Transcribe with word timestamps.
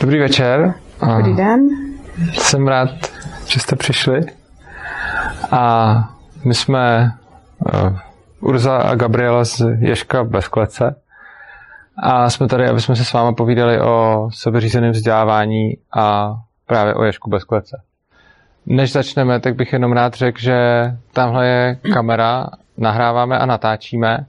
Dobrý 0.00 0.18
večer. 0.18 0.74
Dobrý 1.16 1.36
den. 1.36 1.68
Jsem 2.32 2.68
rád, 2.68 2.90
že 3.46 3.60
jste 3.60 3.76
přišli. 3.76 4.20
A 5.50 5.94
my 6.44 6.54
jsme 6.54 7.12
uh, 7.74 7.98
Urza 8.40 8.76
a 8.76 8.94
Gabriela 8.94 9.44
z 9.44 9.60
Ješka 9.78 10.24
bez 10.24 10.48
klece. 10.48 10.94
A 12.02 12.30
jsme 12.30 12.48
tady, 12.48 12.68
aby 12.68 12.80
jsme 12.80 12.96
se 12.96 13.04
s 13.04 13.12
vámi 13.12 13.34
povídali 13.34 13.80
o 13.80 14.28
sebeřízeném 14.32 14.90
vzdělávání 14.90 15.76
a 15.96 16.36
právě 16.66 16.94
o 16.94 17.04
Ješku 17.04 17.30
bez 17.30 17.44
klece. 17.44 17.82
Než 18.66 18.92
začneme, 18.92 19.40
tak 19.40 19.54
bych 19.54 19.72
jenom 19.72 19.92
rád 19.92 20.14
řekl, 20.14 20.38
že 20.40 20.56
tamhle 21.12 21.46
je 21.46 21.78
kamera, 21.92 22.46
nahráváme 22.76 23.38
a 23.38 23.46
natáčíme 23.46 24.26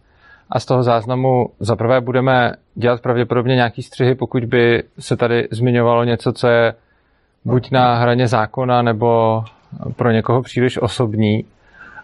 a 0.49 0.59
z 0.59 0.65
toho 0.65 0.83
záznamu 0.83 1.49
zaprvé 1.59 2.01
budeme 2.01 2.53
dělat 2.79 3.01
pravděpodobně 3.01 3.55
nějaký 3.55 3.83
střihy, 3.83 4.15
pokud 4.15 4.45
by 4.45 4.83
se 4.99 5.17
tady 5.17 5.47
zmiňovalo 5.51 6.03
něco, 6.03 6.33
co 6.33 6.47
je 6.47 6.73
buď 7.45 7.71
na 7.71 7.95
hraně 7.95 8.27
zákona, 8.27 8.81
nebo 8.81 9.43
pro 9.95 10.11
někoho 10.11 10.41
příliš 10.41 10.81
osobní. 10.81 11.45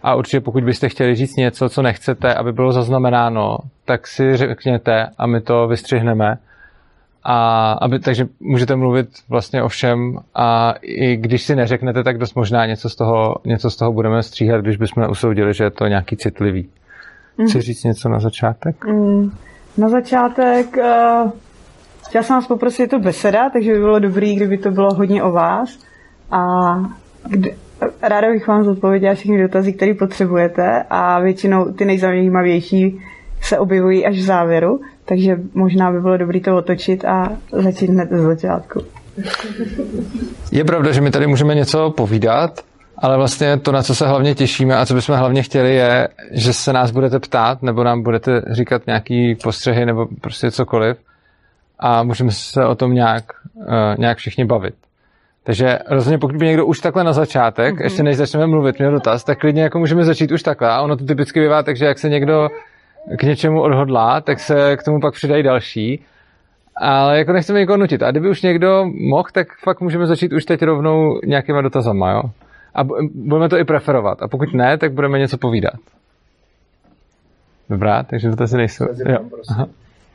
A 0.02 0.14
určitě 0.14 0.40
pokud 0.40 0.64
byste 0.64 0.88
chtěli 0.88 1.14
říct 1.14 1.36
něco, 1.36 1.68
co 1.68 1.82
nechcete, 1.82 2.34
aby 2.34 2.52
bylo 2.52 2.72
zaznamenáno, 2.72 3.58
tak 3.84 4.06
si 4.06 4.36
řekněte 4.36 5.08
a 5.18 5.26
my 5.26 5.40
to 5.40 5.68
vystřihneme. 5.68 6.38
A 7.24 7.72
aby, 7.72 7.98
takže 7.98 8.26
můžete 8.40 8.76
mluvit 8.76 9.08
vlastně 9.28 9.62
o 9.62 9.68
všem 9.68 10.18
a 10.34 10.74
i 10.82 11.16
když 11.16 11.42
si 11.42 11.56
neřeknete, 11.56 12.02
tak 12.02 12.18
dost 12.18 12.34
možná 12.34 12.66
něco 12.66 12.88
z 12.90 12.96
toho, 12.96 13.34
něco 13.44 13.70
z 13.70 13.76
toho 13.76 13.92
budeme 13.92 14.22
stříhat, 14.22 14.60
když 14.60 14.76
bychom 14.76 15.10
usoudili, 15.10 15.54
že 15.54 15.64
je 15.64 15.70
to 15.70 15.86
nějaký 15.86 16.16
citlivý. 16.16 16.68
Chci 17.44 17.60
říct 17.60 17.84
něco 17.84 18.08
na 18.08 18.20
začátek? 18.20 18.84
Mm, 18.84 19.30
na 19.78 19.88
začátek 19.88 20.76
uh, 20.76 21.30
chtěla 22.08 22.24
jsem 22.24 22.36
vás 22.36 22.46
poprosit, 22.46 22.82
je 22.82 22.88
to 22.88 22.98
beseda, 22.98 23.50
takže 23.50 23.72
by 23.72 23.78
bylo 23.78 23.98
dobré, 23.98 24.34
kdyby 24.34 24.58
to 24.58 24.70
bylo 24.70 24.94
hodně 24.94 25.22
o 25.22 25.32
vás. 25.32 25.78
A 26.30 26.40
kdy, 27.28 27.54
ráda 28.02 28.30
bych 28.32 28.48
vám 28.48 28.64
zodpověděla 28.64 29.14
všechny 29.14 29.42
dotazy, 29.42 29.72
které 29.72 29.94
potřebujete 29.94 30.84
a 30.90 31.20
většinou 31.20 31.72
ty 31.72 31.84
nejzajímavější 31.84 33.00
se 33.42 33.58
objevují 33.58 34.06
až 34.06 34.16
v 34.18 34.22
závěru, 34.22 34.80
takže 35.04 35.40
možná 35.54 35.92
by 35.92 36.00
bylo 36.00 36.16
dobré 36.16 36.40
to 36.40 36.56
otočit 36.56 37.04
a 37.04 37.36
začít 37.52 37.90
hned 37.90 38.08
ze 38.10 38.22
začátku. 38.22 38.80
Je 40.52 40.64
pravda, 40.64 40.92
že 40.92 41.00
my 41.00 41.10
tady 41.10 41.26
můžeme 41.26 41.54
něco 41.54 41.90
povídat, 41.90 42.60
ale 42.98 43.16
vlastně 43.16 43.56
to, 43.56 43.72
na 43.72 43.82
co 43.82 43.94
se 43.94 44.06
hlavně 44.06 44.34
těšíme 44.34 44.76
a 44.76 44.86
co 44.86 44.94
bychom 44.94 45.16
hlavně 45.16 45.42
chtěli, 45.42 45.74
je, 45.74 46.08
že 46.32 46.52
se 46.52 46.72
nás 46.72 46.90
budete 46.90 47.18
ptát, 47.18 47.62
nebo 47.62 47.84
nám 47.84 48.02
budete 48.02 48.42
říkat 48.50 48.86
nějaký 48.86 49.34
postřehy, 49.34 49.86
nebo 49.86 50.06
prostě 50.20 50.50
cokoliv 50.50 50.96
a 51.78 52.02
můžeme 52.02 52.30
se 52.30 52.66
o 52.66 52.74
tom 52.74 52.94
nějak, 52.94 53.24
uh, 53.54 53.64
nějak 53.98 54.18
všichni 54.18 54.44
bavit. 54.44 54.74
Takže 55.44 55.78
rozhodně 55.90 56.18
pokud 56.18 56.36
by 56.36 56.46
někdo 56.46 56.66
už 56.66 56.80
takhle 56.80 57.04
na 57.04 57.12
začátek, 57.12 57.74
mm-hmm. 57.74 57.82
ještě 57.82 58.02
než 58.02 58.16
začneme 58.16 58.46
mluvit, 58.46 58.78
měl 58.78 58.92
dotaz, 58.92 59.24
tak 59.24 59.38
klidně 59.38 59.62
jako 59.62 59.78
můžeme 59.78 60.04
začít 60.04 60.32
už 60.32 60.42
takhle. 60.42 60.68
A 60.68 60.80
ono 60.80 60.96
to 60.96 61.04
typicky 61.04 61.40
bývá, 61.40 61.62
takže 61.62 61.86
jak 61.86 61.98
se 61.98 62.08
někdo 62.08 62.48
k 63.18 63.22
něčemu 63.22 63.62
odhodlá, 63.62 64.20
tak 64.20 64.40
se 64.40 64.76
k 64.76 64.82
tomu 64.82 65.00
pak 65.00 65.14
přidají 65.14 65.42
další. 65.42 66.04
Ale 66.76 67.18
jako 67.18 67.32
nechceme 67.32 67.58
někoho 67.58 67.76
nutit. 67.76 68.02
A 68.02 68.10
kdyby 68.10 68.30
už 68.30 68.42
někdo 68.42 68.84
mohl, 69.10 69.28
tak 69.32 69.46
fakt 69.64 69.80
můžeme 69.80 70.06
začít 70.06 70.32
už 70.32 70.44
teď 70.44 70.62
rovnou 70.62 71.20
nějakýma 71.24 71.60
dotazama, 71.60 72.10
jo? 72.12 72.22
A 72.76 72.84
budeme 73.14 73.48
to 73.48 73.58
i 73.58 73.64
preferovat. 73.64 74.22
A 74.22 74.28
pokud 74.28 74.54
ne, 74.54 74.78
tak 74.78 74.92
budeme 74.92 75.18
něco 75.18 75.38
povídat. 75.38 75.80
Dobrá, 77.70 78.02
takže 78.02 78.28
dotazy 78.28 78.56
nejsou. 78.56 78.84
Jo. 79.06 79.18
Aha. 79.48 79.66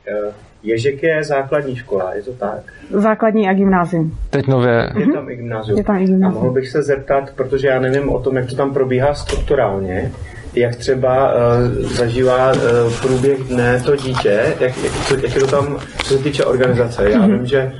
Eh, 0.07 0.33
Ježek 0.63 1.03
je 1.03 1.23
základní 1.23 1.75
škola, 1.75 2.13
je 2.13 2.21
to 2.21 2.33
tak? 2.33 2.59
Základní 2.89 3.49
a 3.49 3.53
gymnázium. 3.53 4.17
Teď 4.29 4.47
nově. 4.47 4.93
Je 4.99 5.13
tam 5.13 5.29
i 5.29 5.35
gymnázium. 5.35 5.77
Je 5.77 5.83
tam 5.83 5.97
i 5.97 6.05
gymnázium. 6.05 6.25
A 6.25 6.41
mohl 6.41 6.51
bych 6.51 6.69
se 6.69 6.81
zeptat, 6.81 7.33
protože 7.35 7.67
já 7.67 7.79
nevím 7.79 8.09
o 8.09 8.19
tom, 8.19 8.35
jak 8.35 8.45
to 8.45 8.55
tam 8.55 8.73
probíhá 8.73 9.13
strukturálně, 9.13 10.11
jak 10.53 10.75
třeba 10.75 11.33
uh, 11.33 11.39
zažívá 11.81 12.51
uh, 12.51 12.59
průběh 13.01 13.39
dne 13.39 13.81
to 13.85 13.95
dítě, 13.95 14.55
jak, 14.59 14.77
jak, 14.83 14.93
co, 15.07 15.15
jak 15.15 15.35
je 15.35 15.41
to 15.41 15.47
tam, 15.47 15.79
co 16.03 16.17
se 16.17 16.23
týče 16.23 16.45
organizace. 16.45 17.09
Já 17.11 17.25
vím, 17.27 17.45
že 17.45 17.71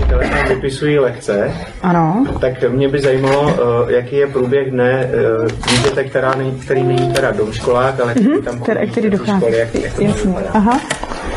učitelé 0.00 0.28
tam 0.28 0.48
vypisují 0.48 0.98
lekce, 0.98 1.52
Ano. 1.82 2.26
tak 2.40 2.70
mě 2.70 2.88
by 2.88 3.00
zajímalo, 3.00 3.42
uh, 3.42 3.90
jaký 3.90 4.16
je 4.16 4.26
průběh 4.26 4.70
dne 4.70 5.06
uh, 5.40 5.46
dítěte, 5.70 6.04
která 6.04 6.34
není, 6.34 6.52
který 6.60 6.82
není 6.82 7.12
teda 7.12 7.30
domškolák, 7.30 8.00
ale 8.00 8.14
který 8.14 8.42
tam 8.42 8.60
Který, 8.60 8.90
který 8.90 9.10
do 9.10 9.18
dochází. 9.18 9.40
školy, 9.40 9.58
jak, 9.58 9.74
jak 9.74 9.98
Jasně. 10.00 10.34
Aha. 10.52 10.80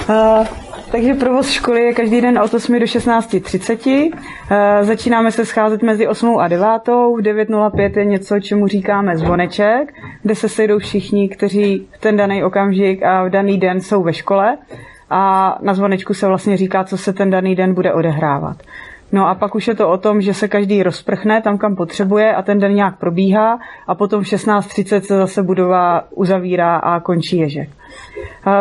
Uh, 0.09 0.47
takže 0.91 1.13
provoz 1.13 1.49
školy 1.49 1.81
je 1.81 1.93
každý 1.93 2.21
den 2.21 2.39
od 2.39 2.53
8 2.53 2.79
do 2.79 2.85
16.30. 2.85 4.11
Uh, 4.11 4.17
začínáme 4.81 5.31
se 5.31 5.45
scházet 5.45 5.81
mezi 5.81 6.07
8 6.07 6.37
a 6.39 6.47
9. 6.47 6.65
V 6.87 7.21
9.05 7.21 7.97
je 7.99 8.05
něco, 8.05 8.39
čemu 8.39 8.67
říkáme 8.67 9.17
zvoneček, 9.17 9.93
kde 10.23 10.35
se 10.35 10.49
sejdou 10.49 10.79
všichni, 10.79 11.29
kteří 11.29 11.87
v 11.91 11.97
ten 12.01 12.17
daný 12.17 12.43
okamžik 12.43 13.03
a 13.03 13.23
v 13.23 13.29
daný 13.29 13.57
den 13.57 13.81
jsou 13.81 14.03
ve 14.03 14.13
škole. 14.13 14.57
A 15.15 15.57
na 15.61 15.73
zvonečku 15.73 16.13
se 16.13 16.27
vlastně 16.27 16.57
říká, 16.57 16.83
co 16.83 16.97
se 16.97 17.13
ten 17.13 17.29
daný 17.29 17.55
den 17.55 17.73
bude 17.73 17.93
odehrávat. 17.93 18.57
No 19.11 19.27
a 19.27 19.35
pak 19.35 19.55
už 19.55 19.67
je 19.67 19.75
to 19.75 19.89
o 19.89 19.97
tom, 19.97 20.21
že 20.21 20.33
se 20.33 20.47
každý 20.47 20.83
rozprchne 20.83 21.41
tam, 21.41 21.57
kam 21.57 21.75
potřebuje 21.75 22.35
a 22.35 22.41
ten 22.41 22.59
den 22.59 22.75
nějak 22.75 22.99
probíhá 22.99 23.59
a 23.87 23.95
potom 23.95 24.23
v 24.23 24.27
16.30 24.27 25.01
se 25.01 25.17
zase 25.17 25.43
budova 25.43 26.03
uzavírá 26.15 26.75
a 26.75 26.99
končí 26.99 27.37
ježek. 27.37 27.69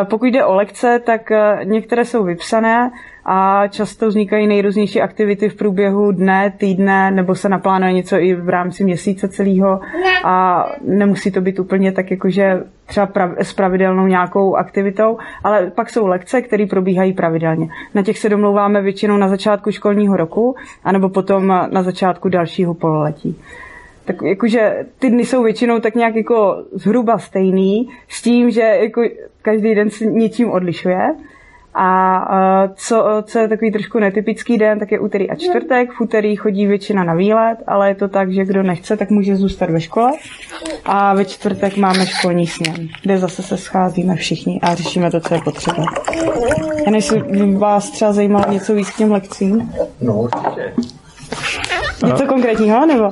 Pokud 0.05 0.27
jde 0.27 0.45
o 0.45 0.55
lekce, 0.55 1.01
tak 1.07 1.31
eh, 1.31 1.61
některé 1.65 2.05
jsou 2.05 2.25
vypsané 2.25 2.91
a 3.25 3.69
často 3.69 4.09
vznikají 4.09 4.47
nejrůznější 4.47 5.01
aktivity 5.01 5.49
v 5.49 5.55
průběhu 5.55 6.13
dne, 6.13 6.53
týdne, 6.59 7.11
nebo 7.11 7.35
se 7.35 7.49
naplánuje 7.49 7.93
něco 7.93 8.17
i 8.17 8.35
v 8.35 8.49
rámci 8.49 8.85
měsíce 8.85 9.29
celého 9.29 9.81
a 10.25 10.67
nemusí 10.85 11.31
to 11.31 11.41
být 11.41 11.59
úplně 11.59 11.93
tak 11.93 12.11
jakože 12.11 12.65
třeba 12.87 13.09
s 13.39 13.53
pravidelnou 13.53 14.07
nějakou 14.07 14.57
aktivitou, 14.57 15.19
ale 15.45 15.71
pak 15.71 15.91
jsou 15.91 16.07
lekce, 16.07 16.43
které 16.43 16.67
probíhají 16.67 17.13
pravidelně. 17.13 17.69
Na 17.95 18.03
těch 18.03 18.19
se 18.19 18.29
domlouváme 18.29 18.83
většinou 18.83 19.17
na 19.17 19.29
začátku 19.29 19.71
školního 19.71 20.17
roku, 20.17 20.57
anebo 20.85 21.09
potom 21.09 21.47
na 21.47 21.83
začátku 21.83 22.29
dalšího 22.29 22.75
pololetí 22.75 23.41
tak 24.05 24.23
jakože 24.23 24.87
ty 24.99 25.11
dny 25.11 25.27
jsou 25.27 25.43
většinou 25.43 25.81
tak 25.81 25.95
nějak 25.95 26.17
jako 26.17 26.65
zhruba 26.73 27.19
stejný, 27.19 27.89
s 28.09 28.23
tím, 28.23 28.51
že 28.51 28.61
jako 28.61 29.03
každý 29.43 29.75
den 29.75 29.91
se 29.91 30.07
něčím 30.07 30.51
odlišuje. 30.51 31.15
A 31.75 32.69
co, 32.75 33.23
co 33.23 33.39
je 33.39 33.49
takový 33.49 33.73
trošku 33.73 33.99
netypický 33.99 34.59
den, 34.59 34.79
tak 34.79 34.93
je 34.93 35.01
úterý 35.01 35.31
a 35.31 35.35
čtvrtek. 35.35 35.93
V 35.93 36.01
úterý 36.01 36.37
chodí 36.37 36.67
většina 36.67 37.05
na 37.05 37.15
výlet, 37.15 37.57
ale 37.67 37.89
je 37.89 37.95
to 37.95 38.09
tak, 38.09 38.33
že 38.33 38.45
kdo 38.45 38.63
nechce, 38.63 38.97
tak 38.97 39.11
může 39.11 39.37
zůstat 39.37 39.71
ve 39.71 39.81
škole. 39.81 40.13
A 40.85 41.15
ve 41.15 41.25
čtvrtek 41.25 41.77
máme 41.77 42.07
školní 42.07 42.47
sněm, 42.47 42.89
kde 43.03 43.19
zase 43.19 43.43
se 43.43 43.57
scházíme 43.57 44.15
všichni 44.15 44.61
a 44.63 44.75
řešíme 44.75 45.11
to, 45.11 45.21
co 45.21 45.35
je 45.35 45.41
potřeba. 45.45 45.85
A 46.87 46.91
než 46.91 47.13
vás 47.59 47.91
třeba 47.91 48.13
zajímalo 48.13 48.53
něco 48.53 48.75
víc 48.75 48.91
k 48.91 48.97
těm 48.97 49.13
lekcím? 49.13 49.73
No 50.01 50.15
určitě. 50.23 50.73
Něco 52.07 52.27
konkrétního, 52.27 52.87
nebo? 52.87 53.11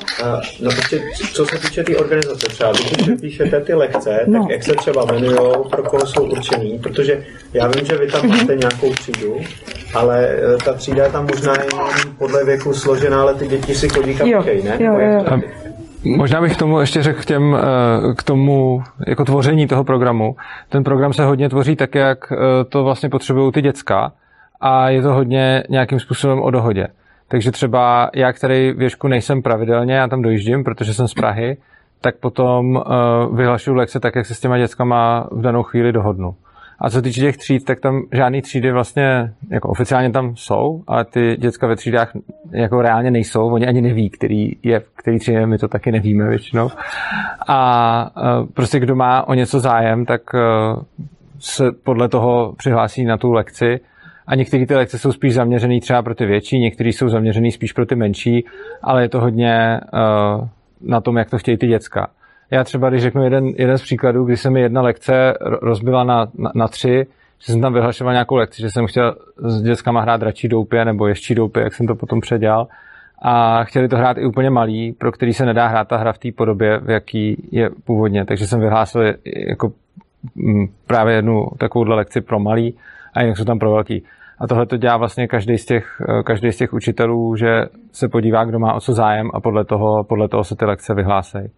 No 0.63 0.71
ještě, 0.71 1.01
co 1.33 1.47
se 1.47 1.59
týče 1.59 1.85
té 1.85 1.97
organizace 1.97 2.47
třeba, 2.47 2.73
když 2.73 3.05
si 3.05 3.17
píšete 3.17 3.61
ty 3.61 3.75
lekce, 3.75 4.21
No. 4.27 4.41
tak 4.43 4.51
jak 4.51 4.63
se 4.63 4.75
třeba 4.75 5.05
jmenují, 5.11 5.39
pro 5.71 5.83
koho 5.83 6.07
jsou 6.07 6.25
určený, 6.25 6.79
protože 6.79 7.25
já 7.53 7.67
vím, 7.69 7.87
že 7.87 7.97
vy 7.99 8.07
tam 8.07 8.29
máte 8.29 8.57
nějakou 8.57 8.93
třídu, 8.93 9.37
ale 9.95 10.29
eh, 10.29 10.57
ta 10.65 10.73
třída 10.73 11.05
je 11.05 11.11
tam 11.13 11.27
možná 11.27 11.53
jenom 11.53 11.89
podle 12.19 12.45
věku 12.45 12.73
složená, 12.75 13.21
ale 13.21 13.35
ty 13.35 13.47
děti 13.47 13.75
si 13.75 13.89
chodí 13.89 14.15
kam 14.15 14.29
Jo, 14.29 14.43
chtějí, 14.43 14.63
ne? 14.63 14.77
jo, 14.81 14.99
jo. 14.99 15.41
Možná 16.05 16.41
bych 16.41 16.55
k 16.57 16.59
tomu 16.59 16.81
ještě 16.81 17.03
řekl 17.03 17.21
k, 17.21 17.25
těm, 17.25 17.57
eh, 17.61 18.15
k 18.15 18.23
tomu 18.23 18.83
jako 19.07 19.25
tvoření 19.25 19.67
toho 19.67 19.85
programu. 19.85 20.37
Ten 20.69 20.85
program 20.85 21.13
se 21.13 21.25
hodně 21.25 21.49
tvoří 21.49 21.77
tak, 21.77 21.95
jak 21.95 22.33
eh, 22.33 22.37
to 22.69 22.85
vlastně 22.85 23.09
potřebují 23.09 23.53
ty 23.53 23.63
děcka 23.63 24.13
a 24.61 24.89
je 24.91 25.03
to 25.03 25.13
hodně 25.13 25.65
nějakým 25.69 26.01
způsobem 26.01 26.41
o 26.43 26.51
dohodě. 26.51 26.87
Takže 27.31 27.51
třeba 27.51 28.11
já, 28.15 28.33
který 28.33 28.73
věšku 28.73 29.09
nejsem 29.09 29.43
pravidelně, 29.43 29.95
já 29.95 30.09
tam 30.09 30.23
dojíždím, 30.23 30.65
protože 30.65 30.95
jsem 30.95 31.09
z 31.09 31.15
Prahy, 31.15 31.57
tak 32.01 32.17
potom 32.17 32.77
uh, 32.77 33.37
vyhlašuju 33.37 33.77
lekce 33.77 34.01
tak, 34.01 34.17
jak 34.17 34.27
se 34.27 34.35
s 34.35 34.41
těma 34.41 34.59
dětskama 34.59 35.29
v 35.31 35.43
danou 35.43 35.63
chvíli 35.63 35.93
dohodnu. 35.93 36.35
A 36.79 36.91
co 36.91 37.03
týče 37.03 37.21
těch 37.21 37.37
tříd, 37.37 37.65
tak 37.65 37.81
tam 37.81 38.03
žádný 38.13 38.43
třídy 38.43 38.73
vlastně, 38.73 39.33
jako 39.51 39.69
oficiálně 39.69 40.11
tam 40.11 40.37
jsou, 40.37 40.83
ale 40.87 41.05
ty 41.05 41.37
děcka 41.37 41.67
ve 41.67 41.77
třídách 41.77 42.13
jako 42.51 42.83
reálně 42.83 43.11
nejsou, 43.11 43.51
oni 43.51 43.67
ani 43.67 43.81
neví, 43.81 44.11
který 44.11 44.53
je, 44.63 44.83
který 44.97 45.19
třídě, 45.19 45.47
my 45.47 45.59
to 45.59 45.69
taky 45.69 45.93
nevíme 45.93 46.29
většinou. 46.29 46.71
A 47.49 48.11
uh, 48.17 48.47
prostě 48.55 48.81
kdo 48.81 48.97
má 48.97 49.29
o 49.29 49.35
něco 49.35 49.61
zájem, 49.61 50.07
tak 50.07 50.21
uh, 50.35 50.83
se 51.39 51.65
podle 51.85 52.09
toho 52.09 52.55
přihlásí 52.57 53.05
na 53.05 53.17
tu 53.17 53.33
lekci 53.33 53.81
a 54.31 54.35
některé 54.35 54.67
ty 54.67 54.75
lekce 54.75 54.99
jsou 54.99 55.13
spíš 55.13 55.35
zaměřené 55.35 55.81
třeba 55.81 56.03
pro 56.03 56.15
ty 56.15 56.27
větší, 56.27 56.59
některé 56.59 56.89
jsou 56.89 57.09
zaměřené 57.09 57.51
spíš 57.51 57.73
pro 57.73 57.87
ty 57.87 57.97
menší, 57.97 58.45
ale 58.83 59.03
je 59.03 59.09
to 59.09 59.21
hodně 59.21 59.81
uh, 59.93 60.49
na 60.81 61.01
tom, 61.01 61.17
jak 61.17 61.31
to 61.31 61.39
chtějí 61.39 61.57
ty 61.57 61.67
děcka. 61.67 62.09
Já 62.51 62.65
třeba, 62.65 62.91
když 62.91 63.03
řeknu 63.03 63.25
jeden, 63.25 63.47
jeden 63.47 63.79
z 63.79 63.83
příkladů, 63.83 64.25
kdy 64.25 64.37
se 64.37 64.51
mi 64.51 64.61
jedna 64.61 64.83
lekce 64.83 65.13
ro- 65.41 65.59
rozbila 65.63 66.05
na, 66.05 66.27
na, 66.39 66.51
na 66.55 66.69
tři, 66.69 67.07
že 67.39 67.53
jsem 67.53 67.61
tam 67.61 67.73
vyhlašoval 67.73 68.13
nějakou 68.13 68.37
lekci, 68.37 68.63
že 68.63 68.71
jsem 68.71 68.87
chtěl 68.87 69.15
s 69.39 69.63
dětskama 69.63 70.01
hrát 70.01 70.21
dračí 70.21 70.49
doupě 70.49 70.85
nebo 70.85 71.07
ještě 71.07 71.35
doupě, 71.35 71.63
jak 71.63 71.75
jsem 71.75 71.87
to 71.87 71.95
potom 71.95 72.21
předělal. 72.21 72.67
A 73.23 73.65
chtěli 73.65 73.89
to 73.89 73.97
hrát 73.97 74.19
i 74.19 74.27
úplně 74.27 74.51
malý, 74.51 74.93
pro 74.93 75.13
který 75.13 75.33
se 75.33 75.47
nedá 75.47 75.67
hrát 75.67 75.89
ta 75.89 75.97
hra 75.97 76.13
v 76.13 76.19
té 76.19 76.33
podobě, 76.33 76.79
v 76.79 76.91
jaký 76.91 77.49
je 77.53 77.71
původně. 77.85 78.25
Takže 78.25 78.47
jsem 78.47 78.61
vyhlásil 78.61 79.03
jako 79.49 79.73
mm, 80.35 80.67
právě 80.87 81.15
jednu 81.15 81.47
takovouhle 81.59 81.97
lekci 81.97 82.21
pro 82.21 82.39
malý 82.39 82.75
a 83.15 83.23
jinak 83.23 83.37
jsou 83.37 83.45
tam 83.45 83.59
pro 83.59 83.71
velký. 83.71 84.03
A 84.41 84.47
tohle 84.47 84.67
to 84.67 84.77
dělá 84.77 84.97
vlastně 84.97 85.29
každý 85.29 85.59
z, 85.59 85.65
těch, 85.65 86.03
každý 86.25 86.53
z 86.53 86.57
těch 86.57 86.73
učitelů, 86.73 87.37
že 87.37 87.67
se 87.93 88.09
podívá, 88.09 88.45
kdo 88.45 88.59
má 88.59 88.73
o 88.73 88.81
co 88.81 88.93
zájem 88.93 89.31
a 89.35 89.41
podle 89.41 89.65
toho, 89.65 90.05
podle 90.05 90.29
toho 90.29 90.45
se 90.45 90.57
ty 90.57 90.65
lekce 90.65 90.95
vyhlásejí. 90.95 91.49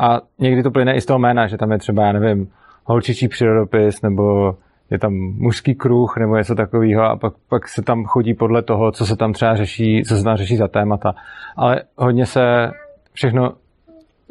A 0.00 0.20
někdy 0.38 0.62
to 0.62 0.70
plyne 0.70 0.94
i 0.94 1.00
z 1.00 1.06
toho 1.06 1.18
jména, 1.18 1.46
že 1.46 1.56
tam 1.56 1.72
je 1.72 1.78
třeba, 1.78 2.06
já 2.06 2.12
nevím, 2.12 2.48
holčičí 2.84 3.28
přírodopis, 3.28 4.02
nebo 4.02 4.54
je 4.90 4.98
tam 4.98 5.12
mužský 5.14 5.74
kruh, 5.74 6.16
nebo 6.16 6.36
něco 6.36 6.54
takového 6.54 7.02
a 7.02 7.16
pak, 7.16 7.32
pak 7.48 7.68
se 7.68 7.82
tam 7.82 8.04
chodí 8.04 8.34
podle 8.34 8.62
toho, 8.62 8.92
co 8.92 9.06
se 9.06 9.16
tam 9.16 9.32
třeba 9.32 9.56
řeší, 9.56 10.02
co 10.08 10.16
se 10.16 10.24
tam 10.24 10.36
řeší 10.36 10.56
za 10.56 10.68
témata. 10.68 11.14
Ale 11.56 11.82
hodně 11.96 12.26
se 12.26 12.70
všechno 13.12 13.52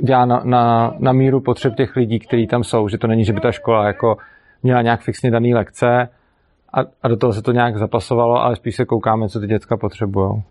dělá 0.03 0.25
na, 0.25 0.41
na, 0.43 0.93
na 0.99 1.11
míru 1.11 1.41
potřeb 1.41 1.75
těch 1.75 1.95
lidí, 1.95 2.19
kteří 2.19 2.47
tam 2.47 2.63
jsou, 2.63 2.87
že 2.87 2.97
to 2.97 3.07
není, 3.07 3.25
že 3.25 3.33
by 3.33 3.41
ta 3.41 3.51
škola 3.51 3.87
jako 3.87 4.17
měla 4.63 4.81
nějak 4.81 5.01
fixně 5.01 5.31
daný 5.31 5.53
lekce 5.53 6.09
a, 6.73 6.79
a 7.03 7.07
do 7.07 7.17
toho 7.17 7.33
se 7.33 7.41
to 7.41 7.51
nějak 7.51 7.77
zapasovalo, 7.77 8.35
ale 8.35 8.55
spíš 8.55 8.75
se 8.75 8.85
koukáme, 8.85 9.29
co 9.29 9.39
ty 9.39 9.47
děcka 9.47 9.77
potřebují. 9.77 10.43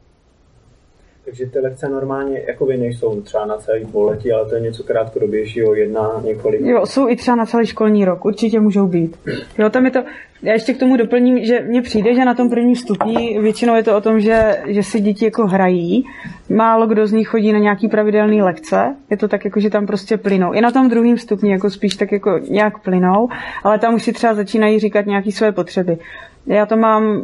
Takže 1.24 1.46
ty 1.46 1.58
lekce 1.58 1.88
normálně 1.88 2.42
jakoby 2.46 2.76
nejsou 2.76 3.20
třeba 3.20 3.46
na 3.46 3.56
celý 3.56 3.86
pololetí, 3.86 4.32
ale 4.32 4.48
to 4.48 4.54
je 4.54 4.60
něco 4.60 4.82
krátkodobějšího, 4.82 5.74
jedna, 5.74 6.22
několik. 6.24 6.60
Jo, 6.60 6.86
jsou 6.86 7.08
i 7.08 7.16
třeba 7.16 7.36
na 7.36 7.46
celý 7.46 7.66
školní 7.66 8.04
rok, 8.04 8.24
určitě 8.24 8.60
můžou 8.60 8.86
být. 8.86 9.18
Jo, 9.58 9.70
tam 9.70 9.84
je 9.84 9.90
to, 9.90 10.04
já 10.42 10.52
ještě 10.52 10.74
k 10.74 10.78
tomu 10.78 10.96
doplním, 10.96 11.44
že 11.44 11.60
mně 11.60 11.82
přijde, 11.82 12.14
že 12.14 12.24
na 12.24 12.34
tom 12.34 12.50
prvním 12.50 12.76
stupni 12.76 13.40
většinou 13.40 13.74
je 13.74 13.82
to 13.82 13.96
o 13.96 14.00
tom, 14.00 14.20
že, 14.20 14.62
že 14.66 14.82
si 14.82 15.00
děti 15.00 15.24
jako 15.24 15.46
hrají, 15.46 16.04
málo 16.48 16.86
kdo 16.86 17.06
z 17.06 17.12
nich 17.12 17.28
chodí 17.28 17.52
na 17.52 17.58
nějaký 17.58 17.88
pravidelný 17.88 18.42
lekce, 18.42 18.96
je 19.10 19.16
to 19.16 19.28
tak 19.28 19.44
jako, 19.44 19.60
že 19.60 19.70
tam 19.70 19.86
prostě 19.86 20.16
plynou. 20.16 20.52
I 20.52 20.60
na 20.60 20.70
tom 20.70 20.88
druhém 20.88 21.18
stupni 21.18 21.50
jako 21.52 21.70
spíš 21.70 21.94
tak 21.94 22.12
jako 22.12 22.38
nějak 22.48 22.82
plynou, 22.82 23.28
ale 23.64 23.78
tam 23.78 23.94
už 23.94 24.02
si 24.02 24.12
třeba 24.12 24.34
začínají 24.34 24.78
říkat 24.78 25.06
nějaké 25.06 25.32
své 25.32 25.52
potřeby. 25.52 25.98
Já 26.46 26.66
to 26.66 26.76
mám, 26.76 27.22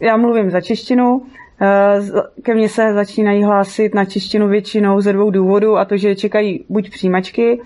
já 0.00 0.16
mluvím 0.16 0.50
za 0.50 0.60
češtinu, 0.60 1.22
ke 2.42 2.54
mně 2.54 2.68
se 2.68 2.94
začínají 2.94 3.44
hlásit 3.44 3.94
na 3.94 4.04
češtinu 4.04 4.48
většinou 4.48 5.00
ze 5.00 5.12
dvou 5.12 5.30
důvodů 5.30 5.78
a 5.78 5.84
to, 5.84 5.96
že 5.96 6.16
čekají 6.16 6.64
buď 6.68 6.90
přijímačky, 6.90 7.60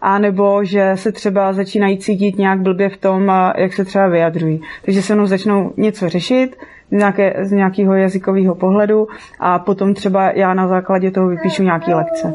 a 0.00 0.18
nebo 0.18 0.64
že 0.64 0.92
se 0.94 1.12
třeba 1.12 1.52
začínají 1.52 1.98
cítit 1.98 2.38
nějak 2.38 2.60
blbě 2.60 2.88
v 2.88 2.96
tom, 2.96 3.32
jak 3.56 3.72
se 3.72 3.84
třeba 3.84 4.08
vyjadřují. 4.08 4.60
Takže 4.84 5.02
se 5.02 5.14
mnou 5.14 5.26
začnou 5.26 5.72
něco 5.76 6.08
řešit 6.08 6.56
z, 6.90 6.92
nějaké, 6.92 7.36
z 7.40 7.52
nějakého 7.52 7.94
jazykového 7.94 8.54
pohledu 8.54 9.08
a 9.40 9.58
potom 9.58 9.94
třeba 9.94 10.30
já 10.30 10.54
na 10.54 10.68
základě 10.68 11.10
toho 11.10 11.28
vypíšu 11.28 11.62
nějaké 11.62 11.94
lekce. 11.94 12.34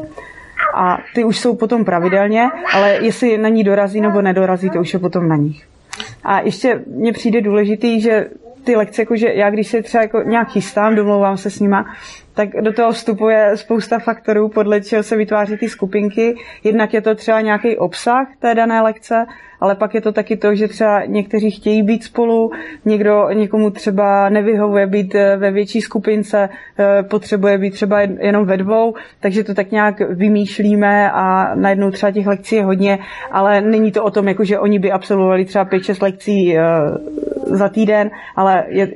A 0.74 0.98
ty 1.14 1.24
už 1.24 1.38
jsou 1.38 1.56
potom 1.56 1.84
pravidelně, 1.84 2.42
ale 2.74 2.98
jestli 3.00 3.38
na 3.38 3.48
ní 3.48 3.64
dorazí 3.64 4.00
nebo 4.00 4.22
nedorazí, 4.22 4.70
to 4.70 4.80
už 4.80 4.92
je 4.92 4.98
potom 4.98 5.28
na 5.28 5.36
nich. 5.36 5.66
A 6.24 6.40
ještě 6.40 6.82
mně 6.86 7.12
přijde 7.12 7.40
důležitý, 7.40 8.00
že 8.00 8.26
ty 8.64 8.76
lekce, 8.76 9.02
jakože 9.02 9.28
já 9.34 9.50
když 9.50 9.68
se 9.68 9.82
třeba 9.82 10.02
jako 10.02 10.22
nějak 10.22 10.48
chystám, 10.48 10.94
domlouvám 10.94 11.36
se 11.36 11.50
s 11.50 11.60
nima, 11.60 11.84
tak 12.34 12.48
do 12.60 12.72
toho 12.72 12.92
vstupuje 12.92 13.56
spousta 13.56 13.98
faktorů, 13.98 14.48
podle 14.48 14.80
čeho 14.80 15.02
se 15.02 15.16
vytváří 15.16 15.56
ty 15.56 15.68
skupinky. 15.68 16.34
Jednak 16.64 16.94
je 16.94 17.00
to 17.00 17.14
třeba 17.14 17.40
nějaký 17.40 17.76
obsah 17.76 18.28
té 18.38 18.54
dané 18.54 18.80
lekce, 18.80 19.26
ale 19.60 19.74
pak 19.74 19.94
je 19.94 20.00
to 20.00 20.12
taky 20.12 20.36
to, 20.36 20.54
že 20.54 20.68
třeba 20.68 21.04
někteří 21.04 21.50
chtějí 21.50 21.82
být 21.82 22.04
spolu, 22.04 22.50
někdo 22.84 23.28
někomu 23.32 23.70
třeba 23.70 24.28
nevyhovuje 24.28 24.86
být 24.86 25.14
eh, 25.14 25.36
ve 25.36 25.50
větší 25.50 25.80
skupince, 25.80 26.48
eh, 26.78 27.02
potřebuje 27.02 27.58
být 27.58 27.70
třeba 27.70 28.00
jenom 28.00 28.46
ve 28.46 28.56
dvou, 28.56 28.94
takže 29.20 29.44
to 29.44 29.54
tak 29.54 29.70
nějak 29.70 30.00
vymýšlíme 30.00 31.10
a 31.10 31.54
najednou 31.54 31.90
třeba 31.90 32.12
těch 32.12 32.26
lekcí 32.26 32.56
je 32.56 32.64
hodně, 32.64 32.98
ale 33.30 33.60
není 33.60 33.92
to 33.92 34.04
o 34.04 34.10
tom, 34.10 34.28
jako 34.28 34.44
že 34.44 34.58
oni 34.58 34.78
by 34.78 34.92
absolvovali 34.92 35.44
třeba 35.44 35.64
5-6 35.64 36.02
lekcí 36.02 36.58
eh, 36.58 36.62
za 37.46 37.68
týden, 37.68 38.10
ale 38.36 38.64
je, 38.68 38.88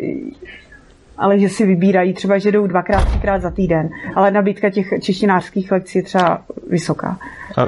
ale 1.19 1.39
že 1.39 1.49
si 1.49 1.67
vybírají 1.67 2.15
třeba, 2.15 2.39
že 2.39 2.53
jdou 2.53 2.67
dvakrát, 2.67 3.05
třikrát 3.05 3.43
za 3.43 3.51
týden, 3.51 3.89
ale 4.15 4.31
nabídka 4.31 4.71
těch 4.71 4.87
češtinářských 5.03 5.73
lekcí 5.73 5.99
je 5.99 6.03
třeba 6.03 6.43
vysoká. 6.71 7.19
A 7.57 7.67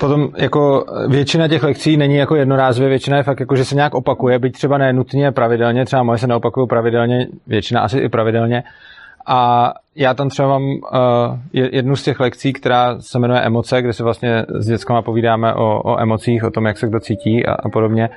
potom 0.00 0.28
jako 0.36 0.84
většina 1.08 1.48
těch 1.48 1.62
lekcí 1.62 1.96
není 1.96 2.16
jako 2.16 2.36
jednorázově, 2.36 2.88
většina 2.88 3.16
je 3.16 3.22
fakt 3.22 3.40
jako, 3.40 3.56
že 3.56 3.64
se 3.64 3.74
nějak 3.74 3.94
opakuje, 3.94 4.38
byť 4.38 4.52
třeba 4.52 4.78
nenutně 4.78 5.32
pravidelně, 5.32 5.84
třeba 5.84 6.02
moje 6.02 6.18
se 6.18 6.26
neopakují 6.26 6.68
pravidelně, 6.68 7.26
většina 7.46 7.80
asi 7.80 7.98
i 7.98 8.08
pravidelně. 8.08 8.62
A 9.28 9.72
já 9.96 10.14
tam 10.14 10.28
třeba 10.28 10.48
mám 10.48 10.62
uh, 10.62 10.78
jednu 11.52 11.96
z 11.96 12.02
těch 12.02 12.20
lekcí, 12.20 12.52
která 12.52 13.00
se 13.00 13.18
jmenuje 13.18 13.40
Emoce, 13.40 13.82
kde 13.82 13.92
se 13.92 14.02
vlastně 14.02 14.44
s 14.58 14.66
dětskama 14.66 15.02
povídáme 15.02 15.54
o, 15.54 15.82
o 15.82 16.00
emocích, 16.00 16.44
o 16.44 16.50
tom, 16.50 16.66
jak 16.66 16.78
se 16.78 16.86
kdo 16.86 17.00
cítí 17.00 17.46
a, 17.46 17.52
a 17.52 17.68
podobně. 17.68 18.08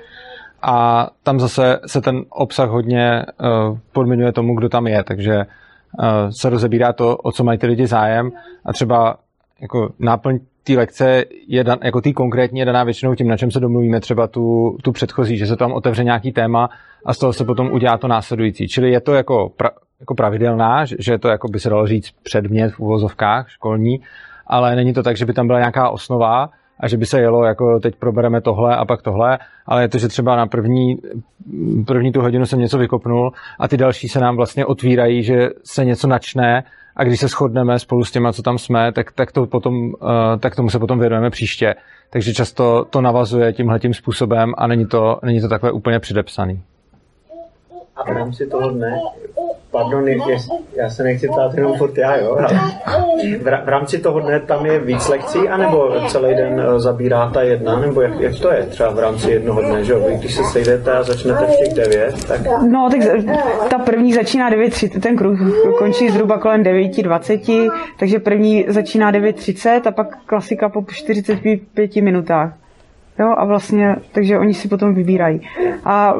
A 0.62 1.08
tam 1.24 1.40
zase 1.40 1.80
se 1.86 2.02
ten 2.02 2.22
obsah 2.30 2.70
hodně 2.70 3.26
uh, 3.70 3.78
podmiňuje 3.94 4.32
tomu, 4.32 4.56
kdo 4.56 4.70
tam 4.70 4.88
je, 4.88 5.04
takže 5.04 5.36
uh, 5.38 6.30
se 6.30 6.50
rozebírá 6.50 6.94
to, 6.94 7.18
o 7.18 7.32
co 7.32 7.44
mají 7.44 7.60
ty 7.60 7.68
lidi 7.68 7.88
zájem. 7.88 8.32
A 8.66 8.74
třeba 8.74 9.16
jako 9.62 9.90
náplň 10.00 10.40
té 10.64 10.74
lekce 10.74 11.26
je 11.48 11.64
dan, 11.64 11.78
jako 11.84 12.02
tý 12.02 12.14
konkrétní 12.14 12.60
je 12.60 12.66
daná 12.66 12.84
většinou 12.84 13.16
tím, 13.16 13.28
na 13.28 13.38
čem 13.38 13.52
se 13.52 13.60
domluvíme 13.60 14.00
třeba 14.00 14.28
tu, 14.28 14.78
tu 14.84 14.92
předchozí, 14.92 15.38
že 15.38 15.46
se 15.46 15.56
tam 15.56 15.72
otevře 15.72 16.04
nějaký 16.04 16.32
téma 16.32 16.70
a 17.06 17.14
z 17.14 17.18
toho 17.18 17.34
se 17.34 17.46
potom 17.46 17.72
udělá 17.72 17.98
to 17.98 18.08
následující. 18.08 18.68
Čili 18.68 18.92
je 18.92 19.00
to 19.00 19.14
jako, 19.14 19.52
pra, 19.58 19.70
jako 20.00 20.16
pravidelná, 20.16 20.86
že 20.86 21.12
je 21.12 21.20
to, 21.20 21.28
jako 21.28 21.48
by 21.48 21.60
se 21.60 21.70
dalo 21.70 21.88
říct, 21.88 22.12
předmět 22.24 22.74
v 22.74 22.80
uvozovkách 22.80 23.50
školní, 23.50 24.02
ale 24.48 24.76
není 24.76 24.94
to 24.94 25.04
tak, 25.04 25.18
že 25.18 25.26
by 25.26 25.34
tam 25.34 25.48
byla 25.48 25.60
nějaká 25.60 25.90
osnova 25.90 26.50
a 26.80 26.88
že 26.88 26.98
by 26.98 27.06
se 27.06 27.20
jelo, 27.20 27.44
jako 27.44 27.80
teď 27.80 27.96
probereme 27.96 28.42
tohle 28.42 28.76
a 28.76 28.86
pak 28.86 29.02
tohle, 29.02 29.40
ale 29.66 29.82
je 29.82 29.90
to, 29.90 29.98
že 29.98 30.08
třeba 30.08 30.36
na 30.36 30.48
první, 30.48 30.96
první 31.88 32.12
tu 32.12 32.22
hodinu 32.22 32.46
jsem 32.46 32.60
něco 32.60 32.78
vykopnul 32.78 33.32
a 33.60 33.68
ty 33.68 33.78
další 33.78 34.08
se 34.08 34.20
nám 34.20 34.36
vlastně 34.36 34.66
otvírají, 34.66 35.24
že 35.24 35.50
se 35.64 35.86
něco 35.86 36.08
načne 36.08 36.64
a 36.96 37.04
když 37.04 37.20
se 37.20 37.28
shodneme 37.28 37.80
spolu 37.80 38.04
s 38.04 38.12
těma, 38.12 38.34
co 38.34 38.42
tam 38.42 38.58
jsme, 38.58 38.92
tak, 38.92 39.12
tak, 39.12 39.32
to 39.32 39.46
potom, 39.46 39.76
uh, 39.76 39.94
tak 40.40 40.56
tomu 40.56 40.70
se 40.70 40.80
potom 40.80 41.00
věnujeme 41.00 41.30
příště. 41.30 41.76
Takže 42.10 42.34
často 42.34 42.86
to 42.90 43.02
navazuje 43.02 43.54
tímhle 43.54 43.80
tím 43.80 43.94
způsobem 43.94 44.54
a 44.58 44.68
není 44.68 44.86
to, 44.86 45.20
není 45.24 45.42
to 45.42 45.50
takhle 45.50 45.72
úplně 45.72 46.00
předepsaný. 46.00 46.62
A 48.00 48.04
v 48.04 48.16
rámci 48.16 48.48
toho 48.48 48.70
dne, 48.70 49.00
pardon, 49.72 50.08
je, 50.08 50.18
já 50.76 50.90
se 50.90 51.04
nechci 51.04 51.28
ptát 51.28 51.54
jenom 51.54 51.78
furt 51.78 51.98
já, 51.98 52.18
jo, 52.18 52.38
ale 52.38 52.48
v, 53.24 53.44
v 53.66 53.70
rámci 53.70 54.00
toho 54.00 54.20
dne 54.20 54.40
tam 54.40 54.66
je 54.66 54.80
víc 54.80 55.08
lekcí, 55.08 55.40
anebo 55.50 55.94
celý 56.08 56.36
den 56.36 56.60
eh, 56.60 56.80
zabírá 56.80 57.30
ta 57.30 57.42
jedna, 57.42 57.80
nebo 57.80 58.02
jak, 58.02 58.20
jak 58.20 58.40
to 58.40 58.52
je 58.52 58.64
třeba 58.64 58.90
v 58.90 59.00
rámci 59.00 59.32
jednoho 59.32 59.62
dne, 59.62 59.84
že 59.84 59.94
jo? 59.94 60.00
Vy, 60.08 60.16
když 60.16 60.36
se 60.36 60.44
sejdete 60.44 60.92
a 60.92 61.04
začnete 61.04 61.46
v 61.46 61.58
těch 61.58 61.74
devět, 61.74 62.28
tak... 62.28 62.42
No, 62.70 62.90
tak 62.92 63.00
ta 63.70 63.80
první 63.80 64.14
začíná 64.14 64.52
9.30, 64.52 65.00
ten 65.02 65.18
kruh 65.18 65.40
končí 65.78 66.10
zhruba 66.10 66.38
kolem 66.38 66.64
9.20, 66.64 67.72
takže 68.00 68.20
první 68.20 68.66
začíná 68.68 69.12
9.30 69.12 69.82
a 69.86 69.92
pak 69.92 70.18
klasika 70.26 70.70
po 70.70 70.86
45 70.92 71.96
minutách. 71.96 72.54
Jo, 73.20 73.34
a 73.38 73.46
vlastně, 73.46 73.96
takže 74.12 74.38
oni 74.38 74.54
si 74.54 74.68
potom 74.68 74.94
vybírají. 74.94 75.42
A 75.86 76.16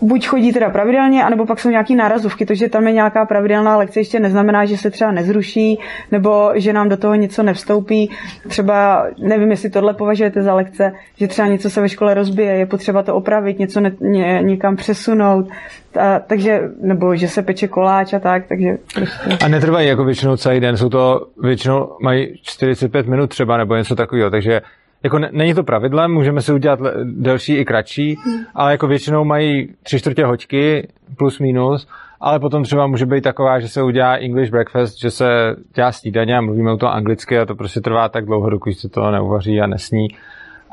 buď 0.00 0.26
chodí 0.26 0.52
teda 0.52 0.70
pravidelně, 0.70 1.24
anebo 1.24 1.46
pak 1.46 1.60
jsou 1.60 1.70
nějaký 1.70 1.94
nárazovky. 1.94 2.46
To, 2.46 2.54
že 2.54 2.68
tam 2.68 2.86
je 2.86 2.92
nějaká 2.92 3.24
pravidelná 3.24 3.76
lekce, 3.76 4.00
ještě 4.00 4.20
neznamená, 4.20 4.64
že 4.64 4.76
se 4.76 4.90
třeba 4.90 5.12
nezruší, 5.12 5.78
nebo 6.12 6.50
že 6.54 6.72
nám 6.72 6.88
do 6.88 6.96
toho 6.96 7.14
něco 7.14 7.42
nevstoupí. 7.42 8.10
Třeba, 8.48 9.06
nevím, 9.18 9.50
jestli 9.50 9.70
tohle 9.70 9.94
považujete 9.94 10.42
za 10.42 10.54
lekce, 10.54 10.92
že 11.16 11.28
třeba 11.28 11.48
něco 11.48 11.70
se 11.70 11.80
ve 11.80 11.88
škole 11.88 12.14
rozbije, 12.14 12.52
je 12.52 12.66
potřeba 12.66 13.02
to 13.02 13.14
opravit, 13.14 13.58
něco 13.58 13.80
ne, 13.80 13.92
ně, 14.00 14.40
někam 14.42 14.76
přesunout, 14.76 15.48
a, 16.00 16.18
takže, 16.18 16.60
nebo 16.80 17.16
že 17.16 17.28
se 17.28 17.42
peče 17.42 17.68
koláč 17.68 18.12
a 18.12 18.18
tak, 18.18 18.46
takže 18.48 18.76
prostě. 18.94 19.44
A 19.44 19.48
netrvají 19.48 19.88
jako 19.88 20.04
většinou 20.04 20.36
celý 20.36 20.60
den, 20.60 20.76
jsou 20.76 20.88
to 20.88 21.26
většinou 21.42 21.88
mají 22.02 22.38
45 22.42 23.06
minut 23.06 23.26
třeba, 23.26 23.56
nebo 23.56 23.76
něco 23.76 23.96
takového, 23.96 24.30
takže 24.30 24.60
jako 25.06 25.18
ne, 25.18 25.28
není 25.32 25.54
to 25.54 25.62
pravidlem, 25.62 26.12
můžeme 26.12 26.40
si 26.40 26.52
udělat 26.52 26.80
delší 27.04 27.56
i 27.56 27.64
kratší, 27.64 28.16
hmm. 28.24 28.44
ale 28.54 28.72
jako 28.72 28.86
většinou 28.86 29.24
mají 29.24 29.74
tři 29.82 29.98
čtvrtě 29.98 30.24
hoďky 30.24 30.88
plus 31.18 31.38
minus, 31.38 31.88
ale 32.20 32.40
potom 32.40 32.62
třeba 32.62 32.86
může 32.86 33.06
být 33.06 33.24
taková, 33.24 33.60
že 33.60 33.68
se 33.68 33.82
udělá 33.82 34.14
English 34.14 34.50
breakfast, 34.50 35.00
že 35.00 35.10
se 35.10 35.56
dělá 35.74 35.92
snídaně 35.92 36.36
a 36.36 36.40
mluvíme 36.40 36.72
o 36.72 36.76
to 36.76 36.88
anglicky 36.88 37.38
a 37.38 37.46
to 37.46 37.54
prostě 37.54 37.80
trvá 37.80 38.08
tak 38.08 38.24
dlouho, 38.24 38.50
dokud 38.50 38.72
se 38.72 38.88
to 38.88 39.10
neuvaří 39.10 39.60
a 39.60 39.66
nesní. 39.66 40.08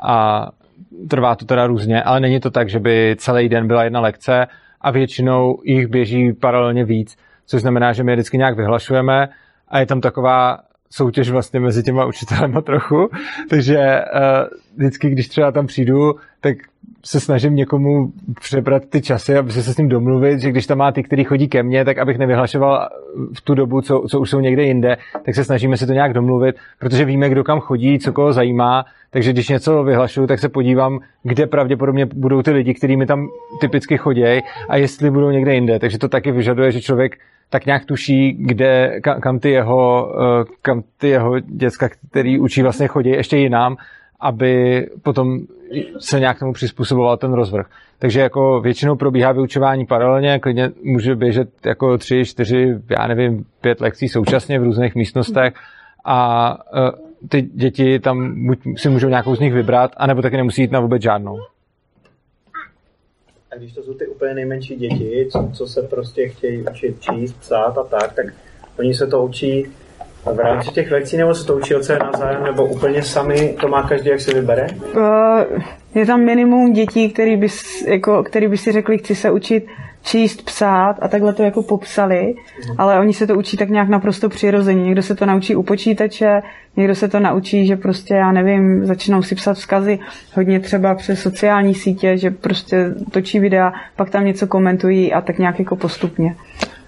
A 0.02 0.48
trvá 1.10 1.34
to 1.34 1.44
teda 1.44 1.66
různě, 1.66 2.02
ale 2.02 2.20
není 2.20 2.40
to 2.40 2.50
tak, 2.50 2.68
že 2.68 2.78
by 2.78 3.16
celý 3.18 3.48
den 3.48 3.66
byla 3.66 3.84
jedna 3.84 4.00
lekce 4.00 4.46
a 4.80 4.90
většinou 4.90 5.58
jich 5.64 5.86
běží 5.86 6.32
paralelně 6.32 6.84
víc, 6.84 7.16
což 7.46 7.60
znamená, 7.60 7.92
že 7.92 8.02
my 8.02 8.12
je 8.12 8.16
vždycky 8.16 8.38
nějak 8.38 8.56
vyhlašujeme 8.56 9.28
a 9.68 9.78
je 9.78 9.86
tam 9.86 10.00
taková 10.00 10.58
soutěž 10.90 11.30
vlastně 11.30 11.60
mezi 11.60 11.82
těma 11.82 12.06
učitelema 12.06 12.60
trochu, 12.60 13.08
takže 13.50 13.76
uh, 13.76 14.58
vždycky, 14.76 15.10
když 15.10 15.28
třeba 15.28 15.52
tam 15.52 15.66
přijdu, 15.66 16.14
tak 16.40 16.56
se 17.04 17.20
snažím 17.20 17.56
někomu 17.56 18.12
přebrat 18.40 18.82
ty 18.88 19.02
časy, 19.02 19.36
aby 19.36 19.52
se 19.52 19.62
s 19.62 19.76
ním 19.76 19.88
domluvit, 19.88 20.40
že 20.40 20.50
když 20.50 20.66
tam 20.66 20.78
má 20.78 20.92
ty, 20.92 21.02
který 21.02 21.24
chodí 21.24 21.48
ke 21.48 21.62
mně, 21.62 21.84
tak 21.84 21.98
abych 21.98 22.18
nevyhlašoval 22.18 22.88
v 23.34 23.40
tu 23.40 23.54
dobu, 23.54 23.80
co, 23.80 24.04
co 24.10 24.20
už 24.20 24.30
jsou 24.30 24.40
někde 24.40 24.62
jinde, 24.62 24.96
tak 25.24 25.34
se 25.34 25.44
snažíme 25.44 25.76
si 25.76 25.86
to 25.86 25.92
nějak 25.92 26.12
domluvit, 26.12 26.56
protože 26.78 27.04
víme, 27.04 27.28
kdo 27.28 27.44
kam 27.44 27.60
chodí, 27.60 27.98
co 27.98 28.12
koho 28.12 28.32
zajímá, 28.32 28.84
takže 29.10 29.32
když 29.32 29.48
něco 29.48 29.84
vyhlašuju, 29.84 30.26
tak 30.26 30.38
se 30.38 30.48
podívám, 30.48 31.00
kde 31.22 31.46
pravděpodobně 31.46 32.06
budou 32.06 32.42
ty 32.42 32.50
lidi, 32.50 32.74
kteří 32.74 32.96
mi 32.96 33.06
tam 33.06 33.28
typicky 33.60 33.96
chodí 33.96 34.24
a 34.68 34.76
jestli 34.76 35.10
budou 35.10 35.30
někde 35.30 35.54
jinde. 35.54 35.78
Takže 35.78 35.98
to 35.98 36.08
taky 36.08 36.32
vyžaduje, 36.32 36.72
že 36.72 36.80
člověk 36.80 37.16
tak 37.50 37.66
nějak 37.66 37.84
tuší, 37.84 38.32
kde, 38.32 39.00
kam, 39.20 39.38
ty 39.38 39.50
jeho, 39.50 40.14
eh, 40.20 40.44
kam 40.62 40.82
ty 40.98 41.08
jeho 41.08 41.40
děcka, 41.40 41.88
který 42.10 42.38
učí 42.38 42.62
vlastně 42.62 42.86
chodí 42.86 43.10
ještě 43.10 43.36
jinam, 43.36 43.76
aby 44.20 44.86
potom 45.02 45.38
se 45.98 46.20
nějak 46.20 46.38
tomu 46.38 46.52
přizpůsoboval 46.52 47.16
ten 47.16 47.32
rozvrh. 47.32 47.66
Takže 47.98 48.20
jako 48.20 48.60
většinou 48.60 48.96
probíhá 48.96 49.32
vyučování 49.32 49.86
paralelně, 49.86 50.38
klidně 50.38 50.70
může 50.84 51.16
běžet 51.16 51.48
jako 51.66 51.98
tři, 51.98 52.24
čtyři, 52.24 52.74
já 52.98 53.06
nevím, 53.06 53.44
pět 53.60 53.80
lekcí 53.80 54.08
současně 54.08 54.58
v 54.60 54.64
různých 54.64 54.94
místnostech 54.94 55.54
a 56.04 56.50
uh, 56.72 56.90
ty 57.28 57.42
děti 57.42 57.98
tam 57.98 58.34
si 58.76 58.88
můžou 58.88 59.08
nějakou 59.08 59.36
z 59.36 59.40
nich 59.40 59.52
vybrat, 59.52 59.90
anebo 59.96 60.22
taky 60.22 60.36
nemusí 60.36 60.62
jít 60.62 60.72
na 60.72 60.80
vůbec 60.80 61.02
žádnou. 61.02 61.38
A 63.54 63.58
když 63.58 63.72
to 63.72 63.82
jsou 63.82 63.94
ty 63.94 64.06
úplně 64.06 64.34
nejmenší 64.34 64.76
děti, 64.76 65.28
co, 65.32 65.50
co 65.54 65.66
se 65.66 65.82
prostě 65.82 66.28
chtějí 66.28 66.64
učit 66.70 66.96
číst, 67.00 67.32
psát 67.32 67.78
a 67.78 67.84
tak, 67.84 68.14
tak 68.14 68.26
oni 68.78 68.94
se 68.94 69.06
to 69.06 69.24
učí 69.24 69.66
v 70.32 70.38
rámci 70.38 70.70
těch 70.70 70.90
lekcí, 70.90 71.16
nebo 71.16 71.34
se 71.34 71.46
to 71.46 71.56
učí 71.56 71.74
od 71.74 71.84
sebe 71.84 71.98
navzájem, 71.98 72.44
nebo 72.44 72.66
úplně 72.66 73.02
sami 73.02 73.56
to 73.60 73.68
má 73.68 73.82
každý, 73.82 74.08
jak 74.08 74.20
si 74.20 74.34
vybere? 74.34 74.66
Uh, 74.96 75.62
je 75.94 76.06
tam 76.06 76.20
minimum 76.20 76.72
dětí, 76.72 77.10
který 77.10 77.36
by, 77.36 77.48
jako, 77.86 78.22
který 78.22 78.48
by 78.48 78.56
si 78.56 78.72
řekli, 78.72 78.98
chci 78.98 79.14
se 79.14 79.30
učit 79.30 79.66
číst, 80.04 80.42
psát 80.42 80.96
a 81.00 81.08
takhle 81.08 81.32
to 81.32 81.42
jako 81.42 81.62
popsali, 81.62 82.34
mm. 82.34 82.74
ale 82.78 83.00
oni 83.00 83.12
se 83.12 83.26
to 83.26 83.34
učí 83.34 83.56
tak 83.56 83.68
nějak 83.68 83.88
naprosto 83.88 84.28
přirozeně. 84.28 84.82
Někdo 84.82 85.02
se 85.02 85.14
to 85.14 85.26
naučí 85.26 85.56
u 85.56 85.62
počítače, 85.62 86.42
někdo 86.76 86.94
se 86.94 87.08
to 87.08 87.20
naučí, 87.20 87.66
že 87.66 87.76
prostě, 87.76 88.14
já 88.14 88.32
nevím, 88.32 88.86
začnou 88.86 89.22
si 89.22 89.34
psat 89.34 89.56
vzkazy 89.56 89.98
hodně 90.34 90.60
třeba 90.60 90.94
přes 90.94 91.20
sociální 91.20 91.74
sítě, 91.74 92.16
že 92.16 92.30
prostě 92.30 92.94
točí 93.10 93.40
videa, 93.40 93.72
pak 93.96 94.10
tam 94.10 94.24
něco 94.24 94.46
komentují 94.46 95.12
a 95.12 95.20
tak 95.20 95.38
nějak 95.38 95.58
jako 95.58 95.76
postupně. 95.76 96.36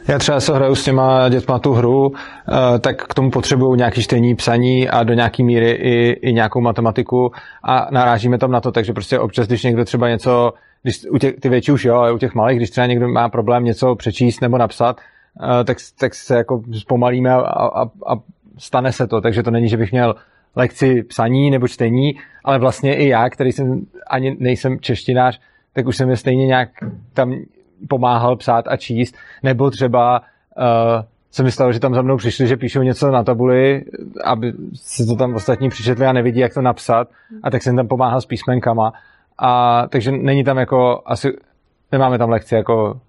Já 0.08 0.18
třeba 0.18 0.40
se 0.40 0.54
hraju 0.54 0.74
s 0.74 0.84
těma 0.84 1.28
dětma 1.28 1.58
tu 1.58 1.72
hru, 1.72 2.12
eh, 2.14 2.78
tak 2.78 3.02
k 3.02 3.14
tomu 3.14 3.30
potřebují 3.30 3.78
nějaký 3.78 4.02
čtení, 4.02 4.34
psaní 4.34 4.88
a 4.88 5.02
do 5.02 5.14
nějaký 5.14 5.44
míry 5.44 5.70
i, 5.70 6.10
i 6.10 6.32
nějakou 6.32 6.60
matematiku 6.60 7.32
a 7.62 7.88
narážíme 7.90 8.38
tam 8.38 8.50
na 8.50 8.60
to, 8.60 8.72
takže 8.72 8.92
prostě 8.92 9.18
občas, 9.18 9.46
když 9.46 9.62
někdo 9.62 9.84
třeba 9.84 10.08
něco, 10.08 10.52
když 10.82 11.06
u 11.10 11.18
těch, 11.18 11.34
ty 11.40 11.48
větší 11.48 11.72
už 11.72 11.84
jo, 11.84 11.94
ale 11.94 12.12
u 12.12 12.18
těch 12.18 12.34
malých, 12.34 12.58
když 12.58 12.70
třeba 12.70 12.86
někdo 12.86 13.08
má 13.08 13.28
problém 13.28 13.64
něco 13.64 13.94
přečíst 13.94 14.40
nebo 14.40 14.58
napsat, 14.58 15.00
eh, 15.60 15.64
tak, 15.64 15.76
tak 15.98 16.14
se 16.14 16.36
jako 16.36 16.62
zpomalíme 16.72 17.30
a, 17.30 17.40
a, 17.40 17.82
a 17.82 18.16
stane 18.58 18.92
se 18.92 19.06
to, 19.06 19.20
takže 19.20 19.42
to 19.42 19.50
není, 19.50 19.68
že 19.68 19.76
bych 19.76 19.92
měl 19.92 20.14
lekci 20.56 21.02
psaní 21.02 21.50
nebo 21.50 21.68
čtení, 21.68 22.16
ale 22.44 22.58
vlastně 22.58 22.96
i 22.96 23.08
já, 23.08 23.30
který 23.30 23.52
jsem 23.52 23.80
ani 24.06 24.36
nejsem 24.38 24.80
češtinář, 24.80 25.40
tak 25.72 25.86
už 25.86 25.96
jsem 25.96 26.10
je 26.10 26.16
stejně 26.16 26.46
nějak 26.46 26.68
tam 27.14 27.34
pomáhal 27.88 28.36
psát 28.36 28.64
a 28.68 28.76
číst, 28.76 29.16
nebo 29.42 29.70
třeba 29.70 30.20
uh, 30.20 31.04
jsem 31.30 31.44
myslel, 31.44 31.72
že 31.72 31.80
tam 31.80 31.94
za 31.94 32.02
mnou 32.02 32.16
přišli, 32.16 32.46
že 32.46 32.56
píšou 32.56 32.82
něco 32.82 33.10
na 33.10 33.24
tabuli, 33.24 33.84
aby 34.24 34.52
si 34.74 35.06
to 35.06 35.16
tam 35.16 35.34
ostatní 35.34 35.68
přičetli 35.68 36.06
a 36.06 36.12
nevidí, 36.12 36.40
jak 36.40 36.54
to 36.54 36.62
napsat, 36.62 37.08
a 37.42 37.50
tak 37.50 37.62
jsem 37.62 37.76
tam 37.76 37.88
pomáhal 37.88 38.20
s 38.20 38.26
písmenkama. 38.26 38.92
A 39.38 39.82
takže 39.88 40.12
není 40.12 40.44
tam 40.44 40.58
jako, 40.58 41.02
asi 41.06 41.36
nemáme 41.92 42.18
tam 42.18 42.30
lekci 42.30 42.54
jako 42.54 43.00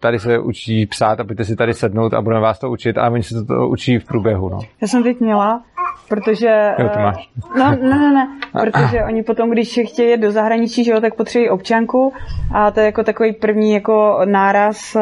tady 0.00 0.18
se 0.18 0.38
učí 0.38 0.86
psát 0.86 1.20
a 1.20 1.24
pojďte 1.24 1.44
si 1.44 1.56
tady 1.56 1.74
sednout 1.74 2.14
a 2.14 2.22
budeme 2.22 2.40
vás 2.40 2.58
to 2.58 2.70
učit 2.70 2.98
a 2.98 3.10
oni 3.10 3.22
se 3.22 3.34
to, 3.34 3.44
to 3.44 3.68
učí 3.68 3.98
v 3.98 4.04
průběhu. 4.04 4.48
No. 4.48 4.58
Já 4.82 4.88
jsem 4.88 5.02
teď 5.02 5.20
měla, 5.20 5.62
protože... 6.08 6.74
Jo, 6.78 6.88
to 6.88 6.98
máš. 6.98 7.28
No, 7.58 7.70
ne, 7.70 7.98
ne, 7.98 8.12
ne, 8.12 8.28
protože 8.52 9.04
oni 9.04 9.22
potom, 9.22 9.50
když 9.50 9.80
chtějí 9.84 10.10
jet 10.10 10.20
do 10.20 10.32
zahraničí, 10.32 10.84
že 10.84 10.92
jo, 10.92 11.00
tak 11.00 11.14
potřebují 11.14 11.50
občanku 11.50 12.12
a 12.54 12.70
to 12.70 12.80
je 12.80 12.86
jako 12.86 13.04
takový 13.04 13.32
první 13.32 13.72
jako 13.72 14.20
náraz 14.24 14.96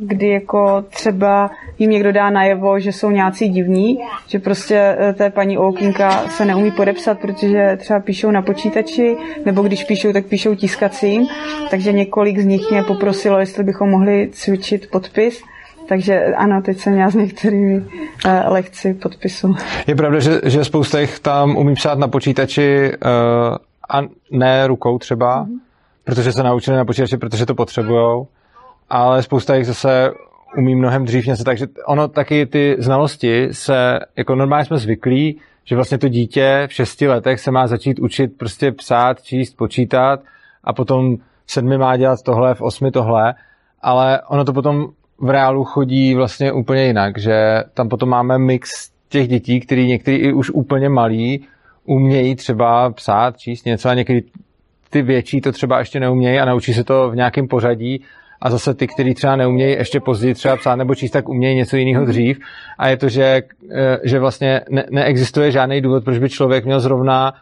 kdy 0.00 0.28
jako 0.28 0.84
třeba 0.90 1.50
jim 1.78 1.90
někdo 1.90 2.12
dá 2.12 2.30
najevo, 2.30 2.80
že 2.80 2.92
jsou 2.92 3.10
nějací 3.10 3.48
divní, 3.48 3.98
že 4.26 4.38
prostě 4.38 4.96
eh, 4.98 5.12
té 5.12 5.30
paní 5.30 5.58
Olkinka 5.58 6.10
se 6.10 6.44
neumí 6.44 6.70
podepsat, 6.70 7.18
protože 7.18 7.76
třeba 7.80 8.00
píšou 8.00 8.30
na 8.30 8.42
počítači, 8.42 9.16
nebo 9.44 9.62
když 9.62 9.84
píšou, 9.84 10.12
tak 10.12 10.26
píšou 10.26 10.54
tiskacím, 10.54 11.28
takže 11.70 11.92
několik 11.92 12.38
z 12.38 12.44
nich 12.44 12.70
mě 12.70 12.82
poprosilo, 12.82 13.38
jestli 13.38 13.64
bychom 13.64 13.90
mohli 13.90 14.28
cvičit 14.32 14.90
podpis, 14.90 15.42
takže 15.92 16.24
ano, 16.24 16.62
teď 16.62 16.78
jsem 16.78 16.92
měla 16.92 17.10
s 17.10 17.14
některými 17.14 17.76
uh, 17.76 17.84
lekci 18.46 18.94
podpisu. 18.94 19.54
Je 19.86 19.94
pravda, 19.94 20.20
že, 20.20 20.40
že 20.44 20.64
spousta 20.64 21.00
jich 21.00 21.18
tam 21.18 21.56
umí 21.56 21.74
psát 21.74 21.98
na 21.98 22.08
počítači 22.08 22.92
uh, 22.92 23.56
a 23.90 24.02
ne 24.30 24.66
rukou 24.66 24.98
třeba, 24.98 25.44
mm-hmm. 25.44 25.58
protože 26.04 26.32
se 26.32 26.42
naučili 26.42 26.76
na 26.76 26.84
počítači, 26.84 27.16
protože 27.16 27.46
to 27.46 27.54
potřebujou 27.54 28.26
ale 28.92 29.22
spousta 29.22 29.54
jich 29.54 29.66
zase 29.66 30.10
umí 30.58 30.74
mnohem 30.74 31.04
dřív 31.04 31.26
něco, 31.26 31.44
takže 31.44 31.66
ono 31.86 32.08
taky 32.08 32.46
ty 32.46 32.76
znalosti 32.78 33.48
se, 33.52 33.98
jako 34.16 34.34
normálně 34.34 34.64
jsme 34.64 34.78
zvyklí, 34.78 35.40
že 35.64 35.76
vlastně 35.76 35.98
to 35.98 36.08
dítě 36.08 36.64
v 36.66 36.72
šesti 36.72 37.08
letech 37.08 37.40
se 37.40 37.50
má 37.50 37.66
začít 37.66 37.98
učit 37.98 38.38
prostě 38.38 38.72
psát, 38.72 39.22
číst, 39.22 39.56
počítat 39.56 40.20
a 40.64 40.72
potom 40.72 41.16
v 41.46 41.52
sedmi 41.52 41.78
má 41.78 41.96
dělat 41.96 42.22
tohle, 42.22 42.54
v 42.54 42.62
osmi 42.62 42.90
tohle, 42.90 43.34
ale 43.82 44.22
ono 44.28 44.44
to 44.44 44.52
potom 44.52 44.88
v 45.22 45.30
reálu 45.30 45.64
chodí 45.64 46.14
vlastně 46.14 46.52
úplně 46.52 46.84
jinak, 46.84 47.18
že 47.18 47.64
tam 47.74 47.88
potom 47.88 48.08
máme 48.08 48.38
mix 48.38 48.70
těch 49.08 49.28
dětí, 49.28 49.60
který 49.60 49.88
některý 49.88 50.16
i 50.16 50.32
už 50.32 50.50
úplně 50.50 50.88
malí 50.88 51.44
umějí 51.84 52.34
třeba 52.34 52.90
psát, 52.90 53.38
číst 53.38 53.66
něco 53.66 53.88
a 53.88 53.94
někdy 53.94 54.22
ty 54.90 55.02
větší 55.02 55.40
to 55.40 55.52
třeba 55.52 55.78
ještě 55.78 56.00
neumějí 56.00 56.38
a 56.38 56.44
naučí 56.44 56.74
se 56.74 56.84
to 56.84 57.10
v 57.10 57.16
nějakém 57.16 57.48
pořadí 57.48 58.04
a 58.40 58.50
zase 58.50 58.74
ty, 58.74 58.86
kteří 58.86 59.14
třeba 59.14 59.36
neumějí 59.36 59.72
ještě 59.72 60.00
později 60.00 60.34
třeba 60.34 60.56
psát 60.56 60.76
nebo 60.76 60.94
číst, 60.94 61.10
tak 61.10 61.28
umějí 61.28 61.56
něco 61.56 61.76
jiného 61.76 62.04
dřív. 62.04 62.38
A 62.78 62.88
je 62.88 62.96
to, 62.96 63.08
že, 63.08 63.42
eh, 63.72 63.98
že 64.04 64.18
vlastně 64.18 64.60
ne, 64.70 64.84
neexistuje 64.90 65.50
žádný 65.50 65.80
důvod, 65.80 66.04
proč 66.04 66.18
by 66.18 66.28
člověk 66.28 66.64
měl 66.64 66.80
zrovna 66.80 67.32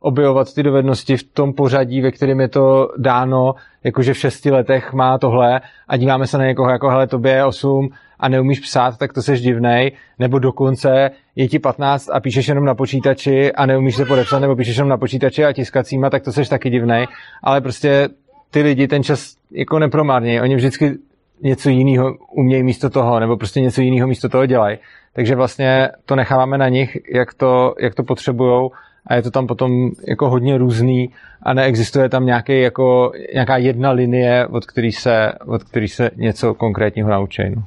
objevovat 0.00 0.54
ty 0.54 0.62
dovednosti 0.62 1.16
v 1.16 1.22
tom 1.22 1.52
pořadí, 1.52 2.00
ve 2.00 2.10
kterém 2.10 2.40
je 2.40 2.48
to 2.48 2.88
dáno, 2.96 3.54
jakože 3.84 4.14
v 4.14 4.18
šesti 4.18 4.50
letech 4.50 4.92
má 4.92 5.18
tohle 5.18 5.60
a 5.88 5.96
díváme 5.96 6.26
se 6.26 6.38
na 6.38 6.46
někoho 6.46 6.70
jako, 6.70 6.88
hele, 6.88 7.06
tobě 7.06 7.32
je 7.32 7.44
osm 7.44 7.88
a 8.20 8.28
neumíš 8.28 8.60
psát, 8.60 8.98
tak 8.98 9.12
to 9.12 9.22
seš 9.22 9.40
divnej, 9.40 9.92
nebo 10.18 10.38
dokonce 10.38 11.10
je 11.36 11.48
ti 11.48 11.58
15 11.58 12.10
a 12.12 12.20
píšeš 12.20 12.48
jenom 12.48 12.64
na 12.64 12.74
počítači 12.74 13.52
a 13.52 13.66
neumíš 13.66 13.96
se 13.96 14.04
podepsat, 14.04 14.38
nebo 14.38 14.56
píšeš 14.56 14.76
jenom 14.76 14.88
na 14.88 14.96
počítači 14.96 15.44
a 15.44 15.52
tiskacíma, 15.52 16.10
tak 16.10 16.22
to 16.22 16.32
seš 16.32 16.48
taky 16.48 16.70
divnej, 16.70 17.06
ale 17.42 17.60
prostě 17.60 18.08
ty 18.50 18.62
lidi 18.62 18.88
ten 18.88 19.02
čas 19.02 19.34
jako 19.50 19.78
nepromárnějí. 19.78 20.40
Oni 20.40 20.56
vždycky 20.56 20.98
něco 21.42 21.70
jiného 21.70 22.14
umějí 22.36 22.62
místo 22.62 22.90
toho, 22.90 23.20
nebo 23.20 23.36
prostě 23.36 23.60
něco 23.60 23.80
jiného 23.80 24.08
místo 24.08 24.28
toho 24.28 24.46
dělají. 24.46 24.78
Takže 25.12 25.34
vlastně 25.34 25.88
to 26.04 26.16
necháváme 26.16 26.58
na 26.58 26.68
nich, 26.68 26.98
jak 27.14 27.34
to, 27.34 27.74
jak 27.80 27.94
to 27.94 28.02
potřebujou 28.02 28.70
a 29.08 29.14
je 29.14 29.22
to 29.22 29.30
tam 29.30 29.46
potom 29.46 29.90
jako 30.08 30.30
hodně 30.30 30.58
různý 30.58 31.10
a 31.42 31.54
neexistuje 31.54 32.08
tam 32.08 32.26
nějaký, 32.26 32.60
jako, 32.60 33.12
nějaká 33.34 33.56
jedna 33.56 33.90
linie, 33.90 34.46
od 34.46 34.66
který 34.66 34.92
se, 34.92 35.32
od 35.46 35.64
který 35.64 35.88
se 35.88 36.10
něco 36.16 36.54
konkrétního 36.54 37.10
naučí. 37.10 37.42
No. 37.56 37.62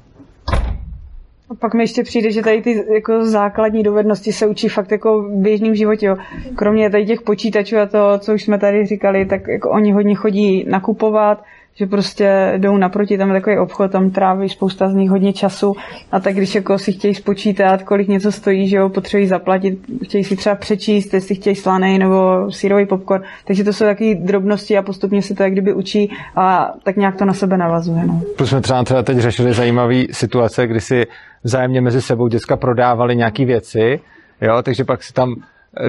A 1.50 1.55
pak 1.55 1.74
mi 1.74 1.83
ještě 1.83 2.03
přijde, 2.03 2.31
že 2.31 2.41
tady 2.41 2.62
ty 2.62 2.83
jako 2.93 3.25
základní 3.25 3.83
dovednosti 3.83 4.31
se 4.31 4.48
učí 4.48 4.67
fakt 4.69 4.91
jako 4.91 5.21
v 5.21 5.31
běžném 5.31 5.75
životě. 5.75 6.05
Jo. 6.05 6.15
Kromě 6.55 6.89
tady 6.89 7.05
těch 7.05 7.21
počítačů 7.21 7.77
a 7.77 7.86
to, 7.86 8.19
co 8.19 8.33
už 8.33 8.43
jsme 8.43 8.60
tady 8.60 8.86
říkali, 8.86 9.25
tak 9.25 9.48
jako 9.48 9.69
oni 9.69 9.91
hodně 9.91 10.15
chodí 10.15 10.65
nakupovat, 10.69 11.43
že 11.75 11.86
prostě 11.86 12.54
jdou 12.58 12.78
naproti, 12.78 13.18
tam 13.18 13.28
je 13.28 13.34
takový 13.34 13.58
obchod, 13.58 13.92
tam 13.92 14.10
tráví 14.10 14.50
spousta 14.50 14.90
z 14.90 14.94
nich 14.94 15.10
hodně 15.10 15.34
času 15.34 15.75
a 16.12 16.20
tak 16.20 16.36
když 16.36 16.56
jako 16.56 16.78
si 16.78 16.92
chtějí 16.92 17.16
spočítat, 17.16 17.84
kolik 17.84 18.08
něco 18.08 18.32
stojí, 18.32 18.68
že 18.68 18.78
jo, 18.78 18.90
potřebují 18.90 19.28
zaplatit, 19.28 19.80
chtějí 20.04 20.24
si 20.24 20.36
třeba 20.36 20.56
přečíst, 20.56 21.13
jestli 21.13 21.36
chtějí 21.36 21.56
slaný 21.56 21.98
nebo 21.98 22.51
sírový 22.51 22.86
popcorn, 22.86 23.24
takže 23.46 23.63
to 23.63 23.74
jsou 23.74 23.86
takové 23.86 24.16
drobnosti 24.16 24.78
a 24.78 24.82
postupně 24.82 25.22
se 25.22 25.36
to 25.36 25.44
jak 25.44 25.51
kdyby 25.51 25.74
učí 25.74 26.12
a 26.36 26.74
tak 26.84 26.96
nějak 26.98 27.16
to 27.16 27.25
na 27.25 27.34
sebe 27.34 27.58
navazuje. 27.58 28.06
No. 28.06 28.22
Plus 28.38 28.50
jsme 28.50 28.62
třeba, 28.62 28.84
třeba 28.84 29.04
teď 29.04 29.18
řešili 29.18 29.54
zajímavé 29.54 30.04
situace, 30.12 30.68
kdy 30.68 30.82
si 30.82 31.08
vzájemně 31.44 31.82
mezi 31.82 32.01
sebou 32.01 32.28
děcka 32.28 32.58
prodávali 32.58 33.16
nějaké 33.16 33.46
věci, 33.46 34.00
jo, 34.42 34.62
takže 34.63 34.84
pak 34.84 35.04
si 35.04 35.13
tam 35.13 35.36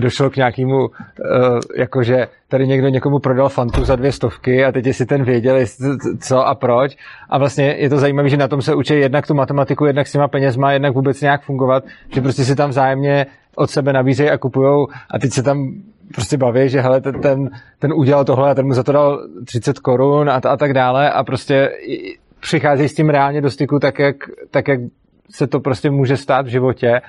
došlo 0.01 0.31
k 0.31 0.37
nějakému, 0.37 0.79
uh, 0.79 0.89
jakože 1.77 2.29
tady 2.49 2.67
někdo 2.67 2.89
někomu 2.89 3.19
prodal 3.19 3.49
fantu 3.49 3.85
za 3.85 3.97
dvě 3.97 4.12
stovky 4.12 4.65
a 4.65 4.73
teď 4.73 4.93
si 4.93 5.07
ten 5.07 5.25
věděl, 5.25 5.57
co 6.21 6.47
a 6.47 6.55
proč. 6.55 6.97
A 7.31 7.39
vlastně 7.39 7.77
je 7.79 7.91
to 7.91 7.99
zajímavé, 7.99 8.29
že 8.29 8.37
na 8.37 8.49
tom 8.49 8.62
se 8.62 8.75
učí 8.75 8.95
jednak 8.95 9.27
tu 9.27 9.35
matematiku, 9.35 9.85
jednak 9.85 10.07
s 10.07 10.12
těma 10.12 10.29
penězma, 10.29 10.73
jednak 10.73 10.95
vůbec 10.95 11.21
nějak 11.21 11.43
fungovat, 11.43 11.85
že 12.15 12.21
prostě 12.21 12.45
si 12.45 12.57
tam 12.57 12.71
vzájemně 12.71 13.27
od 13.57 13.71
sebe 13.71 13.93
nabízejí 13.93 14.31
a 14.31 14.39
kupujou 14.39 14.87
a 15.11 15.19
teď 15.19 15.33
se 15.33 15.43
tam 15.43 15.75
prostě 16.15 16.37
baví, 16.37 16.69
že 16.69 16.81
hele, 16.81 17.01
ten, 17.01 17.21
ten, 17.21 17.51
ten 17.79 17.93
udělal 17.93 18.25
tohle 18.25 18.51
a 18.51 18.55
ten 18.55 18.67
mu 18.67 18.73
za 18.73 18.83
to 18.83 18.93
dal 18.93 19.29
30 19.45 19.79
korun 19.79 20.31
a, 20.31 20.41
a 20.49 20.57
tak 20.57 20.73
dále. 20.73 21.11
A 21.11 21.25
prostě 21.25 21.71
přichází 22.41 22.89
s 22.89 22.95
tím 22.95 23.09
reálně 23.09 23.41
do 23.41 23.51
styku 23.51 23.79
tak 23.79 23.99
jak, 23.99 24.17
tak, 24.51 24.69
jak 24.69 24.81
se 25.31 25.47
to 25.47 25.61
prostě 25.61 25.91
může 25.91 26.17
stát 26.17 26.47
v 26.47 26.49
životě 26.49 27.01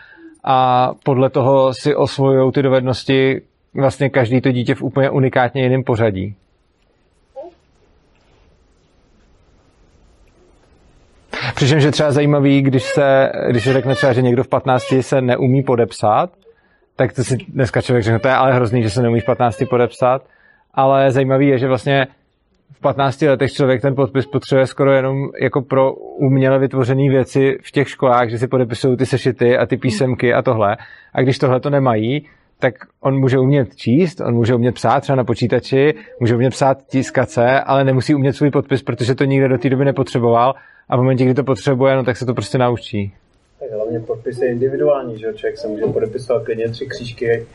a 0.44 0.92
podle 1.04 1.30
toho 1.30 1.74
si 1.74 1.96
osvojují 1.96 2.52
ty 2.52 2.62
dovednosti 2.62 3.42
vlastně 3.74 4.10
každý 4.10 4.42
to 4.42 4.52
dítě 4.52 4.76
v 4.76 4.82
úplně 4.82 5.10
unikátně 5.10 5.64
jiném 5.64 5.84
pořadí. 5.84 6.36
Přičemž 11.56 11.84
je 11.84 11.92
třeba 11.92 12.12
zajímavý, 12.12 12.62
když 12.62 12.84
se, 12.84 13.32
když 13.50 13.64
se 13.64 13.74
řekne 13.74 13.96
třeba, 13.96 14.14
že 14.14 14.22
někdo 14.22 14.44
v 14.44 14.48
15 14.48 14.84
se 15.02 15.22
neumí 15.22 15.64
podepsat, 15.64 16.30
tak 16.96 17.14
to 17.14 17.24
si 17.24 17.38
dneska 17.38 17.82
člověk 17.82 18.04
řekne, 18.04 18.20
to 18.20 18.28
je 18.28 18.34
ale 18.34 18.54
hrozný, 18.54 18.84
že 18.84 18.90
se 18.90 19.02
neumí 19.02 19.20
v 19.20 19.26
15 19.26 19.64
podepsat, 19.70 20.26
ale 20.74 21.12
zajímavý 21.12 21.48
je, 21.48 21.58
že 21.58 21.68
vlastně 21.68 22.08
v 22.74 22.80
15 22.80 23.22
letech 23.22 23.54
člověk 23.54 23.82
ten 23.82 23.96
podpis 23.96 24.26
potřebuje 24.26 24.68
skoro 24.68 24.92
jenom 24.92 25.18
jako 25.42 25.62
pro 25.62 25.94
uměle 25.96 26.60
vytvořené 26.60 27.10
věci 27.10 27.58
v 27.64 27.72
těch 27.72 27.90
školách, 27.90 28.30
že 28.30 28.38
si 28.38 28.48
podepisují 28.48 28.98
ty 28.98 29.06
sešity 29.06 29.58
a 29.58 29.66
ty 29.66 29.78
písemky 29.78 30.34
a 30.34 30.42
tohle. 30.42 30.78
A 31.14 31.22
když 31.22 31.38
tohle 31.38 31.60
to 31.60 31.70
nemají, 31.70 32.28
tak 32.60 32.74
on 33.02 33.20
může 33.20 33.40
umět 33.40 33.76
číst, 33.76 34.22
on 34.22 34.34
může 34.34 34.56
umět 34.56 34.76
psát 34.76 35.00
třeba 35.00 35.16
na 35.16 35.24
počítači, 35.24 35.94
může 36.20 36.36
umět 36.36 36.50
psát 36.50 36.78
tiskace, 36.88 37.60
ale 37.60 37.84
nemusí 37.84 38.16
umět 38.16 38.34
svůj 38.34 38.52
podpis, 38.52 38.84
protože 38.84 39.16
to 39.16 39.24
nikdo 39.24 39.48
do 39.48 39.58
té 39.58 39.70
doby 39.70 39.86
nepotřeboval 39.86 40.56
a 40.90 40.98
v 40.98 41.00
momentě, 41.00 41.26
kdy 41.26 41.34
to 41.34 41.44
potřebuje, 41.44 41.96
no 41.96 42.04
tak 42.04 42.18
se 42.18 42.26
to 42.26 42.34
prostě 42.34 42.58
naučí. 42.58 43.14
Tak 43.60 43.72
hlavně 43.72 44.00
podpis 44.00 44.42
je 44.42 44.52
individuální, 44.52 45.20
že 45.20 45.34
člověk 45.34 45.58
se 45.58 45.68
může 45.68 45.86
podepisovat 45.86 46.44
klidně 46.44 46.70
tři 46.70 46.86
křížky. 46.86 47.46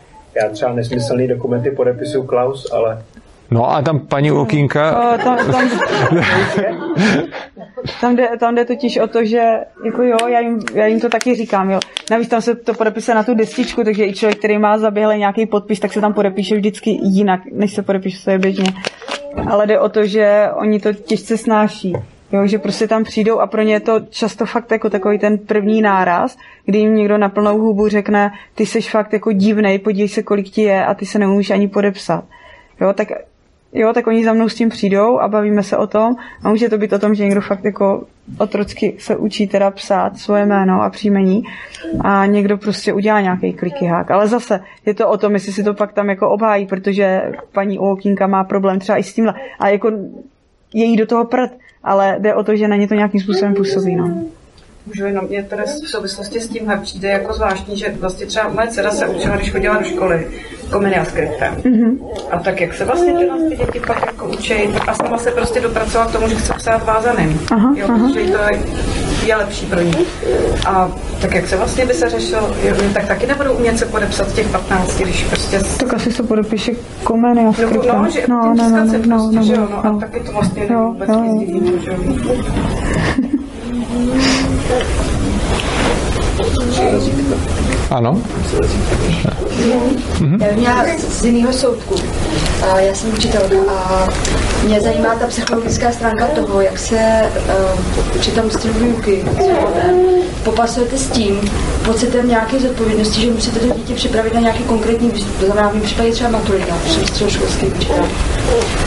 Já 0.42 0.48
třeba 0.48 0.72
nesmyslný 0.72 1.28
dokumenty 1.28 1.70
podepisuju 1.70 2.26
Klaus, 2.26 2.72
ale 2.72 3.02
No 3.50 3.70
a 3.70 3.82
tam 3.82 4.00
paní 4.00 4.32
Okýnka... 4.32 4.90
No, 4.90 5.24
tam, 5.24 5.52
tam, 5.52 5.70
tam, 8.00 8.16
jde, 8.16 8.28
tam 8.40 8.54
jde 8.54 8.64
totiž 8.64 8.98
o 8.98 9.06
to, 9.06 9.24
že 9.24 9.42
jako 9.84 10.02
jo, 10.02 10.16
já 10.28 10.40
jim, 10.40 10.60
já 10.74 10.86
jim 10.86 11.00
to 11.00 11.08
taky 11.08 11.34
říkám, 11.34 11.70
jo. 11.70 11.80
Navíc 12.10 12.28
tam 12.28 12.40
se 12.40 12.54
to 12.54 12.74
podepisuje 12.74 13.14
na 13.14 13.22
tu 13.22 13.34
destičku, 13.34 13.84
takže 13.84 14.06
i 14.06 14.12
člověk, 14.12 14.38
který 14.38 14.58
má 14.58 14.78
zaběhlý 14.78 15.18
nějaký 15.18 15.46
podpis, 15.46 15.80
tak 15.80 15.92
se 15.92 16.00
tam 16.00 16.12
podepíše 16.12 16.56
vždycky 16.56 16.90
jinak, 17.02 17.40
než 17.52 17.74
se 17.74 17.82
podepíše 17.82 18.18
své 18.18 18.38
běžně. 18.38 18.72
Ale 19.50 19.66
jde 19.66 19.80
o 19.80 19.88
to, 19.88 20.06
že 20.06 20.48
oni 20.54 20.80
to 20.80 20.92
těžce 20.92 21.36
snáší. 21.36 21.92
Jo, 22.32 22.46
že 22.46 22.58
prostě 22.58 22.88
tam 22.88 23.04
přijdou 23.04 23.38
a 23.38 23.46
pro 23.46 23.62
ně 23.62 23.72
je 23.72 23.80
to 23.80 24.00
často 24.10 24.46
fakt 24.46 24.70
jako 24.70 24.90
takový 24.90 25.18
ten 25.18 25.38
první 25.38 25.82
náraz, 25.82 26.36
kdy 26.64 26.78
jim 26.78 26.94
někdo 26.94 27.18
na 27.18 27.28
plnou 27.28 27.58
hubu 27.58 27.88
řekne, 27.88 28.32
ty 28.54 28.66
jsi 28.66 28.80
fakt 28.80 29.12
jako 29.12 29.32
divnej, 29.32 29.78
podívej 29.78 30.08
se, 30.08 30.22
kolik 30.22 30.48
ti 30.48 30.62
je 30.62 30.84
a 30.84 30.94
ty 30.94 31.06
se 31.06 31.18
neumíš 31.18 31.50
ani 31.50 31.68
podepsat. 31.68 32.24
Jo, 32.80 32.92
tak 32.92 33.08
jo, 33.72 33.92
tak 33.92 34.06
oni 34.06 34.24
za 34.24 34.32
mnou 34.32 34.48
s 34.48 34.54
tím 34.54 34.68
přijdou 34.68 35.18
a 35.18 35.28
bavíme 35.28 35.62
se 35.62 35.76
o 35.76 35.86
tom 35.86 36.16
a 36.42 36.50
může 36.50 36.68
to 36.68 36.78
být 36.78 36.92
o 36.92 36.98
tom, 36.98 37.14
že 37.14 37.24
někdo 37.24 37.40
fakt 37.40 37.64
jako 37.64 38.04
otrocky 38.38 38.94
se 38.98 39.16
učí 39.16 39.48
teda 39.48 39.70
psát 39.70 40.18
svoje 40.18 40.46
jméno 40.46 40.82
a 40.82 40.90
příjmení 40.90 41.42
a 42.00 42.26
někdo 42.26 42.58
prostě 42.58 42.92
udělá 42.92 43.20
nějaký 43.20 43.56
hák. 43.86 44.10
Ale 44.10 44.28
zase 44.28 44.60
je 44.86 44.94
to 44.94 45.08
o 45.08 45.16
tom, 45.16 45.32
jestli 45.32 45.52
si 45.52 45.64
to 45.64 45.74
pak 45.74 45.92
tam 45.92 46.08
jako 46.08 46.30
obhájí, 46.30 46.66
protože 46.66 47.22
paní 47.52 47.78
Okínka 47.78 48.26
má 48.26 48.44
problém 48.44 48.78
třeba 48.78 48.98
i 48.98 49.02
s 49.02 49.14
tímhle. 49.14 49.34
A 49.58 49.68
jako 49.68 49.90
je 50.74 50.84
jí 50.84 50.96
do 50.96 51.06
toho 51.06 51.24
prd, 51.24 51.50
ale 51.84 52.16
jde 52.18 52.34
o 52.34 52.44
to, 52.44 52.56
že 52.56 52.68
na 52.68 52.76
ně 52.76 52.88
to 52.88 52.94
nějakým 52.94 53.20
způsobem 53.20 53.54
působí. 53.54 53.96
No. 53.96 54.24
Můžu 54.88 55.06
jenom, 55.06 55.24
mě 55.28 55.42
teda 55.42 55.64
v 55.64 55.88
souvislosti 55.88 56.40
s 56.40 56.48
tímhle 56.48 56.76
přijde 56.76 57.08
jako 57.08 57.32
zvláštní, 57.32 57.76
že 57.76 57.94
vlastně 58.00 58.26
třeba 58.26 58.48
moje 58.48 58.68
dcera 58.68 58.90
se 58.90 59.08
učila, 59.08 59.36
když 59.36 59.52
chodila 59.52 59.78
do 59.78 59.84
školy, 59.84 60.26
komenia 60.70 61.04
skriptem. 61.04 61.54
Mm-hmm. 61.54 61.98
A 62.30 62.38
tak 62.38 62.60
jak 62.60 62.74
se 62.74 62.84
vlastně 62.84 63.12
tyhle 63.12 63.38
ty 63.48 63.56
děti 63.56 63.80
pak 63.86 64.06
jako 64.06 64.28
učí, 64.28 64.54
tak 64.72 64.88
a 64.88 64.94
sama 64.94 65.18
se 65.18 65.30
prostě 65.30 65.60
dopracovala 65.60 66.10
k 66.10 66.12
tomu, 66.12 66.28
že 66.28 66.34
chce 66.34 66.52
psát 66.54 66.84
vázaným. 66.84 67.40
Aha, 67.50 67.74
jo, 67.76 67.86
aha. 67.88 67.98
protože 67.98 68.30
to 68.30 68.38
je, 68.38 68.60
je 69.26 69.36
lepší 69.36 69.66
pro 69.66 69.80
ní. 69.80 69.94
A 70.66 70.90
tak 71.20 71.34
jak 71.34 71.46
se 71.46 71.56
vlastně 71.56 71.86
by 71.86 71.94
se 71.94 72.10
řešil, 72.10 72.56
jo, 72.62 72.74
tak 72.94 73.06
taky 73.06 73.26
nebudou 73.26 73.52
umět 73.52 73.78
se 73.78 73.86
podepsat 73.86 74.32
těch 74.34 74.48
15, 74.48 75.00
když 75.00 75.24
prostě... 75.24 75.60
Tak 75.78 75.94
asi 75.94 76.12
se 76.12 76.22
podepíše 76.22 76.72
komenia 77.04 77.52
skriptem. 77.52 77.82
No, 77.88 78.02
no, 78.02 78.10
že 78.10 78.24
no, 78.28 78.54
no, 78.54 78.54
no, 78.54 78.84
no, 78.84 78.86
prostě, 78.86 79.08
no, 79.08 79.42
že 79.42 79.52
jo, 79.52 79.68
no, 79.70 79.80
no, 79.84 79.96
a 79.96 80.00
taky 80.00 80.20
to 80.20 80.32
vlastně 80.32 80.66
no, 80.70 80.86
vůbec 80.86 81.08
no, 81.08 81.24
nic 81.24 81.82
že 81.82 81.90
jo. 81.90 81.96
Ano. 87.90 88.20
Já 89.58 90.48
bych 90.48 90.56
měla 90.56 90.84
z 91.08 91.24
jiného 91.24 91.52
soudku. 91.52 91.94
Já 92.78 92.94
jsem 92.94 93.12
učitelka 93.12 93.56
a 93.72 94.08
mě 94.64 94.80
zajímá 94.80 95.14
ta 95.14 95.26
psychologická 95.26 95.92
stránka 95.92 96.26
toho, 96.26 96.60
jak 96.60 96.78
se 96.78 97.30
uh, 97.98 98.16
učitelům 98.16 98.50
stylu 98.50 98.74
výuky 98.74 99.24
popasujete 100.44 100.98
s 100.98 101.10
tím 101.10 101.40
pocitem 101.84 102.28
nějaké 102.28 102.60
zodpovědnosti, 102.60 103.20
že 103.20 103.30
musíte 103.30 103.60
to 103.60 103.74
dítě 103.74 103.94
připravit 103.94 104.34
na 104.34 104.40
nějaký 104.40 104.64
konkrétní, 104.64 105.10
to 105.10 105.46
znamená 105.46 105.68
v 105.68 105.82
případě 105.82 106.12
třeba 106.12 106.30
maturita, 106.30 106.74
jsem 106.86 107.06
středoškolský 107.06 107.66
učitel. 107.66 108.08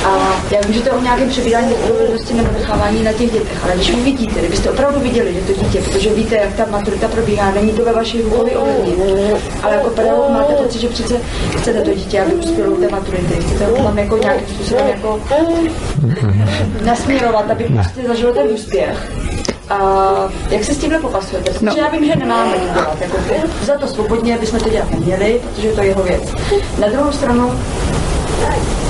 A 0.06 0.42
já 0.52 0.62
vím, 0.62 0.74
že 0.74 0.82
to 0.82 0.90
je 0.90 0.94
o 0.94 1.02
nějakém 1.02 1.30
přebírání 1.30 1.74
odpovědnosti 1.74 2.34
nebo 2.34 2.50
nechávání 2.60 3.04
na 3.04 3.14
těch 3.14 3.32
dětech, 3.32 3.64
ale 3.64 3.76
když 3.76 3.96
vy 3.96 4.02
vidíte, 4.02 4.40
kdybyste 4.40 4.70
opravdu 4.72 5.00
viděli, 5.00 5.34
že 5.34 5.54
to 5.54 5.66
dítě, 5.66 5.82
protože 5.82 6.10
víte, 6.10 6.36
jak 6.36 6.54
ta 6.54 6.66
maturita 6.72 7.08
probíhá, 7.08 7.52
není 7.52 7.72
to 7.72 7.86
ve 7.86 7.94
vaší 7.94 8.22
rukovi 8.22 8.56
ovlivnit, 8.56 9.36
ale 9.64 9.76
jako 9.76 9.90
pedagog 9.90 10.30
máte 10.30 10.54
pocit, 10.62 10.80
že 10.80 10.90
přece 10.90 11.16
chcete 11.58 11.82
to 11.82 11.94
dítě, 11.94 12.22
aby 12.22 12.34
uspělo 12.34 12.76
té 12.76 12.90
maturity, 12.90 13.34
chcete 13.42 13.66
ho 13.66 13.76
tam 13.76 13.98
jako 13.98 14.18
nějakým 14.18 14.48
způsobem 14.48 14.88
jako 14.88 15.20
nasměrovat, 16.86 17.52
aby 17.52 17.64
prostě 17.64 18.02
zažilo 18.08 18.34
ten 18.34 18.48
úspěch. 18.48 19.12
A 19.70 19.80
jak 20.50 20.64
se 20.64 20.74
s 20.74 20.78
tímhle 20.78 21.00
popasujete? 21.00 21.52
Protože 21.52 21.66
no. 21.66 21.76
já 21.78 21.90
vím, 21.90 22.06
že 22.06 22.16
nemáme 22.16 22.54
to 22.54 22.74
dělat. 22.74 23.02
Jako, 23.02 23.18
za 23.66 23.78
to 23.78 23.88
svobodně 23.88 24.38
bychom 24.38 24.60
to 24.60 24.70
dělat 24.70 24.92
neměli, 24.92 25.42
protože 25.44 25.68
to 25.68 25.82
je 25.82 25.88
jeho 25.88 26.04
věc. 26.04 26.24
Na 26.80 26.88
druhou 26.88 27.12
stranu, 27.12 27.52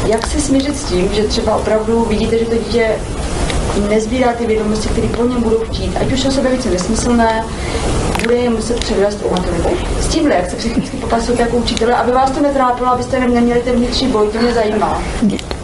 jak 0.06 0.28
se 0.28 0.42
smířit 0.42 0.78
s 0.78 0.84
tím, 0.84 1.10
že 1.14 1.24
třeba 1.24 1.56
opravdu 1.56 2.06
vidíte, 2.06 2.38
že 2.38 2.46
to 2.46 2.56
dítě 2.56 2.90
nezbírá 3.90 4.34
ty 4.34 4.46
vědomosti, 4.46 4.90
které 4.90 5.08
po 5.08 5.26
něm 5.26 5.44
budou 5.44 5.58
chtít, 5.58 5.98
ať 6.02 6.12
už 6.12 6.22
jsou 6.22 6.32
sebe 6.32 6.50
více 6.50 6.70
nesmyslné, 6.70 7.46
bude 8.22 8.36
je 8.36 8.50
muset 8.50 8.80
převést 8.80 9.26
o 9.26 9.30
maturitu. 9.32 9.70
S 10.00 10.08
tímhle, 10.08 10.36
jak 10.36 10.50
se 10.50 10.56
psychicky 10.56 10.98
popasujete 10.98 11.44
jako 11.44 11.58
učitele, 11.58 11.96
aby 11.96 12.12
vás 12.12 12.32
to 12.32 12.42
netrápilo, 12.42 12.92
abyste 12.92 13.20
neměli 13.20 13.62
ten 13.62 13.76
vnitřní 13.76 14.08
boj, 14.08 14.28
to 14.28 14.38
mě 14.38 14.54
zajímá 14.54 15.02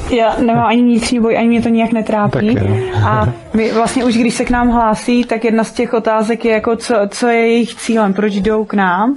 já 0.10 0.36
nemám 0.40 0.66
ani 0.66 0.82
vnitřní 0.82 1.20
boj, 1.20 1.38
ani 1.38 1.48
mě 1.48 1.62
to 1.62 1.70
nijak 1.70 1.92
netrápí. 1.92 2.58
A 3.06 3.34
my 3.54 3.72
vlastně 3.72 4.06
už 4.06 4.18
když 4.18 4.34
se 4.34 4.46
k 4.46 4.50
nám 4.50 4.70
hlásí, 4.70 5.24
tak 5.24 5.46
jedna 5.46 5.64
z 5.64 5.72
těch 5.72 5.94
otázek 5.94 6.46
je 6.46 6.52
jako, 6.52 6.76
co, 6.76 6.96
co 7.10 7.28
je 7.28 7.48
jejich 7.48 7.76
cílem, 7.76 8.14
proč 8.14 8.34
jdou 8.34 8.66
k 8.66 8.74
nám. 8.74 9.16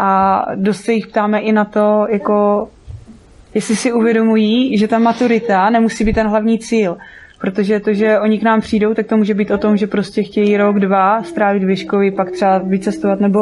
A 0.00 0.42
dost 0.54 0.80
se 0.80 0.92
jich 0.92 1.06
ptáme 1.06 1.40
i 1.40 1.52
na 1.52 1.64
to, 1.64 2.06
jako 2.10 2.68
jestli 3.54 3.76
si 3.76 3.92
uvědomují, 3.92 4.78
že 4.78 4.88
ta 4.88 4.98
maturita 4.98 5.70
nemusí 5.70 6.04
být 6.04 6.12
ten 6.12 6.28
hlavní 6.28 6.58
cíl. 6.58 6.96
Protože 7.46 7.80
to, 7.80 7.92
že 7.92 8.20
oni 8.20 8.38
k 8.38 8.42
nám 8.42 8.60
přijdou, 8.60 8.94
tak 8.94 9.06
to 9.06 9.16
může 9.16 9.34
být 9.34 9.50
o 9.50 9.58
tom, 9.58 9.76
že 9.76 9.86
prostě 9.86 10.22
chtějí 10.22 10.56
rok, 10.56 10.78
dva 10.78 11.22
strávit 11.22 11.64
vyškový, 11.64 12.10
pak 12.10 12.30
třeba 12.30 12.58
vycestovat 12.58 13.20
nebo 13.20 13.38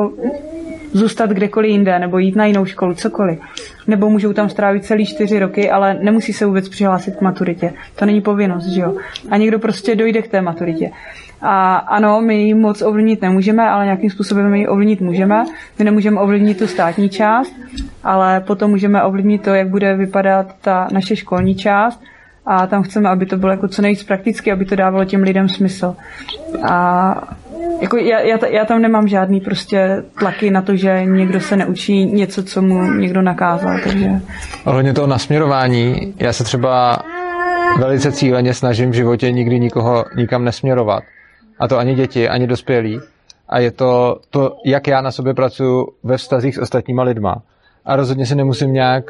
zůstat 0.92 1.30
kdekoliv 1.30 1.70
jinde, 1.70 1.98
nebo 1.98 2.18
jít 2.18 2.36
na 2.36 2.44
jinou 2.44 2.64
školu, 2.64 2.94
cokoliv. 2.94 3.38
Nebo 3.86 4.10
můžou 4.10 4.32
tam 4.32 4.48
strávit 4.48 4.84
celý 4.84 5.06
čtyři 5.06 5.38
roky, 5.38 5.70
ale 5.70 5.94
nemusí 5.94 6.32
se 6.32 6.46
vůbec 6.46 6.68
přihlásit 6.68 7.16
k 7.16 7.20
maturitě. 7.20 7.72
To 7.96 8.06
není 8.06 8.20
povinnost, 8.20 8.66
že 8.66 8.80
jo? 8.80 8.96
A 9.30 9.36
někdo 9.36 9.58
prostě 9.58 9.96
dojde 9.96 10.22
k 10.22 10.28
té 10.28 10.40
maturitě. 10.42 10.90
A 11.42 11.76
ano, 11.76 12.20
my 12.20 12.42
ji 12.42 12.54
moc 12.54 12.82
ovlivnit 12.82 13.22
nemůžeme, 13.22 13.68
ale 13.68 13.84
nějakým 13.84 14.10
způsobem 14.10 14.50
my 14.50 14.58
ji 14.58 14.66
ovlivnit 14.66 15.00
můžeme. 15.00 15.44
My 15.78 15.84
nemůžeme 15.84 16.20
ovlivnit 16.20 16.58
tu 16.58 16.66
státní 16.66 17.08
část, 17.08 17.52
ale 18.02 18.40
potom 18.40 18.70
můžeme 18.70 19.02
ovlivnit 19.02 19.42
to, 19.42 19.50
jak 19.50 19.68
bude 19.68 19.96
vypadat 19.96 20.54
ta 20.60 20.88
naše 20.92 21.16
školní 21.16 21.54
část 21.54 22.02
a 22.46 22.66
tam 22.66 22.82
chceme, 22.82 23.08
aby 23.08 23.26
to 23.26 23.36
bylo 23.36 23.52
jako 23.52 23.68
co 23.68 23.82
nejvíc 23.82 24.04
prakticky, 24.04 24.52
aby 24.52 24.64
to 24.64 24.76
dávalo 24.76 25.04
těm 25.04 25.22
lidem 25.22 25.48
smysl. 25.48 25.96
A 26.68 27.34
jako 27.80 27.96
já, 27.96 28.20
já, 28.20 28.46
já 28.46 28.64
tam 28.64 28.82
nemám 28.82 29.08
žádný 29.08 29.40
prostě 29.40 30.02
tlaky 30.18 30.50
na 30.50 30.62
to, 30.62 30.76
že 30.76 31.04
někdo 31.04 31.40
se 31.40 31.56
neučí 31.56 32.04
něco, 32.04 32.42
co 32.42 32.62
mu 32.62 32.82
někdo 32.92 33.22
nakázal, 33.22 33.78
takže... 33.84 34.10
Ohledně 34.64 34.92
toho 34.92 35.06
nasměrování, 35.06 36.14
já 36.18 36.32
se 36.32 36.44
třeba 36.44 36.98
velice 37.78 38.12
cíleně 38.12 38.54
snažím 38.54 38.90
v 38.90 38.94
životě 38.94 39.32
nikdy 39.32 39.60
nikoho 39.60 40.04
nikam 40.16 40.44
nesměrovat. 40.44 41.02
A 41.58 41.68
to 41.68 41.78
ani 41.78 41.94
děti, 41.94 42.28
ani 42.28 42.46
dospělí. 42.46 43.00
A 43.48 43.58
je 43.58 43.70
to 43.70 44.20
to, 44.30 44.56
jak 44.64 44.86
já 44.86 45.00
na 45.00 45.10
sobě 45.10 45.34
pracuji 45.34 45.86
ve 46.02 46.16
vztazích 46.16 46.54
s 46.54 46.58
ostatníma 46.58 47.02
lidma. 47.02 47.42
a 47.84 47.96
rozhodně 47.96 48.26
se 48.26 48.34
nemusím 48.34 48.72
nějak 48.72 49.04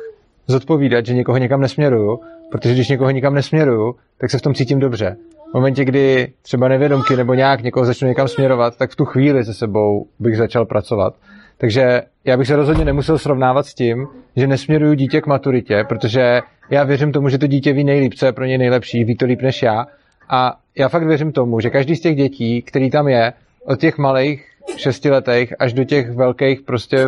zodpovídat, 0.47 1.07
že 1.07 1.15
někoho 1.15 1.39
někam 1.39 1.61
nesměruju, 1.61 2.21
protože 2.55 2.75
když 2.75 2.89
někoho 2.89 3.11
nikam 3.11 3.35
nesměruju, 3.35 3.95
tak 4.19 4.31
se 4.31 4.39
v 4.39 4.43
tom 4.43 4.55
cítím 4.55 4.79
dobře. 4.79 5.17
V 5.51 5.55
momentě, 5.55 5.85
kdy 5.85 6.33
třeba 6.43 6.69
nevědomky 6.69 7.17
nebo 7.17 7.35
nějak 7.35 7.63
někoho 7.63 7.87
začnu 7.87 8.09
někam 8.09 8.29
směrovat, 8.29 8.77
tak 8.77 8.91
v 8.91 8.97
tu 8.97 9.05
chvíli 9.05 9.45
se 9.45 9.55
sebou 9.55 10.07
bych 10.19 10.37
začal 10.37 10.67
pracovat. 10.67 11.15
Takže 11.59 12.03
já 12.25 12.37
bych 12.37 12.47
se 12.47 12.57
rozhodně 12.57 12.85
nemusel 12.85 13.19
srovnávat 13.19 13.67
s 13.67 13.75
tím, 13.75 14.07
že 14.37 14.47
nesměruju 14.47 14.95
dítě 14.95 15.21
k 15.21 15.27
maturitě, 15.27 15.85
protože 15.89 16.41
já 16.71 16.85
věřím 16.85 17.13
tomu, 17.13 17.29
že 17.29 17.39
to 17.39 17.47
dítě 17.47 17.73
ví 17.73 17.85
nejlíp, 17.85 18.15
co 18.15 18.27
je 18.27 18.33
pro 18.33 18.45
něj 18.45 18.59
nejlepší, 18.59 19.05
ví 19.05 19.17
to 19.17 19.27
líp 19.27 19.43
než 19.43 19.63
já. 19.63 19.87
A 20.29 20.57
já 20.79 20.89
fakt 20.89 21.07
věřím 21.07 21.33
tomu, 21.33 21.61
že 21.61 21.71
každý 21.71 21.97
z 21.97 22.01
těch 22.01 22.17
dětí, 22.17 22.63
který 22.63 22.91
tam 22.91 23.09
je, 23.09 23.33
od 23.65 23.81
těch 23.81 23.99
malých 23.99 24.47
šestiletých 24.77 25.55
až 25.59 25.73
do 25.73 25.85
těch 25.85 26.11
velkých 26.11 26.61
prostě 26.61 27.07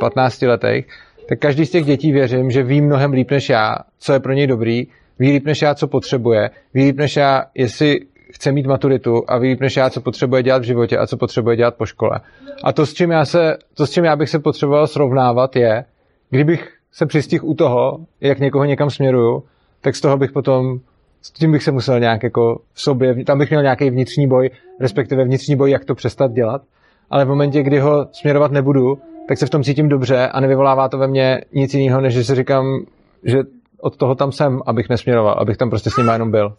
15 0.00 0.42
letých, 0.42 0.86
tak 1.28 1.38
každý 1.38 1.66
z 1.66 1.70
těch 1.70 1.84
dětí 1.84 2.12
věřím, 2.12 2.50
že 2.50 2.62
ví 2.62 2.80
mnohem 2.80 3.12
líp 3.12 3.30
než 3.30 3.48
já, 3.48 3.76
co 3.98 4.12
je 4.12 4.20
pro 4.20 4.32
něj 4.32 4.46
dobrý, 4.46 4.86
ví 5.18 5.30
líp 5.32 5.44
než 5.44 5.62
já, 5.62 5.74
co 5.74 5.88
potřebuje, 5.88 6.50
ví 6.74 6.84
líp 6.84 6.96
než 6.96 7.16
já, 7.16 7.44
jestli 7.54 8.00
chce 8.32 8.52
mít 8.52 8.66
maturitu 8.66 9.22
a 9.28 9.38
ví 9.38 9.48
líp 9.48 9.60
než 9.60 9.76
já, 9.76 9.90
co 9.90 10.00
potřebuje 10.00 10.42
dělat 10.42 10.62
v 10.62 10.66
životě 10.66 10.98
a 10.98 11.06
co 11.06 11.16
potřebuje 11.16 11.56
dělat 11.56 11.74
po 11.74 11.86
škole. 11.86 12.20
A 12.64 12.72
to, 12.72 12.86
s 12.86 12.94
čím 12.94 13.10
já, 13.10 13.24
se, 13.24 13.56
to, 13.74 13.86
s 13.86 13.90
čím 13.90 14.04
já 14.04 14.16
bych 14.16 14.28
se 14.28 14.38
potřeboval 14.38 14.86
srovnávat, 14.86 15.56
je, 15.56 15.84
kdybych 16.30 16.72
se 16.92 17.06
přistihl 17.06 17.46
u 17.46 17.54
toho, 17.54 17.98
jak 18.20 18.38
někoho 18.38 18.64
někam 18.64 18.90
směruju, 18.90 19.42
tak 19.80 19.96
z 19.96 20.00
toho 20.00 20.16
bych 20.16 20.32
potom, 20.32 20.78
s 21.22 21.30
tím 21.30 21.52
bych 21.52 21.62
se 21.62 21.72
musel 21.72 22.00
nějak 22.00 22.22
jako 22.22 22.60
v 22.72 22.82
sobě, 22.82 23.24
tam 23.24 23.38
bych 23.38 23.50
měl 23.50 23.62
nějaký 23.62 23.90
vnitřní 23.90 24.26
boj, 24.26 24.50
respektive 24.80 25.24
vnitřní 25.24 25.56
boj, 25.56 25.70
jak 25.70 25.84
to 25.84 25.94
přestat 25.94 26.32
dělat. 26.32 26.62
Ale 27.10 27.24
v 27.24 27.28
momentě, 27.28 27.62
kdy 27.62 27.78
ho 27.78 28.06
směrovat 28.12 28.52
nebudu, 28.52 28.98
tak 29.28 29.38
se 29.38 29.46
v 29.46 29.50
tom 29.50 29.62
cítím 29.62 29.88
dobře 29.88 30.28
a 30.28 30.40
nevyvolává 30.40 30.88
to 30.88 30.98
ve 30.98 31.06
mně 31.06 31.40
nic 31.52 31.74
jiného, 31.74 32.00
než 32.00 32.14
že 32.14 32.24
si 32.24 32.34
říkám, 32.34 32.84
že 33.24 33.38
od 33.80 33.96
toho 33.96 34.14
tam 34.14 34.32
jsem, 34.32 34.60
abych 34.66 34.88
nesměroval, 34.88 35.34
abych 35.38 35.56
tam 35.56 35.70
prostě 35.70 35.90
s 35.90 35.96
ním 35.96 36.08
jenom 36.08 36.30
byl. 36.30 36.54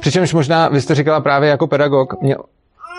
Přičemž 0.00 0.34
možná, 0.34 0.68
vy 0.68 0.80
jste 0.80 0.94
říkala 0.94 1.20
právě 1.20 1.48
jako 1.48 1.66
pedagog, 1.66 2.22
mě 2.22 2.36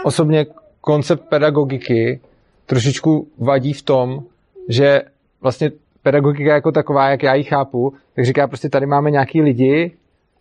osobně 0.04 0.46
koncept 0.82 1.30
pedagogiky 1.30 2.20
trošičku 2.66 3.28
vadí 3.38 3.74
v 3.74 3.82
tom, 3.82 4.20
že 4.70 5.02
vlastně 5.42 5.72
pedagogika 6.04 6.54
jako 6.54 6.72
taková, 6.72 7.10
jak 7.10 7.24
já 7.24 7.34
ji 7.34 7.44
chápu, 7.44 7.94
tak 8.16 8.26
říká 8.26 8.48
prostě 8.48 8.70
tady 8.70 8.86
máme 8.86 9.12
nějaký 9.12 9.42
lidi 9.42 9.92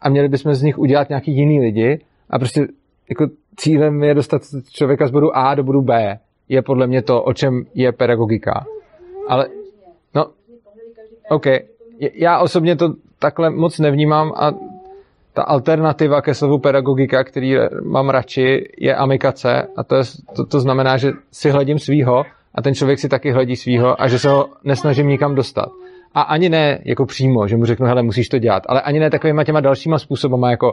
a 0.00 0.08
měli 0.08 0.28
bychom 0.28 0.54
z 0.54 0.62
nich 0.62 0.78
udělat 0.78 1.08
nějaký 1.08 1.36
jiný 1.36 1.60
lidi 1.60 2.00
a 2.30 2.38
prostě 2.38 2.66
jako 3.08 3.26
cílem 3.60 4.02
je 4.02 4.14
dostat 4.14 4.42
člověka 4.72 5.06
z 5.06 5.10
bodu 5.10 5.36
A 5.36 5.54
do 5.54 5.62
bodu 5.62 5.82
B. 5.82 6.18
Je 6.48 6.62
podle 6.62 6.86
mě 6.86 7.02
to, 7.02 7.22
o 7.22 7.32
čem 7.32 7.64
je 7.74 7.92
pedagogika. 7.92 8.66
Ale, 9.28 9.48
no, 10.14 10.26
OK. 11.30 11.46
Já 12.14 12.38
osobně 12.38 12.76
to 12.76 12.94
takhle 13.18 13.50
moc 13.50 13.78
nevnímám 13.78 14.32
a 14.36 14.52
ta 15.32 15.42
alternativa 15.42 16.22
ke 16.22 16.34
slovu 16.34 16.58
pedagogika, 16.58 17.24
který 17.24 17.54
mám 17.84 18.08
radši, 18.08 18.68
je 18.78 18.94
amikace 18.94 19.66
a 19.76 19.84
to, 19.84 19.96
je, 19.96 20.02
to, 20.36 20.46
to 20.46 20.60
znamená, 20.60 20.96
že 20.96 21.12
si 21.32 21.50
hledím 21.50 21.78
svýho 21.78 22.24
a 22.54 22.62
ten 22.62 22.74
člověk 22.74 22.98
si 22.98 23.08
taky 23.08 23.32
hledí 23.32 23.56
svýho 23.56 24.02
a 24.02 24.08
že 24.08 24.18
se 24.18 24.28
ho 24.28 24.48
nesnažím 24.64 25.08
nikam 25.08 25.34
dostat. 25.34 25.68
A 26.14 26.20
ani 26.20 26.48
ne 26.48 26.78
jako 26.84 27.06
přímo, 27.06 27.48
že 27.48 27.56
mu 27.56 27.64
řeknu, 27.64 27.86
hele, 27.86 28.02
musíš 28.02 28.28
to 28.28 28.38
dělat, 28.38 28.62
ale 28.66 28.80
ani 28.80 29.00
ne 29.00 29.10
takovýma 29.10 29.44
těma 29.44 29.60
dalšíma 29.60 29.98
způsobama, 29.98 30.50
jako 30.50 30.72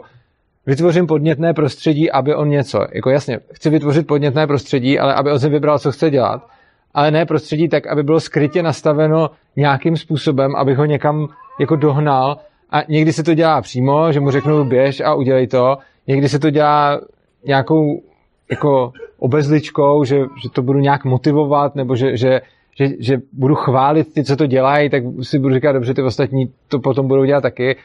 vytvořím 0.68 1.06
podnětné 1.06 1.54
prostředí, 1.54 2.10
aby 2.10 2.34
on 2.34 2.48
něco, 2.48 2.78
jako 2.92 3.10
jasně, 3.10 3.38
chci 3.52 3.70
vytvořit 3.70 4.06
podnětné 4.06 4.46
prostředí, 4.46 4.98
ale 4.98 5.14
aby 5.14 5.32
on 5.32 5.40
si 5.40 5.48
vybral, 5.48 5.78
co 5.78 5.92
chce 5.92 6.10
dělat, 6.10 6.46
ale 6.94 7.10
ne 7.10 7.26
prostředí 7.26 7.68
tak, 7.68 7.86
aby 7.86 8.02
bylo 8.02 8.20
skrytě 8.20 8.62
nastaveno 8.62 9.30
nějakým 9.56 9.96
způsobem, 9.96 10.56
aby 10.56 10.74
ho 10.74 10.84
někam 10.84 11.28
jako 11.60 11.76
dohnal. 11.76 12.36
A 12.70 12.82
někdy 12.88 13.12
se 13.12 13.22
to 13.22 13.34
dělá 13.34 13.60
přímo, 13.60 14.12
že 14.12 14.20
mu 14.20 14.30
řeknu 14.30 14.64
běž 14.64 15.00
a 15.00 15.14
udělej 15.14 15.46
to, 15.46 15.78
někdy 16.06 16.28
se 16.28 16.38
to 16.38 16.50
dělá 16.50 17.00
nějakou 17.46 18.02
jako 18.50 18.92
obezličkou, 19.18 20.04
že, 20.04 20.16
že 20.16 20.48
to 20.52 20.62
budu 20.62 20.78
nějak 20.78 21.04
motivovat, 21.04 21.74
nebo 21.74 21.96
že, 21.96 22.16
že, 22.16 22.40
že, 22.76 22.86
že 22.98 23.16
budu 23.32 23.54
chválit 23.54 24.14
ty, 24.14 24.24
co 24.24 24.36
to 24.36 24.46
dělají, 24.46 24.90
tak 24.90 25.02
si 25.22 25.38
budu 25.38 25.54
říkat, 25.54 25.72
dobře, 25.72 25.94
ty 25.94 26.02
ostatní 26.02 26.52
to 26.68 26.78
potom 26.78 27.08
budou 27.08 27.24
dělat 27.24 27.40
taky. 27.40 27.76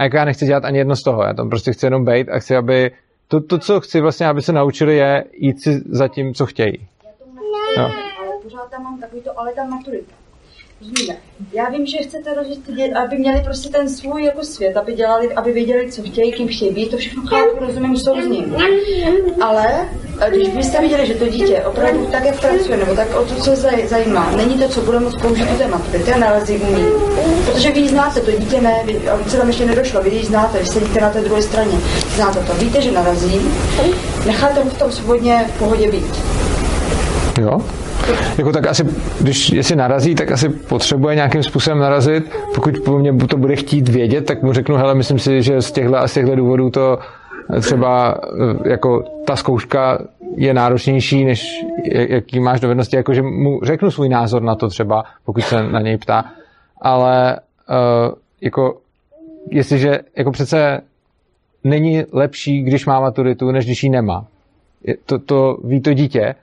A 0.00 0.02
jako 0.02 0.16
já 0.16 0.24
nechci 0.24 0.46
dělat 0.46 0.64
ani 0.64 0.78
jedno 0.78 0.96
z 0.96 1.02
toho, 1.02 1.22
já 1.22 1.34
tam 1.34 1.50
prostě 1.50 1.72
chci 1.72 1.86
jenom 1.86 2.04
být 2.04 2.28
a 2.28 2.38
chci, 2.38 2.56
aby 2.56 2.90
to, 3.28 3.40
to 3.40 3.58
co 3.58 3.80
chci 3.80 4.00
vlastně, 4.00 4.26
aby 4.26 4.42
se 4.42 4.52
naučili, 4.52 4.96
je 4.96 5.24
jít 5.32 5.62
si 5.62 5.70
za 5.90 6.08
tím, 6.08 6.34
co 6.34 6.46
chtějí. 6.46 6.88
Já 7.04 7.10
tomu 7.18 7.40
no. 7.76 7.84
ale 7.84 8.32
pořád 8.42 8.70
tam 8.70 8.82
mám 8.82 9.00
takový 9.00 9.22
to, 9.22 9.40
ale 9.40 9.52
tam 9.52 9.70
maturita. 9.70 10.19
Rozumíme. 10.80 11.16
Já 11.52 11.68
vím, 11.68 11.86
že 11.86 11.98
chcete 11.98 12.34
rozjet 12.34 12.58
děti, 12.66 12.92
aby 12.92 13.18
měli 13.18 13.40
prostě 13.44 13.68
ten 13.68 13.88
svůj 13.88 14.24
jako 14.24 14.44
svět, 14.44 14.76
aby 14.76 14.92
dělali, 14.94 15.34
aby 15.34 15.52
věděli, 15.52 15.92
co 15.92 16.02
chtějí, 16.02 16.32
kým 16.32 16.48
chtějí 16.48 16.74
být, 16.74 16.90
to 16.90 16.96
všechno 16.96 17.22
chápu, 17.26 17.64
rozumím, 17.66 17.96
souzním. 17.96 18.56
Ale 19.40 19.88
když 20.28 20.48
byste 20.48 20.80
viděli, 20.80 21.06
že 21.06 21.14
to 21.14 21.28
dítě 21.28 21.62
opravdu 21.62 22.06
tak, 22.06 22.24
jak 22.24 22.40
pracuje, 22.40 22.76
nebo 22.76 22.94
tak 22.94 23.14
o 23.14 23.24
to, 23.24 23.34
co 23.34 23.50
zajímá, 23.84 24.30
není 24.36 24.58
to, 24.58 24.68
co 24.68 24.80
bude 24.80 25.00
moc 25.00 25.14
použít 25.22 25.46
u 25.54 25.58
té 26.04 26.14
a 26.14 26.18
narazí 26.18 26.56
umí. 26.56 26.84
Protože 27.46 27.70
vy 27.70 27.88
znáte, 27.88 28.20
to 28.20 28.30
dítě 28.30 28.60
ne, 28.60 28.82
vy, 28.84 29.00
se 29.26 29.36
tam 29.36 29.48
ještě 29.48 29.66
nedošlo, 29.66 30.02
vy 30.02 30.10
ji 30.10 30.24
znáte, 30.24 30.58
vy 30.58 30.66
sedíte 30.66 31.00
na 31.00 31.10
té 31.10 31.20
druhé 31.20 31.42
straně, 31.42 31.78
znáte 32.16 32.38
to, 32.38 32.54
víte, 32.54 32.82
že 32.82 32.92
narazí, 32.92 33.40
necháte 34.26 34.64
mu 34.64 34.70
v 34.70 34.78
tom 34.78 34.92
svobodně 34.92 35.46
v 35.54 35.58
pohodě 35.58 35.90
být. 35.90 36.16
Jo? 37.40 37.60
Jako 38.38 38.52
tak 38.52 38.66
asi, 38.66 38.84
když 39.20 39.50
jestli 39.50 39.76
narazí, 39.76 40.14
tak 40.14 40.30
asi 40.32 40.48
potřebuje 40.48 41.14
nějakým 41.14 41.42
způsobem 41.42 41.78
narazit. 41.78 42.30
Pokud 42.54 42.78
po 42.84 42.98
mně 42.98 43.12
to 43.12 43.36
bude 43.36 43.56
chtít 43.56 43.88
vědět, 43.88 44.26
tak 44.26 44.42
mu 44.42 44.52
řeknu, 44.52 44.76
hele, 44.76 44.94
myslím 44.94 45.18
si, 45.18 45.42
že 45.42 45.62
z 45.62 45.72
těchto 45.72 45.96
a 45.96 46.08
z 46.08 46.14
těchto 46.14 46.36
důvodů 46.36 46.70
to 46.70 46.98
třeba 47.60 48.14
eh, 48.64 48.70
jako 48.70 49.04
ta 49.26 49.36
zkouška 49.36 49.98
je 50.36 50.54
náročnější, 50.54 51.24
než 51.24 51.64
jaký 51.92 52.40
máš 52.40 52.60
dovednosti, 52.60 52.96
jakože 52.96 53.22
mu 53.22 53.60
řeknu 53.62 53.90
svůj 53.90 54.08
názor 54.08 54.42
na 54.42 54.54
to 54.54 54.68
třeba, 54.68 55.04
pokud 55.24 55.40
se 55.40 55.62
na 55.62 55.80
něj 55.80 55.98
ptá, 55.98 56.24
ale 56.80 57.36
uh, 57.70 58.14
jako 58.40 58.78
jestliže 59.50 59.98
jako 60.16 60.30
přece 60.30 60.80
není 61.64 62.04
lepší, 62.12 62.62
když 62.62 62.86
má 62.86 63.00
maturitu, 63.00 63.50
než 63.50 63.64
když 63.64 63.82
ji 63.82 63.90
nemá. 63.90 64.26
To, 65.06 65.18
to 65.18 65.56
ví 65.64 65.80
to 65.80 65.92
dítě 65.92 66.34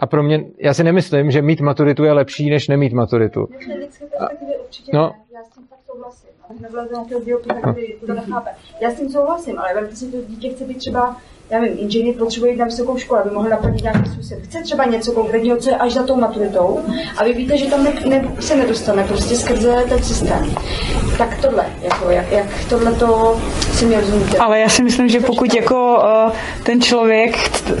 a 0.00 0.06
pro 0.06 0.22
mě, 0.22 0.44
já 0.58 0.74
si 0.74 0.84
nemyslím, 0.84 1.30
že 1.30 1.42
mít 1.42 1.60
maturitu 1.60 2.04
je 2.04 2.12
lepší, 2.12 2.50
než 2.50 2.68
nemít 2.68 2.92
maturitu. 2.92 3.48
A, 4.18 4.28
no, 4.94 5.12
já 5.34 5.42
s 5.42 5.54
tím 5.54 5.66
fakt 5.66 5.80
souhlasím. 5.86 6.30
Já 8.80 8.90
s 8.90 8.94
tím 8.94 9.08
souhlasím, 9.08 9.58
ale 9.58 9.74
vemte 9.74 9.96
si, 9.96 10.12
to 10.12 10.22
dítě 10.22 10.48
chce 10.48 10.64
být 10.64 10.78
třeba 10.78 11.16
já 11.50 11.60
vím, 11.60 11.72
inženýr 11.78 12.14
potřebuje 12.14 12.52
jít 12.52 12.58
na 12.58 12.64
vysokou 12.64 12.98
školu, 12.98 13.20
aby 13.20 13.30
mohl 13.30 13.48
naplnit 13.48 13.82
nějaký 13.82 14.10
způsob. 14.10 14.38
Chce 14.42 14.62
třeba 14.62 14.84
něco 14.84 15.12
konkrétního, 15.12 15.56
co 15.56 15.70
je 15.70 15.76
až 15.76 15.92
za 15.92 16.02
tou 16.02 16.16
maturitou, 16.16 16.80
a 17.16 17.24
vy 17.24 17.32
víte, 17.32 17.56
že 17.56 17.66
tam 17.66 17.84
ne, 17.84 17.92
ne, 18.06 18.28
se 18.40 18.56
nedostane 18.56 19.04
prostě 19.04 19.36
skrze 19.36 19.84
ten 19.88 20.02
systém. 20.02 20.54
Tak 21.18 21.40
tohle, 21.40 21.66
jako, 21.82 22.10
jak, 22.10 22.32
jak 22.32 22.46
tohle 22.68 22.92
to 22.92 23.40
si 23.72 23.86
mi 23.86 23.96
rozumíte. 23.96 24.38
Ale 24.38 24.60
já 24.60 24.68
si 24.68 24.82
myslím, 24.82 25.08
že 25.08 25.20
pokud 25.20 25.54
jako 25.54 26.02
uh, 26.26 26.32
ten 26.62 26.80
člověk 26.80 27.36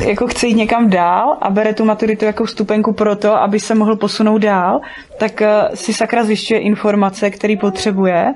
jako 0.06 0.26
chce 0.26 0.46
jít 0.46 0.54
někam 0.54 0.90
dál 0.90 1.36
a 1.40 1.50
bere 1.50 1.74
tu 1.74 1.84
maturitu 1.84 2.24
jako 2.24 2.44
vstupenku 2.44 2.92
pro 2.92 3.16
to, 3.16 3.34
aby 3.34 3.60
se 3.60 3.74
mohl 3.74 3.96
posunout 3.96 4.38
dál, 4.38 4.80
tak 5.18 5.40
uh, 5.40 5.74
si 5.74 5.94
sakra 5.94 6.24
zjišťuje 6.24 6.60
informace, 6.60 7.30
které 7.30 7.56
potřebuje, 7.60 8.34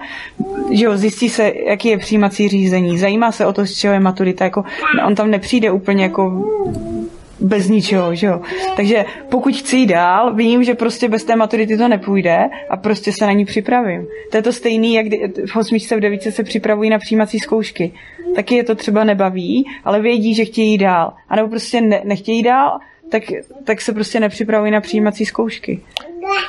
že 0.71 0.85
jo, 0.85 0.97
zjistí 0.97 1.29
se, 1.29 1.53
jaký 1.67 1.89
je 1.89 1.99
přijímací 1.99 2.49
řízení, 2.49 2.99
zajímá 2.99 3.33
se 3.33 3.47
o 3.47 3.53
to, 3.53 3.67
z 3.67 3.75
čeho 3.75 3.95
je 3.95 4.01
maturita, 4.01 4.45
jako 4.45 4.65
on 5.07 5.15
tam 5.15 5.24
nepřijde 5.31 5.71
úplně 5.71 6.03
jako 6.03 6.45
bez 7.41 7.69
ničeho, 7.69 8.15
že 8.15 8.27
jo. 8.27 8.41
Takže 8.77 9.05
pokud 9.29 9.55
chci 9.55 9.77
jít 9.77 9.87
dál, 9.87 10.35
vím, 10.35 10.65
že 10.65 10.75
prostě 10.75 11.09
bez 11.09 11.25
té 11.25 11.37
maturity 11.37 11.77
to 11.77 11.89
nepůjde 11.89 12.39
a 12.71 12.77
prostě 12.77 13.13
se 13.13 13.27
na 13.27 13.33
ní 13.33 13.45
připravím. 13.45 14.07
To 14.31 14.37
je 14.37 14.43
to 14.43 14.53
stejný, 14.53 14.95
jak 14.95 15.07
v 15.53 15.57
osmičce 15.57 15.97
v 15.97 16.01
devíce 16.01 16.33
se 16.33 16.43
připravují 16.43 16.91
na 16.91 16.99
přijímací 16.99 17.39
zkoušky. 17.39 17.93
Taky 18.37 18.55
je 18.55 18.65
to 18.65 18.75
třeba 18.75 19.05
nebaví, 19.05 19.65
ale 19.85 20.01
vědí, 20.01 20.35
že 20.35 20.45
chtějí 20.45 20.71
jít 20.71 20.79
dál. 20.79 21.13
A 21.29 21.37
nebo 21.37 21.49
prostě 21.49 21.81
ne, 21.81 22.01
nechtějí 22.05 22.43
dál, 22.43 22.79
tak, 23.11 23.23
tak 23.65 23.81
se 23.81 23.93
prostě 23.93 24.21
nepřipravují 24.21 24.71
na 24.71 24.81
přijímací 24.81 25.27
zkoušky. 25.27 25.81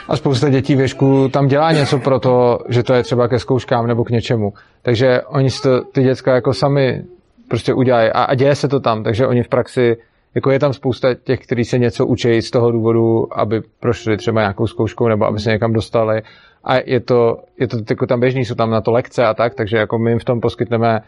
A 0.07 0.17
spousta 0.17 0.49
dětí 0.49 0.75
věšku 0.75 1.29
tam 1.29 1.47
dělá 1.47 1.71
něco 1.71 1.99
pro 1.99 2.19
to, 2.19 2.59
že 2.69 2.83
to 2.83 2.93
je 2.93 3.03
třeba 3.03 3.27
ke 3.27 3.39
zkouškám 3.39 3.87
nebo 3.87 4.03
k 4.03 4.09
něčemu. 4.09 4.53
Takže 4.81 5.21
oni 5.21 5.49
si 5.49 5.61
to, 5.61 5.81
ty 5.81 6.03
děcka 6.03 6.35
jako 6.35 6.53
sami 6.53 7.03
prostě 7.47 7.73
udělají 7.73 8.09
a, 8.09 8.23
a 8.23 8.35
děje 8.35 8.55
se 8.55 8.67
to 8.67 8.79
tam, 8.79 9.03
takže 9.03 9.27
oni 9.27 9.43
v 9.43 9.47
praxi, 9.47 9.97
jako 10.35 10.51
je 10.51 10.59
tam 10.59 10.73
spousta 10.73 11.13
těch, 11.13 11.39
kteří 11.39 11.65
se 11.65 11.77
něco 11.77 12.05
učí 12.05 12.41
z 12.41 12.51
toho 12.51 12.71
důvodu, 12.71 13.39
aby 13.39 13.61
prošli 13.79 14.17
třeba 14.17 14.41
nějakou 14.41 14.67
zkouškou 14.67 15.07
nebo 15.07 15.25
aby 15.25 15.39
se 15.39 15.51
někam 15.51 15.73
dostali 15.73 16.21
a 16.63 16.75
je 16.85 16.99
to, 16.99 17.43
je 17.59 17.67
to 17.67 17.77
jako 17.89 18.07
tam 18.07 18.19
běžný, 18.19 18.45
jsou 18.45 18.55
tam 18.55 18.69
na 18.71 18.81
to 18.81 18.91
lekce 18.91 19.25
a 19.25 19.33
tak, 19.33 19.55
takže 19.55 19.77
jako 19.77 19.99
my 19.99 20.11
jim 20.11 20.19
v 20.19 20.23
tom 20.23 20.41
poskytneme 20.41 21.01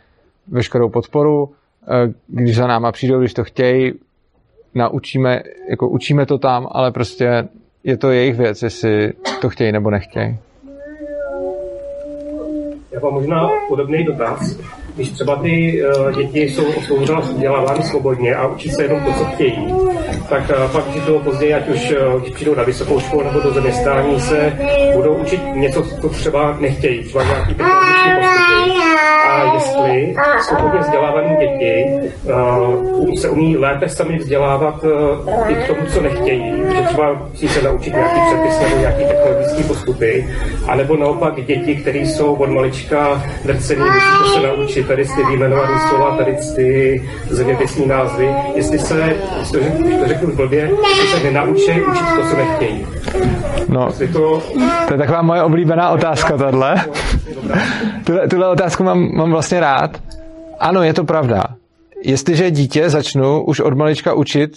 veškerou 0.47 0.89
podporu, 0.89 1.50
eh, 1.88 2.13
když 2.28 2.56
za 2.56 2.67
náma 2.67 2.91
přijdou, 2.91 3.19
když 3.19 3.34
to 3.34 3.43
chtějí, 3.43 3.93
naučíme, 4.76 5.41
jako 5.69 5.89
učíme 5.89 6.26
to 6.26 6.38
tam, 6.38 6.67
ale 6.71 6.91
prostě 6.91 7.47
je 7.84 7.97
to 7.97 8.12
jejich 8.12 8.36
věc, 8.36 8.62
jestli 8.62 9.13
to 9.41 9.50
chtějí 9.50 9.71
nebo 9.71 9.91
nechtějí. 9.91 10.38
Já 12.91 13.00
mám 13.04 13.13
možná 13.13 13.50
podobný 13.69 14.04
dotaz. 14.04 14.60
Když 14.97 15.10
třeba 15.12 15.36
ty 15.36 15.83
uh, 15.83 16.12
děti 16.12 16.39
jsou 16.39 16.65
osvobozena 16.65 17.19
vzdělávány 17.19 17.83
svobodně 17.83 18.36
a 18.36 18.47
učí 18.47 18.69
se 18.69 18.83
jenom 18.83 19.03
to, 19.05 19.13
co 19.13 19.25
chtějí, 19.25 19.73
tak 20.29 20.49
uh, 20.49 20.71
pak 20.71 20.83
to 21.05 21.19
později, 21.19 21.53
ať 21.53 21.69
už 21.69 21.91
uh, 21.91 22.21
když 22.21 22.33
přijdou 22.33 22.55
na 22.55 22.63
vysokou 22.63 22.99
školu 22.99 23.23
nebo 23.23 23.39
do 23.39 23.51
zaměstnání, 23.53 24.19
se 24.19 24.57
budou 24.95 25.15
učit 25.15 25.41
něco, 25.53 25.83
co 26.01 26.10
třeba 26.10 26.57
nechtějí, 26.60 27.03
třeba 27.03 27.23
nějaký 27.23 27.53
postupy. 27.53 28.87
A 29.29 29.53
jestli 29.53 30.15
svobodně 30.41 30.79
vzdělávané 30.79 31.38
děti 31.39 31.86
uh, 32.23 33.15
se 33.15 33.29
umí 33.29 33.57
lépe 33.57 33.89
sami 33.89 34.17
vzdělávat 34.17 34.83
uh, 34.83 35.51
i 35.51 35.55
k 35.55 35.67
tomu, 35.67 35.79
co 35.93 36.01
nechtějí, 36.01 36.53
že 36.75 36.81
třeba 36.81 37.13
musí 37.31 37.47
se 37.47 37.62
naučit 37.62 37.93
nějaký 37.93 38.19
předpis 38.27 38.60
nebo 38.60 38.81
nějaký 38.81 39.05
technologický 39.05 39.63
postupy, 39.63 40.27
anebo 40.67 40.97
naopak 40.97 41.36
děti, 41.36 41.75
které 41.75 41.99
jsou 41.99 42.33
od 42.33 42.49
malička 42.49 43.23
drcený, 43.45 43.81
musíte 43.81 44.39
se 44.39 44.47
naučit 44.47 44.88
tady 44.88 45.05
ty 45.05 45.23
výjmenované 45.29 45.79
slova, 45.89 46.17
tady 46.17 46.38
ty 46.55 47.03
zeměpisní 47.29 47.88
názvy, 47.88 48.29
jestli 48.55 48.79
se, 48.79 49.15
jestli 49.39 49.60
to, 49.60 49.83
když 49.83 49.95
to 49.95 50.07
řeknu 50.07 50.36
blbě, 50.36 50.71
jestli 50.89 51.07
se 51.07 51.23
nenaučí 51.23 51.81
učit 51.81 52.05
to, 52.15 52.29
co 52.29 52.38
nechtějí. 52.38 52.88
No, 53.69 53.89
to, 54.13 54.41
to 54.88 54.93
je 54.93 54.97
taková 54.97 55.21
moje 55.21 55.43
oblíbená 55.43 55.89
otázka, 55.89 56.38
tahle. 56.38 56.75
tuhle, 58.05 58.27
tuhle 58.27 58.47
otázku 58.47 58.83
mám, 58.88 59.15
mám 59.15 59.32
vlastně 59.32 59.60
rád. 59.60 60.04
Ano, 60.60 60.84
je 60.84 60.93
to 60.93 61.04
pravda. 61.04 61.43
Jestliže 62.04 62.52
dítě 62.52 62.89
začnu 62.89 63.43
už 63.43 63.60
od 63.60 63.73
malička 63.73 64.13
učit 64.13 64.52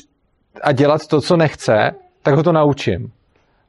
a 0.62 0.72
dělat 0.72 1.06
to, 1.06 1.20
co 1.20 1.36
nechce, 1.36 1.90
tak 2.22 2.34
ho 2.34 2.42
to 2.42 2.52
naučím. 2.52 3.12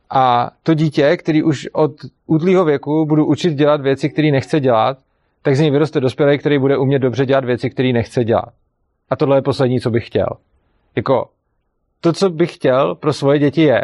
A 0.10 0.52
to 0.64 0.74
dítě, 0.74 1.18
který 1.18 1.44
už 1.44 1.68
od 1.74 1.92
útlýho 2.28 2.66
věku 2.66 3.06
budu 3.06 3.26
učit 3.26 3.54
dělat 3.54 3.82
věci, 3.82 4.10
které 4.10 4.32
nechce 4.32 4.60
dělat, 4.60 4.98
tak 5.42 5.56
z 5.56 5.60
něj 5.60 5.72
vyroste 5.72 6.00
dospělý, 6.00 6.38
který 6.38 6.60
bude 6.60 6.78
umět 6.78 7.00
dobře 7.00 7.26
dělat 7.26 7.46
věci, 7.46 7.70
které 7.70 7.94
nechce 7.94 8.24
dělat. 8.24 8.54
A 9.10 9.16
tohle 9.16 9.38
je 9.38 9.42
poslední, 9.42 9.80
co 9.80 9.90
bych 9.90 10.08
chtěl. 10.08 10.28
Jako, 10.96 11.30
to, 12.02 12.14
co 12.14 12.30
bych 12.30 12.56
chtěl 12.56 12.96
pro 12.96 13.14
svoje 13.14 13.40
děti 13.40 13.62
je, 13.62 13.84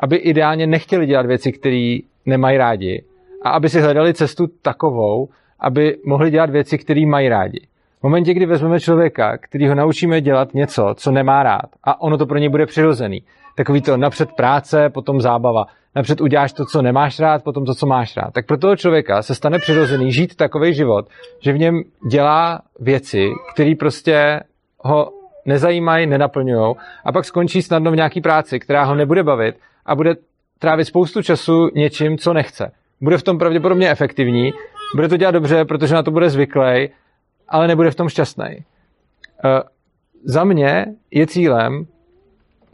aby 0.00 0.16
ideálně 0.16 0.66
nechtěli 0.66 1.06
dělat 1.06 1.26
věci, 1.26 1.52
které 1.52 1.98
nemají 2.26 2.58
rádi 2.58 3.04
a 3.42 3.50
aby 3.50 3.68
si 3.68 3.80
hledali 3.80 4.14
cestu 4.14 4.46
takovou, 4.62 5.28
aby 5.64 5.96
mohli 6.06 6.30
dělat 6.30 6.50
věci, 6.50 6.78
které 6.78 7.06
mají 7.06 7.28
rádi. 7.28 7.60
V 8.00 8.02
momentě, 8.02 8.34
kdy 8.34 8.46
vezmeme 8.46 8.80
člověka, 8.80 9.38
který 9.38 9.68
ho 9.68 9.74
naučíme 9.74 10.20
dělat 10.20 10.54
něco, 10.54 10.94
co 10.96 11.10
nemá 11.10 11.42
rád 11.42 11.66
a 11.84 12.00
ono 12.00 12.18
to 12.18 12.26
pro 12.26 12.38
něj 12.38 12.48
bude 12.48 12.66
přirozený, 12.66 13.22
takový 13.56 13.82
to 13.82 13.96
napřed 13.96 14.32
práce, 14.32 14.90
potom 14.90 15.20
zábava, 15.20 15.66
napřed 15.94 16.20
uděláš 16.20 16.52
to, 16.52 16.64
co 16.64 16.82
nemáš 16.82 17.20
rád, 17.20 17.44
potom 17.44 17.64
to, 17.64 17.74
co 17.74 17.86
máš 17.86 18.16
rád, 18.16 18.32
tak 18.32 18.46
pro 18.46 18.58
toho 18.58 18.76
člověka 18.76 19.22
se 19.22 19.34
stane 19.34 19.58
přirozený 19.58 20.12
žít 20.12 20.36
takový 20.36 20.74
život, 20.74 21.08
že 21.40 21.52
v 21.52 21.58
něm 21.58 21.82
dělá 22.08 22.60
věci, 22.80 23.30
které 23.52 23.74
prostě 23.78 24.40
ho 24.78 25.12
nezajímají, 25.46 26.06
nenaplňují 26.06 26.74
a 27.04 27.12
pak 27.12 27.24
skončí 27.24 27.62
snadno 27.62 27.90
v 27.90 27.96
nějaký 27.96 28.20
práci, 28.20 28.60
která 28.60 28.84
ho 28.84 28.94
nebude 28.94 29.22
bavit 29.22 29.56
a 29.86 29.94
bude 29.94 30.14
trávit 30.58 30.86
spoustu 30.86 31.22
času 31.22 31.70
něčím, 31.74 32.18
co 32.18 32.32
nechce. 32.32 32.72
Bude 33.00 33.18
v 33.18 33.22
tom 33.22 33.38
pravděpodobně 33.38 33.90
efektivní, 33.90 34.52
bude 34.94 35.08
to 35.08 35.16
dělat 35.16 35.30
dobře, 35.30 35.64
protože 35.64 35.94
na 35.94 36.02
to 36.02 36.10
bude 36.10 36.30
zvyklý, 36.30 36.88
ale 37.48 37.68
nebude 37.68 37.90
v 37.90 37.94
tom 37.94 38.08
šťastný. 38.08 38.64
Uh, 39.44 39.60
za 40.24 40.44
mě 40.44 40.86
je 41.10 41.26
cílem 41.26 41.86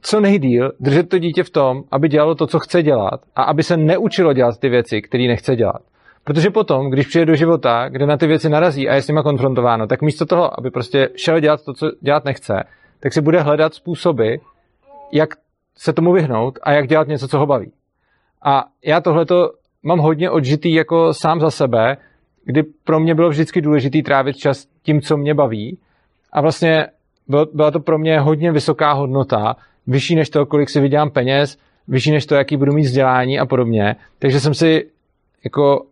co 0.02 0.20
nejdíl 0.20 0.72
držet 0.80 1.09
to 1.09 1.18
dítě 1.18 1.42
v 1.42 1.50
tom, 1.50 1.83
aby 1.90 2.09
dělalo 2.09 2.35
to, 2.35 2.46
co 2.46 2.59
chce 2.59 2.83
dělat 2.83 3.20
a 3.37 3.42
aby 3.42 3.62
se 3.62 3.76
neučilo 3.76 4.33
dělat 4.33 4.59
ty 4.59 4.68
věci, 4.68 5.02
které 5.02 5.28
nechce 5.28 5.56
dělat. 5.56 5.83
Protože 6.24 6.50
potom, 6.50 6.90
když 6.90 7.06
přijde 7.06 7.26
do 7.26 7.35
života, 7.35 7.88
kde 7.88 8.06
na 8.06 8.16
ty 8.16 8.26
věci 8.26 8.48
narazí 8.48 8.88
a 8.88 8.94
je 8.94 9.02
s 9.02 9.09
nima 9.09 9.22
konfrontováno, 9.22 9.87
tak 9.87 10.02
místo 10.02 10.26
toho, 10.26 10.59
aby 10.59 10.70
prostě 10.70 11.09
šel 11.16 11.40
dělat 11.40 11.64
to, 11.64 11.74
co 11.74 11.90
dělat 12.00 12.24
nechce, 12.24 12.64
tak 13.00 13.12
si 13.12 13.20
bude 13.20 13.40
hledat 13.40 13.74
způsoby, 13.74 14.35
jak 15.12 15.35
se 15.76 15.92
tomu 15.92 16.12
vyhnout 16.12 16.59
a 16.62 16.72
jak 16.72 16.87
dělat 16.87 17.09
něco, 17.09 17.28
co 17.28 17.38
ho 17.38 17.46
baví. 17.46 17.72
A 18.42 18.64
já 18.85 19.00
tohleto 19.00 19.50
mám 19.83 19.98
hodně 19.98 20.30
odžitý 20.30 20.74
jako 20.74 21.14
sám 21.14 21.40
za 21.40 21.50
sebe, 21.50 21.96
kdy 22.44 22.62
pro 22.62 23.00
mě 23.00 23.14
bylo 23.14 23.29
vždycky 23.29 23.61
důležité 23.61 24.03
trávit 24.03 24.37
čas 24.37 24.66
tím, 24.83 25.00
co 25.00 25.16
mě 25.16 25.35
baví. 25.35 25.79
A 26.33 26.40
vlastně 26.40 26.87
byla 27.53 27.70
to 27.70 27.81
pro 27.81 27.98
mě 27.98 28.20
hodně 28.20 28.53
vysoká 28.53 28.92
hodnota, 28.92 29.57
vyšší 29.87 30.14
než 30.14 30.31
to, 30.31 30.46
kolik 30.46 30.70
si 30.70 30.81
vydělám 30.81 31.11
peněz, 31.11 31.59
vyšší 31.88 32.11
než 32.11 32.26
to, 32.26 32.35
jaký 32.35 32.57
budu 32.57 32.72
mít 32.72 32.83
vzdělání 32.83 33.38
a 33.38 33.46
podobně. 33.46 33.96
Takže 34.18 34.40
jsem 34.40 34.55
si 34.55 34.90
jako 35.44 35.87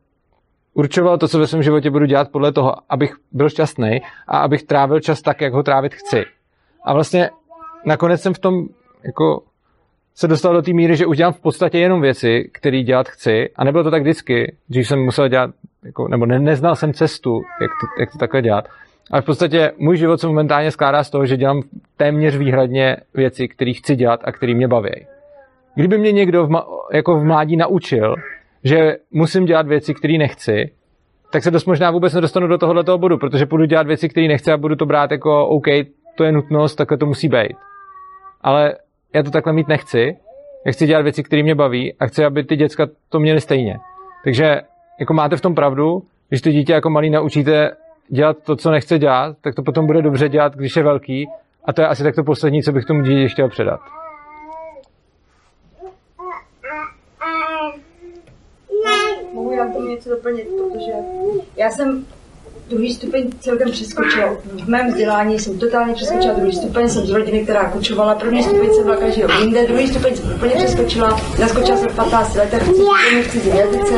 určoval 0.75 1.19
to, 1.19 1.29
co 1.29 1.39
ve 1.39 1.47
svém 1.47 1.63
životě 1.63 1.91
budu 1.91 2.07
dělat 2.07 2.31
podle 2.31 2.53
toho, 2.53 2.75
abych 2.89 3.17
byl 3.33 3.49
šťastný 3.49 4.01
a 4.29 4.39
abych 4.39 4.63
trávil 4.63 5.01
čas 5.01 5.23
tak, 5.23 5.41
jak 5.41 5.53
ho 5.53 5.63
trávit 5.63 5.95
chci. 5.95 6.25
A 6.85 6.95
vlastně 6.95 7.31
nakonec 7.87 8.21
jsem 8.23 8.35
v 8.35 8.39
tom 8.39 8.67
jako 9.05 9.43
se 10.15 10.29
dostal 10.29 10.55
do 10.55 10.63
té 10.63 10.73
míry, 10.73 10.97
že 10.97 11.07
už 11.07 11.17
dělám 11.17 11.33
v 11.33 11.41
podstatě 11.41 11.79
jenom 11.79 12.01
věci, 12.01 12.51
které 12.53 12.83
dělat 12.83 13.09
chci. 13.09 13.51
A 13.57 13.65
nebylo 13.65 13.85
to 13.85 13.91
tak 13.91 14.03
vždycky. 14.03 14.57
Dřív 14.69 14.87
jsem 14.87 15.05
musel 15.05 15.29
dělat, 15.29 15.51
jako, 15.89 16.09
nebo 16.09 16.27
ne, 16.27 16.39
neznal 16.39 16.77
jsem 16.77 16.93
cestu, 16.93 17.43
jak 17.61 17.71
to, 17.71 18.01
jak 18.01 18.13
to 18.13 18.19
takhle 18.19 18.43
dělat. 18.43 18.69
Ale 19.11 19.23
v 19.23 19.25
podstatě 19.25 19.73
můj 19.79 19.97
život 19.97 20.21
se 20.21 20.27
momentálně 20.27 20.71
skládá 20.71 21.05
z 21.05 21.11
toho, 21.11 21.27
že 21.27 21.37
dělám 21.37 21.63
téměř 21.97 22.37
výhradně 22.37 22.97
věci, 23.15 23.49
které 23.49 23.73
chci 23.73 23.97
dělat 23.97 24.21
a 24.25 24.33
které 24.33 24.55
mě 24.55 24.69
baví. 24.69 25.07
Kdyby 25.75 25.99
mě 25.99 26.13
někdo 26.13 26.47
v, 26.47 26.51
jako 26.93 27.21
v 27.21 27.25
mládí 27.25 27.57
naučil, 27.57 28.15
že 28.65 28.97
musím 29.11 29.45
dělat 29.45 29.67
věci, 29.67 29.95
které 29.95 30.19
nechci, 30.19 30.71
tak 31.33 31.43
se 31.43 31.51
dost 31.51 31.67
možná 31.67 31.91
vůbec 31.91 32.15
nedostanu 32.15 32.47
do 32.47 32.59
tohoto 32.59 32.99
bodu, 32.99 33.19
protože 33.19 33.47
budu 33.47 33.65
dělat 33.65 33.87
věci, 33.87 34.09
které 34.09 34.29
nechci 34.29 34.53
a 34.53 34.57
budu 34.57 34.77
to 34.77 34.87
brát 34.87 35.11
jako 35.11 35.47
OK, 35.47 35.67
to 36.17 36.25
je 36.25 36.33
nutnost, 36.33 36.75
takhle 36.75 36.99
to 36.99 37.07
musí 37.07 37.29
být. 37.29 37.57
Ale 38.41 38.75
já 39.15 39.23
to 39.23 39.31
takhle 39.31 39.53
mít 39.53 39.69
nechci. 39.69 40.17
Já 40.67 40.73
chci 40.73 40.87
dělat 40.87 41.03
věci, 41.03 41.23
které 41.23 41.43
mě 41.43 41.55
baví 41.55 41.95
a 41.95 42.07
chci, 42.07 42.25
aby 42.25 42.45
ty 42.45 42.57
děcka 42.57 42.87
to 43.09 43.21
měly 43.21 43.41
stejně. 43.41 43.79
Takže 44.25 44.61
jako 45.01 45.15
máte 45.15 45.37
v 45.37 45.41
tom 45.41 45.55
pravdu, 45.55 46.03
když 46.29 46.41
ty 46.41 46.53
dítě 46.53 46.73
jako 46.73 46.91
malý 46.91 47.11
naučíte 47.11 47.71
dělat 48.09 48.37
to, 48.43 48.57
co 48.57 48.71
nechce 48.71 48.99
dělat, 48.99 49.37
tak 49.41 49.55
to 49.55 49.63
potom 49.63 49.87
bude 49.87 50.03
dobře 50.03 50.29
dělat, 50.29 50.57
když 50.57 50.77
je 50.77 50.83
velký. 50.83 51.29
A 51.65 51.73
to 51.73 51.81
je 51.81 51.89
asi 51.89 52.03
tak 52.03 52.15
to 52.15 52.25
poslední, 52.25 52.63
co 52.63 52.73
bych 52.73 52.85
tomu 52.85 53.03
dítě 53.03 53.29
chtěl 53.29 53.49
předat. 53.49 53.81
Mohu 59.33 59.53
já 59.53 59.67
něco 59.89 60.11
doplnit, 60.11 60.49
protože 60.49 60.93
já 61.57 61.71
jsem 61.71 62.07
druhý 62.71 62.95
stupeň 62.95 63.31
celkem 63.41 63.71
přeskočila. 63.71 64.37
V 64.65 64.69
mém 64.69 64.89
vzdělání 64.89 65.39
jsem 65.39 65.59
totálně 65.59 65.95
přeskočila 65.95 66.35
druhý 66.35 66.53
stupeň, 66.53 66.89
jsem 66.89 67.07
z 67.07 67.11
rodiny, 67.11 67.41
která 67.41 67.65
kočovala. 67.65 68.15
První 68.15 68.43
stupeň 68.43 68.69
jsem 68.75 68.85
byla 68.85 68.97
každý 68.97 69.23
rok 69.23 69.31
jinde, 69.41 69.67
druhý 69.67 69.89
stupeň 69.89 70.17
jsem 70.17 70.33
úplně 70.35 70.55
přeskočila, 70.55 71.21
naskočila 71.41 71.77
jsem 71.77 71.89
v 71.89 71.97
15 71.97 72.37
letech, 72.37 72.63
chci 72.63 73.23
v 73.23 73.33
cizí 73.33 73.49
jazyce. 73.49 73.95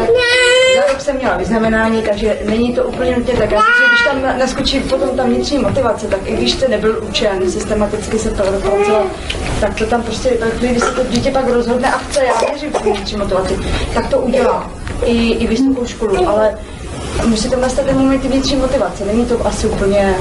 Za 0.76 0.92
rok 0.92 1.00
jsem 1.00 1.16
měla 1.16 1.36
vyznamenání, 1.36 2.02
takže 2.02 2.38
není 2.44 2.74
to 2.74 2.84
úplně 2.84 3.16
nutně 3.16 3.34
tak. 3.34 3.50
Já 3.50 3.60
si 3.60 3.66
myslím, 3.66 3.88
když 3.88 4.30
tam 4.30 4.38
naskočí 4.38 4.80
potom 4.80 5.16
ta 5.16 5.24
vnitřní 5.24 5.58
motivace, 5.58 6.06
tak 6.06 6.20
i 6.24 6.36
když 6.36 6.52
jste 6.52 6.68
nebyl 6.68 7.04
učen, 7.08 7.50
systematicky 7.50 8.18
se 8.18 8.30
to 8.30 8.42
dopracoval, 8.52 9.06
tak 9.60 9.74
to 9.74 9.86
tam 9.86 10.02
prostě, 10.02 10.38
když 10.58 10.82
se 10.82 10.92
to 10.92 11.04
dítě 11.04 11.30
pak 11.30 11.48
rozhodne 11.48 11.92
a 11.92 11.98
chce, 11.98 12.24
já 12.24 12.50
věřím 12.50 12.72
v 12.72 12.82
vnitřní 12.82 13.18
motivaci, 13.18 13.58
tak 13.94 14.10
to 14.10 14.18
udělá. 14.18 14.70
I, 15.04 15.30
i 15.30 15.46
vysokou 15.46 15.86
školu, 15.86 16.28
ale 16.28 16.58
musí 17.26 17.50
tam 17.50 17.60
nastat 17.60 17.86
ten 17.86 17.98
moment 17.98 18.24
vnitřní 18.24 18.56
motivace. 18.56 19.04
Není 19.04 19.24
to 19.26 19.46
asi 19.46 19.66
úplně 19.66 20.14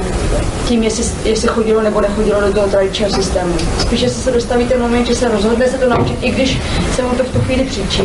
tím, 0.68 0.84
jestli, 0.84 1.30
jestli 1.30 1.48
chodilo 1.48 1.82
nebo 1.82 2.02
nechodilo 2.02 2.42
do 2.42 2.54
toho 2.54 2.68
tradičního 2.68 3.12
systému. 3.12 3.54
Spíš, 3.80 4.02
jestli 4.02 4.22
se 4.22 4.32
dostaví 4.32 4.66
ten 4.66 4.82
moment, 4.82 5.06
že 5.06 5.16
se 5.16 5.30
rozhodne 5.30 5.68
se 5.68 5.78
to 5.78 5.90
naučit, 5.90 6.18
i 6.22 6.32
když 6.32 6.58
se 6.96 7.02
mu 7.04 7.10
to 7.10 7.24
v 7.24 7.34
tu 7.34 7.40
chvíli 7.40 7.64
příčí. 7.64 8.04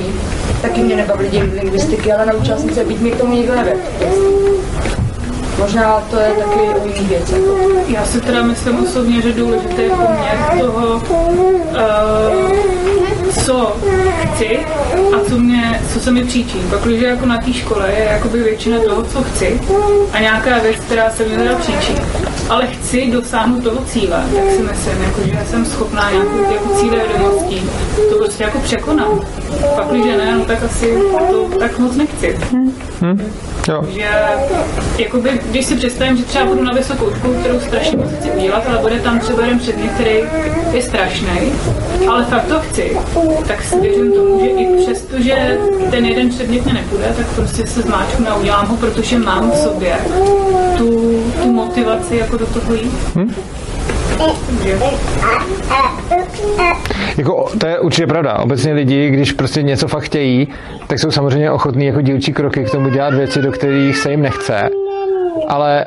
Taky 0.63 0.83
mě 0.83 0.97
nebaví 0.97 1.29
dějiny 1.29 1.55
lingvistiky, 1.55 2.13
ale 2.13 2.27
naučila 2.27 2.59
jsem 2.59 2.75
se 2.75 2.85
být, 2.85 3.01
mi 3.01 3.11
k 3.11 3.19
tomu 3.19 3.35
nikdo 3.35 3.55
nevěděl. 3.55 3.85
Možná 5.59 6.01
to 6.11 6.17
je 6.17 6.29
taky 6.29 6.61
o 6.61 6.87
jiných 6.87 7.09
věcech. 7.09 7.43
Já 7.89 8.05
si 8.05 8.21
teda 8.21 8.43
myslím 8.43 8.85
osobně, 8.85 9.23
že 9.23 9.33
důležité 9.33 9.83
je 9.83 9.91
poměr 9.91 10.61
toho, 10.61 10.95
uh, 10.95 12.84
co 13.45 13.77
chci 14.23 14.59
a 15.17 15.29
co, 15.29 15.39
mě, 15.39 15.81
co 15.93 16.01
se 16.01 16.11
mi 16.11 16.25
příčí. 16.25 16.59
Protože 16.71 17.07
jako 17.07 17.27
na 17.27 17.39
té 17.39 17.53
škole 17.53 17.93
je 17.99 18.05
jakoby 18.05 18.43
většina 18.43 18.79
toho, 18.89 19.03
co 19.03 19.23
chci 19.23 19.61
a 20.13 20.21
nějaká 20.21 20.59
věc, 20.59 20.77
která 20.77 21.11
se 21.11 21.25
mi 21.25 21.37
teda 21.37 21.55
příčí. 21.55 21.95
ale 22.49 22.67
chci 22.67 23.11
dosáhnout 23.11 23.65
toho 23.65 23.85
cíle, 23.87 24.25
tak 24.35 24.51
si 24.57 24.63
myslím, 24.63 25.03
jako, 25.03 25.21
že 25.25 25.39
jsem 25.51 25.65
schopná 25.67 26.11
nějakou 26.11 26.53
jako 26.53 26.69
cíle 26.81 26.97
vědomostí 27.09 27.71
to 28.11 28.19
prostě 28.19 28.45
jako 28.45 28.59
překonat. 28.59 29.09
Pak, 29.77 29.89
když 29.89 30.05
ne, 30.05 30.35
no 30.39 30.45
tak 30.45 30.63
asi 30.63 30.99
to 31.31 31.59
tak 31.59 31.79
moc 31.79 31.97
nechci. 31.97 32.39
Hm? 32.53 33.33
Jo. 33.69 33.85
Že, 33.89 34.09
jakoby, 34.99 35.41
když 35.51 35.67
si 35.67 35.77
představím, 35.77 36.17
že 36.17 36.25
třeba 36.25 36.45
budu 36.45 36.65
na 36.65 36.73
vysokou 36.73 37.15
školu, 37.19 37.35
kterou 37.35 37.61
strašně 37.61 37.97
moc 37.97 38.13
chci 38.13 38.31
udělat, 38.31 38.67
ale 38.69 38.79
bude 38.79 39.01
tam 39.01 39.19
třeba 39.19 39.43
jeden 39.43 39.59
předmět, 39.59 39.93
který 39.93 40.17
je 40.73 40.83
strašný, 40.83 41.53
ale 42.09 42.25
fakt 42.25 42.45
to 42.45 42.61
chci, 42.61 42.97
tak 43.49 43.65
si 43.65 43.81
věřím 43.81 44.13
tomu, 44.13 44.41
že 44.41 44.47
i 44.47 44.83
přesto, 44.83 45.21
že 45.21 45.59
ten 45.91 46.05
jeden 46.05 46.29
předmět 46.29 46.65
mě 46.65 46.75
nepůjde, 46.75 47.15
tak 47.17 47.27
prostě 47.27 47.67
se 47.67 47.81
zmáčknu 47.81 48.29
a 48.29 48.35
udělám 48.35 48.67
ho, 48.67 48.77
protože 48.77 49.19
mám 49.19 49.51
v 49.51 49.57
sobě 49.57 49.97
tu, 50.79 51.23
tu 51.43 51.53
motivaci 51.53 52.17
jako 52.17 52.37
do 52.37 52.47
toho 52.47 52.75
jít. 52.75 52.93
Hm? 53.15 53.35
Jako, 57.19 57.47
to 57.61 57.67
je 57.67 57.79
určitě 57.79 58.07
pravda. 58.07 58.39
Obecně 58.39 58.73
lidi, 58.73 59.11
když 59.11 59.33
prostě 59.33 59.63
něco 59.63 59.89
fakt 59.89 60.03
chtějí, 60.03 60.49
tak 60.87 60.99
jsou 60.99 61.11
samozřejmě 61.11 61.51
ochotní 61.51 61.87
jako 61.87 62.01
dílčí 62.01 62.33
kroky 62.33 62.65
k 62.65 62.71
tomu 62.71 62.89
dělat 62.89 63.15
věci, 63.15 63.43
do 63.43 63.53
kterých 63.53 63.97
se 63.97 64.11
jim 64.11 64.23
nechce. 64.23 64.69
Ale 65.49 65.87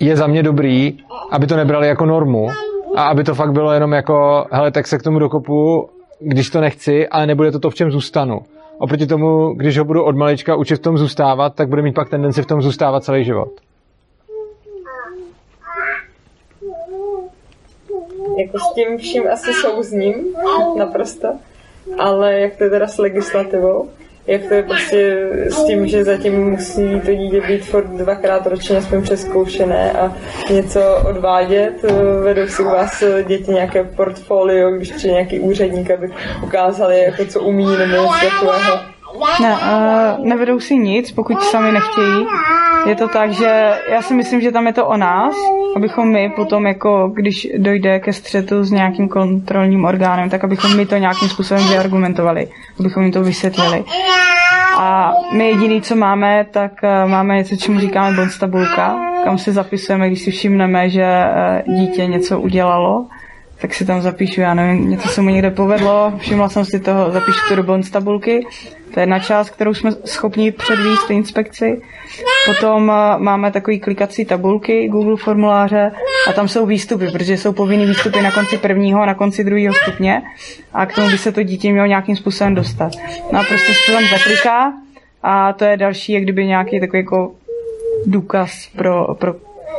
je 0.00 0.16
za 0.16 0.26
mě 0.26 0.42
dobrý, 0.42 0.98
aby 1.30 1.46
to 1.46 1.56
nebrali 1.56 1.88
jako 1.88 2.06
normu 2.06 2.48
a 2.96 3.02
aby 3.02 3.24
to 3.24 3.34
fakt 3.34 3.52
bylo 3.52 3.72
jenom 3.72 3.92
jako, 3.92 4.46
hele, 4.50 4.70
tak 4.70 4.86
se 4.86 4.98
k 4.98 5.02
tomu 5.02 5.18
dokopu, 5.18 5.88
když 6.20 6.50
to 6.50 6.60
nechci, 6.60 7.08
ale 7.08 7.26
nebude 7.26 7.52
to 7.52 7.58
to, 7.58 7.70
v 7.70 7.74
čem 7.74 7.90
zůstanu. 7.90 8.40
Oproti 8.78 9.06
tomu, 9.06 9.54
když 9.54 9.78
ho 9.78 9.84
budu 9.84 10.04
od 10.04 10.16
malička 10.16 10.56
učit 10.56 10.76
v 10.76 10.82
tom 10.82 10.98
zůstávat, 10.98 11.54
tak 11.54 11.68
bude 11.68 11.82
mít 11.82 11.94
pak 11.94 12.08
tendenci 12.08 12.42
v 12.42 12.46
tom 12.46 12.62
zůstávat 12.62 13.04
celý 13.04 13.24
život. 13.24 13.48
Jako 18.38 18.58
s 18.58 18.74
tím 18.74 18.98
vším 18.98 19.22
asi 19.32 19.52
souzním, 19.52 20.14
naprosto. 20.78 21.28
Ale 21.98 22.40
jak 22.40 22.56
to 22.56 22.64
je 22.64 22.70
teda 22.70 22.86
s 22.86 22.98
legislativou? 22.98 23.88
Jak 24.26 24.48
to 24.48 24.54
je 24.54 24.62
prostě 24.62 25.28
s 25.50 25.64
tím, 25.64 25.86
že 25.86 26.04
zatím 26.04 26.50
musí 26.50 27.00
to 27.00 27.14
dítě 27.14 27.40
být 27.40 27.64
furt 27.64 27.86
dvakrát 27.86 28.46
ročně 28.46 28.76
aspoň 28.76 29.02
přeskoušené 29.02 29.92
a 29.92 30.16
něco 30.50 30.80
odvádět? 31.08 31.82
Vedou 32.22 32.46
si 32.46 32.62
u 32.62 32.66
vás 32.66 33.04
děti 33.26 33.50
nějaké 33.50 33.84
portfolio, 33.84 34.70
když 34.70 34.92
přijde 34.92 35.12
nějaký 35.12 35.40
úředník, 35.40 35.90
aby 35.90 36.10
ukázali, 36.44 37.00
jako 37.00 37.24
co 37.24 37.40
umí 37.40 37.76
nebo 37.76 37.92
něco 37.92 38.30
takového? 38.30 38.97
Ne, 39.40 39.52
uh, 39.52 40.26
nevedou 40.26 40.60
si 40.60 40.76
nic, 40.76 41.12
pokud 41.12 41.42
sami 41.42 41.72
nechtějí. 41.72 42.26
Je 42.86 42.94
to 42.94 43.08
tak, 43.08 43.30
že 43.30 43.72
já 43.90 44.02
si 44.02 44.14
myslím, 44.14 44.40
že 44.40 44.52
tam 44.52 44.66
je 44.66 44.72
to 44.72 44.86
o 44.86 44.96
nás, 44.96 45.34
abychom 45.76 46.12
my 46.12 46.32
potom, 46.36 46.66
jako 46.66 47.10
když 47.14 47.48
dojde 47.56 48.00
ke 48.00 48.12
střetu 48.12 48.64
s 48.64 48.70
nějakým 48.70 49.08
kontrolním 49.08 49.84
orgánem, 49.84 50.30
tak 50.30 50.44
abychom 50.44 50.76
my 50.76 50.86
to 50.86 50.96
nějakým 50.96 51.28
způsobem 51.28 51.68
vyargumentovali, 51.68 52.48
abychom 52.80 53.02
jim 53.02 53.12
to 53.12 53.22
vysvětlili. 53.22 53.84
A 54.78 55.12
my 55.32 55.48
jediný, 55.48 55.82
co 55.82 55.96
máme, 55.96 56.46
tak 56.50 56.72
uh, 56.82 57.10
máme 57.10 57.36
něco, 57.36 57.56
čemu 57.56 57.80
říkáme 57.80 58.16
bonus 58.16 58.38
tabulka, 58.38 58.96
kam 59.24 59.38
si 59.38 59.52
zapisujeme, 59.52 60.06
když 60.06 60.22
si 60.22 60.30
všimneme, 60.30 60.90
že 60.90 61.24
uh, 61.66 61.74
dítě 61.74 62.06
něco 62.06 62.40
udělalo, 62.40 63.06
tak 63.60 63.74
si 63.74 63.84
tam 63.84 64.00
zapíšu, 64.00 64.40
já 64.40 64.54
nevím, 64.54 64.90
něco 64.90 65.08
se 65.08 65.22
mu 65.22 65.28
někde 65.28 65.50
povedlo, 65.50 66.12
všimla 66.18 66.48
jsem 66.48 66.64
si 66.64 66.80
toho, 66.80 67.10
zapíšu 67.10 67.40
to 67.48 67.56
do 67.56 67.62
bonus 67.62 67.90
tabulky. 67.90 68.46
To 68.94 69.00
je 69.00 69.02
jedna 69.02 69.18
část, 69.18 69.50
kterou 69.50 69.74
jsme 69.74 69.90
schopni 70.04 70.52
předvíst 70.52 71.10
inspekci. 71.10 71.82
Potom 72.46 72.88
uh, 72.88 73.22
máme 73.22 73.52
takový 73.52 73.80
klikací 73.80 74.24
tabulky, 74.24 74.88
Google 74.88 75.16
formuláře 75.16 75.92
a 76.28 76.32
tam 76.32 76.48
jsou 76.48 76.66
výstupy, 76.66 77.06
protože 77.12 77.36
jsou 77.36 77.52
povinný 77.52 77.86
výstupy 77.86 78.22
na 78.22 78.30
konci 78.30 78.58
prvního 78.58 79.02
a 79.02 79.06
na 79.06 79.14
konci 79.14 79.44
druhého 79.44 79.74
stupně 79.74 80.22
a 80.72 80.86
k 80.86 80.94
tomu 80.94 81.10
by 81.10 81.18
se 81.18 81.32
to 81.32 81.42
dítě 81.42 81.72
mělo 81.72 81.86
nějakým 81.86 82.16
způsobem 82.16 82.54
dostat. 82.54 82.92
No 83.32 83.38
a 83.38 83.44
prostě 83.44 83.72
se 83.72 83.80
to 83.86 83.92
tam 83.92 84.04
zakliká 84.18 84.72
a 85.22 85.52
to 85.52 85.64
je 85.64 85.76
další, 85.76 86.12
jak 86.12 86.22
kdyby 86.22 86.46
nějaký 86.46 86.80
takový 86.80 86.98
jako 86.98 87.34
důkaz 88.06 88.68
pro, 88.76 89.14
pro 89.14 89.34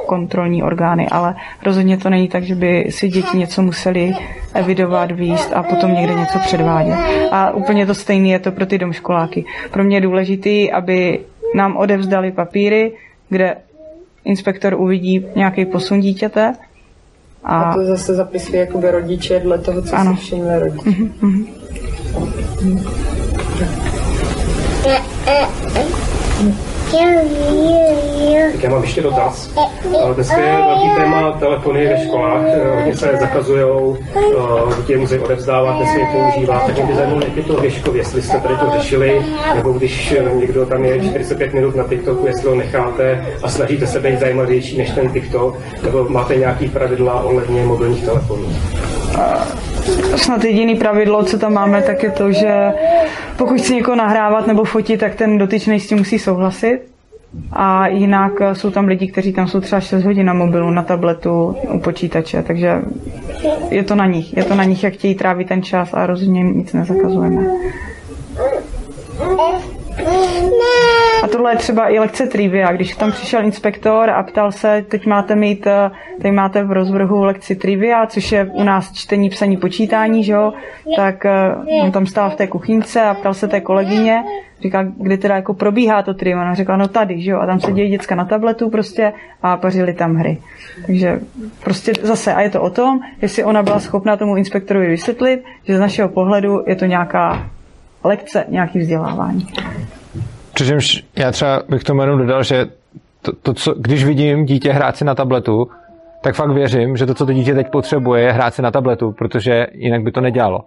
kontrolní 0.06 0.63
orgány, 0.63 1.08
ale 1.12 1.36
rozhodně 1.65 1.97
to 1.97 2.10
není 2.10 2.28
tak, 2.28 2.43
že 2.43 2.56
by 2.56 2.86
si 2.89 3.08
děti 3.10 3.38
něco 3.38 3.62
museli 3.62 4.13
evidovat, 4.54 5.12
výst 5.12 5.54
a 5.54 5.63
potom 5.63 5.93
někde 5.93 6.13
něco 6.13 6.39
předvádět. 6.39 6.97
A 7.32 7.52
úplně 7.52 7.86
to 7.86 7.95
stejné 7.95 8.28
je 8.28 8.39
to 8.39 8.52
pro 8.52 8.65
ty 8.65 8.78
domškoláky. 8.78 9.45
Pro 9.71 9.84
mě 9.84 9.97
je 9.97 10.02
důležité, 10.02 10.69
aby 10.73 11.19
nám 11.56 11.78
odevzdali 11.78 12.32
papíry, 12.32 12.91
kde 13.30 13.56
inspektor 14.25 14.73
uvidí 14.73 15.25
nějaký 15.36 15.65
posun 15.65 15.99
dítěte. 15.99 16.54
A, 17.43 17.62
A 17.62 17.73
to 17.73 17.86
zase 17.86 18.13
zapisují 18.15 18.60
jakoby 18.60 18.91
rodiče 18.91 19.39
dle 19.39 19.58
toho, 19.58 19.82
co 19.82 19.95
Ano. 19.95 20.15
si 20.15 20.21
všimli 20.21 20.60
rodiče. 20.60 20.91
Tak 28.52 28.63
já 28.63 28.69
mám 28.69 28.82
ještě 28.84 29.02
dotaz. 29.02 29.49
Eh, 29.58 30.13
Dneska 30.13 30.38
je 30.38 30.58
velký 30.58 30.89
téma 30.95 31.32
telefony 31.32 31.88
ve 31.88 32.06
školách, 32.06 32.41
eh, 32.45 32.75
hodně 32.75 32.97
se 32.97 33.17
zakazují, 33.19 33.95
děti 34.78 34.91
je 34.91 34.97
musí 34.97 35.19
odevzdávat, 35.19 35.82
je 35.82 36.08
používat, 36.12 36.65
tak 36.65 36.75
mě 36.75 36.84
by 36.86 36.95
zajímalo, 36.95 37.21
jak 37.21 37.38
je 37.38 37.43
to 37.43 37.54
věškově, 37.62 38.02
jestli 38.02 38.21
jste 38.21 38.39
tady 38.39 38.56
to 38.58 38.71
řešili, 38.80 39.25
nebo 39.56 39.71
když 39.71 40.12
eh, 40.12 40.36
někdo 40.36 40.65
tam 40.65 40.86
je 40.86 40.99
45 40.99 41.54
minut 41.54 41.75
na 41.75 41.84
TikToku, 41.88 42.28
jestli 42.28 42.49
ho 42.49 42.56
necháte 42.56 43.25
a 43.43 43.49
snažíte 43.49 43.88
se 43.88 43.99
být 43.99 44.19
zajímavější 44.19 44.78
než 44.78 44.91
ten 44.91 45.10
TikTok, 45.10 45.58
nebo 45.84 46.06
máte 46.10 46.36
nějaký 46.36 46.67
pravidla 46.67 47.23
ohledně 47.23 47.65
mobilních 47.65 48.06
telefonů. 48.06 48.47
Snad 50.15 50.43
jediný 50.43 50.75
pravidlo, 50.75 51.23
co 51.23 51.39
tam 51.39 51.54
máme, 51.54 51.82
tak 51.82 52.04
je 52.04 52.12
to, 52.12 52.32
že 52.32 52.71
pokud 53.38 53.58
chci 53.58 53.75
někoho 53.75 53.95
nahrávat 53.95 54.47
nebo 54.47 54.63
fotit, 54.63 54.99
tak 54.99 55.15
ten 55.15 55.38
dotyčný 55.38 55.80
s 55.80 55.88
tím 55.88 55.97
musí 55.97 56.19
souhlasit. 56.19 56.80
A 57.54 57.88
jinak 57.88 58.32
eh, 58.41 58.56
jsou 58.56 58.71
tam 58.71 58.88
lidi, 58.88 59.08
kteří 59.08 59.34
tam 59.34 59.47
jsou 59.47 59.60
třeba 59.60 59.82
6 59.82 60.04
hodin 60.04 60.25
na 60.25 60.34
mobilu, 60.34 60.71
na 60.71 60.84
tabletu, 60.84 61.56
u 61.73 61.80
počítače, 61.80 62.43
takže 62.43 62.82
je 63.69 63.84
to 63.84 63.95
na 63.95 64.06
nich. 64.06 64.38
Je 64.38 64.43
to 64.43 64.56
na 64.56 64.63
nich, 64.63 64.84
jak 64.84 64.93
chtějí 64.93 65.15
trávit 65.15 65.47
ten 65.47 65.63
čas 65.63 65.89
a 65.93 66.06
rozhodně 66.06 66.43
nic 66.43 66.73
nezakazujeme. 66.73 67.45
Tohle 71.31 71.51
je 71.51 71.57
třeba 71.57 71.89
i 71.89 71.99
lekce 71.99 72.27
trivia. 72.27 72.71
Když 72.71 72.95
tam 72.95 73.11
přišel 73.11 73.43
inspektor 73.43 74.09
a 74.09 74.23
ptal 74.23 74.51
se, 74.51 74.85
teď 74.89 75.05
máte 75.05 75.35
mít, 75.35 75.67
eh, 75.67 75.91
teď 76.21 76.31
máte 76.31 76.63
v 76.63 76.71
rozvrhu 76.71 77.23
lekci 77.23 77.55
trivia, 77.55 78.05
což 78.05 78.31
je 78.31 78.45
u 78.53 78.63
nás 78.63 78.93
čtení, 78.93 79.29
psaní, 79.29 79.57
počítání, 79.57 80.23
že 80.23 80.33
jo? 80.33 80.53
Tak 80.95 81.25
eh, 81.25 81.55
on 81.83 81.91
tam 81.91 82.05
stál 82.05 82.29
v 82.29 82.35
té 82.35 82.47
kuchyňce 82.47 83.01
a 83.01 83.13
ptal 83.13 83.33
se 83.33 83.47
té 83.47 83.61
kolegyně, 83.61 84.23
říká, 84.61 84.83
kdy 84.97 85.17
teda 85.17 85.35
jako 85.35 85.53
probíhá 85.53 86.03
to 86.03 86.13
trivia. 86.13 86.41
Ona 86.41 86.53
řekla, 86.53 86.77
no 86.77 86.87
tady, 86.87 87.21
že 87.21 87.31
jo? 87.31 87.39
A 87.39 87.45
tam 87.45 87.59
sedějí 87.59 87.89
děcka 87.91 88.15
na 88.15 88.25
tabletu 88.25 88.69
prostě 88.69 89.13
a 89.41 89.57
pařili 89.57 89.93
tam 89.93 90.15
hry. 90.15 90.37
Takže 90.85 91.19
prostě 91.63 91.91
zase, 92.01 92.33
a 92.33 92.41
je 92.41 92.49
to 92.49 92.61
o 92.61 92.69
tom, 92.69 92.99
jestli 93.21 93.43
ona 93.43 93.63
byla 93.63 93.79
schopna 93.79 94.17
tomu 94.17 94.35
inspektorovi 94.35 94.87
vysvětlit, 94.87 95.43
že 95.63 95.77
z 95.77 95.79
našeho 95.79 96.09
pohledu 96.09 96.63
je 96.67 96.75
to 96.75 96.85
nějaká 96.85 97.49
lekce, 98.03 98.45
nějaký 98.49 98.79
vzdělávání. 98.79 99.47
Přičemž 100.59 101.03
já 101.15 101.31
třeba 101.31 101.61
bych 101.69 101.83
tomu 101.83 102.01
jenom 102.01 102.19
dodal, 102.19 102.43
že 102.43 102.65
to, 103.21 103.31
to, 103.33 103.53
co, 103.53 103.73
když 103.73 104.05
vidím 104.05 104.45
dítě 104.45 104.71
hrát 104.71 104.97
si 104.97 105.05
na 105.05 105.15
tabletu, 105.15 105.69
tak 106.21 106.35
fakt 106.35 106.51
věřím, 106.51 106.97
že 106.97 107.05
to, 107.05 107.13
co 107.13 107.25
to 107.25 107.33
dítě 107.33 107.55
teď 107.55 107.67
potřebuje, 107.71 108.23
je 108.23 108.31
hrát 108.31 108.53
si 108.53 108.61
na 108.61 108.71
tabletu, 108.71 109.11
protože 109.11 109.67
jinak 109.71 110.03
by 110.03 110.11
to 110.11 110.21
nedělalo. 110.21 110.59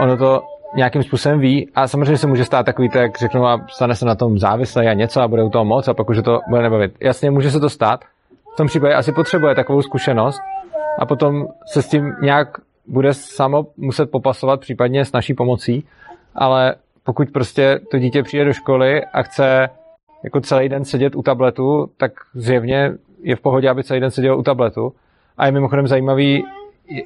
Ono 0.00 0.16
to 0.16 0.42
nějakým 0.76 1.02
způsobem 1.02 1.40
ví 1.40 1.68
a 1.74 1.88
samozřejmě 1.88 2.18
se 2.18 2.26
může 2.26 2.44
stát 2.44 2.66
takový, 2.66 2.88
to, 2.88 2.98
jak 2.98 3.18
řeknu, 3.18 3.46
a 3.46 3.66
stane 3.68 3.94
se 3.94 4.04
na 4.04 4.14
tom 4.14 4.38
závislý 4.38 4.86
a 4.86 4.92
něco 4.92 5.20
a 5.20 5.28
bude 5.28 5.42
u 5.42 5.50
toho 5.50 5.64
moc 5.64 5.88
a 5.88 5.94
pak 5.94 6.10
už 6.10 6.18
to 6.24 6.40
bude 6.48 6.62
nebavit. 6.62 6.94
Jasně, 7.00 7.30
může 7.30 7.50
se 7.50 7.60
to 7.60 7.70
stát. 7.70 8.04
V 8.54 8.56
tom 8.56 8.66
případě 8.66 8.94
asi 8.94 9.12
potřebuje 9.12 9.54
takovou 9.54 9.82
zkušenost 9.82 10.40
a 10.98 11.06
potom 11.06 11.46
se 11.72 11.82
s 11.82 11.88
tím 11.88 12.12
nějak 12.22 12.48
bude 12.86 13.14
samo 13.14 13.66
muset 13.76 14.10
popasovat, 14.10 14.60
případně 14.60 15.04
s 15.04 15.12
naší 15.12 15.34
pomocí, 15.34 15.84
ale 16.34 16.74
pokud 17.04 17.30
prostě 17.30 17.80
to 17.90 17.98
dítě 17.98 18.22
přijde 18.22 18.44
do 18.44 18.52
školy 18.52 19.04
a 19.04 19.22
chce 19.22 19.68
jako 20.24 20.40
celý 20.40 20.68
den 20.68 20.84
sedět 20.84 21.16
u 21.16 21.22
tabletu, 21.22 21.90
tak 21.96 22.12
zjevně 22.34 22.92
je 23.22 23.36
v 23.36 23.40
pohodě, 23.40 23.70
aby 23.70 23.84
celý 23.84 24.00
den 24.00 24.10
seděl 24.10 24.38
u 24.38 24.42
tabletu. 24.42 24.92
A 25.36 25.46
je 25.46 25.52
mimochodem 25.52 25.86
zajímavý, 25.86 26.44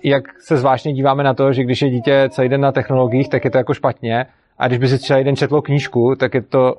jak 0.02 0.24
se 0.40 0.56
zvláštně 0.56 0.92
díváme 0.92 1.22
na 1.22 1.34
to, 1.34 1.52
že 1.52 1.64
když 1.64 1.82
je 1.82 1.90
dítě 1.90 2.28
celý 2.30 2.48
den 2.48 2.60
na 2.60 2.72
technologiích, 2.72 3.28
tak 3.28 3.44
je 3.44 3.50
to 3.50 3.58
jako 3.58 3.74
špatně. 3.74 4.26
A 4.58 4.66
když 4.66 4.78
by 4.78 4.88
si 4.88 4.98
celý 4.98 5.24
den 5.24 5.36
četlo 5.36 5.62
knížku, 5.62 6.14
tak 6.18 6.34
je 6.34 6.42
to 6.42 6.74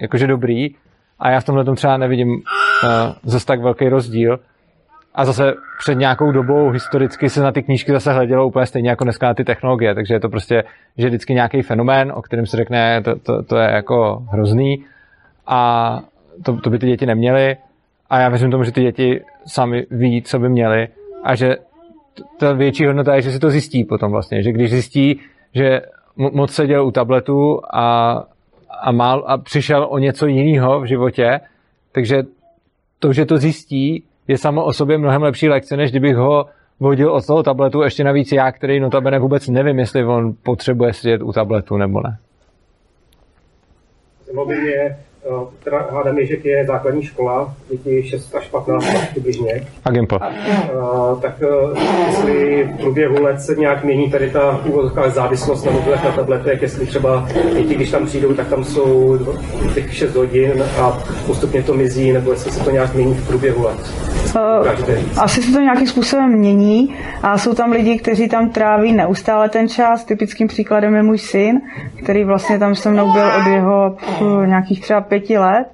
jakože 0.00 0.26
dobrý. 0.26 0.74
A 1.18 1.30
já 1.30 1.40
v 1.40 1.44
tomhle 1.44 1.64
tom 1.64 1.74
třeba 1.74 1.96
nevidím 1.96 2.28
uh, 2.28 2.40
zase 3.22 3.46
tak 3.46 3.60
velký 3.60 3.88
rozdíl. 3.88 4.40
A 5.14 5.24
zase 5.24 5.54
před 5.78 5.94
nějakou 5.94 6.32
dobou 6.32 6.70
historicky 6.70 7.28
se 7.28 7.42
na 7.42 7.52
ty 7.52 7.62
knížky 7.62 7.92
zase 7.92 8.12
hledělo 8.12 8.46
úplně 8.46 8.66
stejně 8.66 8.90
jako 8.90 9.04
dneska 9.04 9.26
na 9.26 9.34
ty 9.34 9.44
technologie, 9.44 9.94
takže 9.94 10.14
je 10.14 10.20
to 10.20 10.28
prostě, 10.28 10.64
že 10.98 11.06
vždycky 11.06 11.34
nějaký 11.34 11.62
fenomén, 11.62 12.12
o 12.14 12.22
kterém 12.22 12.46
se 12.46 12.56
řekne, 12.56 13.02
to, 13.02 13.18
to, 13.18 13.42
to 13.42 13.56
je 13.56 13.70
jako 13.70 14.26
hrozný. 14.30 14.84
A 15.46 16.00
to, 16.44 16.60
to 16.60 16.70
by 16.70 16.78
ty 16.78 16.86
děti 16.86 17.06
neměly. 17.06 17.56
A 18.10 18.18
já 18.18 18.28
věřím 18.28 18.50
tomu, 18.50 18.64
že 18.64 18.72
ty 18.72 18.82
děti 18.82 19.20
sami 19.46 19.86
ví, 19.90 20.22
co 20.22 20.38
by 20.38 20.48
měli 20.48 20.88
a 21.24 21.34
že 21.34 21.56
ta 22.38 22.52
větší 22.52 22.86
hodnota 22.86 23.14
je, 23.14 23.22
že 23.22 23.30
si 23.30 23.38
to 23.38 23.50
zjistí 23.50 23.84
potom 23.84 24.12
vlastně, 24.12 24.42
že 24.42 24.52
když 24.52 24.70
zjistí, 24.70 25.20
že 25.54 25.80
moc 26.16 26.52
seděl 26.52 26.86
u 26.86 26.90
tabletu 26.90 27.60
a, 27.72 28.14
a, 28.80 28.92
mal, 28.92 29.24
a 29.26 29.38
přišel 29.38 29.86
o 29.90 29.98
něco 29.98 30.26
jiného 30.26 30.80
v 30.80 30.84
životě, 30.84 31.40
takže 31.92 32.22
to, 32.98 33.12
že 33.12 33.26
to 33.26 33.38
zjistí, 33.38 34.04
je 34.28 34.38
samo 34.38 34.64
o 34.64 34.72
sobě 34.72 34.98
mnohem 34.98 35.22
lepší 35.22 35.48
lekce, 35.48 35.76
než 35.76 35.90
kdybych 35.90 36.16
ho 36.16 36.46
vodil 36.80 37.12
od 37.12 37.26
toho 37.26 37.42
tabletu, 37.42 37.82
ještě 37.82 38.04
navíc 38.04 38.32
já, 38.32 38.52
který 38.52 38.80
notabene 38.80 39.18
vůbec 39.18 39.48
nevím, 39.48 39.78
jestli 39.78 40.04
on 40.04 40.32
potřebuje 40.42 40.92
sedět 40.92 41.22
u 41.22 41.32
tabletu 41.32 41.76
nebo 41.76 42.00
ne. 42.00 42.18
Zajímalo 44.24 44.48
mě, 45.24 45.30
Eh, 45.30 45.46
teda 45.64 45.88
hádám 45.92 46.18
je, 46.18 46.26
že 46.26 46.36
je 46.44 46.64
základní 46.64 47.02
škola, 47.02 47.54
děti 47.70 48.02
6 48.02 48.34
až 48.34 48.48
15 48.48 48.84
let 48.84 49.08
přibližně. 49.10 49.66
A 49.84 49.90
Gimple. 49.90 50.18
Uh, 50.18 51.20
tak 51.20 51.34
uh, 51.40 51.78
jestli 52.06 52.64
v 52.64 52.80
průběhu 52.80 53.22
let 53.22 53.40
se 53.40 53.54
nějak 53.54 53.84
mění 53.84 54.10
tady 54.10 54.30
ta 54.30 54.60
úvodovká 54.66 55.10
závislost 55.10 55.64
na 55.64 55.72
mobilech, 55.72 56.04
na 56.04 56.12
tabletech, 56.12 56.62
jestli 56.62 56.86
třeba 56.86 57.28
děti, 57.54 57.74
když 57.74 57.90
tam 57.90 58.06
přijdou, 58.06 58.34
tak 58.34 58.48
tam 58.48 58.64
jsou 58.64 59.18
těch 59.74 59.94
6 59.94 60.14
hodin 60.14 60.64
a 60.80 61.02
postupně 61.26 61.62
to 61.62 61.74
mizí, 61.74 62.12
nebo 62.12 62.30
jestli 62.30 62.52
se 62.52 62.64
to 62.64 62.70
nějak 62.70 62.94
mění 62.94 63.14
v 63.14 63.26
průběhu 63.26 63.64
let. 63.64 63.78
Uh, 64.36 65.22
asi 65.22 65.42
se 65.42 65.52
to 65.52 65.60
nějakým 65.60 65.86
způsobem 65.86 66.32
mění 66.32 66.94
a 67.22 67.38
jsou 67.38 67.54
tam 67.54 67.72
lidi, 67.72 67.98
kteří 67.98 68.28
tam 68.28 68.50
tráví 68.50 68.92
neustále 68.92 69.48
ten 69.48 69.68
čas. 69.68 70.04
Typickým 70.04 70.48
příkladem 70.48 70.94
je 70.94 71.02
můj 71.02 71.18
syn, 71.18 71.60
který 72.02 72.24
vlastně 72.24 72.58
tam 72.58 72.74
se 72.74 72.90
mnou 72.90 73.12
byl 73.12 73.26
od 73.40 73.46
jeho 73.46 73.96
nějakých 74.46 74.80
třeba 74.80 75.00
pěti 75.12 75.38
let 75.38 75.66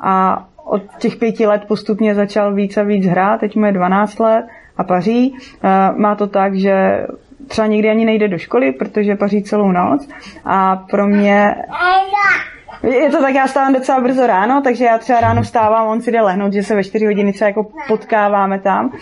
a 0.00 0.44
od 0.64 0.82
těch 0.98 1.16
pěti 1.16 1.46
let 1.46 1.64
postupně 1.68 2.14
začal 2.14 2.54
víc 2.54 2.76
a 2.76 2.82
víc 2.82 3.06
hrát, 3.06 3.40
teď 3.40 3.56
mu 3.56 3.66
je 3.66 3.72
12 3.72 4.18
let 4.18 4.46
a 4.76 4.84
paří. 4.84 5.36
Eh, 5.36 5.92
má 5.96 6.14
to 6.14 6.26
tak, 6.26 6.54
že 6.54 7.06
třeba 7.48 7.66
někdy 7.66 7.90
ani 7.90 8.04
nejde 8.04 8.28
do 8.28 8.38
školy, 8.38 8.72
protože 8.72 9.16
paří 9.16 9.42
celou 9.42 9.72
noc. 9.72 10.08
A 10.44 10.76
pro 10.76 11.06
mě 11.06 11.54
je 12.82 13.10
to 13.10 13.20
tak, 13.20 13.34
já 13.34 13.46
stávám 13.46 13.72
docela 13.72 14.00
brzo 14.00 14.26
ráno, 14.26 14.60
takže 14.64 14.84
já 14.84 14.98
třeba 14.98 15.20
ráno 15.20 15.42
vstávám, 15.42 15.88
on 15.88 16.00
si 16.00 16.12
jde 16.12 16.20
lehnout, 16.20 16.52
že 16.52 16.62
se 16.62 16.74
ve 16.74 16.84
4 16.84 17.06
hodiny 17.06 17.32
třeba 17.32 17.48
jako 17.48 17.66
potkáváme 17.88 18.58
tam 18.58 18.92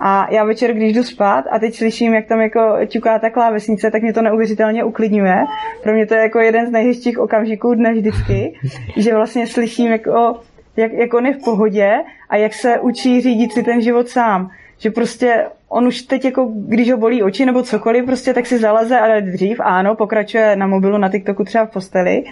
a 0.00 0.26
já 0.30 0.44
večer, 0.44 0.72
když 0.72 0.92
jdu 0.92 1.02
spát 1.02 1.44
a 1.50 1.58
teď 1.58 1.74
slyším, 1.74 2.14
jak 2.14 2.26
tam 2.26 2.40
jako 2.40 2.60
ťuká 2.86 3.18
ta 3.18 3.30
klávesnice, 3.30 3.90
tak 3.90 4.02
mě 4.02 4.12
to 4.12 4.22
neuvěřitelně 4.22 4.84
uklidňuje. 4.84 5.44
Pro 5.82 5.92
mě 5.92 6.06
to 6.06 6.14
je 6.14 6.20
jako 6.20 6.38
jeden 6.38 6.66
z 6.66 6.70
nejhezčích 6.70 7.18
okamžiků 7.18 7.74
dne 7.74 7.92
vždycky, 7.92 8.54
že 8.96 9.14
vlastně 9.14 9.46
slyším, 9.46 9.90
jako, 9.90 10.40
jak, 10.76 10.92
jak 10.92 11.14
on 11.14 11.26
je 11.26 11.34
v 11.34 11.44
pohodě 11.44 11.92
a 12.30 12.36
jak 12.36 12.54
se 12.54 12.80
učí 12.80 13.20
řídit 13.20 13.52
si 13.52 13.62
ten 13.62 13.80
život 13.80 14.08
sám. 14.08 14.50
Že 14.78 14.90
prostě 14.90 15.44
on 15.68 15.86
už 15.86 16.02
teď, 16.02 16.24
jako, 16.24 16.50
když 16.54 16.90
ho 16.90 16.98
bolí 16.98 17.22
oči 17.22 17.46
nebo 17.46 17.62
cokoliv, 17.62 18.04
prostě 18.04 18.34
tak 18.34 18.46
si 18.46 18.58
zaleze, 18.58 18.98
ale 18.98 19.20
dřív, 19.20 19.60
ano, 19.60 19.94
pokračuje 19.94 20.56
na 20.56 20.66
mobilu, 20.66 20.98
na 20.98 21.08
TikToku 21.08 21.44
třeba 21.44 21.66
v 21.66 21.70
posteli 21.70 22.24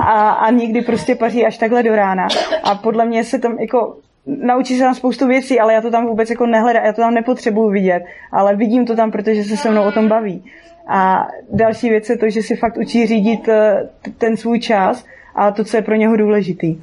a, 0.00 0.30
a 0.30 0.50
nikdy 0.50 0.82
prostě 0.82 1.14
paří 1.14 1.46
až 1.46 1.58
takhle 1.58 1.82
do 1.82 1.96
rána. 1.96 2.28
A 2.64 2.74
podle 2.74 3.06
mě 3.06 3.24
se 3.24 3.38
tam 3.38 3.58
jako 3.58 3.96
naučí 4.28 4.74
se 4.74 4.82
tam 4.84 4.94
spoustu 4.94 5.26
věcí, 5.26 5.60
ale 5.60 5.74
já 5.74 5.80
to 5.80 5.90
tam 5.90 6.06
vůbec 6.06 6.30
jako 6.30 6.46
nehledám, 6.46 6.84
já 6.84 6.92
to 6.92 7.00
tam 7.00 7.14
nepotřebuju 7.14 7.70
vidět, 7.70 8.02
ale 8.32 8.56
vidím 8.56 8.86
to 8.86 8.96
tam, 8.96 9.10
protože 9.10 9.44
se 9.44 9.56
se 9.56 9.70
mnou 9.70 9.82
o 9.82 9.92
tom 9.92 10.08
baví. 10.08 10.44
A 10.86 11.28
další 11.52 11.88
věc 11.88 12.10
je 12.10 12.18
to, 12.18 12.30
že 12.30 12.42
si 12.42 12.56
fakt 12.56 12.76
učí 12.76 13.06
řídit 13.06 13.48
eh, 13.48 13.88
ten 14.18 14.36
svůj 14.36 14.60
čas 14.60 15.04
a 15.34 15.50
to, 15.50 15.64
co 15.64 15.76
je 15.76 15.82
pro 15.82 15.94
něho 15.94 16.16
důležitý. 16.16 16.80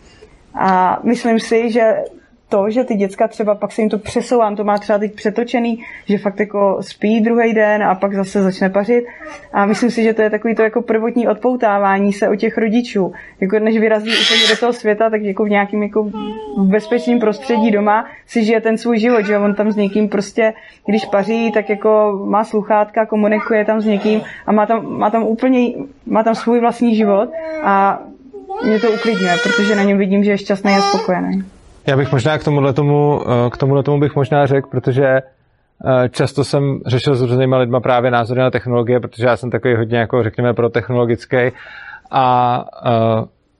A 0.54 1.00
myslím 1.04 1.40
si, 1.40 1.72
že 1.72 1.96
to, 2.50 2.70
že 2.70 2.84
ty 2.84 2.96
děcka 2.96 3.28
třeba 3.28 3.56
pak 3.56 3.72
se 3.72 3.82
jim 3.82 3.90
to 3.90 3.98
přesouvá, 3.98 4.56
to 4.56 4.64
má 4.64 4.78
třeba 4.78 5.00
teď 5.00 5.16
přetočený, 5.16 5.84
že 6.06 6.18
fakt 6.18 6.40
jako 6.40 6.78
spí 6.82 7.22
druhý 7.22 7.54
den 7.54 7.84
a 7.84 7.96
pak 7.96 8.16
zase 8.16 8.42
začne 8.42 8.70
pařit. 8.70 9.06
A 9.54 9.66
myslím 9.66 9.92
si, 9.92 10.04
že 10.04 10.14
to 10.14 10.22
je 10.22 10.30
takový 10.30 10.56
to 10.56 10.62
jako 10.62 10.82
prvotní 10.82 11.28
odpoutávání 11.28 12.14
se 12.14 12.30
o 12.30 12.36
těch 12.36 12.58
rodičů. 12.58 13.14
Jako 13.42 13.60
než 13.60 13.78
vyrazí 13.78 14.10
úplně 14.10 14.48
do 14.50 14.58
toho 14.60 14.74
světa, 14.74 15.10
tak 15.10 15.22
jako 15.22 15.44
v 15.46 15.50
nějakým 15.50 15.84
jako 15.84 16.12
bezpečném 16.58 17.20
prostředí 17.20 17.72
doma 17.72 18.06
si 18.28 18.44
žije 18.44 18.62
ten 18.62 18.78
svůj 18.78 19.00
život, 19.00 19.26
že 19.26 19.38
on 19.38 19.56
tam 19.56 19.72
s 19.72 19.76
někým 19.76 20.10
prostě, 20.10 20.54
když 20.86 21.06
paří, 21.06 21.52
tak 21.52 21.70
jako 21.70 22.22
má 22.26 22.44
sluchátka, 22.44 23.06
komunikuje 23.06 23.66
tam 23.66 23.82
s 23.82 23.86
někým 23.86 24.22
a 24.46 24.52
má 24.52 24.66
tam, 24.66 24.98
má 24.98 25.10
tam 25.10 25.24
úplně, 25.24 25.74
má 26.06 26.24
tam 26.24 26.36
svůj 26.36 26.60
vlastní 26.60 26.96
život 26.96 27.30
a 27.64 28.00
mě 28.66 28.80
to 28.80 28.92
uklidňuje, 28.92 29.36
protože 29.44 29.76
na 29.76 29.84
něm 29.84 29.98
vidím, 29.98 30.24
že 30.24 30.32
je 30.32 30.38
šťastný 30.38 30.72
a 30.72 30.82
spokojený. 30.82 31.55
Já 31.88 31.98
bych 31.98 32.12
možná 32.12 32.38
k 32.38 32.44
tomuhle 32.44 32.74
tomu, 32.74 33.22
eh, 33.22 33.50
k 33.50 33.58
tomuhle 33.58 33.84
tomu 33.84 34.00
bych 34.00 34.16
možná 34.16 34.46
řekl, 34.46 34.70
protože 34.70 35.06
eh, 35.06 36.10
často 36.10 36.44
jsem 36.44 36.80
řešil 36.86 37.16
s 37.16 37.22
různými 37.22 37.56
lidmi 37.56 37.78
právě 37.84 38.12
názory 38.12 38.40
na 38.40 38.52
technologie, 38.52 39.00
protože 39.00 39.26
já 39.26 39.38
jsem 39.38 39.52
takový 39.52 39.76
hodně, 39.76 39.98
jako 39.98 40.24
řekněme, 40.24 40.54
pro 40.54 40.70
technologický 40.70 41.38
a 42.12 42.66
eh, 42.86 42.90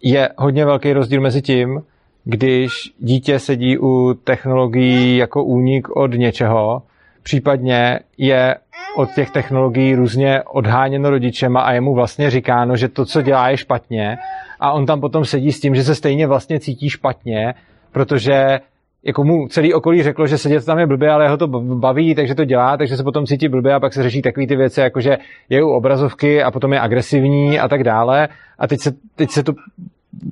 je 0.04 0.30
hodně 0.38 0.66
velký 0.66 0.94
rozdíl 0.94 1.22
mezi 1.22 1.42
tím, 1.42 1.82
když 2.24 2.94
dítě 3.00 3.40
sedí 3.40 3.78
u 3.78 4.14
technologií 4.14 5.18
jako 5.18 5.44
únik 5.44 5.96
od 5.96 6.12
něčeho, 6.14 6.82
případně 7.24 8.00
je 8.18 8.56
od 8.98 9.10
těch 9.16 9.32
technologií 9.32 9.96
různě 9.96 10.44
odháněno 10.44 11.10
rodičema 11.10 11.62
a 11.62 11.72
je 11.72 11.82
mu 11.82 11.94
vlastně 11.94 12.30
říkáno, 12.30 12.76
že 12.76 12.88
to, 12.88 13.06
co 13.06 13.22
dělá, 13.22 13.50
je 13.50 13.58
špatně. 13.58 14.18
A 14.60 14.72
on 14.72 14.86
tam 14.86 15.02
potom 15.02 15.26
sedí 15.26 15.52
s 15.52 15.60
tím, 15.60 15.76
že 15.76 15.84
se 15.84 15.96
stejně 15.96 16.28
vlastně 16.28 16.60
cítí 16.60 16.90
špatně 16.90 17.54
protože 17.96 18.60
jako 19.04 19.24
mu 19.24 19.48
celý 19.48 19.74
okolí 19.74 20.04
řeklo, 20.04 20.28
že 20.28 20.38
sedět 20.38 20.66
tam 20.66 20.80
je 20.80 20.88
blbě, 20.88 21.10
ale 21.10 21.30
ho 21.30 21.38
to 21.38 21.48
baví, 21.80 22.16
takže 22.16 22.36
to 22.36 22.46
dělá, 22.46 22.78
takže 22.78 22.98
se 22.98 23.04
potom 23.04 23.26
cítí 23.26 23.48
blbě 23.48 23.74
a 23.74 23.80
pak 23.80 23.94
se 23.94 24.04
řeší 24.04 24.22
takové 24.22 24.48
ty 24.48 24.56
věci, 24.56 24.82
jako 24.82 25.00
že 25.02 25.18
je 25.50 25.64
u 25.64 25.70
obrazovky 25.70 26.44
a 26.44 26.52
potom 26.52 26.74
je 26.74 26.80
agresivní 26.80 27.60
a 27.60 27.68
tak 27.68 27.84
dále. 27.84 28.28
A 28.60 28.68
teď 28.68 28.80
se, 28.80 28.92
teď 29.16 29.30
se 29.30 29.44
to 29.44 29.54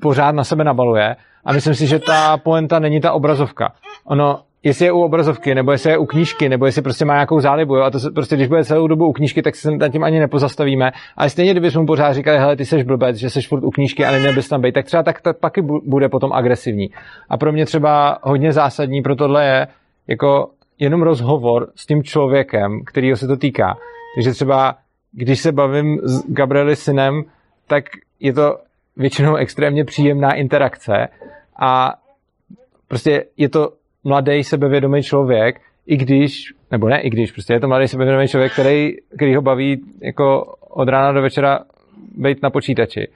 pořád 0.01 0.35
na 0.35 0.43
sebe 0.43 0.63
nabaluje. 0.63 1.15
A 1.45 1.53
myslím 1.53 1.73
si, 1.73 1.87
že 1.87 1.99
ta 1.99 2.37
poenta 2.37 2.79
není 2.79 3.01
ta 3.01 3.11
obrazovka. 3.11 3.73
Ono, 4.05 4.39
jestli 4.63 4.85
je 4.85 4.91
u 4.91 5.01
obrazovky, 5.01 5.55
nebo 5.55 5.71
jestli 5.71 5.89
je 5.89 5.97
u 5.97 6.05
knížky, 6.05 6.49
nebo 6.49 6.65
jestli 6.65 6.81
prostě 6.81 7.05
má 7.05 7.13
nějakou 7.13 7.39
zálibu. 7.39 7.75
Jo? 7.75 7.83
A 7.83 7.91
to 7.91 7.99
se, 7.99 8.11
prostě, 8.11 8.35
když 8.35 8.47
bude 8.47 8.63
celou 8.63 8.87
dobu 8.87 9.07
u 9.07 9.13
knížky, 9.13 9.41
tak 9.41 9.55
se 9.55 9.71
nad 9.71 9.89
tím 9.89 10.03
ani 10.03 10.19
nepozastavíme. 10.19 10.91
Ale 11.17 11.29
stejně, 11.29 11.51
kdybychom 11.51 11.81
mu 11.81 11.87
pořád 11.87 12.13
říkali, 12.13 12.37
hele, 12.37 12.55
ty 12.55 12.65
jsi 12.65 12.83
blbec, 12.83 13.17
že 13.17 13.29
jsi 13.29 13.41
furt 13.41 13.63
u 13.63 13.69
knížky 13.69 14.05
a 14.05 14.11
neměl 14.11 14.33
bys 14.33 14.49
tam 14.49 14.61
být, 14.61 14.71
tak 14.71 14.85
třeba 14.85 15.03
tak, 15.03 15.21
tak 15.21 15.39
pak 15.39 15.53
bude 15.85 16.09
potom 16.09 16.33
agresivní. 16.33 16.89
A 17.29 17.37
pro 17.37 17.51
mě 17.51 17.65
třeba 17.65 18.17
hodně 18.21 18.51
zásadní 18.51 19.01
pro 19.01 19.15
tohle 19.15 19.45
je 19.45 19.67
jako 20.07 20.49
jenom 20.79 21.01
rozhovor 21.01 21.67
s 21.75 21.85
tím 21.85 22.03
člověkem, 22.03 22.83
kterýho 22.85 23.17
se 23.17 23.27
to 23.27 23.37
týká. 23.37 23.77
Takže 24.15 24.31
třeba, 24.31 24.75
když 25.11 25.39
se 25.39 25.51
bavím 25.51 25.99
s 26.03 26.23
Gabrieli 26.27 26.75
synem, 26.75 27.23
tak 27.67 27.83
je 28.19 28.33
to 28.33 28.57
většinou 28.97 29.35
extrémně 29.35 29.85
příjemná 29.85 30.33
interakce 30.33 31.07
a 31.59 31.93
prostě 32.87 33.25
je 33.37 33.49
to 33.49 33.69
mladý 34.03 34.43
sebevědomý 34.43 35.03
člověk, 35.03 35.61
i 35.87 35.97
když, 35.97 36.53
nebo 36.71 36.89
ne 36.89 37.01
i 37.01 37.09
když, 37.09 37.31
prostě 37.31 37.53
je 37.53 37.59
to 37.59 37.67
mladý 37.67 37.87
sebevědomý 37.87 38.27
člověk, 38.27 38.53
který, 38.53 38.93
který 39.15 39.35
ho 39.35 39.41
baví 39.41 39.81
jako 40.01 40.55
od 40.69 40.89
rána 40.89 41.11
do 41.11 41.21
večera 41.21 41.59
být 42.17 42.43
na 42.43 42.49
počítači. 42.49 43.07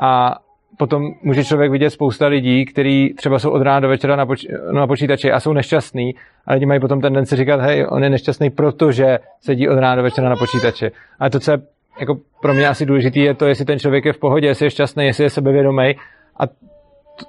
A 0.00 0.38
potom 0.78 1.02
může 1.22 1.44
člověk 1.44 1.72
vidět 1.72 1.90
spousta 1.90 2.26
lidí, 2.26 2.64
kteří 2.64 3.14
třeba 3.16 3.38
jsou 3.38 3.50
od 3.50 3.62
rána 3.62 3.80
do 3.80 3.88
večera 3.88 4.16
na, 4.16 4.26
poč- 4.26 4.72
na 4.72 4.86
počítači 4.86 5.32
a 5.32 5.40
jsou 5.40 5.52
nešťastní, 5.52 6.14
a 6.46 6.54
lidi 6.54 6.66
mají 6.66 6.80
potom 6.80 7.00
tendenci 7.00 7.36
říkat, 7.36 7.60
hej, 7.60 7.86
on 7.90 8.04
je 8.04 8.10
nešťastný, 8.10 8.50
protože 8.50 9.18
sedí 9.40 9.68
od 9.68 9.78
rána 9.78 9.96
do 9.96 10.02
večera 10.02 10.28
na 10.28 10.36
počítači. 10.36 10.90
A 11.20 11.30
to, 11.30 11.40
co 11.40 11.52
je 11.52 11.58
jako 12.00 12.18
pro 12.42 12.54
mě 12.54 12.68
asi 12.68 12.86
důležité, 12.86 13.20
je 13.20 13.34
to, 13.34 13.46
jestli 13.46 13.64
ten 13.64 13.78
člověk 13.78 14.04
je 14.04 14.12
v 14.12 14.18
pohodě, 14.18 14.46
jestli 14.46 14.66
je 14.66 14.70
šťastný, 14.70 15.04
jestli 15.04 15.24
je 15.24 15.30
sebevědomý. 15.30 15.96
A 16.40 16.42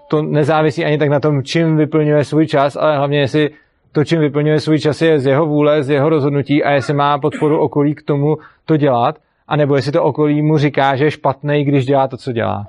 to 0.07 0.21
nezávisí 0.21 0.85
ani 0.85 0.97
tak 0.97 1.09
na 1.09 1.19
tom, 1.19 1.43
čím 1.43 1.77
vyplňuje 1.77 2.23
svůj 2.23 2.47
čas, 2.47 2.75
ale 2.75 2.97
hlavně 2.97 3.19
jestli 3.19 3.49
to, 3.91 4.03
čím 4.03 4.19
vyplňuje 4.19 4.59
svůj 4.59 4.79
čas, 4.79 5.01
je 5.01 5.19
z 5.19 5.25
jeho 5.25 5.45
vůle, 5.45 5.83
z 5.83 5.89
jeho 5.89 6.09
rozhodnutí 6.09 6.63
a 6.63 6.71
jestli 6.71 6.93
má 6.93 7.17
podporu 7.17 7.59
okolí 7.59 7.95
k 7.95 8.03
tomu 8.03 8.37
to 8.65 8.77
dělat, 8.77 9.15
anebo 9.47 9.75
jestli 9.75 9.91
to 9.91 10.03
okolí 10.03 10.41
mu 10.41 10.57
říká, 10.57 10.95
že 10.95 11.05
je 11.05 11.11
špatný, 11.11 11.65
když 11.65 11.85
dělá 11.85 12.07
to, 12.07 12.17
co 12.17 12.31
dělá. 12.31 12.65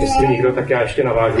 jestli 0.00 0.28
někdo, 0.28 0.52
tak 0.52 0.70
já 0.70 0.82
ještě 0.82 1.04
navážu. 1.04 1.38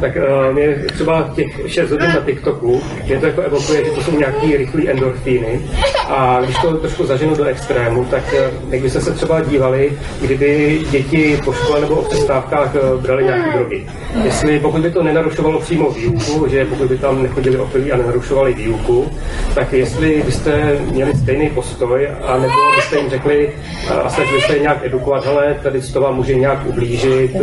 Tak 0.00 0.16
uh, 0.16 0.54
mě 0.54 0.74
třeba 0.92 1.30
těch 1.34 1.60
6 1.66 1.90
hodin 1.90 2.08
na 2.08 2.20
TikToku, 2.20 2.82
mě 3.06 3.18
to 3.18 3.26
jako 3.26 3.40
evokuje, 3.40 3.84
že 3.84 3.90
to 3.90 4.02
jsou 4.02 4.18
nějaký 4.18 4.56
rychlé 4.56 4.82
endorfíny 4.86 5.60
A 6.08 6.40
když 6.44 6.56
to 6.56 6.76
trošku 6.76 7.06
zaženu 7.06 7.36
do 7.36 7.44
extrému, 7.44 8.04
tak 8.04 8.34
eh, 8.34 8.50
jak 8.70 8.82
byste 8.82 9.00
se 9.00 9.12
třeba 9.12 9.40
dívali, 9.40 9.92
kdyby 10.20 10.80
děti 10.90 11.40
po 11.44 11.52
škole 11.52 11.80
nebo 11.80 11.94
o 11.94 12.02
přestávkách 12.02 12.74
eh, 12.74 13.02
brali 13.02 13.24
nějaké 13.24 13.52
drogy. 13.52 13.86
Jestli 14.24 14.58
pokud 14.58 14.80
by 14.80 14.90
to 14.90 15.02
nenarušovalo 15.02 15.60
přímo 15.60 15.90
výuku, 15.90 16.48
že 16.48 16.64
pokud 16.64 16.88
by 16.88 16.98
tam 16.98 17.22
nechodili 17.22 17.56
opilí 17.58 17.92
a 17.92 17.96
nenarušovali 17.96 18.54
výuku, 18.54 19.10
tak 19.54 19.72
jestli 19.72 20.22
byste 20.26 20.78
měli 20.92 21.14
stejný 21.14 21.50
postoj, 21.50 22.08
a 22.26 22.38
nebo 22.38 22.54
byste 22.76 22.98
jim 22.98 23.10
řekli 23.10 23.52
eh, 23.88 23.92
a 23.92 24.10
snažili 24.10 24.40
se 24.40 24.52
je 24.52 24.62
nějak 24.62 24.84
edukovat, 24.84 25.24
hele, 25.24 25.56
tady 25.62 25.80
to 25.80 26.00
vám 26.00 26.16
může 26.16 26.34
nějak 26.34 26.66
ublížit, 26.66 27.34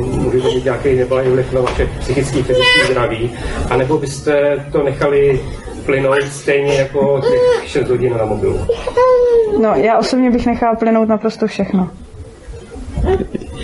může 0.00 0.40
to 0.40 0.48
mít 0.54 0.64
nějaký 0.64 0.94
neblahý 0.94 1.30
vliv 1.30 1.52
na 1.52 1.60
vaše 1.60 1.88
psychické, 1.98 2.42
fyzické 2.42 2.86
zdraví, 2.90 3.30
a 3.70 3.76
nebo 3.76 3.98
byste 3.98 4.64
to 4.72 4.82
nechali 4.82 5.40
plynout 5.86 6.22
stejně 6.22 6.74
jako 6.74 7.20
těch 7.20 7.68
6 7.70 7.88
hodin 7.88 8.16
na 8.18 8.24
mobilu. 8.24 8.66
No, 9.62 9.74
já 9.74 9.98
osobně 9.98 10.30
bych 10.30 10.46
nechala 10.46 10.74
plynout 10.74 11.08
naprosto 11.08 11.46
všechno. 11.46 11.90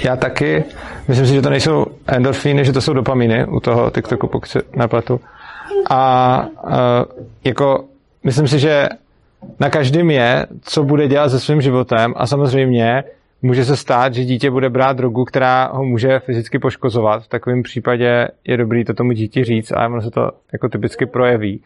Já 0.04 0.16
taky. 0.16 0.64
Myslím 1.08 1.26
si, 1.26 1.34
že 1.34 1.42
to 1.42 1.50
nejsou 1.50 1.86
endorfíny, 2.06 2.64
že 2.64 2.72
to 2.72 2.80
jsou 2.80 2.92
dopaminy 2.92 3.46
u 3.46 3.60
toho 3.60 3.90
TikToku, 3.90 4.26
pokud 4.26 4.48
se 4.48 4.62
nepletu. 4.76 5.20
A 5.90 6.46
uh, 6.64 6.70
jako 7.44 7.84
myslím 8.24 8.48
si, 8.48 8.58
že 8.58 8.88
na 9.60 9.70
každém 9.70 10.10
je, 10.10 10.46
co 10.62 10.84
bude 10.84 11.08
dělat 11.08 11.28
se 11.28 11.40
svým 11.40 11.60
životem 11.60 12.14
a 12.16 12.26
samozřejmě 12.26 13.04
může 13.42 13.64
se 13.64 13.76
stát, 13.76 14.14
že 14.14 14.24
dítě 14.24 14.50
bude 14.50 14.70
brát 14.70 14.96
drogu, 14.96 15.24
která 15.24 15.70
ho 15.72 15.84
může 15.84 16.18
fyzicky 16.18 16.58
poškozovat. 16.58 17.24
V 17.24 17.28
takovém 17.28 17.62
případě 17.62 18.28
je 18.44 18.56
dobrý 18.56 18.84
to 18.84 18.94
tomu 18.94 19.12
dítě 19.12 19.44
říct 19.44 19.72
a 19.72 19.86
ono 19.86 20.02
se 20.02 20.10
to 20.10 20.30
jako 20.52 20.68
typicky 20.68 21.06
projeví. 21.06 21.60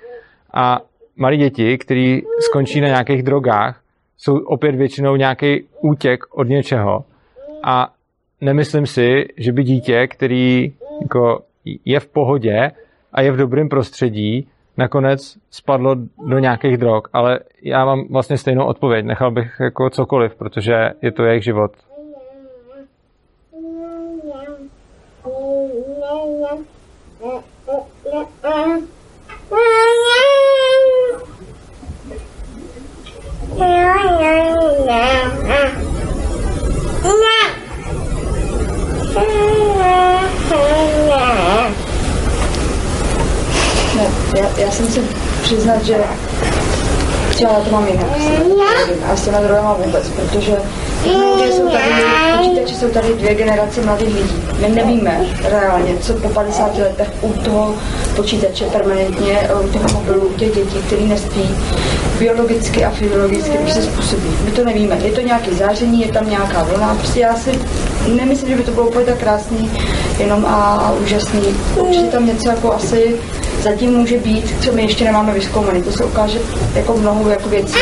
A 0.54 0.80
malí 1.16 1.36
děti, 1.36 1.78
kteří 1.78 2.22
skončí 2.40 2.80
na 2.80 2.88
nějakých 2.88 3.22
drogách, 3.22 3.80
jsou 4.16 4.38
opět 4.38 4.74
většinou 4.74 5.16
nějaký 5.16 5.64
útěk 5.80 6.24
od 6.30 6.48
něčeho. 6.48 7.04
A 7.62 7.92
nemyslím 8.40 8.86
si, 8.86 9.28
že 9.36 9.52
by 9.52 9.62
dítě, 9.62 10.06
který 10.06 10.72
jako 11.02 11.42
je 11.84 12.00
v 12.00 12.06
pohodě 12.06 12.70
a 13.12 13.20
je 13.20 13.32
v 13.32 13.36
dobrém 13.36 13.68
prostředí, 13.68 14.48
nakonec 14.76 15.36
spadlo 15.50 15.94
do 16.26 16.38
nějakých 16.38 16.76
drog, 16.76 17.02
ale 17.12 17.40
já 17.62 17.84
mám 17.84 18.04
vlastně 18.10 18.38
stejnou 18.38 18.64
odpověď. 18.64 19.04
Nechal 19.04 19.30
bych 19.30 19.60
jako 19.60 19.90
cokoliv, 19.90 20.34
protože 20.34 20.90
je 21.02 21.12
to 21.12 21.24
jejich 21.24 21.44
život. 21.44 21.72
Ne, 39.64 40.03
já, 44.34 44.48
já 44.56 44.70
jsem 44.70 44.86
si 44.86 45.00
přiznat, 45.42 45.84
že 45.84 45.96
chtěla 47.30 47.60
to 47.60 47.70
mám 47.70 47.86
jinak. 47.86 48.06
A 49.12 49.16
s 49.16 49.24
těma 49.24 49.40
drogama 49.40 49.76
vůbec, 49.84 50.08
protože 50.08 50.56
technologie 51.04 51.52
jsou 51.52 51.68
tady, 51.68 51.84
počítače 52.38 52.74
jsou 52.74 52.88
tady 52.88 53.14
dvě 53.14 53.34
generace 53.34 53.82
mladých 53.82 54.14
lidí. 54.14 54.42
My 54.60 54.68
nevíme 54.68 55.20
reálně, 55.42 55.96
co 56.00 56.14
po 56.14 56.28
50 56.28 56.78
letech 56.78 57.08
u 57.20 57.32
toho 57.32 57.74
počítače 58.16 58.64
permanentně, 58.64 59.50
u 59.64 59.68
těch 59.68 59.92
mobilů, 59.92 60.20
u 60.20 60.32
těch 60.32 60.54
dětí, 60.54 60.78
který 60.86 61.06
nespí, 61.06 61.56
biologicky 62.18 62.84
a 62.84 62.90
fyziologicky 62.90 63.58
už 63.58 63.72
se 63.72 63.82
způsobí. 63.82 64.28
My 64.44 64.50
to 64.50 64.64
nevíme. 64.64 64.98
Je 65.02 65.12
to 65.12 65.20
nějaké 65.20 65.54
záření, 65.54 66.00
je 66.00 66.12
tam 66.12 66.30
nějaká 66.30 66.62
vlna. 66.62 66.94
Prostě 66.94 67.20
já 67.20 67.36
si 67.36 67.50
nemyslím, 68.16 68.48
že 68.48 68.56
by 68.56 68.62
to 68.62 68.70
bylo 68.70 68.86
úplně 68.86 69.04
tak 69.04 69.18
krásný 69.18 69.70
jenom 70.18 70.46
a 70.46 70.92
úžasný. 71.02 71.42
Určitě 71.76 72.06
tam 72.06 72.26
něco 72.26 72.48
jako 72.48 72.74
asi 72.74 73.16
zatím 73.64 73.90
může 73.90 74.18
být, 74.18 74.64
co 74.64 74.72
my 74.72 74.82
ještě 74.82 75.04
nemáme 75.04 75.32
vyzkoumané. 75.32 75.82
To 75.82 75.92
se 75.92 76.04
ukáže 76.04 76.38
jako 76.74 76.96
mnoho 76.96 77.30
jako 77.30 77.48
věcí 77.48 77.78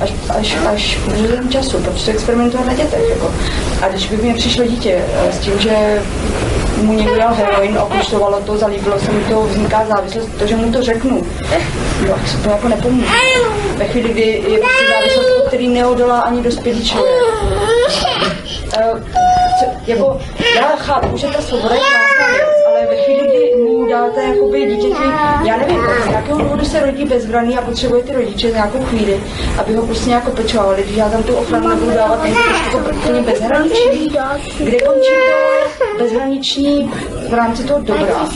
až, 0.00 0.12
až, 0.28 0.56
až 0.66 0.98
v 1.06 1.48
času, 1.48 1.78
protože 1.78 2.04
to 2.04 2.10
experimentovat 2.10 2.66
na 2.66 2.74
dětech. 2.74 3.10
Jako. 3.10 3.34
A 3.82 3.88
když 3.88 4.08
by 4.08 4.16
mě 4.16 4.34
přišlo 4.34 4.64
dítě 4.64 5.04
eh, 5.14 5.32
s 5.32 5.38
tím, 5.38 5.58
že 5.58 6.02
mu 6.82 6.92
někdo 6.92 7.16
dal 7.16 7.34
heroin, 7.34 7.78
okuštovalo 7.78 8.40
to, 8.40 8.58
zalíbilo 8.58 8.98
se 8.98 9.12
mu 9.12 9.20
to, 9.20 9.42
vzniká 9.42 9.84
závislost, 9.86 10.28
to, 10.38 10.46
že 10.46 10.56
mu 10.56 10.72
to 10.72 10.82
řeknu, 10.82 11.26
jo, 12.06 12.14
tak 12.14 12.28
se 12.28 12.38
to 12.38 12.50
jako 12.50 12.68
nepomůže. 12.68 13.08
Ve 13.76 13.84
chvíli, 13.84 14.08
kdy 14.08 14.44
je 14.48 14.60
závislost, 14.90 15.46
který 15.46 15.68
neodolá 15.68 16.20
ani 16.20 16.42
dospělý 16.42 16.84
člověk. 16.84 17.14
Uh, 18.92 19.00
jako, 19.86 20.20
já 20.56 20.76
chápu, 20.76 21.16
že 21.16 21.26
ta 21.26 21.42
svoboda 21.42 21.74
je 21.74 21.80
krásná 21.80 22.57
ve 22.88 22.96
chvíli, 22.96 23.28
kdy 23.28 23.62
mu 23.62 23.86
dáte 23.86 24.22
jakoby 24.22 24.66
dítěti, 24.66 25.02
já 25.44 25.56
nevím, 25.56 25.80
z 26.08 26.12
jakého 26.12 26.38
důvodu 26.38 26.64
se 26.64 26.80
rodí 26.86 27.04
bezbraný 27.04 27.58
a 27.58 27.62
potřebuje 27.62 28.02
ty 28.02 28.12
rodiče 28.12 28.50
nějakou 28.50 28.84
chvíli, 28.84 29.20
aby 29.58 29.74
ho 29.74 29.86
prostě 29.86 30.08
nějak 30.08 30.30
pečovali, 30.30 30.82
když 30.82 30.96
já 30.96 31.08
tam 31.08 31.22
tu 31.22 31.34
ochranu 31.34 31.68
nebudu 31.68 31.90
dávat, 31.90 32.22
nejde 32.22 32.38
trošku 32.40 32.70
to 32.70 32.96
úplně 32.96 33.22
bezhraniční, 33.22 34.08
kde 34.58 34.78
končí 34.78 35.10
to 35.98 36.04
bezhraniční 36.04 36.90
v 37.30 37.34
rámci 37.34 37.64
toho 37.64 37.80
dobra. 37.80 38.14
A 38.14 38.26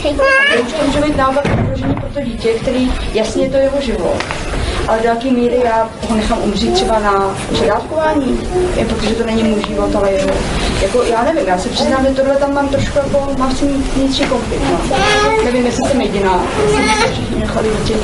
to 0.55 0.61
už 0.61 0.73
to 0.73 0.85
může 0.85 1.01
být 1.01 1.17
naopak 1.17 1.45
ohrožení 1.73 1.95
pro 1.95 2.09
to 2.09 2.21
dítě, 2.21 2.53
který 2.53 2.91
jasně 3.13 3.49
to 3.49 3.57
je 3.57 3.63
jeho 3.63 3.81
život 3.81 4.23
ale 4.87 4.99
do 4.99 5.07
jaké 5.07 5.31
míry 5.31 5.61
já 5.63 5.89
ho 6.09 6.15
nechám 6.15 6.43
umřít 6.43 6.73
třeba 6.73 6.99
na 6.99 7.35
předávkování, 7.53 8.39
jen 8.77 8.87
protože 8.87 9.15
to 9.15 9.25
není 9.25 9.43
můj 9.43 9.63
život, 9.67 9.95
ale 9.95 10.11
jeho. 10.11 10.29
Jako, 10.81 11.03
já 11.03 11.23
nevím, 11.23 11.47
já 11.47 11.57
se 11.57 11.69
přiznám, 11.69 12.05
že 12.05 12.13
tohle 12.13 12.35
tam 12.35 12.53
mám 12.53 12.69
trošku 12.69 12.97
jako, 12.97 13.27
mám 13.37 13.51
s 13.51 13.59
tím 13.59 13.83
vnitřní 13.95 14.25
konflikt. 14.25 14.61
No. 14.71 14.97
Nevím, 15.43 15.65
jestli 15.65 15.89
jsem 15.89 16.01
jediná, 16.01 16.43
jestli 16.63 16.83
se 16.83 17.11
všichni 17.11 17.39
nechali 17.39 17.69
děti 17.69 17.99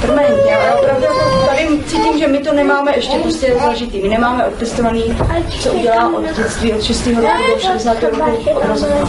permanentně, 0.00 0.56
ale 0.56 0.80
opravdu 0.80 1.02
jako 1.02 1.46
tady 1.46 1.68
cítím, 1.86 2.18
že 2.18 2.28
my 2.28 2.38
to 2.38 2.52
nemáme 2.52 2.96
ještě 2.96 3.18
prostě 3.18 3.54
zažitý. 3.64 4.02
My 4.02 4.08
nemáme 4.08 4.46
odtestovaný, 4.46 5.18
co 5.60 5.72
udělá 5.72 6.16
od 6.16 6.36
dětství, 6.36 6.72
od 6.72 6.82
6. 6.82 7.06
roku 7.06 7.20
do 7.54 7.60
60. 7.60 8.02
roku 8.02 8.50
obrazovka. 8.50 9.06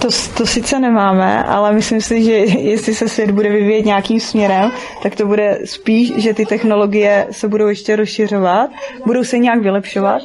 To, 0.00 0.08
to 0.36 0.46
sice 0.46 0.80
nemáme, 0.80 1.44
ale 1.44 1.72
myslím 1.72 2.00
si, 2.00 2.24
že 2.24 2.32
jestli 2.32 2.94
se 2.94 3.08
svět 3.08 3.30
bude 3.30 3.48
vyvíjet 3.48 3.84
nějakým 3.84 4.20
směrem, 4.20 4.70
tak 5.02 5.16
to 5.16 5.26
bude 5.26 5.58
spíš, 5.64 6.12
že 6.16 6.34
ty 6.34 6.46
technologie 6.46 7.26
se 7.30 7.48
budou 7.48 7.68
ještě 7.68 7.96
rozšiřovat, 7.96 8.70
budou 9.06 9.24
se 9.24 9.38
nějak 9.38 9.62
vylepšovat. 9.62 10.22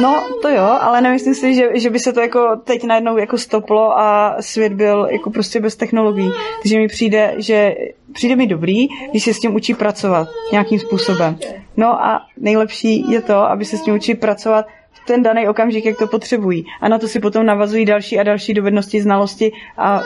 No, 0.00 0.24
to 0.42 0.48
jo, 0.48 0.78
ale 0.80 1.00
nemyslím 1.00 1.34
si, 1.34 1.54
že, 1.54 1.68
že 1.74 1.90
by 1.90 1.98
se 1.98 2.12
to 2.12 2.20
jako 2.20 2.56
teď 2.64 2.84
najednou 2.84 3.16
jako 3.16 3.38
stoplo 3.38 3.98
a 3.98 4.36
svět 4.40 4.72
byl 4.72 5.08
jako 5.10 5.30
prostě 5.30 5.60
bez 5.60 5.76
technologií. 5.76 6.30
Takže 6.62 6.78
mi 6.78 6.88
přijde, 6.88 7.34
že 7.36 7.74
přijde 8.12 8.36
mi 8.36 8.46
dobrý, 8.46 8.86
když 9.10 9.24
se 9.24 9.34
s 9.34 9.40
tím 9.40 9.54
učí 9.54 9.74
pracovat 9.74 10.28
nějakým 10.52 10.78
způsobem. 10.78 11.38
No 11.76 12.04
a 12.04 12.20
nejlepší 12.38 13.10
je 13.10 13.22
to, 13.22 13.36
aby 13.36 13.64
se 13.64 13.76
s 13.76 13.82
tím 13.82 13.94
učí 13.94 14.14
pracovat 14.14 14.66
ten 15.06 15.22
daný 15.22 15.48
okamžik, 15.48 15.84
jak 15.84 15.98
to 15.98 16.06
potřebují. 16.06 16.66
A 16.80 16.88
na 16.88 16.98
to 16.98 17.08
si 17.08 17.20
potom 17.20 17.46
navazují 17.46 17.84
další 17.84 18.18
a 18.18 18.22
další 18.22 18.54
dovednosti, 18.54 19.02
znalosti 19.02 19.52
a 19.78 20.02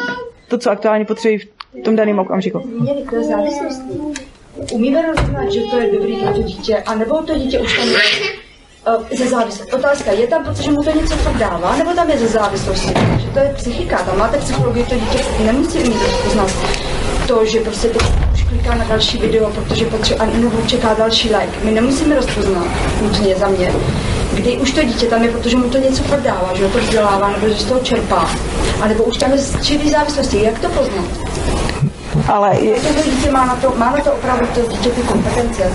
to, 0.49 0.59
co 0.59 0.70
aktuálně 0.70 1.05
potřebují 1.05 1.38
v 1.38 1.82
tom 1.84 1.97
daném 1.97 2.18
okamžiku. 2.18 2.59
Umíme 4.72 5.03
rozeznat, 5.03 5.53
že 5.53 5.61
to 5.61 5.80
je 5.80 5.92
dobrý 5.92 6.16
pro 6.16 6.32
to 6.32 6.42
dítě, 6.42 6.76
anebo 6.76 7.22
to 7.22 7.38
dítě 7.38 7.61
už 7.61 7.76
tam 7.78 7.88
je 7.88 7.94
uh, 8.99 9.18
ze 9.18 9.26
závislosti. 9.26 9.72
Otázka, 9.72 10.12
je 10.12 10.26
tam, 10.26 10.44
protože 10.44 10.70
mu 10.70 10.82
to 10.82 10.90
něco 10.90 11.16
fakt 11.16 11.36
dává, 11.38 11.76
nebo 11.76 11.94
tam 11.94 12.11
je 12.11 12.18
ze 12.18 12.26
závislosti? 12.26 12.94
Že 13.18 13.30
to 13.32 13.38
je 13.38 13.55
psychika, 13.57 14.03
tam 14.03 14.18
máte 14.18 14.38
psychologii, 14.38 14.84
to 14.84 14.94
dítě 14.94 15.24
nemusí 15.44 15.78
umět 15.78 16.03
rozpoznat 16.03 16.51
to, 17.26 17.44
že 17.44 17.61
prostě 17.61 17.88
teď 17.88 18.03
už 18.32 18.42
kliká 18.42 18.74
na 18.74 18.84
další 18.84 19.18
video, 19.18 19.51
protože 19.51 19.84
potřebuje, 19.84 20.30
nebo 20.36 20.62
čeká 20.66 20.94
další 20.94 21.28
like. 21.28 21.64
My 21.64 21.72
nemusíme 21.72 22.14
rozpoznat, 22.14 22.66
nutně 23.03 23.34
za 23.34 23.49
mě, 23.49 23.72
kdy 24.37 24.57
už 24.57 24.72
to 24.72 24.82
dítě 24.84 25.07
tam 25.07 25.22
je, 25.22 25.30
protože 25.30 25.57
mu 25.57 25.70
to 25.70 25.78
něco 25.78 26.03
fakt 26.03 26.22
dává, 26.22 26.51
že 26.55 26.64
ho 26.64 26.70
to 26.70 26.78
vzdělává, 26.78 27.30
nebo 27.30 27.49
že 27.49 27.55
z 27.55 27.64
toho 27.64 27.80
čerpá. 27.80 28.30
A 28.82 28.89
nebo 28.89 29.05
už 29.05 29.16
tam 29.16 29.32
je 29.32 29.39
z 29.39 29.91
závislosti. 29.91 30.43
Jak 30.43 30.59
to 30.59 30.68
poznat? 30.68 31.05
Ale 32.28 32.61
je, 32.61 32.74
To 32.80 33.11
dítě 33.11 33.30
má 33.30 33.47
na 33.47 33.55
to, 33.57 33.74
má 33.78 33.91
na 33.91 34.01
to 34.05 34.12
opravdu 34.12 34.47
to 34.55 34.61
dítě 34.72 34.91
ty 34.91 35.01
kompetence. 35.01 35.72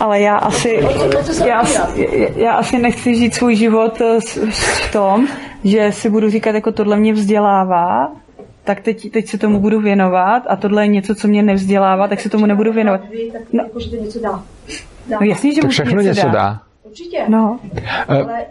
ale 0.00 0.20
já 0.20 0.36
asi, 0.36 0.80
já, 1.46 1.58
asi- 1.60 1.78
já 2.36 2.52
asi 2.52 2.78
nechci 2.78 3.14
žít 3.14 3.34
svůj 3.34 3.56
život 3.56 4.00
eh, 4.00 4.20
s- 4.20 4.36
v 4.88 4.92
tom, 4.92 5.26
že 5.64 5.92
si 5.92 6.10
budu 6.10 6.30
říkat, 6.30 6.54
jako 6.54 6.72
tohle 6.72 6.96
mě 6.96 7.12
vzdělává, 7.12 8.12
tak 8.64 8.80
teď, 8.80 9.12
teď 9.12 9.28
se 9.28 9.38
tomu 9.38 9.60
budu 9.60 9.80
věnovat 9.80 10.42
a 10.48 10.56
tohle 10.56 10.82
je 10.84 10.88
něco, 10.88 11.14
co 11.14 11.28
mě 11.28 11.42
nevzdělává, 11.42 12.08
tak 12.08 12.20
se 12.20 12.28
tomu 12.28 12.46
nebudu 12.46 12.72
věnovat. 12.72 13.00
No. 13.52 13.62
jako, 13.64 13.80
že 13.80 13.90
to 13.90 13.96
něco 13.96 14.20
dá. 14.20 14.42
dá. 15.08 15.18
No 15.20 15.26
jasně, 15.26 15.54
že 15.54 15.60
Tak 15.60 15.70
všechno 15.70 16.00
něco 16.02 16.28
dá. 16.28 16.60
Určitě. 16.94 17.24
No, 17.28 17.58
Eh, 18.08 18.22
Ale 18.22 18.46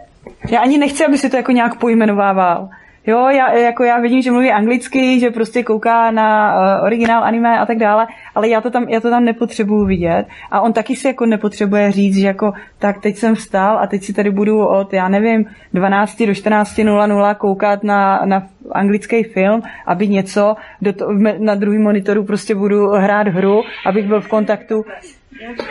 já 0.50 0.60
ani 0.60 0.78
nechci, 0.78 1.04
aby 1.04 1.18
si 1.18 1.30
to 1.30 1.36
jako 1.36 1.52
nějak 1.52 1.78
pojmenovával. 1.78 2.68
Jo, 3.06 3.28
já, 3.28 3.52
jako 3.52 3.84
já 3.84 4.00
vidím, 4.00 4.22
že 4.22 4.30
mluví 4.30 4.50
anglicky, 4.50 5.20
že 5.20 5.30
prostě 5.30 5.62
kouká 5.62 6.10
na 6.10 6.54
uh, 6.54 6.84
originál 6.84 7.24
anime 7.24 7.58
a 7.58 7.66
tak 7.66 7.78
dále, 7.78 8.06
ale 8.34 8.48
já 8.48 8.60
to 8.60 8.70
tam, 8.70 8.88
já 8.88 9.00
to 9.00 9.10
tam 9.10 9.24
nepotřebuju 9.24 9.86
vidět 9.86 10.26
a 10.50 10.60
on 10.60 10.72
taky 10.72 10.96
si 10.96 11.06
jako 11.06 11.26
nepotřebuje 11.26 11.92
říct, 11.92 12.16
že 12.16 12.26
jako 12.26 12.52
tak 12.78 13.00
teď 13.00 13.16
jsem 13.16 13.34
vstal 13.34 13.78
a 13.78 13.86
teď 13.86 14.02
si 14.02 14.12
tady 14.12 14.30
budu 14.30 14.66
od, 14.66 14.92
já 14.92 15.08
nevím, 15.08 15.46
12 15.74 16.22
do 16.22 16.32
14.00 16.32 17.34
koukat 17.34 17.84
na, 17.84 18.22
na 18.24 18.46
anglický 18.72 19.22
film, 19.22 19.62
aby 19.86 20.08
něco 20.08 20.56
do 20.82 20.92
to, 20.92 21.08
na 21.38 21.54
druhý 21.54 21.78
monitoru 21.78 22.24
prostě 22.24 22.54
budu 22.54 22.88
hrát 22.88 23.28
hru, 23.28 23.62
abych 23.86 24.06
byl 24.06 24.20
v 24.20 24.28
kontaktu. 24.28 24.84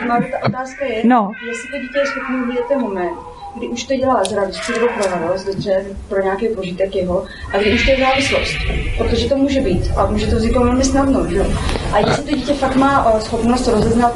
Ta 0.08 0.46
otázka 0.46 0.84
je, 0.84 1.02
No. 1.04 1.32
jestli 1.48 1.68
to 1.70 1.78
dítě 1.78 1.98
je 1.98 2.06
schopné 2.06 2.46
vidět 2.46 2.64
ten 2.68 2.80
moment, 2.80 3.16
kdy 3.56 3.68
už 3.68 3.84
to 3.84 3.94
dělá 3.96 4.24
z 4.24 4.32
radosti 4.32 4.72
nebo 4.72 4.86
pro 4.88 5.10
radost, 5.10 5.44
dobře, 5.44 5.84
pro 6.08 6.22
nějaký 6.22 6.48
požitek 6.48 6.96
jeho, 6.96 7.24
a 7.52 7.58
kdy 7.58 7.74
už 7.74 7.84
to 7.84 7.90
je 7.90 7.98
závislost. 7.98 8.54
Protože 8.98 9.28
to 9.28 9.36
může 9.36 9.60
být 9.60 9.90
a 9.96 10.06
může 10.06 10.26
to 10.26 10.36
vzniknout 10.36 10.64
velmi 10.64 10.84
snadno. 10.84 11.26
Že? 11.30 11.36
jo. 11.36 11.44
A 11.92 11.98
jestli 11.98 12.22
to 12.22 12.36
dítě 12.36 12.54
fakt 12.54 12.76
má 12.76 13.12
eh, 13.16 13.20
schopnost 13.20 13.68
rozeznat 13.68 14.12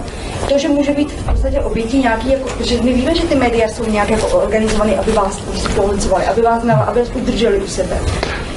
to, 0.48 0.58
že 0.58 0.68
může 0.68 0.92
být 0.92 1.12
v 1.12 1.30
podstatě 1.30 1.60
obětí 1.60 1.98
nějaký, 1.98 2.30
jako, 2.30 2.48
protože 2.48 2.82
my 2.82 2.92
víme, 2.92 3.14
že 3.14 3.26
ty 3.26 3.34
média 3.34 3.68
jsou 3.68 3.90
nějak 3.90 4.10
jako 4.10 4.26
organizované, 4.26 4.96
aby 4.96 5.12
vás 5.12 5.40
policovali, 5.76 6.24
aby 6.24 6.42
vás, 6.42 6.62
aby 6.86 7.00
vás 7.00 7.10
udrželi 7.14 7.58
u 7.58 7.66
sebe. 7.66 7.98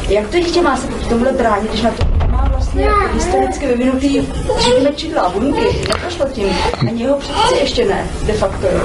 Jak 0.10 0.30
to 0.30 0.40
dítě 0.40 0.62
má 0.62 0.78
se 0.78 0.88
proti 0.88 1.10
tomuhle 1.10 1.32
bránit, 1.34 1.70
když 1.70 1.82
na 1.82 1.92
to 1.92 2.21
vlastně 2.74 3.10
historicky 3.14 3.68
vyvinutý, 3.68 4.28
řekněme, 4.60 4.96
čidla, 4.96 5.30
buňky, 5.30 5.66
neprošlo 5.90 6.26
tím, 6.26 6.48
ani 6.90 7.04
jeho 7.04 7.18
předci 7.18 7.56
ještě 7.60 7.86
ne, 7.86 8.08
de 8.26 8.34
facto. 8.34 8.68
Jo. 8.68 8.82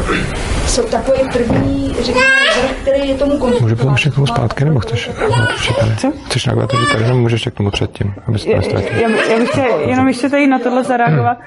Jsou 0.66 0.82
takový 0.82 1.18
první, 1.32 1.94
řekněme, 2.00 2.26
vrch, 2.62 2.70
který 2.82 3.08
je 3.08 3.14
tomu 3.14 3.38
konfliktu. 3.38 3.62
Můžu 3.62 3.76
potom 3.76 3.92
ještě 3.92 4.10
k 4.10 4.14
tomu 4.14 4.26
zpátky, 4.26 4.64
nebo 4.64 4.80
chceš 4.80 5.10
připady? 5.56 5.92
Chceš 6.26 6.46
nagle 6.46 6.66
to 6.66 6.76
říkat, 6.80 6.98
nebo 7.00 7.18
můžeš 7.18 7.32
ještě 7.32 7.50
k 7.50 7.54
tomu 7.54 7.70
předtím, 7.70 8.14
aby 8.28 8.38
se 8.38 8.44
to 8.44 8.50
Já, 8.50 8.56
nestratil? 8.56 8.98
já, 8.98 9.08
já 9.08 9.38
bych 9.38 9.50
chtěla 9.50 9.80
jenom 9.80 10.08
ještě 10.08 10.28
tady 10.28 10.46
na 10.46 10.58
tohle 10.58 10.84
zareagovat. 10.84 11.38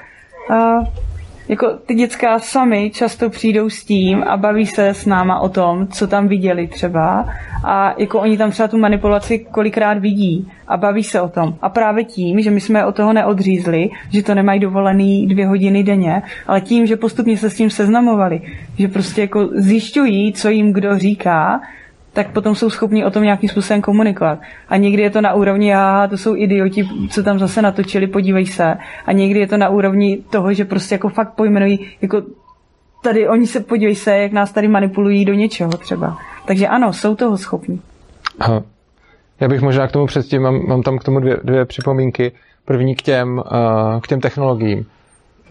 Uh, 0.50 0.84
jako 1.50 1.70
ty 1.86 1.94
děcka 1.94 2.38
sami 2.38 2.90
často 2.94 3.30
přijdou 3.30 3.70
s 3.70 3.84
tím 3.84 4.22
a 4.26 4.36
baví 4.36 4.66
se 4.66 4.88
s 4.88 5.06
náma 5.06 5.40
o 5.40 5.48
tom, 5.48 5.86
co 5.86 6.06
tam 6.06 6.28
viděli 6.28 6.66
třeba 6.66 7.28
a 7.64 7.94
jako 7.98 8.20
oni 8.20 8.38
tam 8.38 8.50
třeba 8.50 8.68
tu 8.68 8.78
manipulaci 8.78 9.38
kolikrát 9.38 9.98
vidí 9.98 10.50
a 10.68 10.76
baví 10.76 11.04
se 11.04 11.20
o 11.20 11.28
tom. 11.28 11.54
A 11.62 11.68
právě 11.68 12.04
tím, 12.04 12.40
že 12.40 12.50
my 12.50 12.60
jsme 12.60 12.86
od 12.86 12.96
toho 12.96 13.12
neodřízli, 13.12 13.90
že 14.10 14.22
to 14.22 14.34
nemají 14.34 14.60
dovolený 14.60 15.26
dvě 15.26 15.46
hodiny 15.46 15.82
denně, 15.82 16.22
ale 16.46 16.60
tím, 16.60 16.86
že 16.86 16.96
postupně 16.96 17.36
se 17.36 17.50
s 17.50 17.56
tím 17.56 17.70
seznamovali, 17.70 18.40
že 18.78 18.88
prostě 18.88 19.20
jako 19.20 19.48
zjišťují, 19.52 20.32
co 20.32 20.48
jim 20.48 20.72
kdo 20.72 20.98
říká, 20.98 21.60
tak 22.12 22.32
potom 22.32 22.54
jsou 22.54 22.70
schopni 22.70 23.04
o 23.04 23.10
tom 23.10 23.22
nějakým 23.22 23.48
způsobem 23.48 23.82
komunikovat. 23.82 24.38
A 24.68 24.76
někdy 24.76 25.02
je 25.02 25.10
to 25.10 25.20
na 25.20 25.34
úrovni, 25.34 25.74
aha, 25.74 26.08
to 26.08 26.16
jsou 26.16 26.36
idioti, 26.36 26.88
co 27.10 27.22
tam 27.22 27.38
zase 27.38 27.62
natočili, 27.62 28.06
podívej 28.06 28.46
se. 28.46 28.74
A 29.06 29.12
někdy 29.12 29.40
je 29.40 29.46
to 29.46 29.56
na 29.56 29.68
úrovni 29.68 30.18
toho, 30.30 30.54
že 30.54 30.64
prostě 30.64 30.94
jako 30.94 31.08
fakt 31.08 31.34
pojmenují, 31.34 31.86
jako 32.02 32.22
tady 33.02 33.28
oni 33.28 33.46
se, 33.46 33.60
podívej 33.60 33.94
se, 33.94 34.16
jak 34.16 34.32
nás 34.32 34.52
tady 34.52 34.68
manipulují 34.68 35.24
do 35.24 35.34
něčeho 35.34 35.70
třeba. 35.70 36.18
Takže 36.46 36.68
ano, 36.68 36.92
jsou 36.92 37.14
toho 37.14 37.38
schopni. 37.38 37.80
Aha. 38.38 38.62
Já 39.40 39.48
bych 39.48 39.60
možná 39.60 39.88
k 39.88 39.92
tomu 39.92 40.06
předtím, 40.06 40.42
mám, 40.42 40.66
mám 40.66 40.82
tam 40.82 40.98
k 40.98 41.04
tomu 41.04 41.20
dvě, 41.20 41.36
dvě 41.44 41.64
připomínky. 41.64 42.32
První 42.64 42.94
k 42.94 43.02
těm, 43.02 43.38
uh, 43.38 44.00
k 44.00 44.06
těm 44.06 44.20
technologiím. 44.20 44.86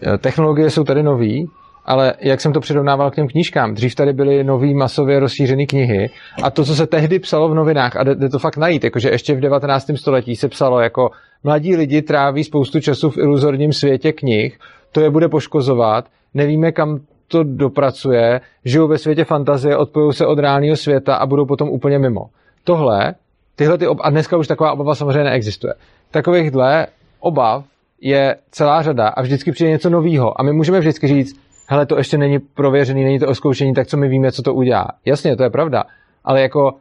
Eh, 0.02 0.18
Technologie 0.18 0.70
jsou 0.70 0.84
tady 0.84 1.02
nový, 1.02 1.50
ale 1.90 2.14
jak 2.20 2.40
jsem 2.40 2.52
to 2.52 2.60
přirovnával 2.60 3.10
k 3.10 3.14
těm 3.14 3.28
knížkám, 3.28 3.74
dřív 3.74 3.94
tady 3.94 4.12
byly 4.12 4.44
nový 4.44 4.74
masově 4.74 5.20
rozšířené 5.20 5.66
knihy 5.66 6.10
a 6.42 6.50
to, 6.50 6.64
co 6.64 6.74
se 6.74 6.86
tehdy 6.86 7.18
psalo 7.18 7.48
v 7.48 7.54
novinách, 7.54 7.96
a 7.96 8.04
jde, 8.04 8.28
to 8.28 8.38
fakt 8.38 8.56
najít, 8.56 8.84
jakože 8.84 9.10
ještě 9.10 9.34
v 9.34 9.40
19. 9.40 9.90
století 9.96 10.36
se 10.36 10.48
psalo 10.48 10.80
jako 10.80 11.10
mladí 11.44 11.76
lidi 11.76 12.02
tráví 12.02 12.44
spoustu 12.44 12.80
času 12.80 13.10
v 13.10 13.18
iluzorním 13.18 13.72
světě 13.72 14.12
knih, 14.12 14.58
to 14.92 15.00
je 15.00 15.10
bude 15.10 15.28
poškozovat, 15.28 16.04
nevíme, 16.34 16.72
kam 16.72 17.00
to 17.28 17.42
dopracuje, 17.42 18.40
žijou 18.64 18.88
ve 18.88 18.98
světě 18.98 19.24
fantazie, 19.24 19.76
odpojují 19.76 20.12
se 20.12 20.26
od 20.26 20.38
reálného 20.38 20.76
světa 20.76 21.14
a 21.16 21.26
budou 21.26 21.46
potom 21.46 21.68
úplně 21.68 21.98
mimo. 21.98 22.26
Tohle, 22.64 23.14
tyhle 23.56 23.78
ty 23.78 23.86
ob- 23.86 24.00
a 24.02 24.10
dneska 24.10 24.36
už 24.36 24.46
taková 24.46 24.72
obava 24.72 24.94
samozřejmě 24.94 25.24
neexistuje. 25.24 25.74
Takovýchhle 26.10 26.86
obav 27.20 27.64
je 28.00 28.36
celá 28.50 28.82
řada 28.82 29.08
a 29.08 29.22
vždycky 29.22 29.52
přijde 29.52 29.70
něco 29.70 29.90
nového. 29.90 30.40
A 30.40 30.42
my 30.42 30.52
můžeme 30.52 30.80
vždycky 30.80 31.06
říct, 31.06 31.49
hele, 31.70 31.86
to 31.86 31.98
ještě 31.98 32.18
není 32.18 32.38
prověřený, 32.38 33.04
není 33.04 33.18
to 33.18 33.28
oskoušení, 33.28 33.74
tak 33.74 33.86
co 33.86 33.96
my 33.96 34.08
víme, 34.08 34.32
co 34.32 34.42
to 34.42 34.54
udělá. 34.54 34.86
Jasně, 35.04 35.36
to 35.36 35.42
je 35.42 35.50
pravda. 35.50 35.84
Ale 36.24 36.42
jako 36.42 36.72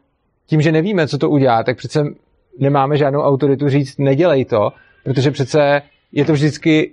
tím, 0.46 0.62
že 0.62 0.72
nevíme, 0.72 1.08
co 1.08 1.18
to 1.18 1.30
udělá, 1.30 1.64
tak 1.64 1.78
přece 1.78 2.04
nemáme 2.60 2.98
žádnou 2.98 3.22
autoritu 3.22 3.70
říct, 3.70 3.98
nedělej 3.98 4.46
to, 4.46 4.70
protože 5.04 5.32
přece 5.32 5.82
je 6.12 6.26
to 6.26 6.34
vždycky 6.34 6.92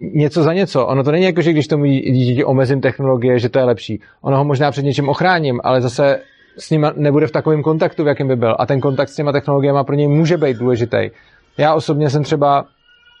něco 0.00 0.42
za 0.42 0.52
něco. 0.52 0.86
Ono 0.86 1.04
to 1.04 1.12
není 1.12 1.24
jako, 1.24 1.40
že 1.40 1.52
když 1.52 1.66
tomu 1.68 1.84
dítěti 1.84 2.44
omezím 2.44 2.80
technologie, 2.80 3.38
že 3.38 3.48
to 3.48 3.58
je 3.58 3.64
lepší. 3.64 4.00
Ono 4.22 4.36
ho 4.36 4.44
možná 4.44 4.70
před 4.70 4.84
něčím 4.84 5.08
ochráním, 5.08 5.60
ale 5.64 5.80
zase 5.80 6.20
s 6.58 6.70
ním 6.70 6.86
nebude 6.96 7.26
v 7.26 7.32
takovém 7.32 7.62
kontaktu, 7.62 8.04
v 8.04 8.06
jakém 8.06 8.28
by 8.28 8.36
byl. 8.36 8.56
A 8.58 8.66
ten 8.66 8.80
kontakt 8.80 9.08
s 9.08 9.16
těma 9.16 9.32
technologiemi 9.32 9.78
pro 9.86 9.94
něj 9.94 10.08
může 10.08 10.36
být 10.36 10.56
důležitý. 10.56 11.10
Já 11.58 11.74
osobně 11.74 12.10
jsem 12.10 12.22
třeba 12.22 12.64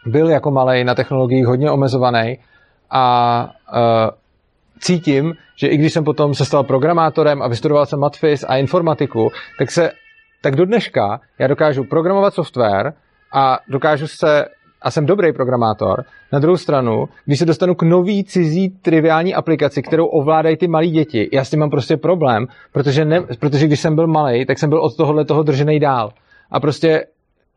byl 0.06 0.28
jako 0.28 0.50
malej 0.50 0.84
na 0.84 0.94
technologiích 0.94 1.46
hodně 1.46 1.70
omezovaný 1.70 2.38
a 2.90 3.44
uh, 3.72 3.80
cítím, 4.80 5.34
že 5.56 5.68
i 5.68 5.76
když 5.76 5.92
jsem 5.92 6.04
potom 6.04 6.34
se 6.34 6.44
stal 6.44 6.64
programátorem 6.64 7.42
a 7.42 7.48
vystudoval 7.48 7.86
jsem 7.86 8.00
matfis 8.00 8.44
a 8.48 8.56
informatiku, 8.56 9.30
tak 9.58 9.70
se 9.70 9.90
tak 10.42 10.56
do 10.56 10.66
dneška 10.66 11.20
já 11.38 11.46
dokážu 11.46 11.84
programovat 11.84 12.34
software 12.34 12.92
a 13.32 13.58
dokážu 13.68 14.06
se 14.06 14.44
a 14.82 14.90
jsem 14.90 15.06
dobrý 15.06 15.32
programátor. 15.32 16.04
Na 16.32 16.38
druhou 16.38 16.56
stranu, 16.56 17.08
když 17.24 17.38
se 17.38 17.44
dostanu 17.44 17.74
k 17.74 17.82
nový 17.82 18.24
cizí 18.24 18.70
triviální 18.70 19.34
aplikaci, 19.34 19.82
kterou 19.82 20.06
ovládají 20.06 20.56
ty 20.56 20.68
malí 20.68 20.90
děti, 20.90 21.28
já 21.32 21.44
s 21.44 21.50
tím 21.50 21.60
mám 21.60 21.70
prostě 21.70 21.96
problém, 21.96 22.46
protože, 22.72 23.04
ne, 23.04 23.20
protože 23.40 23.66
když 23.66 23.80
jsem 23.80 23.94
byl 23.94 24.06
malý, 24.06 24.46
tak 24.46 24.58
jsem 24.58 24.70
byl 24.70 24.80
od 24.80 24.96
tohohle 24.96 25.24
toho 25.24 25.42
držený 25.42 25.80
dál. 25.80 26.12
A 26.50 26.60
prostě 26.60 27.06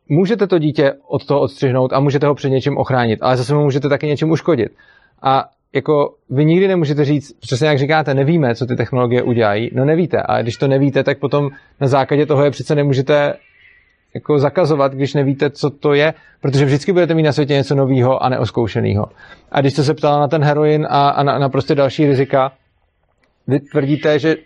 můžete 0.08 0.46
to 0.46 0.58
dítě 0.58 0.92
od 1.08 1.26
toho 1.26 1.40
odstřihnout 1.40 1.92
a 1.92 2.00
můžete 2.00 2.26
ho 2.26 2.34
před 2.34 2.48
něčím 2.48 2.78
ochránit, 2.78 3.18
ale 3.22 3.36
zase 3.36 3.54
mu 3.54 3.62
můžete 3.62 3.88
taky 3.88 4.06
něčím 4.06 4.30
uškodit. 4.30 4.68
A 5.22 5.48
jako 5.72 6.14
vy 6.30 6.44
nikdy 6.44 6.68
nemůžete 6.68 7.04
říct, 7.04 7.32
přesně 7.40 7.68
jak 7.68 7.78
říkáte, 7.78 8.14
nevíme, 8.14 8.54
co 8.54 8.66
ty 8.66 8.76
technologie 8.76 9.22
udělají. 9.22 9.70
No 9.74 9.84
nevíte, 9.84 10.22
ale 10.22 10.42
když 10.42 10.56
to 10.56 10.68
nevíte, 10.68 11.04
tak 11.04 11.18
potom 11.18 11.50
na 11.80 11.86
základě 11.88 12.26
toho 12.26 12.44
je 12.44 12.50
přece 12.50 12.74
nemůžete 12.74 13.34
jako 14.14 14.38
zakazovat, 14.38 14.92
když 14.92 15.14
nevíte, 15.14 15.50
co 15.50 15.70
to 15.70 15.92
je, 15.94 16.14
protože 16.40 16.64
vždycky 16.64 16.92
budete 16.92 17.14
mít 17.14 17.22
na 17.22 17.32
světě 17.32 17.54
něco 17.54 17.74
nového 17.74 18.22
a 18.22 18.28
neoskoušeného. 18.28 19.06
A 19.52 19.60
když 19.60 19.72
jste 19.72 19.82
se 19.82 19.94
ptala 19.94 20.20
na 20.20 20.28
ten 20.28 20.44
heroin 20.44 20.86
a, 20.90 21.08
a 21.08 21.22
na, 21.22 21.38
na 21.38 21.48
prostě 21.48 21.74
další 21.74 22.06
rizika, 22.06 22.52
vy 23.46 23.60
tvrdíte, 23.60 24.18
že 24.18 24.36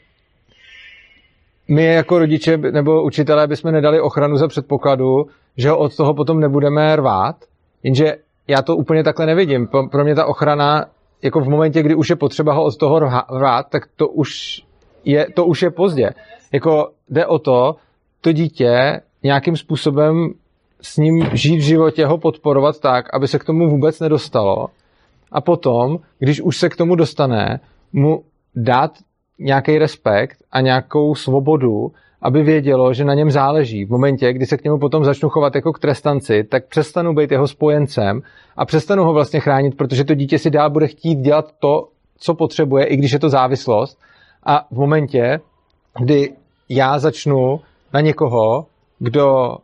my 1.68 1.84
jako 1.84 2.18
rodiče 2.18 2.56
nebo 2.56 3.02
učitelé 3.02 3.46
bychom 3.46 3.72
nedali 3.72 4.00
ochranu 4.00 4.36
za 4.36 4.48
předpokladu, 4.48 5.26
že 5.56 5.70
ho 5.70 5.78
od 5.78 5.96
toho 5.96 6.14
potom 6.14 6.40
nebudeme 6.40 6.96
rvát, 6.96 7.36
jenže 7.82 8.16
já 8.52 8.62
to 8.62 8.76
úplně 8.76 9.04
takhle 9.04 9.26
nevidím. 9.26 9.66
Pro, 9.90 10.04
mě 10.04 10.14
ta 10.14 10.26
ochrana, 10.26 10.84
jako 11.22 11.40
v 11.40 11.48
momentě, 11.48 11.82
kdy 11.82 11.94
už 11.94 12.10
je 12.10 12.16
potřeba 12.16 12.52
ho 12.52 12.64
od 12.64 12.76
toho 12.76 12.98
rvát, 13.38 13.66
tak 13.70 13.82
to 13.96 14.08
už 14.08 14.62
je, 15.04 15.26
to 15.34 15.46
už 15.46 15.62
je 15.62 15.70
pozdě. 15.70 16.10
Jako 16.52 16.90
jde 17.08 17.26
o 17.26 17.38
to, 17.38 17.76
to 18.20 18.32
dítě 18.32 19.00
nějakým 19.22 19.56
způsobem 19.56 20.32
s 20.80 20.96
ním 20.96 21.26
žít 21.32 21.56
v 21.56 21.60
životě, 21.60 22.06
ho 22.06 22.18
podporovat 22.18 22.80
tak, 22.80 23.14
aby 23.14 23.28
se 23.28 23.38
k 23.38 23.44
tomu 23.44 23.70
vůbec 23.70 24.00
nedostalo. 24.00 24.66
A 25.32 25.40
potom, 25.40 25.98
když 26.18 26.40
už 26.40 26.56
se 26.56 26.68
k 26.68 26.76
tomu 26.76 26.94
dostane, 26.94 27.60
mu 27.92 28.24
dát 28.54 28.90
nějaký 29.38 29.78
respekt 29.78 30.38
a 30.52 30.60
nějakou 30.60 31.14
svobodu, 31.14 31.92
aby 32.22 32.42
vědělo, 32.42 32.92
že 32.92 33.04
na 33.04 33.14
něm 33.14 33.30
záleží. 33.30 33.84
V 33.84 33.90
momentě, 33.90 34.32
kdy 34.32 34.46
se 34.46 34.56
k 34.56 34.64
němu 34.64 34.78
potom 34.78 35.04
začnu 35.04 35.28
chovat 35.28 35.54
jako 35.54 35.72
k 35.72 35.78
trestanci, 35.78 36.44
tak 36.44 36.66
přestanu 36.66 37.14
být 37.14 37.32
jeho 37.32 37.48
spojencem 37.48 38.20
a 38.56 38.64
přestanu 38.64 39.04
ho 39.04 39.12
vlastně 39.12 39.40
chránit, 39.40 39.76
protože 39.76 40.04
to 40.04 40.14
dítě 40.14 40.38
si 40.38 40.50
dál 40.50 40.70
bude 40.70 40.86
chtít 40.86 41.18
dělat 41.18 41.52
to, 41.58 41.88
co 42.18 42.34
potřebuje, 42.34 42.84
i 42.84 42.96
když 42.96 43.12
je 43.12 43.18
to 43.18 43.28
závislost. 43.28 43.98
A 44.46 44.66
v 44.70 44.78
momentě, 44.78 45.40
kdy 46.00 46.32
já 46.68 46.98
začnu 46.98 47.60
na 47.92 48.00
někoho, 48.00 48.66
kdo 48.98 49.56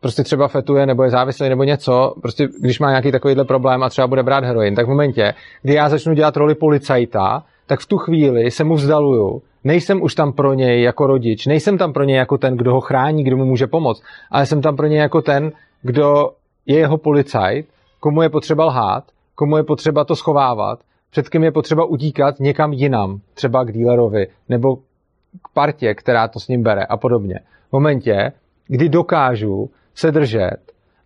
prostě 0.00 0.22
třeba 0.22 0.48
fetuje 0.48 0.86
nebo 0.86 1.02
je 1.04 1.10
závislý 1.10 1.48
nebo 1.48 1.64
něco, 1.64 2.14
prostě 2.22 2.48
když 2.60 2.80
má 2.80 2.90
nějaký 2.90 3.12
takovýhle 3.12 3.44
problém 3.44 3.82
a 3.82 3.88
třeba 3.88 4.06
bude 4.06 4.22
brát 4.22 4.44
heroin, 4.44 4.74
tak 4.74 4.86
v 4.86 4.88
momentě, 4.88 5.34
kdy 5.62 5.74
já 5.74 5.88
začnu 5.88 6.14
dělat 6.14 6.36
roli 6.36 6.54
policajta, 6.54 7.44
tak 7.66 7.80
v 7.80 7.86
tu 7.86 7.96
chvíli 7.96 8.50
se 8.50 8.64
mu 8.64 8.74
vzdaluju. 8.74 9.42
Nejsem 9.64 10.02
už 10.02 10.14
tam 10.14 10.32
pro 10.32 10.54
něj 10.54 10.82
jako 10.82 11.06
rodič, 11.06 11.46
nejsem 11.46 11.78
tam 11.78 11.92
pro 11.92 12.04
něj 12.04 12.16
jako 12.16 12.38
ten, 12.38 12.56
kdo 12.56 12.72
ho 12.72 12.80
chrání, 12.80 13.24
kdo 13.24 13.36
mu 13.36 13.44
může 13.44 13.66
pomoct, 13.66 14.02
ale 14.30 14.46
jsem 14.46 14.62
tam 14.62 14.76
pro 14.76 14.86
něj 14.86 14.98
jako 14.98 15.22
ten, 15.22 15.52
kdo 15.82 16.30
je 16.66 16.78
jeho 16.78 16.98
policajt, 16.98 17.66
komu 18.00 18.22
je 18.22 18.28
potřeba 18.28 18.64
lhát, 18.64 19.04
komu 19.34 19.56
je 19.56 19.62
potřeba 19.62 20.04
to 20.04 20.16
schovávat, 20.16 20.78
před 21.10 21.28
kým 21.28 21.44
je 21.44 21.52
potřeba 21.52 21.84
utíkat 21.84 22.40
někam 22.40 22.72
jinam, 22.72 23.20
třeba 23.34 23.64
k 23.64 23.72
dílerovi, 23.72 24.26
nebo 24.48 24.76
k 24.76 25.48
partě, 25.54 25.94
která 25.94 26.28
to 26.28 26.40
s 26.40 26.48
ním 26.48 26.62
bere 26.62 26.84
a 26.84 26.96
podobně. 26.96 27.40
V 27.68 27.72
momentě, 27.72 28.32
kdy 28.66 28.88
dokážu 28.88 29.70
se 29.94 30.12
držet 30.12 30.58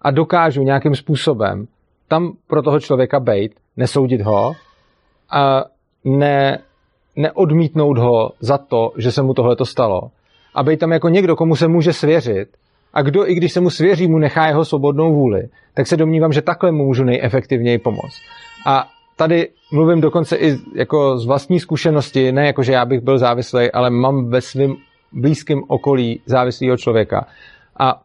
a 0.03 0.11
dokážu 0.11 0.63
nějakým 0.63 0.95
způsobem 0.95 1.67
tam 2.09 2.33
pro 2.47 2.63
toho 2.63 2.81
člověka 2.81 3.21
bejt, 3.21 3.53
nesoudit 3.77 4.21
ho 4.21 4.53
a 5.31 5.65
ne, 6.05 6.59
neodmítnout 7.17 7.99
ho 7.99 8.31
za 8.41 8.59
to, 8.59 8.93
že 8.97 9.13
se 9.13 9.23
mu 9.23 9.35
tohle 9.35 9.57
to 9.57 9.65
stalo. 9.65 10.01
A 10.55 10.63
být 10.63 10.81
tam 10.81 10.93
jako 10.93 11.09
někdo, 11.09 11.37
komu 11.37 11.57
se 11.57 11.69
může 11.69 11.93
svěřit 11.93 12.49
a 12.95 13.03
kdo, 13.03 13.31
i 13.31 13.35
když 13.35 13.53
se 13.53 13.61
mu 13.61 13.71
svěří, 13.71 14.09
mu 14.09 14.19
nechá 14.19 14.47
jeho 14.47 14.65
svobodnou 14.65 15.15
vůli, 15.15 15.49
tak 15.75 15.87
se 15.87 15.97
domnívám, 15.97 16.33
že 16.33 16.43
takhle 16.43 16.73
mu 16.73 16.85
můžu 16.85 17.05
nejefektivněji 17.05 17.79
pomoct. 17.79 18.17
A 18.67 18.89
tady 19.17 19.49
mluvím 19.73 20.01
dokonce 20.01 20.37
i 20.37 20.57
jako 20.75 21.19
z 21.19 21.27
vlastní 21.27 21.61
zkušenosti, 21.61 22.33
ne 22.33 22.47
jako, 22.47 22.63
že 22.63 22.73
já 22.73 22.85
bych 22.85 23.01
byl 23.01 23.19
závislý, 23.19 23.73
ale 23.73 23.91
mám 23.91 24.31
ve 24.31 24.41
svém 24.41 24.75
blízkém 25.13 25.63
okolí 25.69 26.21
závislého 26.27 26.77
člověka. 26.77 27.27
A 27.79 28.03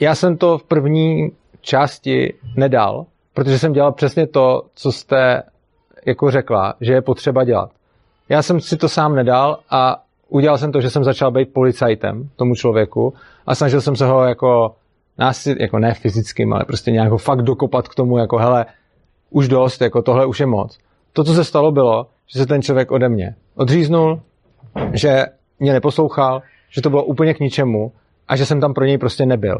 já 0.00 0.14
jsem 0.14 0.36
to 0.36 0.58
v 0.58 0.64
první 0.64 1.30
části 1.60 2.34
nedal, 2.56 3.06
protože 3.34 3.58
jsem 3.58 3.72
dělal 3.72 3.92
přesně 3.92 4.26
to, 4.26 4.62
co 4.74 4.92
jste 4.92 5.42
jako 6.06 6.30
řekla, 6.30 6.74
že 6.80 6.92
je 6.92 7.02
potřeba 7.02 7.44
dělat. 7.44 7.70
Já 8.30 8.42
jsem 8.42 8.60
si 8.60 8.76
to 8.76 8.88
sám 8.88 9.14
nedal 9.14 9.58
a 9.70 10.02
udělal 10.28 10.58
jsem 10.58 10.72
to, 10.72 10.80
že 10.80 10.90
jsem 10.90 11.04
začal 11.04 11.30
být 11.30 11.52
policajtem 11.52 12.28
tomu 12.36 12.54
člověku 12.54 13.14
a 13.46 13.54
snažil 13.54 13.80
jsem 13.80 13.96
se 13.96 14.06
ho 14.06 14.22
jako 14.22 14.74
násil, 15.18 15.56
jako 15.60 15.78
ne 15.78 15.94
fyzickým, 15.94 16.52
ale 16.52 16.64
prostě 16.64 16.90
nějak 16.90 17.10
ho 17.10 17.18
fakt 17.18 17.42
dokopat 17.42 17.88
k 17.88 17.94
tomu, 17.94 18.18
jako 18.18 18.38
hele, 18.38 18.66
už 19.30 19.48
dost, 19.48 19.80
jako 19.80 20.02
tohle 20.02 20.26
už 20.26 20.40
je 20.40 20.46
moc. 20.46 20.78
To, 21.12 21.24
co 21.24 21.34
se 21.34 21.44
stalo, 21.44 21.72
bylo, 21.72 22.06
že 22.26 22.38
se 22.38 22.46
ten 22.46 22.62
člověk 22.62 22.90
ode 22.90 23.08
mě 23.08 23.34
odříznul, 23.54 24.20
že 24.92 25.24
mě 25.58 25.72
neposlouchal, 25.72 26.42
že 26.68 26.82
to 26.82 26.90
bylo 26.90 27.04
úplně 27.04 27.34
k 27.34 27.40
ničemu 27.40 27.92
a 28.28 28.36
že 28.36 28.46
jsem 28.46 28.60
tam 28.60 28.74
pro 28.74 28.84
něj 28.84 28.98
prostě 28.98 29.26
nebyl. 29.26 29.58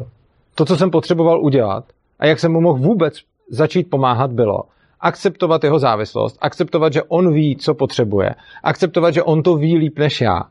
To, 0.55 0.65
co 0.65 0.77
jsem 0.77 0.91
potřeboval 0.91 1.41
udělat 1.41 1.83
a 2.19 2.25
jak 2.25 2.39
jsem 2.39 2.51
mu 2.51 2.61
mohl 2.61 2.79
vůbec 2.79 3.13
začít 3.49 3.89
pomáhat, 3.89 4.31
bylo 4.31 4.63
akceptovat 5.01 5.63
jeho 5.63 5.79
závislost, 5.79 6.37
akceptovat, 6.41 6.93
že 6.93 7.03
on 7.03 7.33
ví, 7.33 7.55
co 7.55 7.73
potřebuje, 7.73 8.35
akceptovat, 8.63 9.13
že 9.13 9.23
on 9.23 9.43
to 9.43 9.55
ví 9.55 9.77
líp 9.77 9.99
než 9.99 10.21
já. 10.21 10.43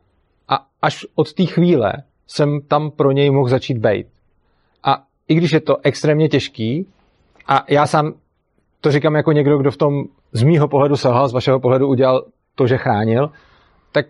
A 0.48 0.66
až 0.82 1.07
od 1.14 1.32
té 1.32 1.46
chvíle 1.46 1.92
jsem 2.26 2.61
tam 2.61 2.90
pro 2.90 3.12
něj 3.12 3.30
mohl 3.30 3.48
začít 3.48 3.78
bejt. 3.78 4.07
A 4.84 5.03
i 5.28 5.34
když 5.34 5.53
je 5.53 5.61
to 5.61 5.76
extrémně 5.82 6.28
těžký, 6.28 6.86
a 7.48 7.64
já 7.68 7.86
sám 7.86 8.12
to 8.80 8.92
říkám 8.92 9.14
jako 9.14 9.32
někdo, 9.32 9.59
kdo 9.59 9.70
v 9.70 9.76
tom 9.76 10.05
z 10.32 10.42
mýho 10.42 10.68
pohledu 10.68 10.96
selhal, 10.96 11.28
z 11.28 11.32
vašeho 11.32 11.61
pohledu 11.61 11.88
udělal 11.88 12.24
to, 12.55 12.66
že 12.66 12.76
chránil, 12.76 13.30
tak 13.92 14.07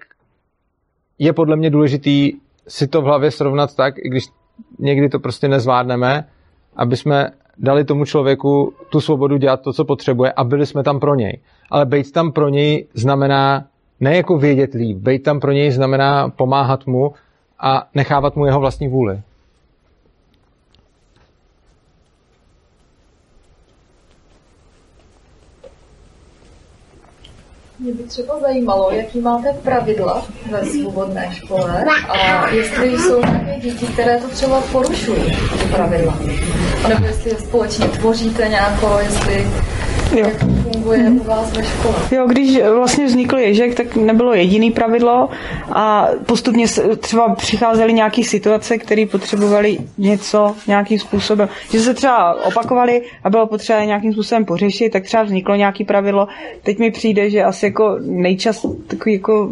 je 1.18 1.32
podle 1.32 1.56
mě 1.56 1.70
důležitý 1.70 2.32
si 2.68 2.88
to 2.88 3.02
v 3.02 3.04
hlavě 3.04 3.30
srovnat 3.30 3.76
tak, 3.76 3.94
i 3.98 4.08
když 4.08 4.24
někdy 4.78 5.08
to 5.08 5.18
prostě 5.18 5.48
nezvládneme, 5.48 6.28
aby 6.76 6.96
jsme 6.96 7.30
dali 7.60 7.84
tomu 7.84 8.04
člověku 8.04 8.72
tu 8.90 9.00
svobodu 9.00 9.36
dělat 9.36 9.60
to, 9.60 9.72
co 9.72 9.84
potřebuje 9.84 10.32
a 10.32 10.44
byli 10.44 10.66
jsme 10.66 10.82
tam 10.82 11.00
pro 11.00 11.14
něj. 11.14 11.38
Ale 11.70 11.86
být 11.86 12.12
tam 12.12 12.32
pro 12.32 12.48
něj 12.48 12.86
znamená 12.94 13.64
ne 14.00 14.16
jako 14.16 14.38
vědět 14.38 14.74
líp, 14.74 14.98
být 14.98 15.22
tam 15.22 15.40
pro 15.40 15.52
něj 15.52 15.70
znamená 15.70 16.28
pomáhat 16.28 16.86
mu 16.86 17.12
a 17.60 17.86
nechávat 17.94 18.36
mu 18.36 18.46
jeho 18.46 18.60
vlastní 18.60 18.88
vůli. 18.88 19.20
Mě 27.80 27.92
by 27.92 28.02
třeba 28.02 28.40
zajímalo, 28.40 28.90
jaký 28.90 29.20
máte 29.20 29.52
pravidla 29.52 30.26
ve 30.50 30.66
svobodné 30.66 31.28
škole 31.32 31.84
a 32.08 32.48
jestli 32.48 32.98
jsou 32.98 33.20
nějaké 33.20 33.60
děti, 33.60 33.86
které 33.86 34.18
to 34.18 34.28
třeba 34.28 34.60
porušují, 34.60 35.24
ty 35.58 35.68
pravidla. 35.74 36.18
A 36.84 36.88
nebo 36.88 37.06
jestli 37.06 37.30
je 37.30 37.36
společně 37.36 37.88
tvoříte 37.88 38.48
nějako, 38.48 38.98
jestli 39.02 39.46
Jo. 40.12 40.24
jak 40.24 40.40
to 40.40 40.46
funguje 40.46 41.10
u 41.10 41.24
vás 41.24 41.56
ve 41.56 41.64
škole. 41.64 41.94
Jo, 42.10 42.26
když 42.26 42.62
vlastně 42.74 43.06
vznikl 43.06 43.38
Ježek, 43.38 43.74
tak 43.74 43.96
nebylo 43.96 44.34
jediný 44.34 44.70
pravidlo 44.70 45.28
a 45.72 46.08
postupně 46.26 46.66
třeba 47.00 47.34
přicházely 47.34 47.92
nějaké 47.92 48.24
situace, 48.24 48.78
které 48.78 49.06
potřebovaly 49.06 49.78
něco 49.98 50.54
nějakým 50.66 50.98
způsobem. 50.98 51.48
Že 51.72 51.80
se 51.80 51.94
třeba 51.94 52.44
opakovaly 52.44 53.02
a 53.24 53.30
bylo 53.30 53.46
potřeba 53.46 53.84
nějakým 53.84 54.12
způsobem 54.12 54.44
pořešit, 54.44 54.90
tak 54.90 55.04
třeba 55.04 55.22
vzniklo 55.22 55.54
nějaké 55.54 55.84
pravidlo. 55.84 56.28
Teď 56.62 56.78
mi 56.78 56.90
přijde, 56.90 57.30
že 57.30 57.44
asi 57.44 57.66
jako 57.66 57.98
nejčas 58.00 58.66
takový 58.86 59.12
jako 59.12 59.50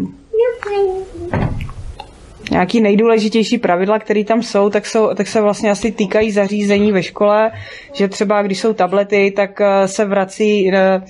nějaký 2.50 2.80
nejdůležitější 2.80 3.58
pravidla, 3.58 3.98
které 3.98 4.24
tam 4.24 4.42
jsou 4.42 4.70
tak, 4.70 4.86
jsou, 4.86 5.14
tak 5.14 5.26
se 5.26 5.40
vlastně 5.40 5.70
asi 5.70 5.92
týkají 5.92 6.32
zařízení 6.32 6.92
ve 6.92 7.02
škole, 7.02 7.50
že 7.92 8.08
třeba 8.08 8.42
když 8.42 8.60
jsou 8.60 8.72
tablety, 8.72 9.32
tak 9.36 9.60
eh, 9.60 9.88
se 9.88 10.04
vrací 10.04 10.74
eh, 10.74 11.02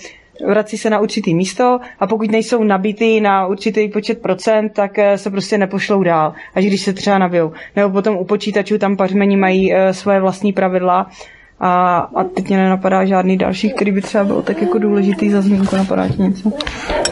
vrací 0.46 0.78
se 0.78 0.90
na 0.90 1.00
určitý 1.00 1.34
místo 1.34 1.78
a 2.00 2.06
pokud 2.06 2.30
nejsou 2.30 2.64
nabitý 2.64 3.20
na 3.20 3.46
určitý 3.46 3.88
počet 3.88 4.22
procent, 4.22 4.72
tak 4.72 4.98
eh, 4.98 5.18
se 5.18 5.30
prostě 5.30 5.58
nepošlou 5.58 6.02
dál, 6.02 6.32
až 6.54 6.64
když 6.64 6.80
se 6.80 6.92
třeba 6.92 7.18
nabijou. 7.18 7.52
Nebo 7.76 7.90
potom 7.90 8.16
u 8.16 8.24
počítačů 8.24 8.78
tam 8.78 8.96
pařmení 8.96 9.36
mají 9.36 9.74
svoje 9.92 10.20
vlastní 10.20 10.52
pravidla 10.52 11.06
a, 11.60 11.98
a 11.98 12.24
teď 12.24 12.48
mě 12.48 12.56
nenapadá 12.56 13.04
žádný 13.04 13.36
další, 13.36 13.70
který 13.70 13.92
by 13.92 14.02
třeba 14.02 14.24
byl 14.24 14.42
tak 14.42 14.62
jako 14.62 14.78
důležitý 14.78 15.30
za 15.30 15.40
zmínku, 15.40 15.76
napadá 15.76 16.08
ti 16.08 16.22
něco? 16.22 16.52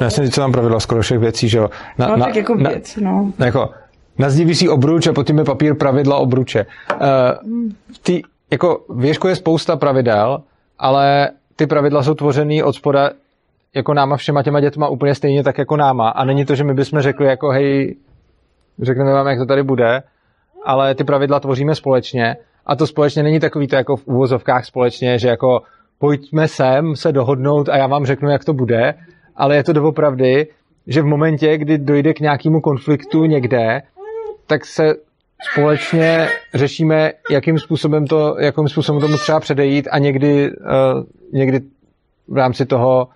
Já 0.01 0.11
jsem 0.11 0.31
co 0.31 0.41
tam 0.41 0.53
pravidla 0.53 0.81
skoro 0.81 1.03
všech 1.03 1.19
věcí, 1.19 1.49
že 1.49 1.59
jo. 1.59 1.71
Na, 1.99 2.17
No, 2.17 2.25
tak 2.25 2.37
jako 2.37 2.55
věc, 2.55 2.97
no. 2.97 3.33
Na, 3.39 3.47
jako, 3.47 3.71
na 4.19 4.31
zdi 4.31 4.45
visí 4.45 4.69
obruč 4.69 5.07
a 5.07 5.13
potom 5.13 5.39
je 5.39 5.45
papír 5.45 5.75
pravidla 5.75 6.17
obruče. 6.17 6.67
Uh, 6.93 6.99
ty, 8.03 8.23
jako 8.51 8.85
v 8.89 9.05
Ježku 9.05 9.29
je 9.29 9.37
spousta 9.37 9.77
pravidel, 9.77 10.43
ale 10.79 11.31
ty 11.57 11.67
pravidla 11.67 12.03
jsou 12.03 12.15
tvořený 12.15 12.63
od 12.63 12.73
spoda 12.73 13.11
jako 13.75 13.95
náma 13.95 14.17
všema 14.17 14.43
těma 14.43 14.61
dětma 14.61 14.89
úplně 14.89 15.15
stejně 15.15 15.43
tak 15.43 15.59
jako 15.59 15.77
náma. 15.77 16.09
A 16.09 16.25
není 16.25 16.45
to, 16.45 16.55
že 16.55 16.65
my 16.65 16.75
bychom 16.75 17.01
řekli 17.01 17.27
jako 17.27 17.49
hej, 17.51 17.97
řekneme 18.83 19.13
vám, 19.13 19.27
jak 19.27 19.39
to 19.39 19.47
tady 19.47 19.63
bude, 19.63 20.03
ale 20.65 20.95
ty 20.95 21.05
pravidla 21.05 21.41
tvoříme 21.41 21.75
společně 21.75 22.37
a 22.67 22.77
to 22.77 22.87
společně 22.87 23.23
není 23.23 23.41
takový 23.41 23.67
to 23.67 23.77
jako 23.77 23.97
v 23.97 24.07
úvozovkách 24.07 24.65
společně, 24.65 25.19
že 25.19 25.29
jako 25.29 25.63
pojďme 25.99 26.49
sem 26.49 26.97
se 26.97 27.13
dohodnout 27.13 27.69
a 27.69 27.77
já 27.77 27.87
vám 27.87 28.07
řeknu, 28.07 28.31
jak 28.31 28.45
to 28.45 28.53
bude, 28.53 28.95
ale 29.37 29.57
je 29.57 29.65
to 29.65 29.73
doopravdy, 29.73 30.47
že 30.87 31.03
v 31.03 31.07
momentě, 31.07 31.59
kdy 31.59 31.79
dojde 31.79 32.15
k 32.15 32.21
nějakému 32.21 32.61
konfliktu 32.61 33.25
někde, 33.25 33.83
tak 34.47 34.65
se 34.65 34.95
společně 35.53 36.29
řešíme, 36.55 37.13
jakým 37.31 37.59
způsobem, 37.59 38.07
to, 38.07 38.37
jakým 38.39 38.69
způsobem 38.69 39.01
tomu 39.01 39.17
třeba 39.17 39.41
předejít 39.41 39.89
a 39.91 39.99
někdy, 39.99 40.51
uh, 40.51 41.05
někdy 41.33 41.61
v 42.29 42.37
rámci 42.37 42.67
toho 42.67 43.09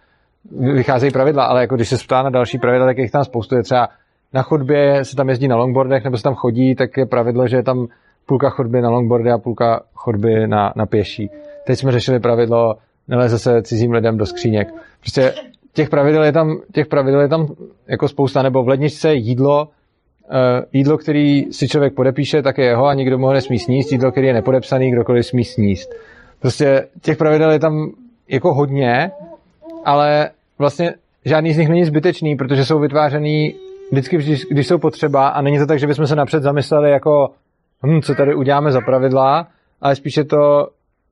vycházejí 0.75 1.13
pravidla, 1.13 1.45
ale 1.45 1.61
jako 1.61 1.77
když 1.77 1.89
se 1.89 1.97
ptá 1.97 2.23
na 2.23 2.31
další 2.31 2.59
pravidla, 2.59 2.87
tak 2.87 2.99
jich 2.99 3.11
tam 3.11 3.25
spoustu. 3.25 3.57
Je 3.57 3.63
třeba 3.63 3.89
na 4.33 4.43
chodbě 4.43 5.05
se 5.05 5.17
tam 5.17 5.29
jezdí 5.29 5.49
na 5.49 5.57
longboardech 5.57 6.05
nebo 6.05 6.17
se 6.17 6.23
tam 6.23 6.35
chodí, 6.35 6.75
tak 6.75 6.97
je 6.97 7.07
pravidlo, 7.07 7.49
že 7.49 7.57
je 7.57 7.63
tam 7.63 7.87
půlka 8.27 8.51
chodby 8.51 8.81
na 8.81 8.91
longboardy 8.91 9.31
a 9.31 9.39
půlka 9.39 9.81
chodby 9.95 10.47
na, 10.47 10.73
na 10.77 10.87
pěší. 10.87 11.31
Teď 11.67 11.79
jsme 11.79 11.93
řešili 11.93 12.21
pravidlo, 12.21 12.75
neleze 13.09 13.39
se 13.39 13.63
cizím 13.63 13.93
lidem 13.93 14.17
do 14.17 14.27
skříněk. 14.27 14.69
Prostě 15.01 15.35
těch 15.73 15.89
pravidel 15.91 16.25
je 16.25 16.33
tam, 16.33 16.59
těch 16.73 16.87
pravidel 16.87 17.21
je 17.21 17.29
tam 17.29 17.47
jako 17.89 18.09
spousta, 18.09 18.43
nebo 18.43 18.63
v 18.63 18.69
ledničce 18.69 19.15
jídlo, 19.15 19.69
jídlo, 20.73 20.99
který 20.99 21.53
si 21.53 21.69
člověk 21.69 21.95
podepíše, 21.95 22.43
tak 22.43 22.59
je 22.59 22.65
jeho 22.65 22.87
a 22.87 22.95
nikdo 22.95 23.19
mu 23.19 23.27
ho 23.27 23.33
nesmí 23.33 23.59
sníst, 23.59 23.93
jídlo, 23.93 24.11
který 24.11 24.27
je 24.27 24.33
nepodepsaný, 24.33 24.91
kdokoliv 24.91 25.27
smí 25.27 25.45
sníst. 25.45 25.95
Prostě 26.41 26.87
těch 27.03 27.17
pravidel 27.17 27.51
je 27.51 27.59
tam 27.59 27.91
jako 28.29 28.55
hodně, 28.55 29.11
ale 29.85 30.31
vlastně 30.59 30.95
žádný 31.25 31.53
z 31.53 31.59
nich 31.59 31.69
není 31.69 31.85
zbytečný, 31.85 32.37
protože 32.37 32.65
jsou 32.65 32.79
vytvářený 32.79 33.55
vždycky, 33.93 34.17
když, 34.17 34.45
když 34.51 34.67
jsou 34.67 34.79
potřeba 34.79 35.29
a 35.29 35.43
není 35.43 35.59
to 35.59 35.67
tak, 35.67 35.79
že 35.79 35.87
bychom 35.87 36.07
se 36.07 36.17
napřed 36.17 36.43
zamysleli 36.43 36.91
jako 36.91 37.31
hm, 37.87 38.01
co 38.03 38.15
tady 38.15 38.35
uděláme 38.35 38.73
za 38.73 38.81
pravidla, 38.81 39.49
ale 39.81 39.97
spíše 39.97 40.25
to, 40.25 40.69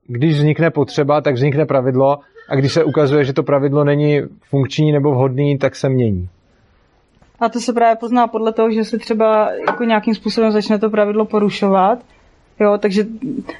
když 0.07 0.37
vznikne 0.37 0.71
potřeba, 0.71 1.21
tak 1.21 1.35
vznikne 1.35 1.65
pravidlo 1.65 2.17
a 2.49 2.55
když 2.55 2.73
se 2.73 2.83
ukazuje, 2.83 3.23
že 3.23 3.33
to 3.33 3.43
pravidlo 3.43 3.83
není 3.83 4.21
funkční 4.49 4.91
nebo 4.91 5.11
vhodný, 5.11 5.57
tak 5.57 5.75
se 5.75 5.89
mění. 5.89 6.29
A 7.39 7.49
to 7.49 7.59
se 7.59 7.73
právě 7.73 7.95
pozná 7.95 8.27
podle 8.27 8.53
toho, 8.53 8.71
že 8.71 8.85
se 8.85 8.97
třeba 8.97 9.49
jako 9.67 9.83
nějakým 9.83 10.15
způsobem 10.15 10.51
začne 10.51 10.79
to 10.79 10.89
pravidlo 10.89 11.25
porušovat. 11.25 11.99
Jo, 12.59 12.77
takže 12.77 13.05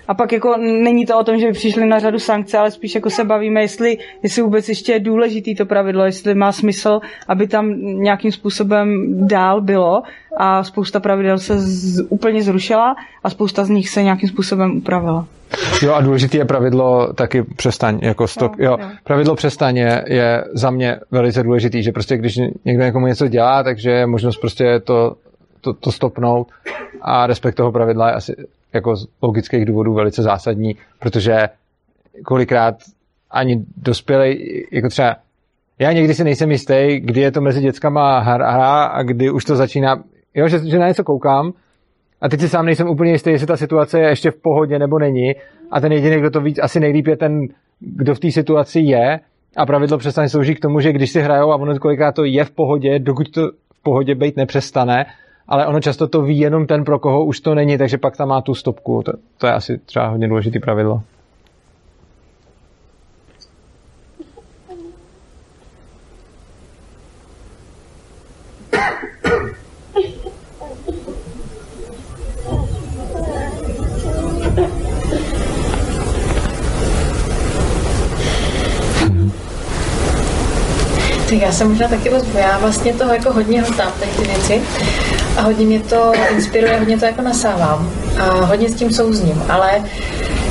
a 0.07 0.13
pak 0.13 0.31
jako 0.31 0.57
není 0.57 1.05
to 1.05 1.19
o 1.19 1.23
tom, 1.23 1.39
že 1.39 1.47
by 1.47 1.53
přišli 1.53 1.85
na 1.85 1.99
řadu 1.99 2.19
sankce, 2.19 2.57
ale 2.57 2.71
spíš 2.71 2.95
jako 2.95 3.09
se 3.09 3.23
bavíme, 3.23 3.61
jestli, 3.61 3.97
jestli 4.23 4.41
vůbec 4.41 4.69
ještě 4.69 4.91
je 4.91 4.99
důležitý 4.99 5.55
to 5.55 5.65
pravidlo, 5.65 6.05
jestli 6.05 6.35
má 6.35 6.51
smysl, 6.51 6.99
aby 7.27 7.47
tam 7.47 7.73
nějakým 7.79 8.31
způsobem 8.31 9.05
dál 9.27 9.61
bylo 9.61 10.01
a 10.37 10.63
spousta 10.63 10.99
pravidel 10.99 11.37
se 11.37 11.59
z, 11.59 12.05
úplně 12.09 12.43
zrušila 12.43 12.95
a 13.23 13.29
spousta 13.29 13.65
z 13.65 13.69
nich 13.69 13.89
se 13.89 14.03
nějakým 14.03 14.29
způsobem 14.29 14.77
upravila. 14.77 15.27
Jo 15.81 15.93
a 15.93 16.01
důležité 16.01 16.37
je 16.37 16.45
pravidlo 16.45 17.13
taky 17.13 17.43
přestaň, 17.43 17.99
jako 18.01 18.27
stop, 18.27 18.51
Jo, 18.59 18.71
jo, 18.71 18.77
jo. 18.81 18.89
pravidlo 19.03 19.35
přestaň 19.35 19.77
je, 19.77 20.03
je 20.07 20.43
za 20.53 20.71
mě 20.71 20.99
velice 21.11 21.43
důležitý, 21.43 21.83
že 21.83 21.91
prostě 21.91 22.17
když 22.17 22.37
někdo 22.65 22.83
někomu 22.83 23.07
něco 23.07 23.27
dělá, 23.27 23.63
takže 23.63 23.91
je 23.91 24.07
možnost 24.07 24.37
prostě 24.37 24.79
to, 24.79 25.15
to, 25.61 25.73
to 25.73 25.91
stopnout 25.91 26.47
a 27.01 27.27
respekt 27.27 27.55
toho 27.55 27.71
pravidla 27.71 28.07
je 28.07 28.13
asi 28.13 28.35
jako 28.73 28.95
z 28.95 29.07
logických 29.21 29.65
důvodů 29.65 29.93
velice 29.93 30.21
zásadní, 30.21 30.75
protože 30.99 31.49
kolikrát 32.25 32.75
ani 33.31 33.65
dospělý, 33.77 34.63
jako 34.71 34.89
třeba 34.89 35.15
já 35.79 35.91
někdy 35.91 36.13
si 36.13 36.23
nejsem 36.23 36.51
jistý, 36.51 36.99
kdy 36.99 37.21
je 37.21 37.31
to 37.31 37.41
mezi 37.41 37.61
dětskama 37.61 38.19
hra 38.19 38.83
a 38.83 39.03
kdy 39.03 39.31
už 39.31 39.45
to 39.45 39.55
začíná, 39.55 40.03
jo, 40.35 40.47
že, 40.47 40.59
že 40.59 40.79
na 40.79 40.87
něco 40.87 41.03
koukám 41.03 41.51
a 42.21 42.29
teď 42.29 42.39
si 42.39 42.49
sám 42.49 42.65
nejsem 42.65 42.89
úplně 42.89 43.11
jistý, 43.11 43.29
jestli 43.29 43.47
ta 43.47 43.57
situace 43.57 43.99
je 43.99 44.09
ještě 44.09 44.31
v 44.31 44.41
pohodě 44.41 44.79
nebo 44.79 44.99
není 44.99 45.35
a 45.71 45.81
ten 45.81 45.91
jediný, 45.91 46.17
kdo 46.17 46.29
to 46.29 46.41
víc 46.41 46.59
asi 46.61 46.79
nejlíp 46.79 47.07
je 47.07 47.17
ten, 47.17 47.47
kdo 47.79 48.15
v 48.15 48.19
té 48.19 48.31
situaci 48.31 48.79
je 48.79 49.19
a 49.57 49.65
pravidlo 49.65 49.97
přestane 49.97 50.29
sloužit 50.29 50.55
k 50.55 50.61
tomu, 50.61 50.79
že 50.79 50.93
když 50.93 51.11
si 51.11 51.21
hrajou 51.21 51.51
a 51.51 51.55
ono 51.55 51.79
kolikrát 51.79 52.15
to 52.15 52.23
je 52.23 52.45
v 52.45 52.51
pohodě, 52.51 52.99
dokud 52.99 53.31
to 53.31 53.41
v 53.73 53.83
pohodě 53.83 54.15
být 54.15 54.37
nepřestane, 54.37 55.05
ale 55.49 55.65
ono 55.65 55.79
často 55.79 56.07
to 56.07 56.21
ví 56.21 56.39
jenom 56.39 56.67
ten, 56.67 56.83
pro 56.83 56.99
koho 56.99 57.25
už 57.25 57.39
to 57.39 57.55
není, 57.55 57.77
takže 57.77 57.97
pak 57.97 58.17
tam 58.17 58.27
má 58.27 58.41
tu 58.41 58.55
stopku. 58.55 59.01
To, 59.05 59.13
to 59.37 59.47
je 59.47 59.53
asi 59.53 59.77
třeba 59.77 60.07
hodně 60.07 60.27
důležitý 60.27 60.59
pravidlo. 60.59 61.01
Tak 81.29 81.37
já 81.41 81.51
jsem 81.51 81.69
možná 81.69 81.87
taky 81.87 82.09
lesbu. 82.09 82.37
Já 82.37 82.57
vlastně 82.57 82.93
toho 82.93 83.13
jako 83.13 83.33
hodně 83.33 83.61
hltám, 83.61 83.91
teď 83.99 84.09
ty 84.09 84.21
věci. 84.21 84.61
A 85.37 85.41
hodně 85.41 85.65
mě 85.65 85.79
to 85.79 86.11
inspiruje, 86.35 86.79
hodně 86.79 86.97
to 86.97 87.05
jako 87.05 87.21
nasávám. 87.21 87.91
A 88.19 88.45
hodně 88.45 88.69
s 88.69 88.75
tím 88.75 88.93
souzním. 88.93 89.43
Ale 89.49 89.83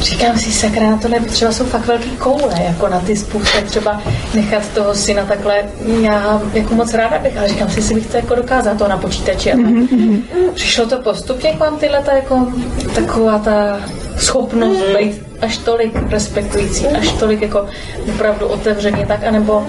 říkám 0.00 0.38
si, 0.38 0.52
sakra, 0.52 0.90
na 0.90 0.96
tohle 0.96 1.20
třeba 1.20 1.52
jsou 1.52 1.64
fakt 1.64 1.86
velký 1.86 2.10
koule, 2.10 2.54
jako 2.64 2.88
na 2.88 3.00
ty 3.00 3.16
způsob 3.16 3.64
třeba 3.64 4.02
nechat 4.34 4.62
toho 4.74 4.94
syna 4.94 5.24
takhle, 5.24 5.62
já 6.00 6.42
jako 6.52 6.74
moc 6.74 6.94
ráda 6.94 7.18
bych, 7.18 7.38
ale 7.38 7.48
říkám 7.48 7.70
si, 7.70 7.82
si 7.82 7.94
bych 7.94 8.06
to 8.06 8.16
jako 8.16 8.34
dokázala 8.34 8.76
to 8.76 8.88
na 8.88 8.96
počítači. 8.96 9.52
A 9.52 9.56
mm-hmm. 9.56 10.22
Přišlo 10.54 10.86
to 10.86 10.98
postupně 10.98 11.52
k 11.52 11.58
vám 11.58 11.76
tyhle 11.76 12.02
ta 12.02 12.12
jako 12.12 12.46
taková 12.94 13.38
ta 13.38 13.80
schopnost 14.16 14.80
být 14.98 15.27
až 15.40 15.58
tolik 15.58 15.92
respektující, 16.10 16.86
až 16.86 17.12
tolik 17.12 17.42
jako 17.42 17.66
opravdu 18.14 18.46
otevřeně 18.46 19.06
tak, 19.06 19.24
anebo 19.24 19.66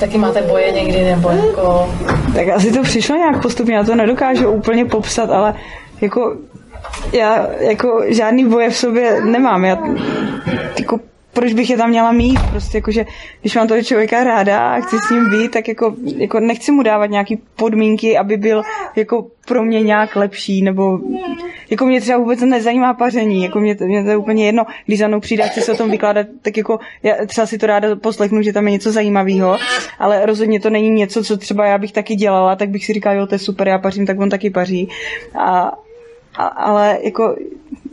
taky 0.00 0.18
máte 0.18 0.42
boje 0.42 0.72
někdy, 0.72 1.04
nebo 1.04 1.28
jako... 1.28 1.94
Tak 2.34 2.48
asi 2.48 2.72
to 2.72 2.82
přišlo 2.82 3.16
nějak 3.16 3.42
postupně, 3.42 3.74
já 3.74 3.84
to 3.84 3.94
nedokážu 3.94 4.50
úplně 4.50 4.84
popsat, 4.84 5.30
ale 5.30 5.54
jako 6.00 6.36
já 7.12 7.46
jako 7.60 8.02
žádný 8.08 8.48
boje 8.48 8.70
v 8.70 8.76
sobě 8.76 9.20
nemám. 9.24 9.64
Já 9.64 9.78
jako 10.78 11.00
proč 11.34 11.52
bych 11.52 11.70
je 11.70 11.76
tam 11.76 11.90
měla 11.90 12.12
mít? 12.12 12.38
Prostě 12.50 12.78
jakože, 12.78 13.06
když 13.40 13.56
mám 13.56 13.68
toho 13.68 13.82
člověka 13.82 14.24
ráda 14.24 14.74
a 14.74 14.80
chci 14.80 14.96
s 14.98 15.10
ním 15.10 15.30
být, 15.30 15.50
tak 15.50 15.68
jako, 15.68 15.94
jako 16.16 16.40
nechci 16.40 16.72
mu 16.72 16.82
dávat 16.82 17.06
nějaký 17.06 17.38
podmínky, 17.56 18.18
aby 18.18 18.36
byl 18.36 18.62
jako 18.96 19.26
pro 19.46 19.64
mě 19.64 19.82
nějak 19.82 20.16
lepší, 20.16 20.62
nebo 20.62 20.98
jako 21.70 21.86
mě 21.86 22.00
třeba 22.00 22.18
vůbec 22.18 22.40
nezajímá 22.40 22.94
paření, 22.94 23.42
jako 23.42 23.60
mě, 23.60 23.76
mě 23.80 24.04
to 24.04 24.10
je 24.10 24.16
úplně 24.16 24.46
jedno, 24.46 24.64
když 24.86 24.98
za 24.98 25.08
mnou 25.08 25.20
přijde 25.20 25.48
chci 25.48 25.60
se 25.60 25.72
o 25.72 25.76
tom 25.76 25.90
vykládat, 25.90 26.26
tak 26.42 26.56
jako 26.56 26.78
já 27.02 27.14
třeba 27.26 27.46
si 27.46 27.58
to 27.58 27.66
ráda 27.66 27.96
poslechnu, 27.96 28.42
že 28.42 28.52
tam 28.52 28.66
je 28.66 28.72
něco 28.72 28.92
zajímavého, 28.92 29.58
ale 29.98 30.26
rozhodně 30.26 30.60
to 30.60 30.70
není 30.70 30.90
něco, 30.90 31.24
co 31.24 31.36
třeba 31.36 31.66
já 31.66 31.78
bych 31.78 31.92
taky 31.92 32.14
dělala, 32.14 32.56
tak 32.56 32.68
bych 32.68 32.84
si 32.86 32.92
říkala, 32.92 33.14
jo, 33.14 33.26
to 33.26 33.34
je 33.34 33.38
super, 33.38 33.68
já 33.68 33.78
pařím, 33.78 34.06
tak 34.06 34.20
on 34.20 34.30
taky 34.30 34.50
paří. 34.50 34.88
A, 35.38 35.72
a, 36.36 36.46
ale 36.46 36.98
jako 37.02 37.36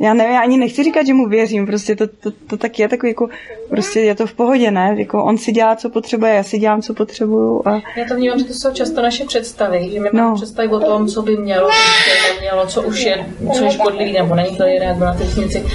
já 0.02 0.14
nevím, 0.14 0.34
já 0.34 0.42
ani 0.42 0.58
nechci 0.58 0.84
říkat, 0.84 1.06
že 1.06 1.14
mu 1.14 1.28
věřím, 1.28 1.66
prostě 1.66 1.96
to, 1.96 2.08
to, 2.08 2.32
to 2.32 2.58
tak 2.58 2.80
je 2.80 2.88
takový 2.88 3.10
jako, 3.10 3.30
prostě 3.70 4.00
je 4.00 4.16
to 4.16 4.28
v 4.28 4.34
pohodě, 4.34 4.72
ne? 4.72 4.96
Jako 4.98 5.24
on 5.24 5.38
si 5.38 5.52
dělá, 5.52 5.76
co 5.76 5.90
potřebuje, 5.90 6.34
já 6.34 6.44
si 6.44 6.58
dělám, 6.58 6.82
co 6.82 6.94
potřebuju. 6.94 7.62
A... 7.66 7.72
Já 7.72 8.06
to 8.08 8.16
vnímám, 8.16 8.40
že 8.40 8.46
to 8.46 8.54
jsou 8.54 8.72
často 8.74 9.02
naše 9.02 9.26
představy, 9.26 9.90
že 9.94 10.00
my 10.00 10.10
no. 10.14 10.24
máme 10.24 10.36
představy 10.36 10.68
o 10.68 10.80
tom, 10.80 11.08
co 11.08 11.22
by 11.22 11.38
mělo, 11.38 11.70
co 11.70 11.76
by 12.10 12.34
nemělo, 12.34 12.68
co 12.68 12.82
už 12.82 13.04
je, 13.04 13.26
co 13.54 13.64
je 13.64 13.72
škodlivý, 13.72 14.14
nebo 14.14 14.36
není 14.36 14.58
to 14.58 14.64
nebo 14.66 15.06
na 15.06 15.12
věci. 15.36 15.66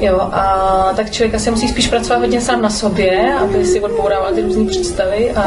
Jo, 0.00 0.18
a 0.20 0.92
tak 0.96 1.10
člověk 1.10 1.34
asi 1.34 1.50
musí 1.50 1.68
spíš 1.68 1.88
pracovat 1.88 2.18
hodně 2.18 2.40
sám 2.40 2.62
na 2.62 2.70
sobě, 2.70 3.34
aby 3.34 3.64
si 3.64 3.80
odbourával 3.80 4.34
ty 4.34 4.42
různé 4.42 4.64
představy. 4.64 5.30
A, 5.30 5.42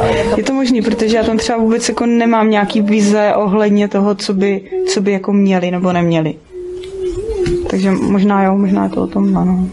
a 0.00 0.06
je 0.36 0.44
to 0.44 0.52
možný, 0.52 0.82
protože 0.82 1.16
já 1.16 1.24
tam 1.24 1.38
třeba 1.38 1.58
vůbec 1.58 1.88
jako 1.88 2.06
nemám 2.06 2.50
nějaký 2.50 2.80
vize 2.80 3.32
ohledně 3.34 3.88
toho, 3.88 4.14
co 4.14 4.34
by, 4.34 4.70
co 4.88 5.00
by 5.00 5.12
jako 5.12 5.32
měli 5.32 5.70
nebo 5.76 5.92
neměli. 5.92 6.34
Takže 7.70 7.90
možná 7.90 8.42
jo, 8.44 8.56
možná 8.56 8.84
je 8.84 8.90
to 8.90 9.02
o 9.02 9.06
tom, 9.06 9.36
ano. 9.36 9.68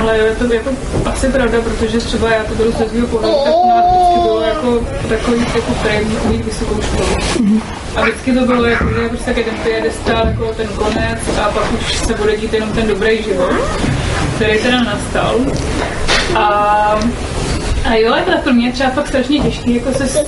Ale 0.00 0.18
je 0.18 0.34
to 0.34 0.54
jako 0.54 0.70
asi 1.04 1.28
pravda, 1.28 1.58
protože 1.60 1.98
třeba 1.98 2.30
já 2.30 2.44
to 2.44 2.54
beru 2.54 2.72
se 2.72 2.88
svého 2.88 3.06
pohledu, 3.06 3.36
tak 3.44 3.54
nás 3.68 3.84
vždycky 3.84 4.20
bylo 4.22 4.40
jako 4.40 4.80
takový 5.08 5.40
jako 5.54 5.72
prémí 5.82 6.16
mít 6.28 6.44
vysokou 6.44 6.82
školu. 6.82 7.08
Mm-hmm. 7.08 7.60
A 7.96 8.02
vždycky 8.02 8.32
to 8.32 8.46
bylo 8.46 8.64
jako, 8.64 8.84
že 8.94 9.08
prostě 9.08 9.34
jeden 9.36 9.54
piedestal, 9.64 10.26
jako 10.26 10.52
ten 10.56 10.68
konec 10.68 11.18
a 11.42 11.48
pak 11.48 11.72
už 11.72 11.94
se 11.98 12.14
bude 12.14 12.36
dít 12.36 12.54
jenom 12.54 12.72
ten 12.72 12.86
dobrý 12.86 13.22
život, 13.22 13.52
který 14.36 14.58
teda 14.58 14.82
nastal. 14.82 15.36
A 16.34 17.00
a 17.84 17.94
jo, 17.94 18.14
to 18.24 18.38
pro 18.42 18.52
mě 18.52 18.72
třeba 18.72 18.90
fakt 18.90 19.08
strašně 19.08 19.40
těžké 19.40 19.70
jako 19.70 19.92
se 19.92 20.24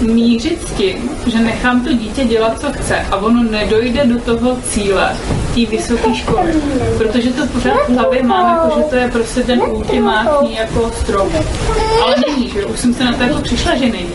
mířit 0.00 0.68
s 0.68 0.72
tím, 0.72 1.10
že 1.26 1.38
nechám 1.38 1.84
to 1.84 1.92
dítě 1.92 2.24
dělat, 2.24 2.60
co 2.60 2.72
chce 2.72 3.06
a 3.10 3.16
ono 3.16 3.42
nedojde 3.42 4.04
do 4.04 4.18
toho 4.18 4.56
cíle, 4.56 5.16
té 5.54 5.66
vysoké 5.66 6.14
školy. 6.14 6.52
Protože 6.98 7.30
to 7.32 7.46
pořád 7.46 7.88
v 7.88 7.92
hlavě 7.94 8.22
mám, 8.22 8.56
jako, 8.56 8.80
že 8.80 8.84
to 8.84 8.96
je 8.96 9.10
prostě 9.10 9.42
ten 9.42 9.62
ultimátní 9.62 10.56
jako 10.56 10.90
strop. 11.00 11.32
Ale 12.04 12.16
není, 12.28 12.50
že 12.50 12.66
už 12.66 12.80
jsem 12.80 12.94
se 12.94 13.04
na 13.04 13.12
to 13.12 13.22
jako 13.22 13.42
přišla, 13.42 13.74
že 13.74 13.86
není. 13.86 14.12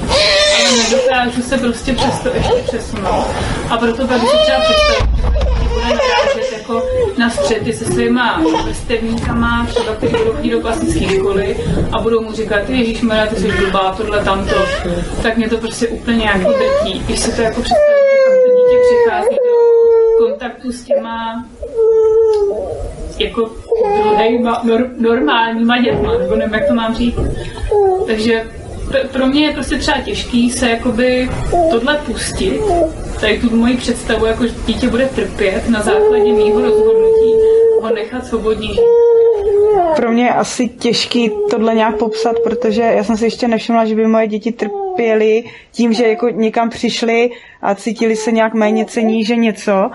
Ale 0.59 0.77
nedokážu 0.83 1.41
se 1.41 1.57
prostě 1.57 1.93
přesto 1.93 2.29
ještě 2.33 2.53
přesunout. 2.67 3.27
A 3.69 3.77
proto 3.77 4.07
bych 4.07 4.21
si 4.21 4.37
třeba 4.43 4.59
představit, 4.59 5.58
jako 6.69 6.87
na 7.17 7.29
střety 7.29 7.73
se 7.73 7.85
svýma 7.85 8.41
vrstevníkama, 8.65 9.65
třeba 9.69 9.95
kteří 9.95 10.15
budou 10.17 10.33
chodit 10.33 10.49
do 10.49 10.61
klasické 10.61 11.05
školy 11.05 11.57
a 11.91 12.01
budou 12.01 12.21
mu 12.21 12.31
říkat, 12.31 12.69
Ježíš 12.69 13.01
Maria, 13.01 13.25
ty 13.25 13.35
jsi 13.35 13.51
blbá, 13.51 13.93
tohle, 13.97 14.23
tamto, 14.23 14.55
tak 15.23 15.37
mě 15.37 15.49
to 15.49 15.57
prostě 15.57 15.87
úplně 15.87 16.25
jako 16.25 16.51
drtí. 16.51 16.99
Když 16.99 17.19
se 17.19 17.31
to 17.31 17.41
jako 17.41 17.61
představit, 17.61 18.05
že 18.11 18.41
to 18.43 18.55
dítě 18.55 18.77
přichází 18.85 19.35
do 19.35 20.25
kontaktu 20.25 20.71
s 20.71 20.83
těma 20.83 21.45
jako 23.19 23.49
druhýma 24.03 24.61
nor, 24.63 24.89
normálníma 24.97 25.81
dětma, 25.81 26.17
nebo 26.17 26.35
nevím, 26.35 26.53
jak 26.53 26.67
to 26.67 26.73
mám 26.73 26.95
říct. 26.95 27.19
Takže 28.07 28.43
pro 29.11 29.27
mě 29.27 29.45
je 29.45 29.53
prostě 29.53 29.77
třeba 29.77 29.97
těžký 29.97 30.51
se 30.51 30.69
jakoby 30.69 31.29
tohle 31.71 31.97
pustit, 32.05 32.61
tady 33.19 33.39
tu 33.39 33.55
moji 33.55 33.77
představu, 33.77 34.25
jako 34.25 34.47
že 34.47 34.53
dítě 34.65 34.87
bude 34.87 35.05
trpět 35.05 35.69
na 35.69 35.81
základě 35.81 36.33
mýho 36.33 36.61
rozhodnutí, 36.61 37.33
ho 37.81 37.95
nechat 37.95 38.25
svobodně 38.25 38.67
žít. 38.67 38.79
Pro 39.95 40.11
mě 40.11 40.23
je 40.23 40.33
asi 40.33 40.67
těžký 40.67 41.31
tohle 41.49 41.75
nějak 41.75 41.97
popsat, 41.97 42.35
protože 42.43 42.81
já 42.81 43.03
jsem 43.03 43.17
si 43.17 43.25
ještě 43.25 43.47
nevšimla, 43.47 43.85
že 43.85 43.95
by 43.95 44.07
moje 44.07 44.27
děti 44.27 44.51
trpěly 44.51 45.43
tím, 45.71 45.93
že 45.93 46.07
jako 46.07 46.29
někam 46.29 46.69
přišli 46.69 47.29
a 47.61 47.75
cítili 47.75 48.15
se 48.15 48.31
nějak 48.31 48.53
méně 48.53 48.85
cení, 48.85 49.25
že 49.25 49.35
něco. 49.35 49.89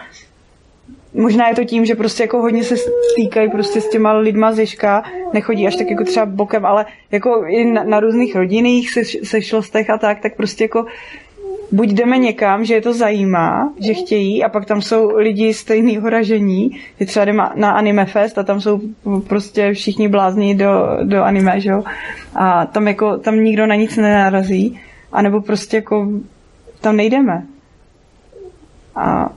Možná 1.15 1.49
je 1.49 1.55
to 1.55 1.65
tím, 1.65 1.85
že 1.85 1.95
prostě 1.95 2.23
jako 2.23 2.39
hodně 2.39 2.65
se 2.65 2.77
stýkají 3.13 3.51
prostě 3.51 3.81
s 3.81 3.89
těma 3.89 4.13
lidma 4.13 4.53
z 4.53 4.59
Ježka, 4.59 5.03
nechodí 5.33 5.67
až 5.67 5.77
tak 5.77 5.91
jako 5.91 6.05
třeba 6.05 6.27
bokem, 6.27 6.67
ale 6.67 6.87
jako 7.11 7.45
i 7.49 7.65
na, 7.65 7.85
na 7.85 8.01
různých 8.01 8.37
rodinných 8.37 8.91
se, 8.91 9.01
sešlostech 9.23 9.91
a 9.91 9.99
tak, 9.99 10.21
tak 10.21 10.37
prostě 10.37 10.65
jako 10.65 10.87
buď 11.73 11.89
jdeme 11.89 12.19
někam, 12.19 12.65
že 12.65 12.75
je 12.75 12.81
to 12.81 12.93
zajímá, 12.93 13.73
že 13.81 13.95
chtějí 13.95 14.45
a 14.45 14.49
pak 14.49 14.65
tam 14.65 14.83
jsou 14.83 15.17
lidi 15.17 15.55
stejného 15.55 16.11
ražení, 16.11 16.81
že 17.01 17.07
třeba 17.07 17.25
jdeme 17.25 17.43
na 17.55 17.71
Anime 17.71 18.07
Fest 18.07 18.39
a 18.39 18.43
tam 18.43 18.61
jsou 18.61 18.81
prostě 19.29 19.73
všichni 19.73 20.09
blázni 20.09 20.55
do, 20.55 20.99
do 21.03 21.23
anime, 21.23 21.61
že 21.61 21.71
jo? 21.71 21.85
A 22.35 22.67
tam 22.67 22.89
jako, 22.89 23.19
tam 23.19 23.45
nikdo 23.45 23.67
na 23.67 23.75
nic 23.75 23.97
nenarazí, 23.97 24.81
anebo 25.13 25.41
prostě 25.41 25.77
jako 25.77 26.09
tam 26.81 26.97
nejdeme. 26.97 27.47
A 28.97 29.31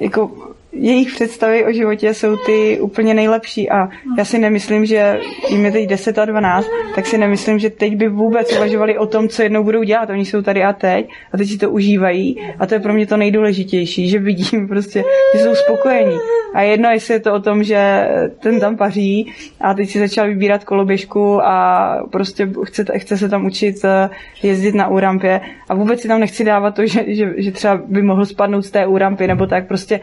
jako 0.00 0.30
jejich 0.72 1.12
představy 1.14 1.64
o 1.64 1.72
životě 1.72 2.14
jsou 2.14 2.36
ty 2.36 2.80
úplně 2.80 3.14
nejlepší 3.14 3.70
a 3.70 3.88
já 4.18 4.24
si 4.24 4.38
nemyslím, 4.38 4.86
že 4.86 5.20
jim 5.48 5.64
je 5.64 5.72
teď 5.72 5.88
10 5.88 6.18
a 6.18 6.24
12, 6.24 6.66
tak 6.94 7.06
si 7.06 7.18
nemyslím, 7.18 7.58
že 7.58 7.70
teď 7.70 7.96
by 7.96 8.08
vůbec 8.08 8.56
uvažovali 8.56 8.98
o 8.98 9.06
tom, 9.06 9.28
co 9.28 9.42
jednou 9.42 9.64
budou 9.64 9.82
dělat. 9.82 10.10
Oni 10.10 10.24
jsou 10.24 10.42
tady 10.42 10.62
a 10.62 10.72
teď 10.72 11.08
a 11.32 11.36
teď 11.36 11.48
si 11.48 11.58
to 11.58 11.70
užívají 11.70 12.36
a 12.58 12.66
to 12.66 12.74
je 12.74 12.80
pro 12.80 12.92
mě 12.92 13.06
to 13.06 13.16
nejdůležitější, 13.16 14.08
že 14.08 14.18
vidím 14.18 14.68
prostě, 14.68 15.04
že 15.34 15.42
jsou 15.42 15.54
spokojení. 15.54 16.18
A 16.54 16.60
jedno, 16.62 16.90
jestli 16.90 17.14
je 17.14 17.20
to 17.20 17.34
o 17.34 17.40
tom, 17.40 17.64
že 17.64 18.08
ten 18.38 18.60
tam 18.60 18.76
paří 18.76 19.32
a 19.60 19.74
teď 19.74 19.90
si 19.90 19.98
začal 19.98 20.28
vybírat 20.28 20.64
koloběžku 20.64 21.42
a 21.42 21.96
prostě 22.10 22.48
chce, 22.64 22.84
chce 22.96 23.18
se 23.18 23.28
tam 23.28 23.46
učit 23.46 23.76
eh, 23.84 24.10
jezdit 24.42 24.74
na 24.74 24.88
úrampě 24.88 25.40
a 25.68 25.74
vůbec 25.74 26.00
si 26.00 26.08
tam 26.08 26.20
nechci 26.20 26.44
dávat 26.44 26.74
to, 26.74 26.86
že, 26.86 27.04
že, 27.14 27.34
že 27.36 27.52
třeba 27.52 27.82
by 27.86 28.02
mohl 28.02 28.26
spadnout 28.26 28.64
z 28.64 28.70
té 28.70 28.86
úrampy 28.86 29.26
nebo 29.26 29.46
tak 29.46 29.68
prostě 29.68 30.00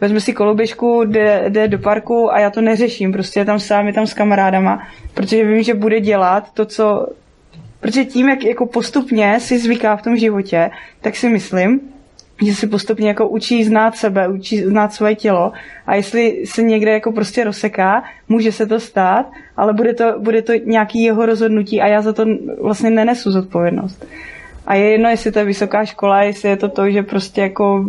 vezme 0.00 0.20
si 0.20 0.32
koloběžku, 0.32 1.04
jde, 1.04 1.44
jde 1.48 1.68
do 1.68 1.78
parku 1.78 2.32
a 2.32 2.40
já 2.40 2.50
to 2.50 2.60
neřeším, 2.60 3.12
prostě 3.12 3.40
je 3.40 3.44
tam 3.44 3.60
sám, 3.60 3.86
je 3.86 3.92
tam 3.92 4.06
s 4.06 4.14
kamarádama, 4.14 4.86
protože 5.14 5.44
vím, 5.44 5.62
že 5.62 5.74
bude 5.74 6.00
dělat 6.00 6.52
to, 6.54 6.64
co... 6.64 7.06
Protože 7.80 8.04
tím, 8.04 8.28
jak 8.28 8.44
jako 8.44 8.66
postupně 8.66 9.40
si 9.40 9.58
zvyká 9.58 9.96
v 9.96 10.02
tom 10.02 10.16
životě, 10.16 10.70
tak 11.00 11.16
si 11.16 11.28
myslím, 11.28 11.80
že 12.42 12.54
si 12.54 12.66
postupně 12.66 13.08
jako 13.08 13.28
učí 13.28 13.64
znát 13.64 13.96
sebe, 13.96 14.28
učí 14.28 14.62
znát 14.62 14.92
svoje 14.92 15.14
tělo 15.14 15.52
a 15.86 15.94
jestli 15.94 16.46
se 16.46 16.62
někde 16.62 16.90
jako 16.90 17.12
prostě 17.12 17.44
rozseká, 17.44 18.04
může 18.28 18.52
se 18.52 18.66
to 18.66 18.80
stát, 18.80 19.26
ale 19.56 19.72
bude 19.72 19.94
to, 19.94 20.14
bude 20.18 20.42
to 20.42 20.52
nějaký 20.64 21.02
jeho 21.02 21.26
rozhodnutí 21.26 21.80
a 21.80 21.86
já 21.86 22.02
za 22.02 22.12
to 22.12 22.24
vlastně 22.60 22.90
nenesu 22.90 23.30
zodpovědnost. 23.30 24.06
A 24.66 24.74
je 24.74 24.90
jedno, 24.90 25.08
jestli 25.08 25.32
to 25.32 25.38
je 25.38 25.44
vysoká 25.44 25.84
škola, 25.84 26.22
jestli 26.22 26.48
je 26.48 26.56
to 26.56 26.68
to, 26.68 26.90
že 26.90 27.02
prostě 27.02 27.40
jako 27.40 27.84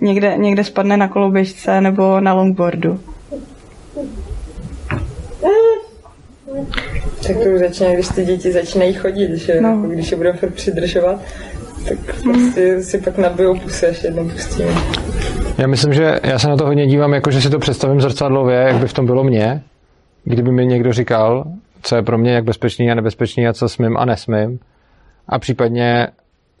někde, 0.00 0.36
někde 0.36 0.64
spadne 0.64 0.96
na 0.96 1.08
koloběžce 1.08 1.80
nebo 1.80 2.20
na 2.20 2.34
longboardu. 2.34 3.00
Tak 7.26 7.36
to 7.36 7.50
už 7.54 7.60
začíná, 7.60 7.94
když 7.94 8.08
ty 8.08 8.24
děti 8.24 8.52
začínají 8.52 8.92
chodit, 8.92 9.36
že 9.36 9.60
no. 9.60 9.68
jako 9.68 9.86
když 9.86 10.10
je 10.10 10.16
budeme 10.16 10.38
fakt 10.38 10.54
přidržovat, 10.54 11.20
tak 11.88 11.98
prostě 12.22 12.82
si 12.82 12.98
pak 12.98 13.18
nabijou 13.18 13.58
pusy, 13.58 13.86
až 13.86 14.04
jednou 14.04 14.28
pustíme. 14.28 14.72
Já 15.58 15.66
myslím, 15.66 15.92
že 15.92 16.20
já 16.22 16.38
se 16.38 16.48
na 16.48 16.56
to 16.56 16.66
hodně 16.66 16.86
dívám, 16.86 17.12
jako 17.12 17.30
že 17.30 17.40
si 17.40 17.50
to 17.50 17.58
představím 17.58 18.00
zrcadlově, 18.00 18.56
jak 18.56 18.76
by 18.76 18.88
v 18.88 18.92
tom 18.92 19.06
bylo 19.06 19.24
mě, 19.24 19.62
kdyby 20.24 20.52
mi 20.52 20.66
někdo 20.66 20.92
říkal, 20.92 21.44
co 21.82 21.96
je 21.96 22.02
pro 22.02 22.18
mě 22.18 22.32
jak 22.32 22.44
bezpečný 22.44 22.90
a 22.90 22.94
nebezpečný 22.94 23.48
a 23.48 23.52
co 23.52 23.68
smím 23.68 23.96
a 23.96 24.04
nesmím. 24.04 24.58
A 25.28 25.38
případně 25.38 26.08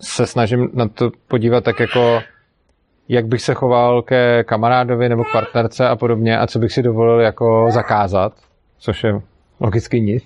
se 0.00 0.26
snažím 0.26 0.68
na 0.74 0.88
to 0.88 1.10
podívat 1.28 1.64
tak 1.64 1.80
jako, 1.80 2.20
jak 3.08 3.26
bych 3.26 3.42
se 3.42 3.54
choval 3.54 4.02
ke 4.02 4.44
kamarádovi 4.44 5.08
nebo 5.08 5.24
k 5.24 5.32
partnerce 5.32 5.88
a 5.88 5.96
podobně 5.96 6.38
a 6.38 6.46
co 6.46 6.58
bych 6.58 6.72
si 6.72 6.82
dovolil 6.82 7.20
jako 7.20 7.66
zakázat, 7.70 8.32
což 8.78 9.04
je 9.04 9.20
logicky 9.60 10.00
nic. 10.00 10.24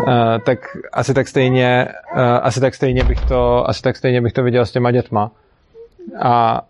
Uh, 0.00 0.14
tak 0.46 0.58
asi 0.92 1.14
tak 1.14 1.28
stejně 1.28 1.88
uh, 2.14 2.20
asi 2.20 2.60
tak 2.60 2.74
stejně 2.74 3.04
bych 3.04 3.20
to 3.20 3.68
asi 3.68 3.82
tak 3.82 3.96
stejně 3.96 4.20
bych 4.20 4.32
to 4.32 4.42
viděl 4.42 4.66
s 4.66 4.72
těma 4.72 4.90
dětma. 4.90 5.30
A 6.22 6.62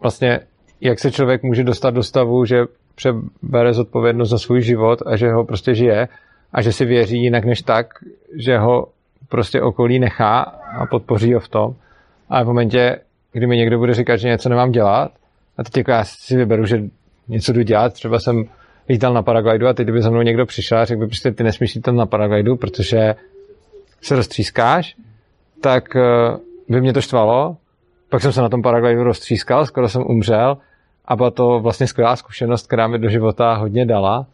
vlastně 0.00 0.40
jak 0.80 0.98
se 0.98 1.10
člověk 1.10 1.42
může 1.42 1.64
dostat 1.64 1.90
do 1.90 2.02
stavu, 2.02 2.44
že 2.44 2.64
přebere 2.94 3.72
zodpovědnost 3.72 4.30
za 4.30 4.38
svůj 4.38 4.62
život 4.62 5.02
a 5.06 5.16
že 5.16 5.32
ho 5.32 5.44
prostě 5.44 5.74
žije 5.74 6.08
a 6.52 6.62
že 6.62 6.72
si 6.72 6.84
věří 6.84 7.22
jinak 7.22 7.44
než 7.44 7.62
tak, 7.62 7.86
že 8.36 8.58
ho 8.58 8.86
prostě 9.28 9.62
okolí 9.62 9.98
nechá 9.98 10.40
a 10.78 10.86
podpoří 10.86 11.34
ho 11.34 11.40
v 11.40 11.48
tom. 11.48 11.74
A 12.30 12.42
v 12.42 12.46
momentě, 12.46 12.98
kdy 13.34 13.46
mi 13.46 13.56
někdo 13.56 13.78
bude 13.78 13.94
říkat, 13.94 14.16
že 14.16 14.28
něco 14.28 14.48
nemám 14.48 14.70
dělat, 14.70 15.12
a 15.58 15.64
teď 15.64 15.76
jako 15.76 15.90
já 15.90 16.04
si 16.04 16.36
vyberu, 16.36 16.66
že 16.66 16.82
něco 17.28 17.52
jdu 17.52 17.62
dělat, 17.62 17.92
třeba 17.92 18.18
jsem 18.18 18.44
lítal 18.88 19.14
na 19.14 19.22
paraglidu 19.22 19.68
a 19.68 19.72
teď 19.72 19.84
kdyby 19.84 20.02
za 20.02 20.10
mnou 20.10 20.22
někdo 20.22 20.46
přišel 20.46 20.78
a 20.78 20.84
řekl 20.84 21.00
by, 21.00 21.06
prostě 21.06 21.30
ty 21.30 21.44
nesmíš 21.44 21.74
lítat 21.74 21.94
na 21.94 22.06
paraglidu, 22.06 22.56
protože 22.56 23.14
se 24.00 24.16
roztřískáš, 24.16 24.96
tak 25.60 25.84
by 26.68 26.80
mě 26.80 26.92
to 26.92 27.00
štvalo. 27.00 27.56
Pak 28.08 28.22
jsem 28.22 28.32
se 28.32 28.42
na 28.42 28.48
tom 28.48 28.62
paraglidu 28.62 29.02
roztřískal, 29.02 29.66
skoro 29.66 29.88
jsem 29.88 30.02
umřel 30.06 30.56
a 31.04 31.16
byla 31.16 31.30
to 31.30 31.60
vlastně 31.60 31.86
skvělá 31.86 32.16
zkušenost, 32.16 32.66
která 32.66 32.86
mi 32.86 32.98
do 32.98 33.08
života 33.08 33.54
hodně 33.54 33.86
dala. 33.86 34.26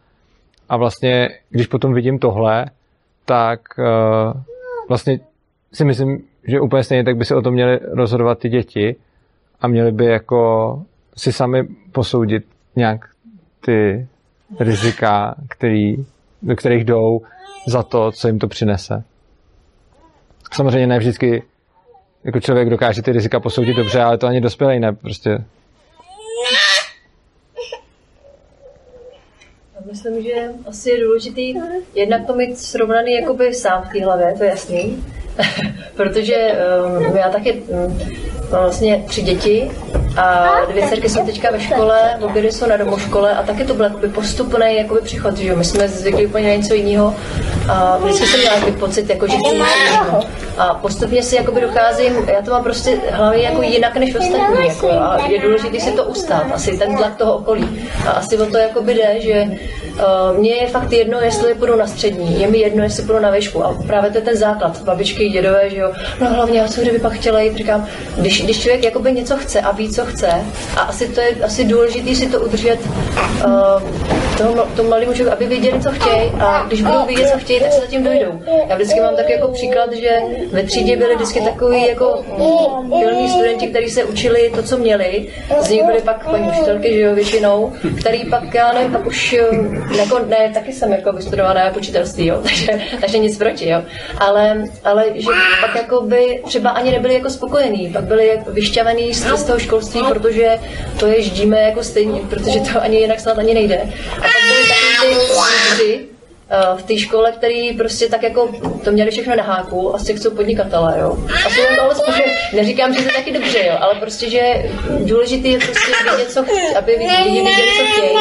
A 0.68 0.76
vlastně, 0.76 1.28
když 1.50 1.66
potom 1.66 1.94
vidím 1.94 2.18
tohle, 2.18 2.66
tak 3.24 3.60
uh, 3.78 4.40
vlastně 4.88 5.20
si 5.72 5.84
myslím, 5.84 6.24
že 6.44 6.60
úplně 6.60 6.84
stejně 6.84 7.04
tak 7.04 7.16
by 7.16 7.24
se 7.24 7.36
o 7.36 7.42
tom 7.42 7.54
měli 7.54 7.78
rozhodovat 7.82 8.38
ty 8.38 8.48
děti 8.48 8.96
a 9.60 9.68
měli 9.68 9.92
by 9.92 10.04
jako 10.04 10.82
si 11.16 11.32
sami 11.32 11.68
posoudit 11.92 12.44
nějak 12.76 13.08
ty 13.60 14.06
rizika, 14.60 15.34
který, 15.48 15.96
do 16.42 16.56
kterých 16.56 16.84
jdou 16.84 17.20
za 17.66 17.82
to, 17.82 18.12
co 18.12 18.28
jim 18.28 18.38
to 18.38 18.48
přinese. 18.48 19.04
Samozřejmě 20.52 20.86
ne 20.86 20.98
vždycky 20.98 21.42
jako 22.24 22.40
člověk 22.40 22.70
dokáže 22.70 23.02
ty 23.02 23.12
rizika 23.12 23.40
posoudit 23.40 23.76
dobře, 23.76 24.00
ale 24.00 24.18
to 24.18 24.26
ani 24.26 24.40
dospělý 24.40 24.80
ne, 24.80 24.92
prostě 24.92 25.38
Myslím, 29.90 30.22
že 30.22 30.48
asi 30.66 30.90
je 30.90 31.04
důležitý 31.04 31.54
jednak 31.94 32.26
to 32.26 32.34
mít 32.34 32.58
srovnaný 32.58 33.14
jakoby 33.14 33.54
sám 33.54 33.82
v 33.82 33.92
té 33.92 34.04
hlavě, 34.04 34.34
to 34.38 34.44
je 34.44 34.50
jasný. 34.50 35.04
Protože 35.96 36.52
um, 37.08 37.16
já 37.16 37.28
taky 37.28 37.52
um, 37.52 37.98
mám 38.52 38.62
vlastně 38.62 39.04
tři 39.06 39.22
děti 39.22 39.70
a 40.16 40.56
dvě 40.70 40.86
dcerky 40.88 41.08
jsou 41.08 41.26
teďka 41.26 41.50
ve 41.50 41.60
škole, 41.60 42.18
obě 42.20 42.52
jsou 42.52 42.66
na 42.66 42.76
domoškole 42.76 43.34
a 43.34 43.42
taky 43.42 43.64
to 43.64 43.74
byl 43.74 43.84
jakoby 43.84 44.08
postupný 44.08 44.76
jakoby 44.76 45.00
příchod, 45.00 45.36
že 45.36 45.48
jo? 45.48 45.56
My 45.56 45.64
jsme 45.64 45.88
zvykli 45.88 46.26
úplně 46.26 46.48
na 46.48 46.54
něco 46.54 46.74
jiného 46.74 47.14
a 47.68 47.98
vždycky 47.98 48.26
jsem 48.26 48.40
měla 48.40 48.54
takový 48.54 48.76
pocit, 48.76 49.10
jako, 49.10 49.26
že 49.26 49.36
chci 49.36 49.54
něco 49.56 50.28
A 50.58 50.74
postupně 50.74 51.22
si 51.22 51.36
jakoby 51.36 51.60
docházím, 51.60 52.12
já 52.34 52.42
to 52.42 52.50
mám 52.50 52.62
prostě 52.62 52.98
hlavě 53.10 53.42
jako 53.42 53.62
jinak 53.62 53.96
než 53.96 54.14
ostatní. 54.14 54.66
Jako, 54.68 54.90
a 54.90 55.26
je 55.28 55.38
důležité 55.38 55.80
si 55.80 55.92
to 55.92 56.04
ustát, 56.04 56.46
asi 56.52 56.78
ten 56.78 56.96
tlak 56.96 57.16
toho 57.16 57.36
okolí. 57.36 57.88
A 58.06 58.10
asi 58.10 58.38
o 58.38 58.46
to 58.46 58.58
jakoby 58.58 58.94
jde, 58.94 59.20
že 59.20 59.44
uh, 59.44 60.38
mně 60.38 60.54
je 60.54 60.66
fakt 60.66 60.92
jedno, 60.92 61.20
jestli 61.20 61.54
půjdu 61.54 61.76
na 61.76 61.86
střední, 61.86 62.40
je 62.40 62.48
mi 62.48 62.58
jedno, 62.58 62.82
jestli 62.82 63.02
půjdu 63.02 63.18
na 63.18 63.30
výšku. 63.30 63.64
A 63.64 63.76
právě 63.86 64.10
to 64.10 64.18
je 64.18 64.22
ten 64.22 64.36
základ. 64.36 64.82
Babičky, 64.82 65.28
dědové, 65.28 65.70
že 65.70 65.76
jo. 65.76 65.92
No 66.20 66.34
hlavně, 66.34 66.64
a 66.64 66.68
co 66.68 66.80
kdyby 66.80 66.98
pak 66.98 67.12
chtěla 67.12 67.40
jít, 67.40 67.56
říkám, 67.56 67.86
když, 68.16 68.42
když 68.42 68.60
člověk 68.60 68.84
jakoby 68.84 69.12
něco 69.12 69.36
chce 69.36 69.60
a 69.60 69.72
ví, 69.72 69.90
co 69.90 70.04
chce, 70.04 70.28
a 70.76 70.80
asi 70.80 71.08
to 71.08 71.20
je 71.20 71.36
asi 71.44 71.64
důležité 71.64 72.14
si 72.14 72.26
to 72.26 72.40
udržet 72.40 72.78
uh, 73.44 73.82
tomu, 74.38 74.62
tomu 74.76 74.88
malému 74.88 75.12
člověku, 75.12 75.36
aby 75.36 75.46
věděli, 75.46 75.80
co 75.80 75.90
chtějí 75.90 76.30
a 76.40 76.64
když 76.66 76.82
budou 76.82 77.06
vědět, 77.06 77.30
co 77.32 77.38
chtějí, 77.38 77.49
tak 77.60 77.72
se 77.72 77.80
zatím 77.80 78.04
dojdou. 78.04 78.42
Já 78.68 78.74
vždycky 78.74 79.00
mám 79.00 79.16
tak 79.16 79.30
jako 79.30 79.48
příklad, 79.48 79.92
že 79.92 80.18
ve 80.52 80.62
třídě 80.62 80.96
byli 80.96 81.14
vždycky 81.14 81.40
takový 81.40 81.86
jako 81.86 82.24
pilní 83.00 83.28
studenti, 83.28 83.66
kteří 83.66 83.90
se 83.90 84.04
učili 84.04 84.52
to, 84.54 84.62
co 84.62 84.78
měli. 84.78 85.28
Z 85.60 85.68
nich 85.70 85.84
byly 85.84 86.00
pak 86.00 86.30
paní 86.30 86.48
učitelky, 86.48 86.92
že 86.92 87.00
jo, 87.00 87.14
většinou, 87.14 87.72
který 88.00 88.24
pak, 88.24 88.54
já 88.54 88.72
nevím, 88.72 88.92
pak 88.92 89.06
už 89.06 89.36
jako, 89.98 90.18
ne, 90.18 90.50
taky 90.54 90.72
jsem 90.72 90.92
jako 90.92 91.12
vystudovaná 91.12 91.70
počítelství, 91.70 92.26
jo, 92.26 92.40
takže, 92.42 92.80
takže 93.00 93.18
nic 93.18 93.38
proti, 93.38 93.68
jo. 93.68 93.82
Ale, 94.18 94.64
ale 94.84 95.04
že 95.14 95.28
pak 95.60 95.74
jako 95.76 96.00
by 96.00 96.42
třeba 96.46 96.70
ani 96.70 96.90
nebyli 96.90 97.14
jako 97.14 97.30
spokojení, 97.30 97.90
pak 97.92 98.04
byli 98.04 98.40
vyšťavený 98.46 99.14
z, 99.14 99.36
z 99.36 99.44
toho 99.44 99.58
školství, 99.58 100.02
protože 100.08 100.58
to 100.98 101.06
je 101.06 101.22
ždíme 101.22 101.60
jako 101.60 101.82
stejně, 101.82 102.20
protože 102.30 102.60
to 102.60 102.82
ani 102.82 102.96
jinak 102.96 103.20
snad 103.20 103.38
ani 103.38 103.54
nejde. 103.54 103.80
A 104.16 104.20
pak 104.20 104.42
byly 104.48 104.68
takový 104.68 105.16
ty 105.78 106.09
Eh, 106.09 106.09
v 106.76 106.82
té 106.82 106.98
škole, 106.98 107.32
který 107.32 107.72
prostě 107.72 108.08
tak 108.08 108.22
jako 108.22 108.50
to 108.84 108.90
měli 108.90 109.10
všechno 109.10 109.36
na 109.36 109.42
háku, 109.42 109.94
asi 109.94 110.14
chcou 110.14 110.30
podnikatele, 110.30 110.94
jo. 111.00 111.16
A 111.46 111.50
jsou 111.50 111.62
to 111.76 111.82
alespoň, 111.82 112.14
neříkám, 112.52 112.94
že 112.94 113.02
to 113.02 113.14
taky 113.14 113.32
dobře, 113.32 113.66
jo, 113.66 113.74
ale 113.80 113.94
prostě, 113.94 114.30
že 114.30 114.70
důležité 114.98 115.48
je 115.48 115.58
prostě 115.58 115.92
vědět, 116.04 116.30
co 116.30 116.42
chci, 116.42 116.76
aby 116.78 116.92
lidi 116.92 117.40
věděli, 117.40 117.68
co 117.78 117.84
chtějí. 117.84 118.16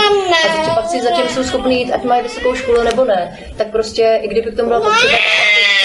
A 0.60 0.64
že 0.64 0.72
pak 0.76 0.88
si 0.90 1.02
zatím 1.02 1.30
jsou 1.30 1.44
schopni 1.44 1.76
jít, 1.76 1.94
ať 1.94 2.04
mají 2.04 2.24
vysokou 2.24 2.56
školu 2.56 2.84
nebo 2.84 3.06
ne, 3.06 3.40
tak 3.58 3.68
prostě, 3.68 4.20
i 4.22 4.28
kdyby 4.28 4.52
k 4.52 4.58
tomu 4.58 4.70
bylo 4.70 4.82
potřeba, 4.82 5.18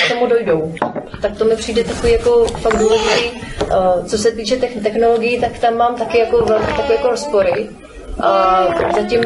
k 0.07 0.09
tomu 0.09 0.26
dojdou. 0.26 0.74
Tak 1.22 1.38
to 1.38 1.45
mi 1.45 1.57
přijde 1.57 1.84
takový 1.84 2.12
jako 2.12 2.45
fakt 2.45 2.78
důležitý. 2.78 3.30
Uh, 3.30 4.07
co 4.07 4.18
se 4.18 4.30
týče 4.30 4.57
technologií, 4.57 5.40
tak 5.40 5.59
tam 5.59 5.76
mám 5.76 5.97
taky 5.97 6.18
jako 6.18 6.45
velké 6.45 6.66
takové 6.66 6.95
jako 6.95 7.09
rozpory. 7.09 7.68
A 8.20 8.64
zatím 8.97 9.20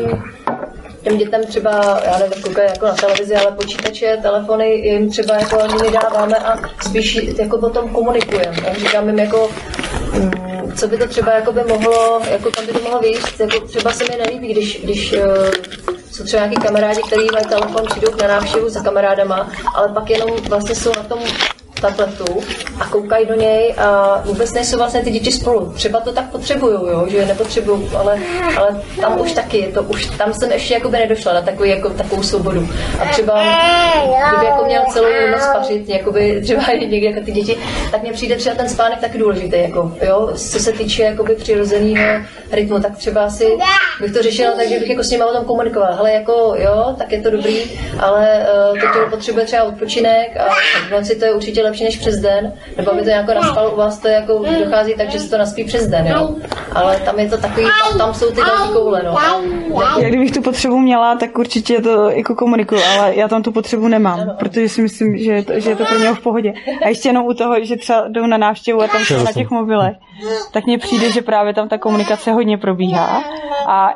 těm 1.09 1.19
dětem 1.19 1.45
třeba, 1.45 2.01
já 2.05 2.19
nevím, 2.19 2.43
koukají 2.43 2.69
jako 2.69 2.87
na 2.87 2.95
televizi, 2.95 3.37
ale 3.37 3.53
počítače, 3.57 4.19
telefony 4.23 4.75
jim 4.75 5.11
třeba 5.11 5.35
jako 5.35 5.61
ani 5.61 5.83
nedáváme 5.83 6.37
a 6.37 6.57
spíš 6.89 7.15
jako 7.39 7.57
o 7.57 7.71
tom 7.71 7.89
komunikujeme. 7.89 8.75
Říkám 8.79 9.09
jim 9.09 9.19
jako, 9.19 9.51
mm, 10.13 10.73
co 10.77 10.89
by 10.89 10.99
to 10.99 11.09
třeba 11.09 11.33
jako 11.33 11.53
by 11.53 11.65
mohlo, 11.65 12.21
jako 12.31 12.51
tam 12.51 12.67
by 12.67 12.73
to 12.73 12.81
mohlo 12.81 12.99
vyjít, 12.99 13.41
jako 13.41 13.67
třeba 13.67 13.93
se 13.93 14.05
mi 14.05 14.17
nelíbí, 14.19 14.53
když, 14.53 14.81
když 14.85 15.13
eh, 15.13 15.51
jsou 16.13 16.25
třeba 16.25 16.47
nějaký 16.47 16.67
kamarádi, 16.67 17.01
kteří 17.03 17.27
mají 17.33 17.45
telefon, 17.45 17.87
přijdou 17.91 18.09
na 18.21 18.29
návštěvu 18.29 18.69
za 18.69 18.83
kamarádama, 18.83 19.51
ale 19.75 19.89
pak 19.89 20.11
jenom 20.11 20.31
vlastně 20.49 20.75
jsou 20.75 20.93
na 20.97 21.03
tom 21.03 21.19
tabletu 21.81 22.25
a 22.81 22.87
koukají 22.87 23.27
do 23.27 23.35
něj 23.35 23.75
a 23.79 24.21
vůbec 24.25 24.53
nejsou 24.53 24.79
vlastně 24.79 25.01
ty 25.01 25.11
děti 25.11 25.33
spolu. 25.33 25.73
Třeba 25.73 26.01
to 26.01 26.13
tak 26.13 26.31
potřebují, 26.31 26.75
jo, 26.75 27.07
že 27.09 27.27
nepotřebují, 27.27 27.91
ale, 27.97 28.19
ale 28.57 28.83
tam 29.01 29.21
už 29.21 29.33
taky 29.33 29.59
je 29.59 29.69
to, 29.69 29.83
už 29.83 30.07
tam 30.07 30.35
jsem 30.35 30.53
ještě 30.53 30.75
jakoby 30.75 30.99
nedošla 30.99 31.33
na 31.33 31.43
takový, 31.43 31.71
jako, 31.71 31.91
takovou 31.91 32.23
svobodu. 32.23 32.69
A 33.01 33.05
třeba 33.05 33.43
kdyby 34.29 34.47
jako 34.47 34.65
měl 34.65 34.83
celou 34.93 35.09
noc 35.31 35.47
pařit, 35.53 35.89
jakoby 35.89 36.41
třeba 36.43 36.63
někdy 36.81 37.05
jako 37.05 37.21
ty 37.25 37.33
děti, 37.33 37.59
tak 37.91 38.03
mně 38.03 38.13
přijde 38.13 38.37
třeba 38.37 38.57
ten 38.57 38.69
spánek 38.69 39.01
taky 39.01 39.19
důležitý, 39.19 39.61
jako, 39.61 39.93
jo, 40.03 40.31
co 40.37 40.59
se 40.59 40.73
týče 40.73 41.03
jakoby 41.03 41.35
přirozeného 41.35 42.25
rytmu, 42.53 42.81
tak 42.81 42.97
třeba 42.97 43.25
asi 43.25 43.59
bych 44.01 44.13
to 44.13 44.23
řešila 44.23 44.53
tak, 44.53 44.69
že 44.69 44.79
bych 44.79 44.91
jako 44.91 45.03
s 45.03 45.11
nimi 45.11 45.25
o 45.25 45.33
tom 45.33 45.45
komunikovala. 45.45 45.97
Hele, 45.97 46.13
jako 46.13 46.55
jo, 46.59 46.95
tak 46.99 47.13
je 47.13 47.23
to 47.23 47.31
dobrý, 47.31 47.79
ale 47.99 48.47
uh, 48.71 48.79
to 48.79 48.93
tělo 48.93 49.11
potřebuje 49.11 49.45
třeba 49.45 49.63
odpočinek 49.63 50.37
a 50.37 50.55
v 50.89 50.91
noci 50.91 51.17
to 51.17 51.25
je 51.25 51.33
určitě 51.33 51.63
lepší 51.69 51.85
než 51.85 51.99
přes 51.99 52.17
den, 52.21 52.53
nebo 52.77 52.93
aby 52.93 53.01
to 53.01 53.09
nějak 53.09 53.27
naspalo, 53.27 53.71
u 53.71 53.77
vás 53.77 53.99
to 53.99 54.09
jako 54.09 54.45
dochází 54.65 54.95
tak, 54.95 55.11
že 55.11 55.21
se 55.21 55.31
to 55.31 55.39
naspí 55.39 55.65
přes 55.65 55.89
den, 55.89 56.07
jo. 56.07 56.31
Ale 56.73 56.97
tam 56.97 57.19
je 57.19 57.29
to 57.29 57.39
takový, 57.39 57.67
tam, 57.89 57.99
tam 57.99 58.15
jsou 58.15 58.31
ty 58.31 58.37
další 58.37 58.73
koule, 58.73 59.03
no. 59.03 59.17
Já 60.01 60.09
kdybych 60.09 60.31
tu 60.31 60.43
potřebu 60.43 60.79
měla, 60.79 61.17
tak 61.17 61.39
určitě 61.39 61.83
to 61.83 62.11
jako 62.11 62.35
komunikuju, 62.35 62.81
ale 62.99 63.15
já 63.15 63.29
tam 63.29 63.43
tu 63.43 63.53
potřebu 63.53 63.89
nemám, 63.89 64.37
protože 64.39 64.69
si 64.69 64.83
myslím, 64.83 65.19
že 65.19 65.33
je 65.33 65.45
to, 65.45 65.61
že 65.61 65.71
je 65.71 65.77
to 65.77 65.85
pro 65.85 65.99
něho 65.99 66.15
v 66.15 66.21
pohodě. 66.21 66.53
A 66.83 66.89
ještě 66.89 67.09
jenom 67.09 67.27
u 67.27 67.35
toho, 67.35 67.65
že 67.65 67.77
třeba 67.77 68.05
jdou 68.09 68.27
na 68.27 68.37
návštěvu 68.37 68.83
a 68.83 68.89
tam 68.89 69.05
jsou 69.05 69.25
na 69.25 69.33
těch 69.33 69.51
mobilech, 69.51 69.97
tak 70.53 70.67
mně 70.67 70.79
přijde, 70.79 71.13
že 71.13 71.23
právě 71.23 71.55
tam 71.55 71.69
ta 71.69 71.79
komunikace 71.79 72.33
hodně 72.33 72.59
probíhá 72.59 73.23
a 73.69 73.95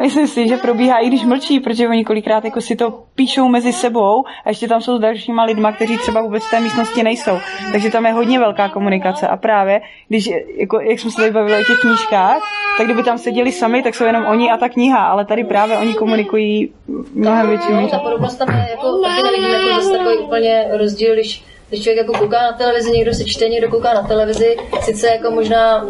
Myslím 0.00 0.26
si, 0.26 0.48
že 0.48 0.56
probíhá, 0.56 0.98
i 0.98 1.06
když 1.06 1.24
mlčí, 1.24 1.60
protože 1.60 1.88
oni 1.88 2.04
kolikrát 2.04 2.44
jako 2.44 2.60
si 2.60 2.76
to 2.76 3.02
píšou 3.14 3.48
mezi 3.48 3.72
sebou 3.72 4.24
a 4.44 4.48
ještě 4.48 4.68
tam 4.68 4.80
jsou 4.80 4.96
s 4.96 5.00
dalšíma 5.00 5.44
lidma, 5.44 5.72
kteří 5.72 5.98
třeba 5.98 6.22
vůbec 6.22 6.44
v 6.44 6.50
té 6.50 6.60
místnosti 6.60 7.02
nejsou. 7.02 7.38
Takže 7.72 7.90
tam 7.90 8.06
je 8.06 8.12
hodně 8.12 8.38
velká 8.38 8.68
komunikace 8.68 9.28
a 9.28 9.36
právě, 9.36 9.80
když, 10.08 10.30
jako, 10.56 10.80
jak 10.80 11.00
jsme 11.00 11.10
se 11.10 11.16
tady 11.16 11.30
bavili 11.30 11.62
o 11.62 11.64
těch 11.64 11.80
knížkách, 11.80 12.42
tak 12.78 12.86
kdyby 12.86 13.02
tam 13.02 13.18
seděli 13.18 13.52
sami, 13.52 13.82
tak 13.82 13.94
jsou 13.94 14.04
jenom 14.04 14.26
oni 14.26 14.50
a 14.50 14.56
ta 14.56 14.68
kniha, 14.68 14.98
ale 14.98 15.24
tady 15.24 15.44
právě 15.44 15.78
oni 15.78 15.94
komunikují 15.94 16.72
mnohem 17.14 17.48
větší 17.48 17.72
míře. 17.72 17.90
Ta 17.90 17.98
podobnost 17.98 18.34
tam 18.34 18.48
je, 18.48 18.66
jako, 18.70 18.98
taky 19.02 19.22
nevidím 19.22 19.50
jako 19.50 19.80
zase 19.80 19.98
takový 19.98 20.18
úplně 20.18 20.68
rozdíl, 20.72 21.14
když 21.14 21.44
když 21.68 21.82
člověk 21.82 22.06
jako 22.06 22.18
kouká 22.18 22.42
na 22.42 22.52
televizi, 22.52 22.90
někdo 22.90 23.14
se 23.14 23.24
čte, 23.24 23.48
někdo 23.48 23.68
kouká 23.68 23.94
na 23.94 24.02
televizi, 24.02 24.56
sice 24.80 25.08
jako 25.08 25.30
možná 25.30 25.86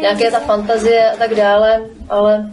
nějaké 0.00 0.30
ta 0.30 0.40
fantazie 0.40 1.10
a 1.10 1.16
tak 1.16 1.34
dále, 1.34 1.82
ale 2.10 2.50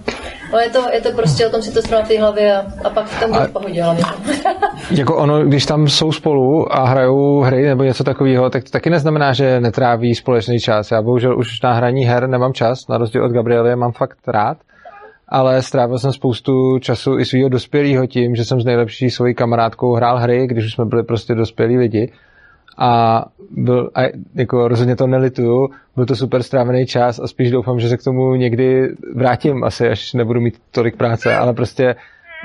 ale 0.52 0.64
je 0.64 0.70
to, 0.70 0.89
je 0.93 1.02
to 1.02 1.12
prostě 1.12 1.47
o 1.47 1.50
tom 1.50 1.62
si 1.62 1.74
to 1.74 1.82
strana 1.82 2.06
v 2.06 2.08
té 2.08 2.20
hlavě 2.20 2.58
a, 2.58 2.66
a 2.84 2.89
pak 2.89 3.06
v 3.06 3.20
tom 3.20 3.32
bude 3.32 3.45
v 3.45 3.52
pohodě 3.52 3.84
hlavně. 3.84 4.04
jako 4.91 5.18
ono, 5.18 5.43
když 5.43 5.66
tam 5.66 5.88
jsou 5.88 6.12
spolu 6.12 6.76
a 6.76 6.88
hrajou 6.88 7.41
hry 7.41 7.68
nebo 7.68 7.84
něco 7.84 8.04
takového, 8.04 8.50
tak 8.50 8.64
to 8.64 8.70
taky 8.70 8.89
neznamená, 8.89 9.34
že 9.34 9.60
netráví 9.60 10.16
společný 10.16 10.60
čas. 10.60 10.91
Já 10.91 11.02
bohužel 11.02 11.39
už 11.39 11.62
na 11.62 11.74
hraní 11.74 12.06
her 12.06 12.28
nemám 12.28 12.54
čas, 12.54 12.88
na 12.88 12.97
rozdíl 12.97 13.26
od 13.26 13.32
Gabriely 13.32 13.76
mám 13.76 13.91
fakt 13.91 14.28
rád, 14.28 14.58
ale 15.28 15.62
strávil 15.62 16.00
jsem 16.00 16.12
spoustu 16.12 16.80
času 16.80 17.20
i 17.20 17.26
svého 17.26 17.50
dospělého 17.50 18.08
tím, 18.08 18.36
že 18.36 18.45
jsem 18.45 18.62
s 18.62 18.66
nejlepší 18.66 19.10
svojí 19.10 19.36
kamarádkou 19.36 19.93
hrál 19.93 20.18
hry, 20.18 20.47
když 20.47 20.66
už 20.66 20.74
jsme 20.74 20.86
byli 20.86 21.04
prostě 21.04 21.36
dospělí 21.36 21.78
lidi 21.78 22.12
a, 22.80 23.25
byl, 23.51 23.89
a 23.95 24.01
jako 24.36 24.67
rozhodně 24.67 24.95
to 24.95 25.07
nelituju, 25.07 25.69
byl 25.95 26.05
to 26.05 26.15
super 26.15 26.43
strávený 26.43 26.86
čas 26.86 27.19
a 27.19 27.27
spíš 27.27 27.51
doufám, 27.51 27.80
že 27.80 27.89
se 27.89 27.97
k 27.97 28.03
tomu 28.03 28.36
někdy 28.36 28.89
vrátím 29.15 29.63
asi, 29.63 29.89
až 29.89 30.13
nebudu 30.13 30.41
mít 30.41 30.59
tolik 30.71 30.95
práce, 30.95 31.36
ale 31.36 31.53
prostě 31.53 31.95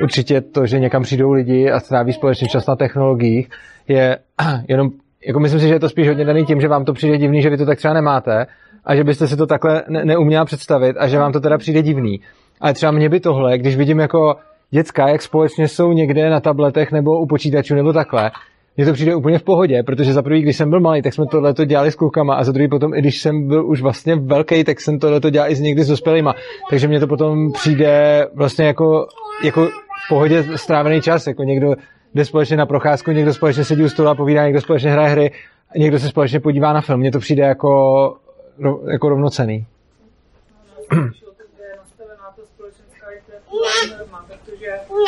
určitě 0.02 0.40
to, 0.40 0.66
že 0.66 0.80
někam 0.80 1.02
přijdou 1.02 1.32
lidi 1.32 1.70
a 1.70 1.80
stráví 1.80 2.12
společný 2.12 2.48
čas 2.48 2.66
na 2.66 2.76
technologiích, 2.76 3.48
je 3.88 4.18
jenom, 4.68 4.90
jako 5.26 5.40
myslím 5.40 5.60
si, 5.60 5.68
že 5.68 5.74
je 5.74 5.80
to 5.80 5.88
spíš 5.88 6.08
hodně 6.08 6.24
daný 6.24 6.44
tím, 6.44 6.60
že 6.60 6.68
vám 6.68 6.84
to 6.84 6.92
přijde 6.92 7.18
divný, 7.18 7.42
že 7.42 7.50
vy 7.50 7.56
to 7.56 7.66
tak 7.66 7.78
třeba 7.78 7.94
nemáte 7.94 8.46
a 8.84 8.96
že 8.96 9.04
byste 9.04 9.28
si 9.28 9.36
to 9.36 9.46
takhle 9.46 9.82
ne- 9.88 10.04
neuměla 10.04 10.44
představit 10.44 10.96
a 10.98 11.08
že 11.08 11.18
vám 11.18 11.32
to 11.32 11.40
teda 11.40 11.58
přijde 11.58 11.82
divný. 11.82 12.20
Ale 12.60 12.74
třeba 12.74 12.92
mě 12.92 13.08
by 13.08 13.20
tohle, 13.20 13.58
když 13.58 13.76
vidím 13.76 13.98
jako 13.98 14.36
děcka, 14.70 15.08
jak 15.08 15.22
společně 15.22 15.68
jsou 15.68 15.92
někde 15.92 16.30
na 16.30 16.40
tabletech 16.40 16.92
nebo 16.92 17.20
u 17.20 17.26
počítačů 17.26 17.74
nebo 17.74 17.92
takhle, 17.92 18.30
mně 18.76 18.86
to 18.86 18.92
přijde 18.92 19.14
úplně 19.14 19.38
v 19.38 19.42
pohodě, 19.42 19.82
protože 19.82 20.12
za 20.12 20.22
prvý, 20.22 20.42
když 20.42 20.56
jsem 20.56 20.70
byl 20.70 20.80
malý, 20.80 21.02
tak 21.02 21.14
jsme 21.14 21.24
tohle 21.30 21.54
to 21.54 21.64
dělali 21.64 21.92
s 21.92 21.94
klukama 21.94 22.34
a 22.34 22.44
za 22.44 22.52
druhý 22.52 22.68
potom, 22.68 22.94
i 22.94 22.98
když 22.98 23.20
jsem 23.20 23.48
byl 23.48 23.66
už 23.66 23.82
vlastně 23.82 24.16
velký, 24.16 24.64
tak 24.64 24.80
jsem 24.80 24.98
tohle 24.98 25.20
to 25.20 25.30
dělal 25.30 25.50
i 25.50 25.54
s 25.56 25.60
někdy 25.60 25.84
s 25.84 25.88
dospělýma. 25.88 26.34
Takže 26.70 26.88
mně 26.88 27.00
to 27.00 27.06
potom 27.06 27.52
přijde 27.52 28.26
vlastně 28.34 28.66
jako, 28.66 29.06
jako 29.44 29.66
v 30.06 30.08
pohodě 30.08 30.44
strávený 30.56 31.00
čas, 31.00 31.26
jako 31.26 31.42
někdo 31.42 31.74
jde 32.14 32.24
společně 32.24 32.56
na 32.56 32.66
procházku, 32.66 33.10
někdo 33.10 33.34
společně 33.34 33.64
sedí 33.64 33.82
u 33.82 33.88
stolu 33.88 34.08
a 34.08 34.14
povídá, 34.14 34.44
někdo 34.44 34.60
společně 34.60 34.90
hraje 34.90 35.08
hry, 35.08 35.30
někdo 35.76 35.98
se 35.98 36.08
společně 36.08 36.40
podívá 36.40 36.72
na 36.72 36.80
film. 36.80 37.00
Mně 37.00 37.12
to 37.12 37.18
přijde 37.18 37.42
jako, 37.42 38.16
jako 38.92 39.08
rovnocený. 39.08 39.66
Protože 44.64 45.04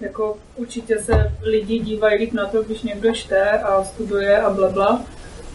jako 0.00 0.36
určitě 0.56 0.98
se 0.98 1.32
lidi 1.42 1.78
dívají 1.78 2.18
líp 2.18 2.32
na 2.32 2.46
to, 2.46 2.62
když 2.62 2.82
někdo 2.82 3.12
čte 3.12 3.50
a 3.50 3.84
studuje 3.84 4.40
a 4.40 4.50
blabla, 4.50 5.00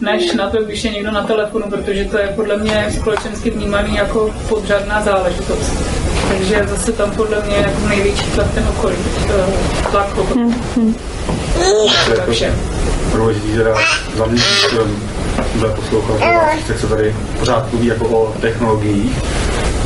než 0.00 0.32
na 0.32 0.50
to, 0.50 0.64
když 0.64 0.84
je 0.84 0.90
někdo 0.90 1.10
na 1.10 1.26
telefonu, 1.26 1.70
protože 1.70 2.04
to 2.04 2.18
je 2.18 2.28
podle 2.28 2.56
mě 2.56 2.86
společensky 3.00 3.50
vnímaný 3.50 3.96
jako 3.96 4.34
podřadná 4.48 5.02
záležitost. 5.02 5.72
Takže 6.28 6.66
zase 6.68 6.92
tam 6.92 7.10
podle 7.10 7.42
mě 7.46 7.56
jako 7.56 7.88
největší 7.88 8.30
tlak 8.30 8.54
ten 8.54 8.68
okolí, 8.68 8.96
tlak 9.90 10.18
okolí. 10.18 10.54
Hmm. 10.76 10.96
že 13.52 13.64
za 14.16 14.26
mě, 14.26 14.42
když 14.42 15.74
poslouchal, 15.76 16.18
tak 16.68 16.78
se 16.78 16.86
tady 16.86 17.16
pořád 17.38 17.72
mluví 17.72 17.86
jako 17.86 18.08
o 18.08 18.34
technologiích, 18.40 19.18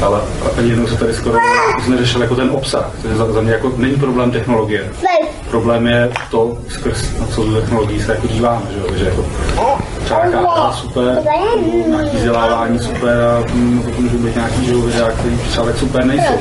ale 0.03 0.21
ani 0.59 0.71
jednou 0.71 0.87
se 0.87 0.97
tady 0.97 1.15
skoro 1.15 1.39
neřešil 1.89 2.23
jako 2.23 2.37
ten 2.37 2.51
obsah. 2.51 2.91
Takže 3.03 3.17
za, 3.17 3.33
za 3.33 3.41
mě 3.41 3.53
jako 3.53 3.73
není 3.77 3.97
problém 3.97 4.31
technologie. 4.31 4.93
Problém 5.51 5.87
je 5.87 6.11
to, 6.31 6.59
skrz 6.69 7.19
na 7.21 7.27
co 7.27 7.45
do 7.45 7.61
technologií 7.61 8.01
se 8.01 8.13
jako 8.13 8.27
díváme, 8.27 8.63
že, 8.71 8.99
že 8.99 9.05
jako 9.05 9.25
třeba 10.05 10.27
nějaká 10.27 10.73
super, 10.73 11.19
nějaký 11.87 12.17
vzdělávání 12.17 12.79
super 12.79 13.21
a 13.21 13.45
mm, 13.55 13.83
potom 13.83 14.05
můžou 14.05 14.19
být 14.19 14.35
nějaký 14.35 14.67
že, 14.67 14.75
videa, 14.75 15.11
který 15.11 15.39
třeba 15.39 15.67
tak 15.67 15.77
super 15.77 16.05
nejsou. 16.05 16.35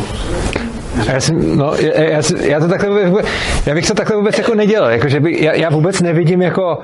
Já, 1.14 1.20
si, 1.20 1.34
no, 1.34 1.74
já, 1.80 2.03
já, 2.03 2.22
já, 2.41 2.60
to 2.60 2.68
takhle 2.68 3.05
vůbec, 3.05 3.26
já 3.66 3.74
bych 3.74 3.88
to 3.88 3.93
takhle 3.93 4.16
vůbec 4.16 4.38
jako 4.38 4.55
nedělal, 4.55 4.89
jako, 4.89 5.10
že 5.10 5.20
by, 5.20 5.43
já, 5.43 5.53
já 5.53 5.70
vůbec 5.70 6.01
nevidím 6.01 6.41
jako, 6.41 6.80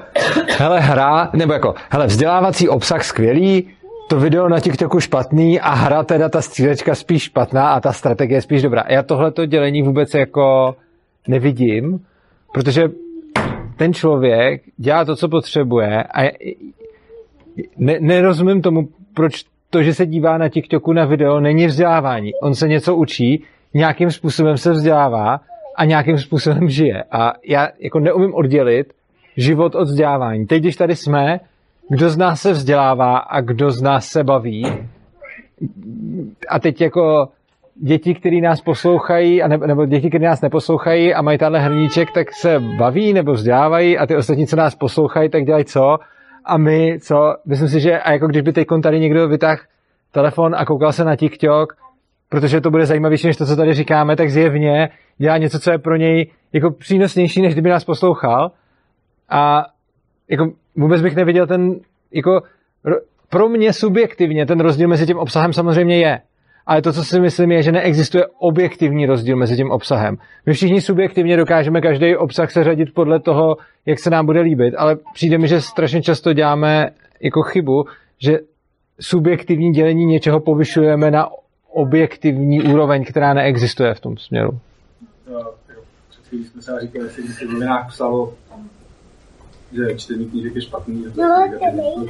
hele, 0.58 0.80
hra, 0.80 1.30
nebo 1.34 1.54
jako, 1.54 1.76
hele, 1.90 2.08
vzdělávací 2.08 2.70
obsah 2.70 3.04
skvělý, 3.04 3.68
to 4.08 4.20
video 4.20 4.50
na 4.50 4.60
TikToku 4.60 5.00
špatný 5.00 5.60
a 5.60 5.74
hra 5.74 6.04
teda 6.04 6.30
ta 6.30 6.42
střílečka 6.42 6.96
spíš 6.96 7.24
špatná 7.24 7.70
a 7.70 7.80
ta 7.80 7.94
strategie 7.94 8.42
spíš 8.42 8.62
dobrá. 8.62 8.84
Já 8.90 9.04
tohleto 9.04 9.46
dělení 9.46 9.82
vůbec 9.82 10.14
jako 10.14 10.76
nevidím, 11.28 12.00
protože 12.54 12.84
ten 13.78 13.94
člověk 13.94 14.62
dělá 14.78 15.06
to, 15.06 15.16
co 15.16 15.30
potřebuje 15.30 16.04
a 16.04 16.32
ne, 17.78 17.98
nerozumím 18.00 18.62
tomu, 18.62 18.88
proč 19.14 19.44
to, 19.70 19.84
že 19.84 19.94
se 19.94 20.06
dívá 20.06 20.38
na 20.38 20.50
TikToku 20.50 20.94
na 20.94 21.06
video, 21.06 21.40
není 21.40 21.66
vzdělávání. 21.66 22.32
On 22.42 22.56
se 22.56 22.68
něco 22.68 22.96
učí, 22.96 23.44
nějakým 23.74 24.12
způsobem 24.12 24.58
se 24.58 24.72
vzdělává 24.72 25.40
a 25.76 25.86
nějakým 25.86 26.18
způsobem 26.18 26.70
žije. 26.70 27.04
A 27.12 27.34
já 27.48 27.68
jako 27.80 28.00
neumím 28.00 28.34
oddělit 28.34 28.94
život 29.38 29.76
od 29.76 29.84
vzdělávání. 29.84 30.46
Teď, 30.46 30.62
když 30.62 30.76
tady 30.76 30.96
jsme, 30.96 31.40
kdo 31.90 32.10
z 32.10 32.18
nás 32.18 32.42
se 32.42 32.52
vzdělává 32.52 33.18
a 33.18 33.42
kdo 33.42 33.72
z 33.72 33.82
nás 33.82 34.06
se 34.06 34.24
baví. 34.24 34.66
A 36.50 36.60
teď 36.60 36.82
jako 36.82 37.28
děti, 37.82 38.16
které 38.16 38.42
nás 38.42 38.62
poslouchají, 38.62 39.44
a 39.44 39.48
ne, 39.48 39.58
nebo 39.58 39.86
děti, 39.86 40.10
které 40.10 40.26
nás 40.26 40.42
neposlouchají 40.42 41.14
a 41.14 41.22
mají 41.22 41.38
tenhle 41.38 41.60
hrníček, 41.60 42.12
tak 42.12 42.28
se 42.34 42.60
baví 42.60 43.14
nebo 43.14 43.32
vzdělávají 43.32 43.98
a 43.98 44.06
ty 44.06 44.16
ostatní, 44.16 44.48
co 44.48 44.56
nás 44.56 44.76
poslouchají, 44.76 45.30
tak 45.30 45.46
dělají 45.46 45.66
co? 45.66 45.98
A 46.46 46.58
my 46.58 47.00
co? 47.00 47.36
Myslím 47.46 47.70
si, 47.70 47.80
že 47.80 48.00
a 48.00 48.12
jako 48.12 48.28
když 48.28 48.42
by 48.42 48.54
teď 48.54 48.68
tady 48.84 49.00
někdo 49.00 49.28
vytáhl 49.28 49.62
telefon 50.12 50.56
a 50.56 50.66
koukal 50.66 50.92
se 50.92 51.04
na 51.04 51.16
TikTok, 51.16 51.78
protože 52.30 52.62
to 52.62 52.72
bude 52.72 52.86
zajímavější 52.86 53.28
než 53.28 53.38
to, 53.38 53.46
co 53.46 53.56
tady 53.56 53.74
říkáme, 53.74 54.16
tak 54.16 54.30
zjevně 54.30 54.90
dělá 55.18 55.38
něco, 55.38 55.60
co 55.60 55.72
je 55.72 55.78
pro 55.78 55.96
něj 55.96 56.32
jako 56.54 56.72
přínosnější, 56.72 57.42
než 57.42 57.54
kdyby 57.54 57.70
nás 57.70 57.84
poslouchal. 57.84 58.52
A 59.30 59.66
jako 60.30 60.52
vůbec 60.76 61.02
bych 61.02 61.16
neviděl 61.16 61.48
ten, 61.48 61.76
jako 62.12 62.42
pro 63.30 63.50
mě 63.50 63.74
subjektivně 63.74 64.46
ten 64.46 64.60
rozdíl 64.60 64.88
mezi 64.88 65.06
tím 65.06 65.18
obsahem 65.18 65.54
samozřejmě 65.54 65.98
je. 65.98 66.22
Ale 66.68 66.82
to, 66.82 66.94
co 66.94 67.04
si 67.04 67.20
myslím, 67.20 67.52
je, 67.52 67.64
že 67.64 67.72
neexistuje 67.72 68.26
objektivní 68.40 69.06
rozdíl 69.06 69.38
mezi 69.38 69.56
tím 69.56 69.72
obsahem. 69.72 70.18
My 70.46 70.54
všichni 70.54 70.82
subjektivně 70.82 71.38
dokážeme 71.38 71.82
každý 71.82 72.16
obsah 72.16 72.52
seřadit 72.52 72.94
podle 72.94 73.20
toho, 73.20 73.58
jak 73.86 74.00
se 74.00 74.10
nám 74.10 74.26
bude 74.26 74.42
líbit, 74.42 74.74
ale 74.78 74.98
přijde 75.14 75.38
mi, 75.38 75.48
že 75.48 75.62
strašně 75.62 76.02
často 76.02 76.34
děláme 76.34 76.90
jako 77.22 77.42
chybu, 77.42 77.86
že 78.18 78.40
subjektivní 79.00 79.72
dělení 79.72 80.06
něčeho 80.06 80.40
povyšujeme 80.40 81.12
na 81.12 81.30
objektivní 81.72 82.62
úroveň, 82.62 83.06
která 83.06 83.34
neexistuje 83.34 83.94
v 83.94 84.00
tom 84.00 84.18
směru. 84.18 84.60
Před 86.10 86.28
chvílí 86.28 86.46
jsme 86.46 86.62
se 86.62 86.72
říkali, 86.82 87.10
že 87.10 87.34
se 87.34 87.48
v 87.48 87.54
novinách 87.54 87.88
psalo 87.88 88.34
že 89.74 89.96
čtení 89.98 90.26
knížek 90.26 90.56
je 90.56 90.62
špatný, 90.62 91.04
že 91.04 91.10
to 91.10 91.22
je 91.22 91.28
negativní, 91.28 92.10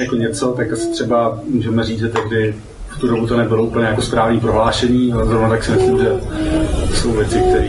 jako 0.00 0.16
něco, 0.16 0.52
tak 0.52 0.72
asi 0.72 0.90
třeba 0.90 1.38
můžeme 1.48 1.84
říct, 1.84 1.98
že 1.98 2.08
tehdy 2.08 2.54
v 2.88 2.98
tu 2.98 3.08
dobu 3.08 3.26
to 3.26 3.36
nebylo 3.36 3.64
úplně 3.64 3.86
jako 3.86 4.02
správné 4.02 4.40
prohlášení, 4.40 5.12
ale 5.12 5.26
zrovna 5.26 5.48
tak 5.48 5.64
si 5.64 5.70
myslím, 5.70 5.98
že 5.98 6.20
jsou 6.94 7.12
věci, 7.12 7.40
které 7.40 7.68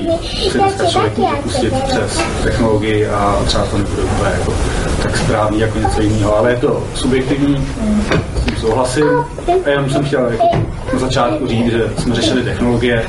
si 0.51 0.57
dneska 0.57 0.85
člověk 0.85 1.17
může 1.17 1.35
pustit 1.35 1.73
přes 1.73 2.21
technologii 2.43 3.07
a 3.07 3.43
třeba 3.45 3.65
to 3.65 3.77
nebude 3.77 4.01
úplně 4.01 4.29
jako 4.39 4.53
tak 5.03 5.17
správný 5.17 5.59
jako 5.59 5.79
něco 5.79 6.01
jiného, 6.01 6.37
ale 6.37 6.51
je 6.51 6.57
to 6.57 6.83
subjektivní, 6.95 7.67
s 8.41 8.45
tím 8.45 8.55
souhlasím. 8.57 9.07
A 9.65 9.69
jenom 9.69 9.89
jsem 9.89 10.05
chtěl 10.05 10.25
jako 10.25 10.47
na 10.93 10.99
začátku 10.99 11.47
říct, 11.47 11.71
že 11.71 11.89
jsme 11.97 12.15
řešili 12.15 12.43
technologie 12.43 13.05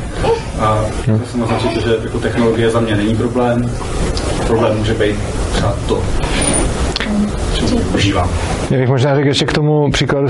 a 0.58 0.84
já 1.06 1.18
jsem 1.30 1.40
naznačit, 1.40 1.82
že 1.82 1.96
jako 2.04 2.18
technologie 2.18 2.70
za 2.70 2.80
mě 2.80 2.96
není 2.96 3.16
problém. 3.16 3.70
Problém 4.46 4.78
může 4.78 4.94
být 4.94 5.16
třeba 5.64 5.76
to, 5.88 6.02
užívám. 7.94 8.30
Já 8.70 8.78
bych 8.78 8.88
možná 8.88 9.14
řekl 9.14 9.28
ještě 9.28 9.44
k 9.44 9.52
tomu 9.52 9.90
příkladu 9.90 10.28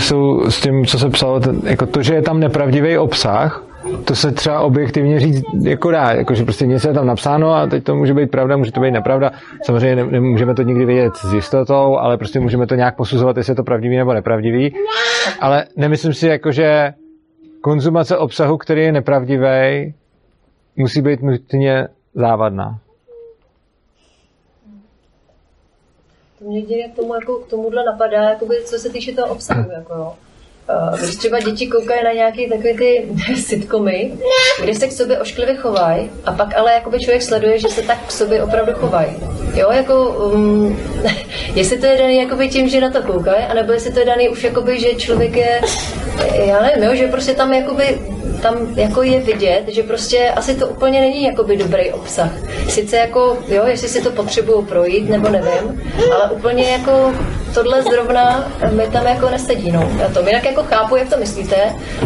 s 0.48 0.60
tím, 0.60 0.86
co 0.86 0.98
se 0.98 1.10
psalo, 1.10 1.40
ten, 1.40 1.60
jako 1.64 1.86
to, 1.86 2.02
že 2.02 2.14
je 2.14 2.22
tam 2.22 2.40
nepravdivý 2.40 2.98
obsah, 2.98 3.64
to 4.04 4.14
se 4.14 4.32
třeba 4.32 4.60
objektivně 4.60 5.20
říct 5.20 5.42
jako 5.62 5.90
dá, 5.90 6.10
jako 6.10 6.34
že 6.34 6.44
prostě 6.44 6.66
něco 6.66 6.88
je 6.88 6.94
tam 6.94 7.06
napsáno 7.06 7.54
a 7.54 7.66
teď 7.66 7.84
to 7.84 7.94
může 7.94 8.14
být 8.14 8.30
pravda, 8.30 8.56
může 8.56 8.72
to 8.72 8.80
být 8.80 8.90
nepravda. 8.90 9.30
Samozřejmě 9.62 9.96
ne, 9.96 10.04
nemůžeme 10.04 10.54
to 10.54 10.62
nikdy 10.62 10.84
vědět 10.84 11.16
s 11.16 11.34
jistotou, 11.34 11.96
ale 11.96 12.16
prostě 12.16 12.40
můžeme 12.40 12.66
to 12.66 12.74
nějak 12.74 12.96
posuzovat, 12.96 13.36
jestli 13.36 13.50
je 13.50 13.56
to 13.56 13.64
pravdivý 13.64 13.96
nebo 13.96 14.14
nepravdivý. 14.14 14.74
Ale 15.40 15.64
nemyslím 15.76 16.14
si, 16.14 16.28
jako, 16.28 16.52
že 16.52 16.92
konzumace 17.60 18.18
obsahu, 18.18 18.56
který 18.56 18.82
je 18.82 18.92
nepravdivý, 18.92 19.94
musí 20.76 21.02
být 21.02 21.22
nutně 21.22 21.88
závadná. 22.14 22.78
Mě 26.44 26.58
jedině 26.58 26.88
k 26.88 26.96
tomu, 26.96 27.14
jako, 27.14 27.38
k 27.38 27.50
tomuhle 27.50 27.84
napadá, 27.84 28.22
jakoby, 28.30 28.64
co 28.64 28.78
se 28.78 28.90
týče 28.90 29.12
toho 29.12 29.28
obsahu. 29.32 29.70
Jako, 29.70 29.94
jo. 29.94 30.16
Uh, 30.68 30.98
když 30.98 31.16
třeba 31.16 31.40
děti 31.40 31.66
koukají 31.66 32.04
na 32.04 32.12
nějaké 32.12 32.48
takové 32.48 32.74
ty 32.74 33.06
sitcomy, 33.36 34.12
kde 34.62 34.74
se 34.74 34.88
k 34.88 34.92
sobě 34.92 35.20
ošklivě 35.20 35.56
chovají, 35.56 36.10
a 36.24 36.32
pak 36.32 36.56
ale 36.56 36.72
jakoby 36.72 37.00
člověk 37.00 37.22
sleduje, 37.22 37.58
že 37.58 37.68
se 37.68 37.82
tak 37.82 37.98
k 38.06 38.10
sobě 38.10 38.42
opravdu 38.42 38.72
chovají. 38.72 39.16
Jo, 39.54 39.72
jako, 39.72 40.10
um, 40.10 40.78
jestli 41.54 41.78
to 41.78 41.86
je 41.86 41.98
daný 41.98 42.16
jakoby 42.16 42.48
tím, 42.48 42.68
že 42.68 42.80
na 42.80 42.90
to 42.90 43.02
koukají, 43.02 43.44
anebo 43.44 43.72
jestli 43.72 43.92
to 43.92 43.98
je 43.98 44.06
daný 44.06 44.28
už 44.28 44.44
jakoby, 44.44 44.80
že 44.80 44.94
člověk 44.94 45.36
je, 45.36 45.60
já 46.34 46.62
nevím, 46.62 46.84
jo, 46.84 46.94
že 46.94 47.06
prostě 47.06 47.34
tam 47.34 47.52
jakoby 47.52 47.98
tam 48.44 48.56
jako 48.76 49.02
je 49.02 49.20
vidět, 49.20 49.64
že 49.68 49.82
prostě 49.82 50.30
asi 50.36 50.54
to 50.54 50.68
úplně 50.68 51.00
není 51.00 51.24
jakoby 51.24 51.56
dobrý 51.56 51.92
obsah. 51.92 52.30
Sice 52.68 52.96
jako, 52.96 53.38
jo, 53.48 53.62
jestli 53.66 53.88
si 53.88 54.02
to 54.02 54.10
potřebuju 54.10 54.62
projít, 54.62 55.08
nebo 55.08 55.28
nevím, 55.28 55.82
ale 56.12 56.30
úplně 56.30 56.64
jako 56.64 57.12
tohle 57.54 57.82
zrovna 57.82 58.52
mi 58.70 58.86
tam 58.86 59.06
jako 59.06 59.30
nesedí, 59.30 59.72
no. 59.72 59.90
Já 59.98 60.08
to 60.08 60.26
jinak 60.26 60.44
jako 60.54 60.74
chápu, 60.74 60.96
jak 60.96 61.08
to 61.08 61.16
myslíte, 61.18 61.56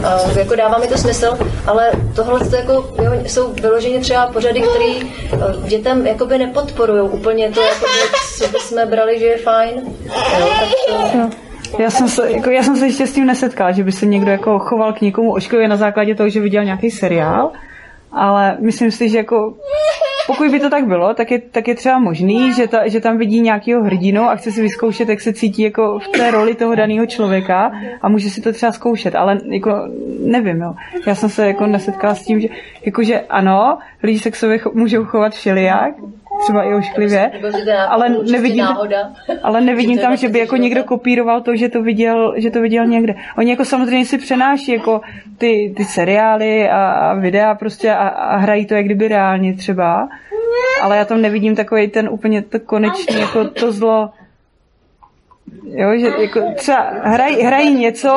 a 0.04 0.38
jako 0.38 0.54
dává 0.54 0.78
mi 0.78 0.86
to 0.86 0.98
smysl, 0.98 1.38
ale 1.66 1.90
tohle 2.16 2.40
to 2.40 2.56
jako, 2.56 2.72
jo, 2.72 3.12
jsou 3.26 3.52
vyloženě 3.52 4.00
třeba 4.00 4.26
pořady, 4.26 4.60
které 4.60 4.94
dětem 5.68 6.06
jakoby 6.06 6.38
nepodporují 6.38 7.10
úplně 7.10 7.50
to, 7.50 7.60
jako, 7.60 7.86
co 8.38 8.48
bychom 8.48 8.88
brali, 8.88 9.18
že 9.18 9.24
je 9.24 9.38
fajn. 9.38 9.82
Jo, 10.38 10.48
tak 10.60 10.68
to, 11.70 11.82
Já 11.82 11.90
jsem, 11.90 12.08
se, 12.08 12.32
jako, 12.32 12.50
já 12.50 12.62
jsem 12.62 12.76
se 12.76 12.86
ještě 12.86 13.06
s 13.06 13.12
tím 13.12 13.26
nesetkala, 13.26 13.72
že 13.72 13.84
by 13.84 13.92
se 13.92 14.06
někdo 14.06 14.30
jako 14.30 14.58
choval 14.58 14.92
k 14.92 15.00
někomu 15.00 15.32
ošklivě 15.32 15.68
na 15.68 15.76
základě 15.76 16.14
toho, 16.14 16.28
že 16.28 16.40
viděl 16.40 16.64
nějaký 16.64 16.90
seriál, 16.90 17.50
ale 18.12 18.56
myslím 18.60 18.90
si, 18.90 19.08
že 19.08 19.18
jako 19.18 19.54
pokud 20.28 20.50
by 20.50 20.60
to 20.60 20.70
tak 20.70 20.86
bylo, 20.86 21.14
tak 21.14 21.30
je, 21.30 21.38
tak 21.38 21.68
je 21.68 21.74
třeba 21.74 21.98
možný, 21.98 22.52
že, 22.52 22.68
ta, 22.68 22.88
že 22.88 23.00
tam 23.00 23.18
vidí 23.18 23.40
nějakého 23.40 23.84
hrdinu 23.84 24.22
a 24.22 24.36
chce 24.36 24.52
si 24.52 24.62
vyzkoušet, 24.62 25.08
jak 25.08 25.20
se 25.20 25.32
cítí 25.32 25.62
jako 25.62 25.98
v 25.98 26.08
té 26.08 26.30
roli 26.30 26.54
toho 26.54 26.74
daného 26.74 27.06
člověka 27.06 27.72
a 28.02 28.08
může 28.08 28.30
si 28.30 28.40
to 28.40 28.52
třeba 28.52 28.72
zkoušet, 28.72 29.14
ale 29.14 29.40
jako 29.44 29.88
nevím, 30.24 30.60
jo. 30.60 30.74
Já 31.06 31.14
jsem 31.14 31.28
se 31.28 31.46
jako 31.46 31.66
nesetkala 31.66 32.14
s 32.14 32.24
tím, 32.24 32.40
že, 32.40 32.48
jako, 32.84 33.02
že 33.02 33.20
ano, 33.20 33.78
lidi 34.02 34.18
se 34.18 34.30
k 34.30 34.36
sobě 34.36 34.58
cho, 34.58 34.70
můžou 34.74 35.04
chovat 35.04 35.32
všelijak, 35.32 35.94
třeba 36.40 36.62
i 36.62 36.74
ošklivě, 36.74 37.30
ale 37.88 38.08
nevidím, 38.08 38.66
ale 39.42 39.60
nevidím 39.60 39.98
tam, 39.98 40.16
že 40.16 40.28
by 40.28 40.38
jako 40.38 40.56
někdo 40.56 40.84
kopíroval 40.84 41.40
to, 41.40 41.56
že 41.56 41.68
to 41.68 41.82
viděl, 41.82 42.34
že 42.36 42.50
to 42.50 42.60
viděl 42.60 42.86
někde. 42.86 43.14
Oni 43.38 43.50
jako 43.50 43.64
samozřejmě 43.64 44.06
si 44.06 44.18
přenáší 44.18 44.72
jako 44.72 45.00
ty, 45.38 45.74
ty 45.76 45.84
seriály 45.84 46.68
a, 46.68 46.90
a 46.90 47.14
videa 47.14 47.54
prostě 47.54 47.92
a, 47.92 48.08
a 48.08 48.36
hrají 48.36 48.66
to 48.66 48.74
jak 48.74 48.84
kdyby 48.84 49.08
reálně 49.08 49.54
třeba, 49.54 50.08
ale 50.82 50.96
já 50.96 51.04
tam 51.04 51.20
nevidím 51.20 51.56
takový 51.56 51.88
ten 51.88 52.08
úplně 52.08 52.42
to 52.42 52.60
konečný, 52.60 53.20
jako 53.20 53.44
to 53.44 53.72
zlo, 53.72 54.10
jo, 55.64 55.98
že 55.98 56.06
jako 56.22 56.40
třeba 56.54 56.90
hrají, 57.02 57.42
hrají 57.42 57.74
něco 57.74 58.10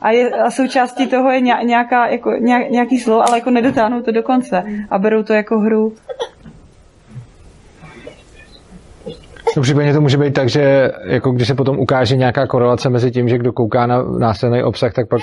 a, 0.00 0.10
je, 0.10 0.30
a 0.30 0.50
součástí 0.50 1.06
toho 1.06 1.30
je 1.30 1.40
nějaká, 1.40 2.06
jako, 2.06 2.32
nějaký 2.70 2.98
zlo, 2.98 3.28
ale 3.28 3.38
jako 3.38 3.50
nedotáhnou 3.50 4.02
to 4.02 4.12
do 4.12 4.22
konce 4.22 4.64
a 4.90 4.98
berou 4.98 5.22
to 5.22 5.32
jako 5.32 5.58
hru. 5.58 5.92
No 9.56 9.62
případně 9.62 9.92
to 9.92 10.00
může 10.00 10.18
být 10.18 10.34
tak, 10.34 10.48
že 10.48 10.90
jako 11.04 11.30
když 11.30 11.48
se 11.48 11.54
potom 11.54 11.78
ukáže 11.78 12.16
nějaká 12.16 12.46
korelace 12.46 12.90
mezi 12.90 13.10
tím, 13.10 13.28
že 13.28 13.38
kdo 13.38 13.52
kouká 13.52 13.86
na 13.86 14.02
násilný 14.02 14.62
obsah, 14.62 14.92
tak 14.92 15.08
pak 15.08 15.20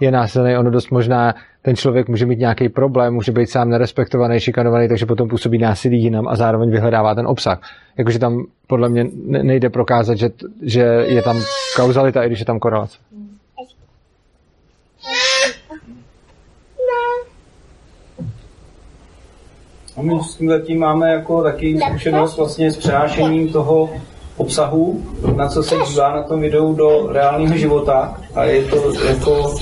je 0.00 0.10
násilný, 0.10 0.56
ono 0.56 0.70
dost 0.70 0.90
možná 0.90 1.34
ten 1.62 1.76
člověk 1.76 2.08
může 2.08 2.26
mít 2.26 2.38
nějaký 2.38 2.68
problém, 2.68 3.14
může 3.14 3.32
být 3.32 3.50
sám 3.50 3.68
nerespektovaný, 3.68 4.40
šikanovaný, 4.40 4.88
takže 4.88 5.06
potom 5.06 5.28
působí 5.28 5.58
násilí 5.58 6.02
jinam 6.02 6.28
a 6.28 6.36
zároveň 6.36 6.70
vyhledává 6.70 7.14
ten 7.14 7.26
obsah. 7.26 7.60
Jakože 7.98 8.18
tam 8.18 8.44
podle 8.66 8.88
mě 8.88 9.06
nejde 9.42 9.70
prokázat, 9.70 10.18
že, 10.18 10.30
že 10.62 10.80
je 11.06 11.22
tam 11.22 11.36
kauzalita, 11.76 12.22
i 12.22 12.26
když 12.26 12.38
je 12.40 12.46
tam 12.46 12.58
korelace. 12.58 12.98
A 19.96 20.02
my 20.02 20.12
s 20.22 20.34
tím 20.34 20.48
zatím 20.48 20.80
máme 20.80 21.12
jako 21.12 21.42
taky 21.42 21.78
zkušenost 21.88 22.36
vlastně 22.36 22.70
s 22.70 22.76
přenášením 22.76 23.48
toho 23.48 23.90
obsahu, 24.36 25.02
na 25.36 25.48
co 25.48 25.62
se 25.62 25.74
dívá 25.88 26.16
na 26.16 26.22
tom 26.22 26.40
videu 26.40 26.74
do 26.74 27.06
reálného 27.12 27.56
života. 27.56 28.16
A 28.34 28.44
je 28.44 28.62
to 28.62 28.92
jako 29.08 29.54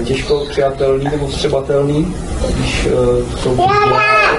e, 0.00 0.04
těžko 0.04 0.44
přijatelný 0.50 1.04
nebo 1.04 1.26
vstřebatelný, 1.26 2.14
když 2.54 2.86
e, 2.86 2.90
to 3.42 3.50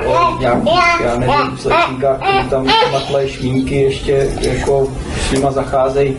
o 0.06 0.40
nějakých, 0.40 1.02
já 1.04 1.18
nevím, 1.18 1.58
slečníkách, 1.58 2.18
který 2.18 2.50
tam 2.50 2.68
matlé 2.92 3.30
šmínky 3.30 3.76
ještě 3.76 4.32
jako 4.42 4.88
s 5.28 5.32
nima 5.32 5.52
zacházejí 5.52 6.18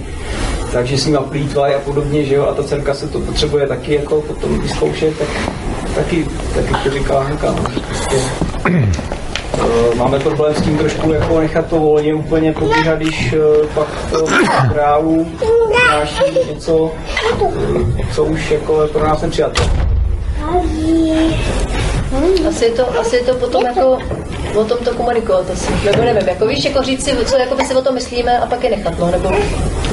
takže 0.72 0.98
s 0.98 1.06
nima 1.06 1.20
plítvají 1.20 1.74
a 1.74 1.78
podobně, 1.78 2.24
že 2.24 2.34
jo, 2.34 2.46
a 2.46 2.54
ta 2.54 2.62
dcerka 2.62 2.94
se 2.94 3.08
to 3.08 3.20
potřebuje 3.20 3.66
taky 3.66 3.94
jako 3.94 4.20
potom 4.20 4.60
vyzkoušet, 4.60 5.18
tak 5.18 5.28
taky, 5.94 6.26
taky 6.54 6.74
to 6.84 6.90
říká 6.90 7.20
Hanka, 7.20 7.52
no, 7.52 7.62
prostě, 7.88 8.45
máme 9.96 10.18
problém 10.18 10.54
s 10.54 10.62
tím 10.62 10.78
trošku 10.78 11.12
jako 11.12 11.40
nechat 11.40 11.66
to 11.66 11.78
volně 11.78 12.14
úplně 12.14 12.52
pobíhat, 12.52 12.98
když 12.98 13.32
uh, 13.32 13.66
pak 13.74 13.86
to 14.10 14.26
králu 14.72 15.26
náší 15.90 16.24
něco, 16.52 16.92
co 18.14 18.24
už 18.24 18.50
jako 18.50 18.88
pro 18.92 19.04
nás 19.06 19.22
nepřijatelné. 19.22 19.86
Asi 22.48 22.70
to, 22.70 23.00
asi 23.00 23.24
to 23.24 23.34
potom 23.34 23.66
jako 23.66 23.98
o 24.56 24.64
tom 24.64 24.78
to 24.78 24.94
komunikovat 24.94 25.50
asi. 25.52 25.72
Nebo 25.84 26.04
nevím, 26.04 26.28
jako 26.28 26.46
víš, 26.46 26.64
jako 26.64 26.82
říct 26.82 27.04
si, 27.04 27.16
co 27.24 27.36
jako 27.36 27.54
by 27.54 27.64
si 27.64 27.74
o 27.74 27.82
tom 27.82 27.94
myslíme 27.94 28.38
a 28.38 28.46
pak 28.46 28.64
je 28.64 28.70
nechat, 28.70 28.98
no, 28.98 29.10
nebo, 29.10 29.30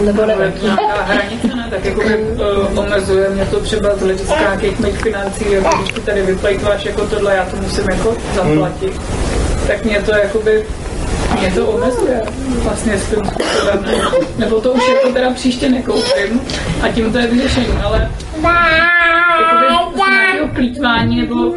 nebo 0.05 0.25
nevím. 0.25 0.53
Nějaká 0.61 1.01
hranice, 1.01 1.47
ne? 1.47 1.67
Tak 1.69 1.85
jako 1.85 2.01
by 2.01 2.17
uh, 2.17 2.79
omezuje 2.79 3.29
mě 3.29 3.45
to 3.45 3.59
třeba 3.59 3.95
z 3.95 4.01
hlediska 4.01 4.39
nějakých 4.39 4.79
mých 4.79 4.97
financí, 4.97 5.51
jako 5.51 5.77
když 5.77 5.91
ty 5.91 6.01
tady 6.01 6.21
vyplejtváš 6.21 6.85
jako 6.85 7.07
tohle, 7.07 7.35
já 7.35 7.45
to 7.45 7.57
musím 7.57 7.89
jako 7.89 8.17
zaplatit. 8.35 8.93
Hmm. 8.93 9.67
Tak 9.67 9.85
mě 9.85 10.01
to 10.01 10.11
jakoby 10.11 10.65
mě 11.39 11.51
to 11.51 11.65
omezuje 11.65 12.21
vlastně 12.63 12.97
s 12.97 13.09
tím 13.09 13.25
způsobem. 13.25 13.85
Nebo 14.37 14.61
to 14.61 14.71
už 14.71 14.81
jako 14.87 15.13
teda 15.13 15.33
příště 15.33 15.69
nekoupím 15.69 16.41
a 16.81 16.87
tím 16.87 17.11
to 17.11 17.17
je 17.17 17.27
vyřešení, 17.27 17.77
ale 17.83 18.11
jakoby 19.39 19.65
z 19.93 19.97
nějakého 19.97 20.47
plítvání 20.47 21.21
nebo 21.21 21.53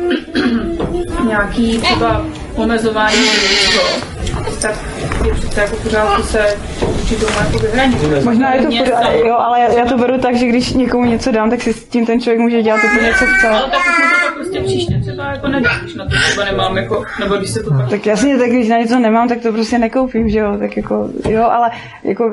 nějaký 1.27 1.79
třeba 1.79 2.27
omezování 2.55 3.17
něčeho, 3.17 3.89
tak 4.61 4.75
je 5.27 5.35
přece 5.35 5.61
jako 5.61 5.77
pořádku 5.77 6.23
se 6.23 6.57
tomu 7.21 7.33
jako. 7.39 8.25
Možná 8.25 8.55
je 8.55 8.63
to 8.63 8.69
pořád, 8.85 9.13
jo, 9.13 9.37
ale 9.39 9.61
já, 9.61 9.73
já 9.73 9.85
to 9.85 9.99
beru 9.99 10.19
tak, 10.19 10.37
že 10.37 10.47
když 10.47 10.73
někomu 10.73 11.05
něco 11.05 11.33
dám, 11.33 11.51
tak 11.51 11.63
si 11.63 11.73
s 11.73 11.85
tím 11.85 12.07
ten 12.07 12.21
člověk 12.21 12.41
může 12.41 12.63
dělat 12.63 12.81
úplně 12.93 13.13
co 13.19 13.25
chce. 13.25 13.49
Ale 13.49 13.71
tak 13.71 13.81
už 13.81 14.29
to 14.29 14.35
prostě 14.35 14.61
příště 14.61 15.01
třeba 15.03 15.25
jako 15.25 15.49
nedám, 15.49 15.81
když 15.83 15.95
na 15.95 16.05
to 16.05 16.11
třeba 16.11 16.45
nemám 16.45 16.77
jako, 16.77 17.05
nebo 17.21 17.37
když 17.37 17.51
se 17.51 17.63
to 17.63 17.71
pak... 17.71 17.89
Tak 17.91 18.07
jasně, 18.07 18.39
tak 18.39 18.49
když 18.49 18.69
na 18.69 18.79
něco 18.79 18.99
nemám, 18.99 19.29
tak 19.29 19.41
to 19.41 19.53
prostě 19.53 19.79
nekoupím, 19.79 20.29
že 20.29 20.39
jo, 20.39 20.57
tak 20.59 20.77
jako, 20.77 21.09
jo, 21.29 21.45
ale 21.45 21.71
jako, 22.05 22.33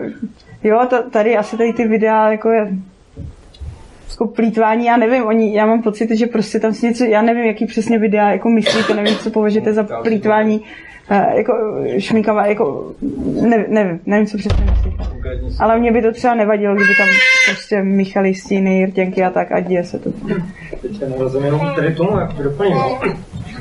jo, 0.63 0.87
tady 1.11 1.37
asi 1.37 1.57
tady 1.57 1.73
ty 1.73 1.87
videa, 1.87 2.31
jako 2.31 2.49
je, 2.49 2.67
jako 4.13 4.27
plítvání, 4.27 4.85
já 4.85 4.97
nevím, 4.97 5.25
oni, 5.25 5.55
já 5.55 5.65
mám 5.65 5.81
pocit, 5.81 6.11
že 6.11 6.27
prostě 6.27 6.59
tam 6.59 6.73
si 6.73 6.85
něco, 6.85 7.03
já 7.03 7.21
nevím, 7.21 7.43
jaký 7.43 7.65
přesně 7.65 7.99
videa 7.99 8.31
jako 8.31 8.49
myslíte, 8.49 8.93
nevím, 8.93 9.15
co 9.15 9.29
považujete 9.29 9.73
za 9.73 9.83
plítvání, 9.83 10.61
uh, 11.11 11.17
jako 11.37 11.53
šmíkava, 11.97 12.45
jako, 12.45 12.91
ne, 13.41 13.65
nevím, 13.67 13.99
nevím, 14.05 14.27
co 14.27 14.37
přesně 14.37 14.65
myslíte. 14.65 15.03
Ale 15.59 15.79
mě 15.79 15.91
by 15.91 16.01
to 16.01 16.11
třeba 16.11 16.35
nevadilo, 16.35 16.75
kdyby 16.75 16.95
tam 16.97 17.07
prostě 17.49 17.83
Michali 17.83 18.35
stíny, 18.35 18.77
Jirtěnky 18.77 19.23
a 19.23 19.29
tak 19.29 19.51
a 19.51 19.59
děje 19.59 19.83
se 19.83 19.99
to. 19.99 20.11
Teď 20.81 21.01
já 21.01 21.09
nerozumím 21.09 21.59
tady 21.75 21.95
tomu, 21.95 22.19
jak 22.19 22.33
to 22.33 22.43
doplním. 22.43 22.77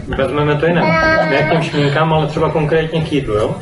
Vezmeme 0.09 0.57
to 0.57 0.67
jinak. 0.67 0.85
Ne 1.31 1.43
k 1.43 1.51
těm 1.51 1.63
šmínkám, 1.63 2.13
ale 2.13 2.27
třeba 2.27 2.51
konkrétně 2.51 3.01
k 3.01 3.13
jídlu, 3.13 3.35
jo? 3.35 3.55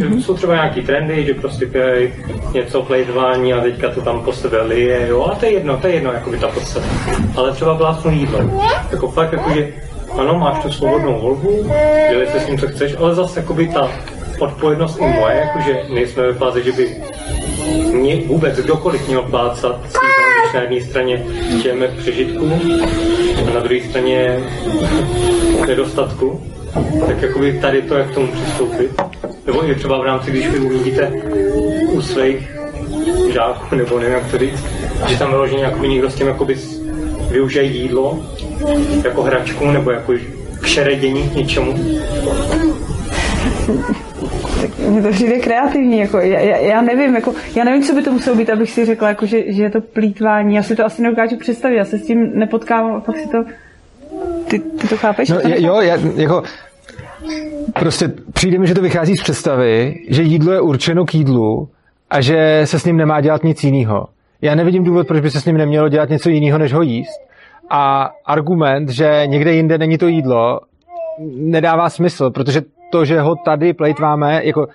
Že 0.00 0.22
Jsou 0.22 0.34
třeba 0.34 0.54
nějaký 0.54 0.82
trendy, 0.82 1.24
že 1.24 1.34
prostě 1.34 1.66
pěj 1.66 2.12
něco 2.54 2.82
plejtvání 2.82 3.54
a 3.54 3.60
teďka 3.60 3.88
to 3.88 4.00
tam 4.00 4.20
po 4.20 4.32
sebe 4.32 4.62
lije, 4.62 5.06
jo? 5.08 5.28
A 5.32 5.34
to 5.34 5.46
je 5.46 5.52
jedno, 5.52 5.76
to 5.76 5.86
je 5.86 5.94
jedno, 5.94 6.12
jako 6.12 6.30
by 6.30 6.38
ta 6.38 6.48
podstata. 6.48 6.86
Ale 7.36 7.52
třeba 7.52 7.72
vlásnu 7.72 8.10
jídlo. 8.10 8.60
Jako 8.92 9.08
fakt, 9.08 9.32
jako 9.32 9.50
že 9.50 9.68
ano, 10.18 10.38
máš 10.38 10.62
tu 10.62 10.72
svobodnou 10.72 11.20
volbu, 11.20 11.70
dělej 12.10 12.26
se 12.26 12.40
s 12.40 12.46
tím, 12.46 12.58
co 12.58 12.68
chceš, 12.68 12.94
ale 12.98 13.14
zase 13.14 13.40
jako 13.40 13.54
by 13.54 13.68
ta 13.68 13.88
odpovědnost 14.38 14.98
i 15.00 15.06
moje, 15.06 15.36
jakože 15.36 15.82
nejsme 15.94 16.22
ve 16.22 16.34
fázi, 16.34 16.62
že 16.64 16.72
by 16.72 16.96
mě 17.92 18.16
vůbec 18.26 18.56
kdokoliv 18.56 19.08
měl 19.08 19.22
plácat 19.22 19.76
slíbem, 19.90 20.29
na 20.54 20.60
jedné 20.60 20.80
straně 20.80 21.24
žijeme 21.62 21.86
v 21.86 21.98
přežitku 21.98 22.52
a 23.48 23.54
na 23.54 23.60
druhé 23.60 23.80
straně 23.88 24.40
v 25.62 25.66
nedostatku, 25.66 26.40
tak 27.06 27.22
jakoby 27.22 27.58
tady 27.60 27.82
to, 27.82 27.94
jak 27.94 28.10
k 28.10 28.14
tomu 28.14 28.26
přistoupit. 28.26 28.90
Nebo 29.46 29.70
i 29.70 29.74
třeba 29.74 30.00
v 30.00 30.04
rámci, 30.04 30.30
když 30.30 30.48
vy 30.48 30.58
uvidíte 30.58 31.12
u 31.92 32.02
svých 32.02 32.56
žáků, 33.32 33.74
nebo 33.74 33.98
nevím, 33.98 34.14
jak 34.14 34.30
to 34.30 34.38
říct, 34.38 34.64
že 35.08 35.18
tam 35.18 35.30
vyloženě 35.30 35.62
jakoby 35.62 35.88
někdo 35.88 36.10
s 36.10 36.14
tím 36.14 36.26
jakoby 36.26 36.56
využije 37.30 37.64
jídlo 37.64 38.18
jako 39.04 39.22
hračku 39.22 39.70
nebo 39.70 39.90
jako 39.90 40.12
k 40.60 40.66
šeredění 40.66 41.28
k 41.28 41.34
něčemu. 41.34 41.74
Mně 44.90 45.02
to 45.02 45.10
přijde 45.10 45.38
kreativní, 45.38 45.98
jako, 45.98 46.18
já, 46.18 46.40
já, 46.40 46.56
já, 46.56 46.82
nevím, 46.82 47.14
jako, 47.14 47.32
já 47.56 47.64
nevím, 47.64 47.82
co 47.82 47.94
by 47.94 48.02
to 48.02 48.12
muselo 48.12 48.36
být, 48.36 48.50
abych 48.50 48.70
si 48.70 48.84
řekla, 48.84 49.08
jako, 49.08 49.26
že, 49.26 49.52
že 49.52 49.62
je 49.62 49.70
to 49.70 49.80
plítvání, 49.80 50.54
já 50.54 50.62
si 50.62 50.76
to 50.76 50.84
asi 50.84 51.02
nedokážu 51.02 51.36
představit, 51.36 51.76
já 51.76 51.84
se 51.84 51.98
s 51.98 52.06
tím 52.06 52.30
nepotkávám 52.34 52.96
a 52.96 53.00
pak 53.00 53.16
si 53.16 53.28
to, 53.28 53.38
ty, 54.48 54.58
ty 54.58 54.88
to 54.88 54.96
chápeš? 54.96 55.28
No, 55.28 55.40
je, 55.46 55.62
jo, 55.62 55.80
já, 55.80 55.96
jako, 56.16 56.42
prostě 57.74 58.12
přijde 58.32 58.58
mi, 58.58 58.66
že 58.66 58.74
to 58.74 58.82
vychází 58.82 59.16
z 59.16 59.22
představy, 59.22 59.94
že 60.08 60.22
jídlo 60.22 60.52
je 60.52 60.60
určeno 60.60 61.04
k 61.04 61.14
jídlu 61.14 61.68
a 62.10 62.20
že 62.20 62.62
se 62.64 62.78
s 62.78 62.84
ním 62.84 62.96
nemá 62.96 63.20
dělat 63.20 63.44
nic 63.44 63.64
jiného. 63.64 64.06
Já 64.42 64.54
nevidím 64.54 64.84
důvod, 64.84 65.06
proč 65.06 65.20
by 65.20 65.30
se 65.30 65.40
s 65.40 65.44
ním 65.44 65.56
nemělo 65.56 65.88
dělat 65.88 66.08
něco 66.08 66.30
jiného, 66.30 66.58
než 66.58 66.72
ho 66.72 66.82
jíst. 66.82 67.20
A 67.70 68.10
argument, 68.26 68.88
že 68.88 69.22
někde 69.26 69.52
jinde 69.52 69.78
není 69.78 69.98
to 69.98 70.06
jídlo, 70.06 70.60
nedává 71.36 71.90
smysl, 71.90 72.30
protože 72.30 72.62
to, 72.92 73.04
že 73.04 73.20
ho 73.20 73.34
tady 73.44 73.72
plejtváme, 73.72 74.40
jako 74.44 74.66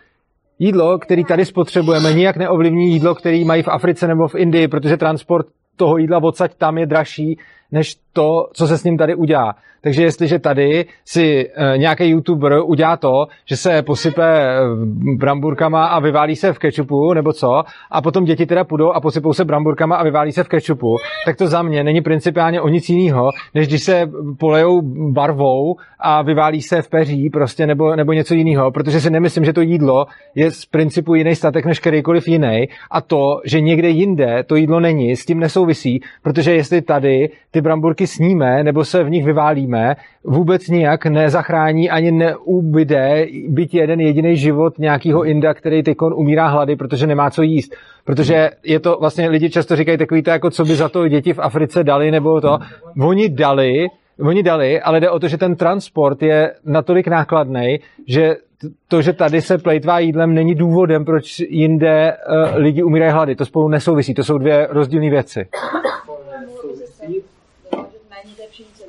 jídlo, 0.59 0.99
který 0.99 1.23
tady 1.25 1.45
spotřebujeme, 1.45 2.13
nijak 2.13 2.37
neovlivní 2.37 2.91
jídlo, 2.93 3.15
který 3.15 3.45
mají 3.45 3.63
v 3.63 3.67
Africe 3.67 4.07
nebo 4.07 4.27
v 4.27 4.35
Indii, 4.35 4.67
protože 4.67 4.97
transport 4.97 5.47
toho 5.75 5.97
jídla 5.97 6.23
odsaď 6.23 6.53
tam 6.57 6.77
je 6.77 6.85
dražší, 6.85 7.39
než 7.75 7.95
to, 8.13 8.47
co 8.53 8.67
se 8.67 8.77
s 8.77 8.83
ním 8.83 8.97
tady 8.97 9.15
udělá. 9.15 9.55
Takže 9.85 10.03
jestliže 10.03 10.39
tady 10.39 10.85
si 11.05 11.49
e, 11.55 11.77
nějaký 11.77 12.09
youtuber 12.09 12.53
udělá 12.65 12.97
to, 12.97 13.27
že 13.45 13.57
se 13.57 13.81
posype 13.81 14.23
e, 14.23 14.59
bramburkama 15.17 15.85
a 15.85 15.99
vyválí 15.99 16.35
se 16.35 16.53
v 16.53 16.59
kečupu, 16.59 17.13
nebo 17.13 17.33
co, 17.33 17.63
a 17.91 18.01
potom 18.01 18.25
děti 18.25 18.45
teda 18.45 18.63
půjdou 18.63 18.91
a 18.91 19.01
posypou 19.01 19.33
se 19.33 19.45
bramburkama 19.45 19.95
a 19.95 20.03
vyválí 20.03 20.31
se 20.31 20.43
v 20.43 20.47
kečupu, 20.47 20.95
tak 21.25 21.37
to 21.37 21.47
za 21.47 21.61
mě 21.61 21.83
není 21.83 22.01
principiálně 22.01 22.61
o 22.61 22.67
nic 22.67 22.89
jiného, 22.89 23.29
než 23.53 23.67
když 23.67 23.83
se 23.83 24.09
polejou 24.39 24.81
barvou 25.11 25.75
a 25.99 26.21
vyválí 26.21 26.61
se 26.61 26.81
v 26.81 26.89
peří 26.89 27.29
prostě 27.29 27.67
nebo, 27.67 27.95
nebo 27.95 28.13
něco 28.13 28.33
jiného, 28.33 28.71
protože 28.71 29.01
si 29.01 29.09
nemyslím, 29.09 29.45
že 29.45 29.53
to 29.53 29.61
jídlo 29.61 30.05
je 30.35 30.51
z 30.51 30.65
principu 30.65 31.15
jiný 31.15 31.35
statek 31.35 31.65
než 31.65 31.79
kterýkoliv 31.79 32.27
jiný 32.27 32.65
a 32.91 33.01
to, 33.01 33.41
že 33.45 33.61
někde 33.61 33.89
jinde 33.89 34.43
to 34.47 34.55
jídlo 34.55 34.79
není, 34.79 35.15
s 35.15 35.25
tím 35.25 35.39
nesouvisí, 35.39 36.01
protože 36.23 36.53
jestli 36.55 36.81
tady 36.81 37.29
ty 37.51 37.61
bramburky 37.65 38.07
sníme 38.07 38.63
nebo 38.63 38.85
se 38.85 39.03
v 39.03 39.09
nich 39.09 39.25
vyválíme, 39.25 39.95
vůbec 40.23 40.67
nijak 40.67 41.05
nezachrání 41.05 41.89
ani 41.89 42.11
neubyde 42.11 43.25
byť 43.49 43.73
jeden 43.73 43.99
jediný 43.99 44.37
život 44.37 44.79
nějakého 44.79 45.25
Inda, 45.25 45.53
který 45.53 45.83
tykon 45.83 46.13
umírá 46.13 46.47
hlady, 46.47 46.75
protože 46.75 47.07
nemá 47.07 47.29
co 47.29 47.41
jíst. 47.41 47.75
Protože 48.05 48.49
je 48.63 48.79
to 48.79 48.97
vlastně, 48.99 49.29
lidi 49.29 49.49
často 49.49 49.75
říkají 49.75 49.97
takový 49.97 50.23
to, 50.23 50.29
jako 50.29 50.49
co 50.49 50.65
by 50.65 50.75
za 50.75 50.89
to 50.89 51.07
děti 51.07 51.33
v 51.33 51.39
Africe 51.39 51.83
dali, 51.83 52.11
nebo 52.11 52.41
to. 52.41 52.57
Oni 53.01 53.29
dali, 53.29 53.87
Oni 54.19 54.43
dali, 54.43 54.81
ale 54.81 54.99
jde 54.99 55.09
o 55.09 55.19
to, 55.19 55.27
že 55.27 55.37
ten 55.37 55.55
transport 55.55 56.23
je 56.23 56.53
natolik 56.65 57.07
nákladný, 57.07 57.79
že 58.07 58.35
to, 58.87 59.01
že 59.01 59.13
tady 59.13 59.41
se 59.41 59.57
plejtvá 59.57 59.99
jídlem, 59.99 60.33
není 60.33 60.55
důvodem, 60.55 61.05
proč 61.05 61.39
jinde 61.39 62.13
uh, 62.13 62.55
lidi 62.55 62.83
umírají 62.83 63.11
hlady. 63.11 63.35
To 63.35 63.45
spolu 63.45 63.67
nesouvisí, 63.67 64.13
to 64.13 64.23
jsou 64.23 64.37
dvě 64.37 64.67
rozdílné 64.71 65.09
věci. 65.09 65.47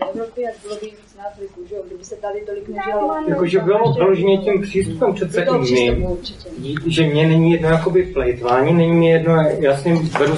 Méně 0.00 0.12
té 0.12 0.12
pšenice 0.12 0.12
v 0.12 0.16
Evropě, 0.16 0.44
jak 0.44 0.54
bylo 0.62 0.74
by 0.74 0.86
víc 0.86 1.16
na 1.18 1.24
Afriku, 1.24 1.60
že 1.68 1.74
jo? 1.74 1.82
Kdyby 1.86 2.04
se 2.04 2.16
tady 2.16 2.40
tolik 2.40 2.68
nežalo. 2.68 3.14
Jakože 3.28 3.60
bylo 3.60 3.92
vyloženě 3.92 4.38
tím 4.38 4.62
přístupem 4.62 5.14
přece 5.14 5.42
i 5.42 5.58
mým, 5.58 6.18
že 6.86 7.02
mě 7.02 7.26
není 7.26 7.52
jedno 7.52 7.68
jakoby 7.68 8.02
plejtvání, 8.02 8.72
není 8.72 8.92
mi 8.92 9.08
jedno, 9.08 9.34
já 9.58 9.76
s 9.76 9.84
ním 9.84 10.10
beru 10.18 10.34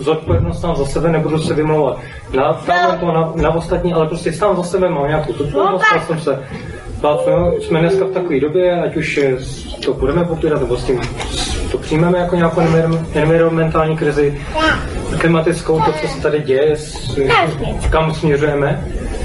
zodpovědnost 0.00 0.60
sám 0.60 0.76
za 0.76 0.84
sebe, 0.84 1.08
nebudu 1.08 1.38
se 1.38 1.54
vymlouvat. 1.54 2.00
Na 2.36 2.52
tamhle 2.52 2.98
to, 2.98 3.06
na, 3.06 3.32
na 3.36 3.54
ostatní, 3.54 3.92
ale 3.92 4.06
prostě 4.06 4.32
sám 4.32 4.56
za 4.56 4.62
sebe 4.62 4.88
mám 4.88 5.08
nějakou 5.08 5.32
zodpovědnost, 5.32 5.84
já 5.94 6.06
jsem 6.06 6.20
se 6.20 6.44
plácnu, 7.00 7.60
jsme 7.60 7.80
dneska 7.80 8.04
v 8.04 8.10
takové 8.12 8.40
době, 8.40 8.80
ať 8.82 8.96
už 8.96 9.20
to 9.84 9.94
budeme 9.94 10.24
popírat, 10.24 10.60
nebo 10.60 10.76
s 10.76 10.84
tím 10.84 11.00
to 11.70 11.78
přijmeme 11.78 12.18
jako 12.18 12.36
nějakou 12.36 12.60
envir- 12.60 13.04
environmentální 13.14 13.96
krizi, 13.96 14.40
klimatickou, 15.18 15.80
to, 15.80 15.92
co 15.92 16.08
se 16.08 16.20
tady 16.20 16.40
děje, 16.42 16.76
s, 16.76 17.18
kam 17.90 18.14
směřujeme, 18.14 18.84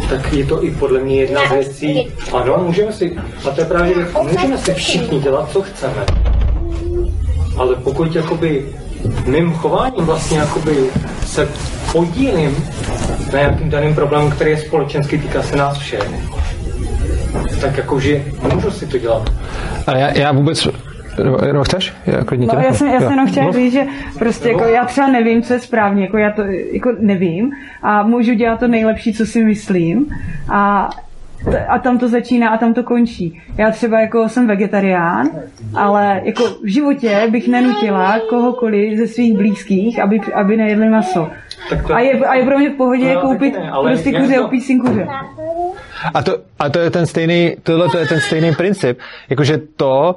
tak 0.10 0.34
je 0.34 0.46
to 0.46 0.64
i 0.64 0.72
podle 0.72 1.00
mě 1.00 1.16
jedna 1.16 1.42
z 1.48 1.52
věcí. 1.52 2.12
Ano, 2.34 2.64
můžeme 2.66 2.92
si, 2.92 3.18
a 3.48 3.52
to 3.52 3.62
je 3.62 3.66
právě 3.66 3.96
věc, 3.96 4.08
můžeme 4.32 4.58
si 4.58 4.74
všichni 4.74 5.20
dělat, 5.20 5.52
co 5.52 5.62
chceme. 5.62 6.06
Ale 7.58 7.76
pokud 7.76 8.16
jakoby 8.16 8.66
mým 9.26 9.54
chováním 9.54 10.06
vlastně 10.06 10.38
jakoby 10.38 10.76
se 11.26 11.50
podílím 11.92 12.68
na 13.34 13.40
nějakým 13.40 13.70
daným 13.70 13.96
problému, 13.96 14.32
který 14.32 14.52
je 14.52 14.58
společenský, 14.58 15.18
týká 15.18 15.44
se 15.44 15.56
nás 15.56 15.78
všech, 15.78 16.10
tak 17.62 17.78
jakože 17.78 18.24
můžu 18.54 18.72
si 18.72 18.88
to 18.88 18.98
dělat. 18.98 19.30
Ale 19.88 20.00
já, 20.00 20.18
já 20.18 20.32
vůbec... 20.32 20.68
Nebo, 21.24 21.38
nebo 21.38 21.64
chceš? 21.64 21.94
Já, 22.08 22.24
klidně 22.24 22.48
tě 22.48 22.56
No, 22.56 22.62
já 22.62 22.74
jsem, 22.74 22.88
já 22.88 22.94
jsem 23.00 23.04
Jo. 23.04 23.10
jenom 23.12 23.28
chtěla 23.28 23.46
No. 23.46 23.54
říct, 23.54 23.74
že 23.74 23.84
prostě 24.20 24.50
jako 24.50 24.64
já 24.64 24.86
třeba 24.86 25.08
nevím, 25.08 25.42
co 25.42 25.54
je 25.54 25.60
správně, 25.60 26.04
jako 26.04 26.18
já 26.18 26.32
to 26.32 26.42
jako 26.72 26.90
nevím 27.00 27.52
a 27.82 28.04
můžu 28.04 28.34
dělat 28.34 28.60
to 28.60 28.68
nejlepší, 28.68 29.14
co 29.14 29.26
si 29.26 29.44
myslím 29.44 30.06
a 30.52 30.90
t- 31.52 31.66
a 31.66 31.80
tam 31.80 31.98
to 31.98 32.08
začíná 32.10 32.50
a 32.50 32.58
tam 32.58 32.74
to 32.74 32.84
končí. 32.84 33.42
Já 33.58 33.72
třeba 33.72 34.00
jako 34.00 34.30
jsem 34.30 34.48
vegetarián, 34.48 35.30
ale 35.76 36.22
jako 36.24 36.44
v 36.64 36.66
životě 36.68 37.28
bych 37.30 37.48
nenutila 37.48 38.20
kohokoliv 38.30 38.98
ze 39.00 39.08
svých 39.08 39.38
blízkých, 39.38 40.00
aby, 40.00 40.20
aby 40.34 40.58
nejedli 40.58 40.90
maso. 40.90 41.30
to- 41.88 41.94
A 41.96 42.00
je, 42.00 42.14
a 42.20 42.36
je 42.36 42.46
pro 42.46 42.58
mě 42.60 42.70
v 42.70 42.74
pohodě 42.74 43.14
No, 43.14 43.22
koupit 43.22 43.54
taky 43.54 43.66
ne, 43.66 43.72
prostě 43.84 44.12
kuře, 44.20 44.36
to- 44.36 44.46
opít 44.46 44.64
kuře. 44.86 45.08
A 46.14 46.24
to, 46.24 46.38
a 46.60 46.70
to 46.70 46.80
je 46.80 46.90
ten 46.90 47.06
stejný, 47.06 47.56
tohle 47.64 47.90
to 47.90 47.98
je 47.98 48.06
ten 48.08 48.20
stejný 48.20 48.56
princip. 48.56 49.00
Jakože 49.30 49.58
to, 49.76 50.16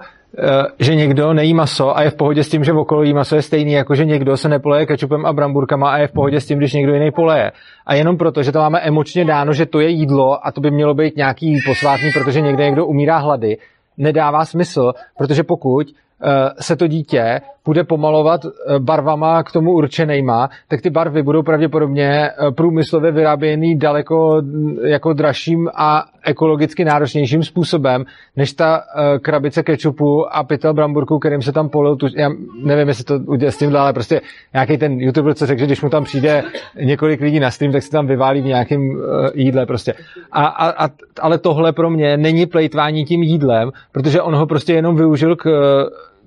že 0.79 0.95
někdo 0.95 1.33
nejí 1.33 1.55
maso 1.55 1.97
a 1.97 2.03
je 2.03 2.11
v 2.11 2.17
pohodě 2.17 2.45
s 2.45 2.49
tím, 2.49 2.65
že 2.65 2.73
okolo 2.73 3.03
jí 3.03 3.15
maso 3.15 3.37
je 3.37 3.43
stejný, 3.43 3.73
jako 3.73 3.95
že 3.95 4.05
někdo 4.05 4.37
se 4.37 4.49
nepoleje 4.49 4.87
kečupem 4.87 5.27
a 5.27 5.33
bramburkama 5.33 5.91
a 5.91 5.99
je 5.99 6.07
v 6.07 6.13
pohodě 6.13 6.41
s 6.41 6.47
tím, 6.47 6.59
když 6.59 6.73
někdo 6.73 6.95
jiný 6.95 7.11
poleje. 7.11 7.53
A 7.87 7.95
jenom 7.95 8.17
proto, 8.17 8.43
že 8.43 8.53
to 8.53 8.59
máme 8.59 8.81
emočně 8.81 9.25
dáno, 9.25 9.53
že 9.53 9.67
to 9.67 9.81
je 9.81 9.89
jídlo 9.89 10.47
a 10.47 10.53
to 10.53 10.61
by 10.61 10.71
mělo 10.71 10.95
být 10.95 11.17
nějaký 11.17 11.61
posvátný, 11.67 12.11
protože 12.13 12.41
někde 12.41 12.65
někdo 12.65 12.87
umírá 12.87 13.19
hlady, 13.19 13.57
nedává 13.99 14.45
smysl, 14.45 14.93
protože 15.19 15.43
pokud 15.43 15.87
se 16.61 16.77
to 16.77 16.87
dítě 16.87 17.41
bude 17.65 17.85
pomalovat 17.85 18.41
eh, 18.45 18.79
barvama 18.79 19.43
k 19.43 19.53
tomu 19.53 19.73
určenýma, 19.73 20.51
tak 20.69 20.81
ty 20.81 20.91
barvy 20.91 21.23
budou 21.23 21.43
pravděpodobně 21.43 22.09
eh, 22.09 22.51
průmyslově 22.51 23.13
vyráběný 23.13 23.79
daleko 23.79 24.39
mm, 24.43 24.77
jako 24.85 25.13
dražším 25.13 25.69
a 25.75 26.05
ekologicky 26.25 26.85
náročnějším 26.85 27.43
způsobem, 27.43 28.05
než 28.37 28.53
ta 28.53 28.81
eh, 28.81 29.19
krabice 29.19 29.63
kečupu 29.63 30.37
a 30.37 30.45
pytel 30.45 30.75
bramburku, 30.75 31.19
kterým 31.19 31.43
se 31.43 31.53
tam 31.53 31.69
polil 31.69 31.97
tu, 31.97 32.07
já 32.17 32.29
nevím, 32.65 32.89
jestli 32.89 33.05
to 33.05 33.15
udělá 33.27 33.53
s 33.53 33.57
tímhle, 33.57 33.81
ale 33.81 33.93
prostě 33.93 34.21
nějaký 34.53 34.79
ten 34.79 35.01
youtuber, 35.01 35.35
co 35.35 35.47
řekl, 35.47 35.61
že 35.61 35.67
když 35.67 35.83
mu 35.83 35.89
tam 35.91 36.05
přijde 36.05 36.43
několik 36.83 37.21
lidí 37.21 37.41
na 37.41 37.51
stream, 37.51 37.73
tak 37.73 37.83
se 37.83 37.91
tam 37.91 38.07
vyválí 38.07 38.41
v 38.41 38.45
nějakém 38.47 38.81
jídle 39.35 39.67
prostě. 39.67 39.95
A, 40.33 40.47
a, 40.47 40.85
a, 40.87 40.91
ale 41.21 41.39
tohle 41.39 41.73
pro 41.73 41.91
mě 41.91 42.17
není 42.17 42.47
plejtvání 42.47 43.05
tím 43.05 43.23
jídlem, 43.23 43.71
protože 43.93 44.23
on 44.23 44.35
ho 44.35 44.47
prostě 44.47 44.73
jenom 44.73 44.97
využil 44.97 45.37
k, 45.37 45.47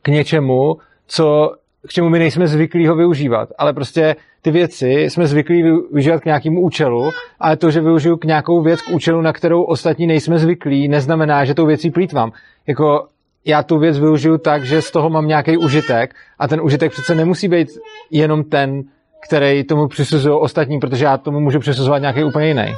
k 0.08 0.10
něčemu, 0.10 0.78
co 1.08 1.52
k 1.88 1.92
čemu 1.92 2.10
my 2.10 2.20
nejsme 2.20 2.48
zvyklí 2.48 2.88
ho 2.88 2.96
využívat, 2.96 3.50
ale 3.58 3.74
prostě 3.74 4.16
ty 4.42 4.52
věci 4.52 4.92
jsme 4.92 5.28
zvyklí 5.28 5.64
využívat 5.64 6.22
k 6.22 6.26
nějakému 6.26 6.62
účelu, 6.62 7.10
ale 7.40 7.58
to, 7.58 7.72
že 7.72 7.82
využiju 7.82 8.18
k 8.18 8.26
nějakou 8.26 8.62
věc 8.62 8.82
k 8.82 8.90
účelu, 8.90 9.22
na 9.22 9.34
kterou 9.34 9.64
ostatní 9.64 10.08
nejsme 10.08 10.40
zvyklí, 10.40 10.88
neznamená, 10.88 11.46
že 11.46 11.54
tou 11.54 11.66
věcí 11.66 11.92
plítvám. 11.92 12.32
Jako 12.68 13.08
já 13.46 13.64
tu 13.64 13.80
věc 13.80 14.00
využiju 14.00 14.38
tak, 14.38 14.64
že 14.64 14.82
z 14.82 14.92
toho 14.92 15.10
mám 15.10 15.28
nějaký 15.28 15.58
užitek 15.58 16.16
a 16.40 16.48
ten 16.48 16.62
užitek 16.62 16.92
přece 16.92 17.16
nemusí 17.16 17.48
být 17.48 17.68
jenom 18.12 18.44
ten, 18.44 18.84
který 19.28 19.64
tomu 19.64 19.88
přisuzují 19.88 20.40
ostatní, 20.40 20.80
protože 20.80 21.06
já 21.06 21.18
tomu 21.18 21.40
můžu 21.40 21.60
přisuzovat 21.60 22.02
nějaký 22.02 22.24
úplně 22.24 22.48
jiný 22.48 22.76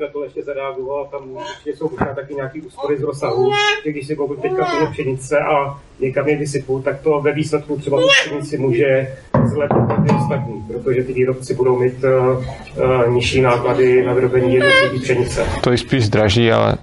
na 0.00 0.08
to 0.12 0.24
ještě 0.24 0.42
zareagoval, 0.42 1.08
tam 1.10 1.30
určitě 1.30 1.76
jsou 1.76 1.90
možná 1.90 2.14
taky 2.14 2.34
nějaký 2.34 2.60
úspory 2.60 2.98
z 2.98 3.02
rozsahu, 3.02 3.52
že 3.84 3.90
když 3.90 4.06
si 4.06 4.16
koupím 4.16 4.42
teďka 4.42 4.64
půl 4.64 4.86
pšenice 4.86 5.38
a 5.38 5.80
někam 6.00 6.28
je 6.28 6.36
vysypu, 6.36 6.80
tak 6.80 7.00
to 7.00 7.20
ve 7.20 7.32
výsledku 7.32 7.76
třeba 7.76 8.00
tu 8.00 8.08
pšenici 8.08 8.58
může 8.58 9.16
zlepit 9.44 10.06
ty 10.06 10.14
ostatní, 10.14 10.64
protože 10.68 11.04
ty 11.04 11.12
výrobci 11.12 11.54
budou 11.54 11.78
mít 11.78 12.04
uh, 12.04 12.44
uh, 12.84 13.14
nižší 13.14 13.40
náklady 13.40 14.02
na 14.06 14.12
vyrobení 14.12 14.54
jednotlivé 14.54 14.98
pšenice. 15.02 15.46
To 15.62 15.70
je 15.70 15.78
spíš 15.78 16.08
draží, 16.08 16.52
ale... 16.52 16.76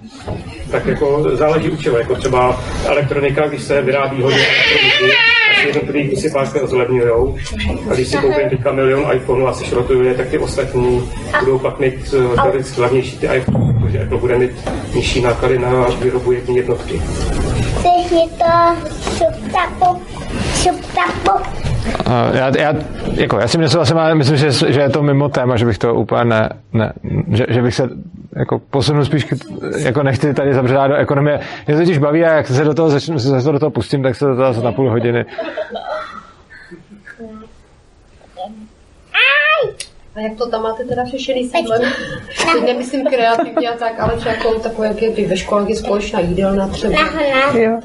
Tak 0.70 0.86
jako 0.86 1.36
záleží 1.36 1.70
u 1.70 1.76
čeho, 1.76 1.98
jako 1.98 2.14
třeba 2.16 2.62
elektronika, 2.86 3.48
když 3.48 3.62
se 3.62 3.82
vyrábí 3.82 4.22
hodně 4.22 4.46
elektroniky, 4.46 5.16
jednotlivý 5.66 6.08
ty 6.08 6.16
si 6.16 6.30
pak 6.30 6.48
zlevňujou. 6.68 7.36
A 7.90 7.94
když 7.94 8.08
si 8.08 8.16
koupím 8.16 8.48
teďka 8.50 8.72
milion 8.72 9.12
iPhone 9.14 9.44
a 9.44 9.52
se 9.52 9.64
šrotuje, 9.64 10.14
tak 10.14 10.28
ty 10.28 10.38
ostatní 10.38 11.10
budou 11.40 11.58
pak 11.58 11.80
mít 11.80 12.14
uh, 12.14 12.42
teoreticky 12.42 12.80
levnější 12.80 13.18
ty 13.18 13.26
iPhone, 13.26 13.74
protože 13.80 14.02
Apple 14.02 14.18
bude 14.18 14.38
mít 14.38 14.50
nižší 14.94 15.20
náklady 15.20 15.58
na 15.58 15.86
výrobu 16.02 16.32
jedné 16.32 16.56
jednotky. 16.56 17.02
Chceš 17.78 18.10
mi 18.10 18.28
to 18.38 18.76
šuptapu, 19.00 20.02
šuptapu. 20.62 21.44
Uh, 22.06 22.36
já, 22.36 22.52
já, 22.58 22.74
jako, 23.14 23.38
já 23.38 23.48
si 23.48 23.58
nesouhlasím, 23.58 23.98
ale 23.98 24.14
myslím, 24.14 24.36
že, 24.36 24.50
že 24.50 24.80
je 24.80 24.88
to 24.88 25.02
mimo 25.02 25.28
téma, 25.28 25.56
že 25.56 25.66
bych 25.66 25.78
to 25.78 25.94
úplně 25.94 26.24
ne, 26.24 26.48
ne 26.72 26.92
že, 27.32 27.46
že 27.48 27.62
bych 27.62 27.74
se 27.74 27.88
jako 28.36 28.58
posunul 28.58 29.04
spíš, 29.04 29.26
jako 29.78 30.02
nechci 30.02 30.34
tady 30.34 30.54
zabředát 30.54 30.90
do 30.90 30.96
ekonomie. 30.96 31.40
Mě 31.66 31.74
to 31.74 31.80
totiž 31.80 31.98
baví 31.98 32.24
a 32.24 32.32
jak 32.32 32.46
se 32.46 32.64
do 32.64 32.74
toho 32.74 32.88
začnu, 32.88 33.18
se 33.18 33.52
do 33.52 33.58
toho 33.58 33.70
pustím, 33.70 34.02
tak 34.02 34.14
se 34.14 34.26
do 34.26 34.36
toho 34.36 34.62
na 34.62 34.72
půl 34.72 34.90
hodiny. 34.90 35.24
A 40.16 40.20
jak 40.20 40.34
to 40.34 40.50
tam 40.50 40.62
máte 40.62 40.84
teda 40.84 41.04
řešený 41.04 41.44
s 41.44 41.54
jídlem? 41.54 41.82
Teď 42.52 42.66
nemyslím 42.66 43.06
kreativně 43.06 43.68
a 43.68 43.76
tak, 43.76 44.00
ale 44.00 44.16
třeba 44.16 44.34
jako 44.34 44.58
takové, 44.58 44.86
jak 44.86 45.02
je 45.02 45.10
ty 45.10 45.26
ve 45.26 45.36
škole, 45.36 45.64
je 45.68 45.76
společná 45.76 46.20
jídelna 46.20 46.68
třeba. 46.68 47.00
Jo. 47.54 47.80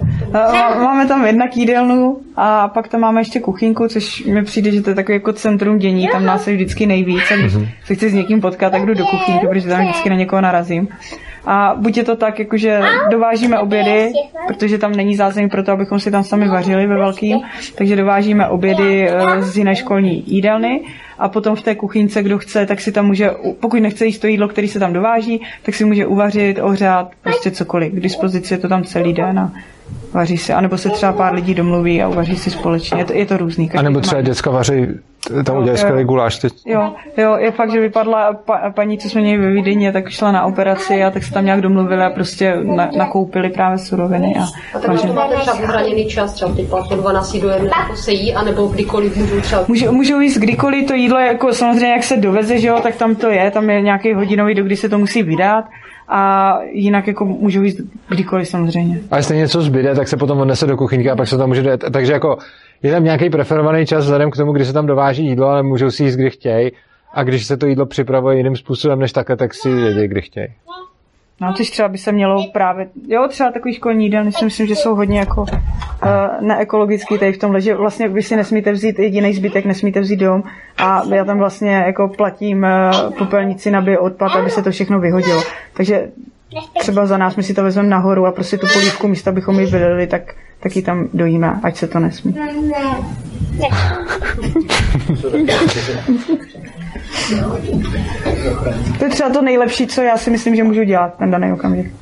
Máme 0.76 1.07
tam 1.07 1.26
jednak 1.26 1.57
jídelnu 1.57 2.18
a 2.35 2.68
pak 2.68 2.88
tam 2.88 3.01
máme 3.01 3.22
ještě 3.22 3.39
kuchynku, 3.39 3.88
což 3.88 4.26
mi 4.26 4.43
přijde, 4.43 4.72
že 4.72 4.81
to 4.81 4.89
je 4.89 4.95
takový 4.95 5.15
jako 5.15 5.34
centrum 5.34 5.77
dění, 5.77 6.07
tam 6.11 6.26
nás 6.26 6.47
je 6.47 6.53
vždycky 6.53 6.85
nejvíc. 6.85 7.31
A 7.31 7.35
když 7.35 7.53
se 7.85 7.95
chci 7.95 8.10
s 8.10 8.14
někým 8.14 8.41
potkat, 8.41 8.69
tak 8.69 8.85
jdu 8.85 8.93
do 8.93 9.06
kuchynky, 9.06 9.47
protože 9.47 9.69
tam 9.69 9.81
vždycky 9.81 10.10
na 10.10 10.15
někoho 10.15 10.41
narazím. 10.41 10.88
A 11.45 11.76
buď 11.77 11.97
je 11.97 12.03
to 12.03 12.15
tak, 12.15 12.39
jakože 12.39 12.81
dovážíme 13.11 13.60
obědy, 13.60 14.11
protože 14.47 14.77
tam 14.77 14.91
není 14.91 15.15
zázemí 15.15 15.49
pro 15.49 15.64
to, 15.64 15.72
abychom 15.72 15.99
si 15.99 16.11
tam 16.11 16.23
sami 16.23 16.47
vařili 16.47 16.88
ve 16.88 16.97
velkým, 16.97 17.38
takže 17.76 17.95
dovážíme 17.95 18.47
obědy 18.47 19.10
eh, 19.10 19.41
z 19.41 19.57
jiné 19.57 19.76
školní 19.76 20.23
jídelny 20.27 20.81
a 21.19 21.29
potom 21.29 21.55
v 21.55 21.61
té 21.61 21.75
kuchynce, 21.75 22.23
kdo 22.23 22.37
chce, 22.37 22.65
tak 22.65 22.81
si 22.81 22.91
tam 22.91 23.05
může, 23.05 23.31
pokud 23.59 23.79
nechce 23.79 24.05
jíst 24.05 24.19
to 24.19 24.27
jídlo, 24.27 24.47
který 24.47 24.67
se 24.67 24.79
tam 24.79 24.93
dováží, 24.93 25.41
tak 25.63 25.75
si 25.75 25.85
může 25.85 26.05
uvařit, 26.05 26.59
ohřát, 26.61 27.11
prostě 27.21 27.51
cokoliv. 27.51 27.93
K 27.93 27.99
dispozici 27.99 28.53
je 28.53 28.57
to 28.57 28.67
tam 28.67 28.83
celý 28.83 29.13
den 29.13 29.39
a 29.39 29.53
vaří 30.13 30.37
se, 30.37 30.53
anebo 30.53 30.77
se 30.77 30.89
třeba 30.89 31.13
pár 31.13 31.33
lidí 31.33 31.53
domluví 31.53 32.03
a 32.03 32.07
uvaří 32.07 32.37
si 32.37 32.51
společně. 32.51 32.97
Je 33.01 33.05
to, 33.05 33.13
je 33.13 33.25
to 33.25 33.37
různý. 33.37 33.71
A 33.71 33.81
nebo 33.81 34.01
třeba 34.01 34.21
děcka 34.21 34.51
vaří, 34.51 34.87
tam 35.45 35.57
udělají 35.57 35.77
skvělý 35.77 36.03
guláš 36.03 36.37
teď. 36.37 36.53
Jo, 36.65 36.93
jo, 37.17 37.35
je 37.37 37.51
fakt, 37.51 37.71
že 37.71 37.79
vypadla 37.79 38.33
pa, 38.33 38.71
paní, 38.75 38.97
co 38.97 39.09
jsme 39.09 39.21
měli 39.21 39.37
ve 39.37 39.51
Vídeně, 39.51 39.91
tak 39.91 40.09
šla 40.09 40.31
na 40.31 40.45
operaci 40.45 41.03
a 41.03 41.11
tak 41.11 41.23
se 41.23 41.33
tam 41.33 41.45
nějak 41.45 41.61
domluvili 41.61 42.03
a 42.03 42.09
prostě 42.09 42.55
na, 42.63 42.89
nakoupili 42.97 43.49
právě 43.49 43.77
suroviny. 43.77 44.35
A, 44.39 44.43
a 44.77 44.79
tak 44.79 45.01
to 45.01 45.13
máte 45.13 45.35
třeba 45.35 45.57
vyhraněný 45.57 46.05
čas, 46.05 46.33
třeba 46.33 46.51
teď 46.51 46.67
po 46.69 46.95
12 46.95 47.35
do 47.35 47.49
jedné 47.49 47.69
jako 47.79 47.95
se 47.95 48.11
jí, 48.11 48.33
anebo 48.33 48.67
kdykoliv 48.67 49.17
můžou 49.17 49.41
třeba... 49.41 49.65
Můžou, 49.67 49.91
můžou 49.91 50.19
jíst 50.19 50.37
kdykoliv 50.37 50.87
to 50.87 50.93
jídlo, 50.93 51.19
jako 51.19 51.53
samozřejmě 51.53 51.91
jak 51.91 52.03
se 52.03 52.17
doveze, 52.17 52.59
že 52.59 52.67
jo, 52.67 52.79
tak 52.83 52.95
tam 52.95 53.15
to 53.15 53.29
je, 53.29 53.51
tam 53.51 53.69
je 53.69 53.81
nějaký 53.81 54.13
hodinový, 54.13 54.55
do 54.55 54.63
kdy 54.63 54.75
se 54.75 54.89
to 54.89 54.97
musí 54.97 55.23
vydat 55.23 55.65
a 56.10 56.53
jinak 56.72 57.07
jako 57.07 57.26
můžou 57.26 57.61
jít 57.61 57.81
kdykoliv 58.10 58.48
samozřejmě. 58.48 58.99
A 59.11 59.18
jestli 59.18 59.38
něco 59.38 59.61
zbyde, 59.61 59.95
tak 59.95 60.07
se 60.07 60.18
potom 60.18 60.40
odnese 60.40 60.68
do 60.68 60.77
kuchyňky 60.77 61.10
a 61.10 61.15
pak 61.15 61.27
se 61.27 61.38
tam 61.38 61.48
může 61.49 61.64
dát. 61.64 61.80
Takže 61.94 62.14
jako 62.14 62.38
je 62.84 62.91
tam 62.91 63.03
nějaký 63.03 63.30
preferovaný 63.30 63.86
čas 63.86 64.03
vzhledem 64.03 64.31
k 64.31 64.38
tomu, 64.38 64.52
kdy 64.52 64.65
se 64.65 64.73
tam 64.73 64.86
dováží 64.86 65.26
jídlo, 65.26 65.48
ale 65.48 65.64
můžou 65.64 65.91
si 65.91 66.03
jíst, 66.03 66.15
kdy 66.15 66.30
chtějí. 66.30 66.72
A 67.14 67.23
když 67.23 67.45
se 67.45 67.57
to 67.57 67.68
jídlo 67.68 67.86
připravuje 67.86 68.38
jiným 68.38 68.56
způsobem 68.56 68.99
než 68.99 69.11
takhle, 69.11 69.38
tak 69.38 69.53
si 69.53 69.69
jedí, 69.69 70.07
kdy 70.07 70.22
chtějí. 70.22 70.48
No, 71.41 71.53
což 71.53 71.69
třeba 71.69 71.87
by 71.87 71.97
se 71.97 72.11
mělo 72.11 72.47
právě, 72.53 72.89
jo, 73.07 73.27
třeba 73.29 73.51
takový 73.51 73.73
školní 73.73 74.05
jídelny 74.05 74.31
si 74.31 74.45
myslím, 74.45 74.67
že 74.67 74.75
jsou 74.75 74.95
hodně 74.95 75.19
jako 75.19 75.41
uh, 75.41 75.47
neekologický 76.41 77.17
tady 77.17 77.33
v 77.33 77.37
tomhle, 77.37 77.61
že 77.61 77.75
vlastně 77.75 78.07
vy 78.07 78.23
si 78.23 78.35
nesmíte 78.35 78.71
vzít 78.71 78.99
jediný 78.99 79.33
zbytek, 79.33 79.65
nesmíte 79.65 79.99
vzít 79.99 80.19
dom 80.19 80.43
a 80.77 81.03
já 81.15 81.25
tam 81.25 81.37
vlastně 81.37 81.71
jako 81.71 82.07
platím 82.07 82.63
uh, 82.63 83.13
popelnici 83.13 83.71
na 83.71 83.85
odpad, 83.99 84.35
aby 84.35 84.49
se 84.49 84.63
to 84.63 84.71
všechno 84.71 84.99
vyhodilo. 84.99 85.41
Takže 85.73 86.09
třeba 86.79 87.05
za 87.05 87.17
nás 87.17 87.35
my 87.35 87.43
si 87.43 87.53
to 87.53 87.63
vezmeme 87.63 87.89
nahoru 87.89 88.25
a 88.25 88.31
prostě 88.31 88.57
tu 88.57 88.67
polívku 88.73 89.07
místo, 89.07 89.29
abychom 89.29 89.59
ji 89.59 89.65
vylili, 89.65 90.07
tak, 90.07 90.35
tak 90.59 90.75
ji 90.75 90.81
tam 90.81 91.09
dojíme, 91.13 91.59
ať 91.63 91.75
se 91.75 91.87
to 91.87 91.99
nesmí. 91.99 92.35
To 98.99 99.06
je 99.06 99.10
třeba 99.10 99.30
to 99.30 99.41
nejlepší, 99.41 99.88
co 99.88 100.02
já 100.02 100.18
si 100.18 100.30
myslím, 100.30 100.56
že 100.56 100.64
můžu 100.64 100.84
dělat 100.84 101.14
ten 101.19 101.31
daný 101.31 101.53
okamžik. 101.53 101.94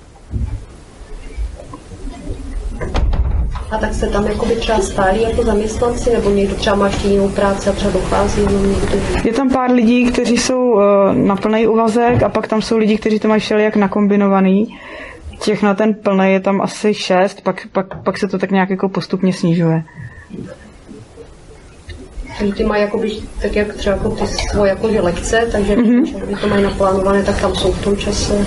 A 3.72 3.78
tak 3.78 3.94
se 3.94 4.08
tam 4.08 4.28
jakoby 4.28 4.56
třeba 4.56 4.80
stálí 4.80 5.22
jako 5.22 5.44
zaměstnanci, 5.44 6.14
nebo 6.14 6.30
někdo 6.30 6.56
třeba 6.56 6.76
má 6.76 6.88
ještě 6.88 7.08
jinou 7.08 7.30
práci 7.30 7.70
a 7.70 7.74
třeba 7.74 7.92
dochází 7.92 8.42
jenom 8.42 8.70
někdy? 8.70 9.02
Je 9.24 9.34
tam 9.34 9.50
pár 9.50 9.72
lidí, 9.72 10.06
kteří 10.06 10.38
jsou 10.38 10.72
uh, 10.72 10.82
na 11.14 11.36
plný 11.36 11.68
úvazek 11.68 12.24
a 12.24 12.30
pak 12.30 12.48
tam 12.48 12.62
jsou 12.62 12.78
lidi, 12.78 12.98
kteří 12.98 13.20
to 13.20 13.28
mají 13.28 13.42
všelijak 13.42 13.76
nakombinovaný. 13.76 14.78
Těch 15.40 15.64
na 15.64 15.74
ten 15.74 15.94
plný 15.94 16.34
je 16.34 16.40
tam 16.40 16.62
asi 16.62 16.94
šest, 16.94 17.42
pak, 17.42 17.68
pak, 17.72 18.04
pak 18.04 18.18
se 18.18 18.28
to 18.28 18.38
tak 18.38 18.52
nějak 18.52 18.70
jako 18.70 18.90
postupně 18.90 19.34
snižuje. 19.34 19.84
Takže 22.38 22.53
ty 22.53 22.64
mají 22.64 22.81
jakoby, 22.81 23.11
tak 23.41 23.55
jak 23.55 23.73
třeba 23.73 23.95
jako 23.95 24.09
ty 24.09 24.27
svoje 24.27 24.69
jakože 24.69 25.01
lekce, 25.01 25.47
takže 25.51 25.76
mm-hmm. 25.76 26.23
když 26.26 26.41
to 26.41 26.47
mají 26.47 26.64
naplánované, 26.64 27.23
tak 27.23 27.41
tam 27.41 27.55
jsou 27.55 27.72
v 27.72 27.84
tom 27.84 27.97
čase. 27.97 28.45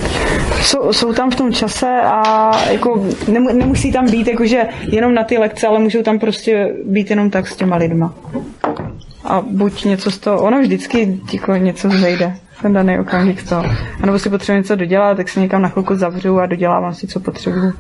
Jsou, 0.63 0.93
jsou 0.93 1.13
tam 1.13 1.31
v 1.31 1.37
tom 1.37 1.53
čase 1.53 2.01
a 2.05 2.53
jako 2.71 3.07
nemusí 3.53 3.93
tam 3.93 4.11
být 4.11 4.29
jakože 4.29 4.63
jenom 4.89 5.15
na 5.15 5.25
ty 5.25 5.39
lekce, 5.39 5.67
ale 5.67 5.79
můžou 5.79 6.03
tam 6.03 6.19
prostě 6.19 6.75
být 6.85 7.11
jenom 7.11 7.31
tak 7.31 7.47
s 7.47 7.57
těma 7.57 7.77
lidma. 7.77 8.15
A 9.25 9.43
buď 9.51 9.85
něco 9.85 10.11
z 10.11 10.19
toho, 10.19 10.43
ono 10.43 10.61
vždycky 10.61 11.21
jako 11.33 11.57
něco 11.57 11.89
zejde 11.91 12.37
ten 12.63 12.73
daný 12.73 12.99
okamžik 12.99 13.49
toho. 13.49 13.65
A 14.03 14.07
nebo 14.07 14.19
si 14.19 14.31
potřebuji 14.31 14.59
něco 14.59 14.77
dodělat, 14.77 15.17
tak 15.17 15.29
se 15.29 15.41
někam 15.41 15.63
na 15.63 15.69
chvilku 15.69 15.95
zavřu 15.95 16.41
a 16.41 16.47
dodělávám 16.47 16.95
si, 16.95 17.07
co 17.07 17.21
potřebuju. 17.21 17.73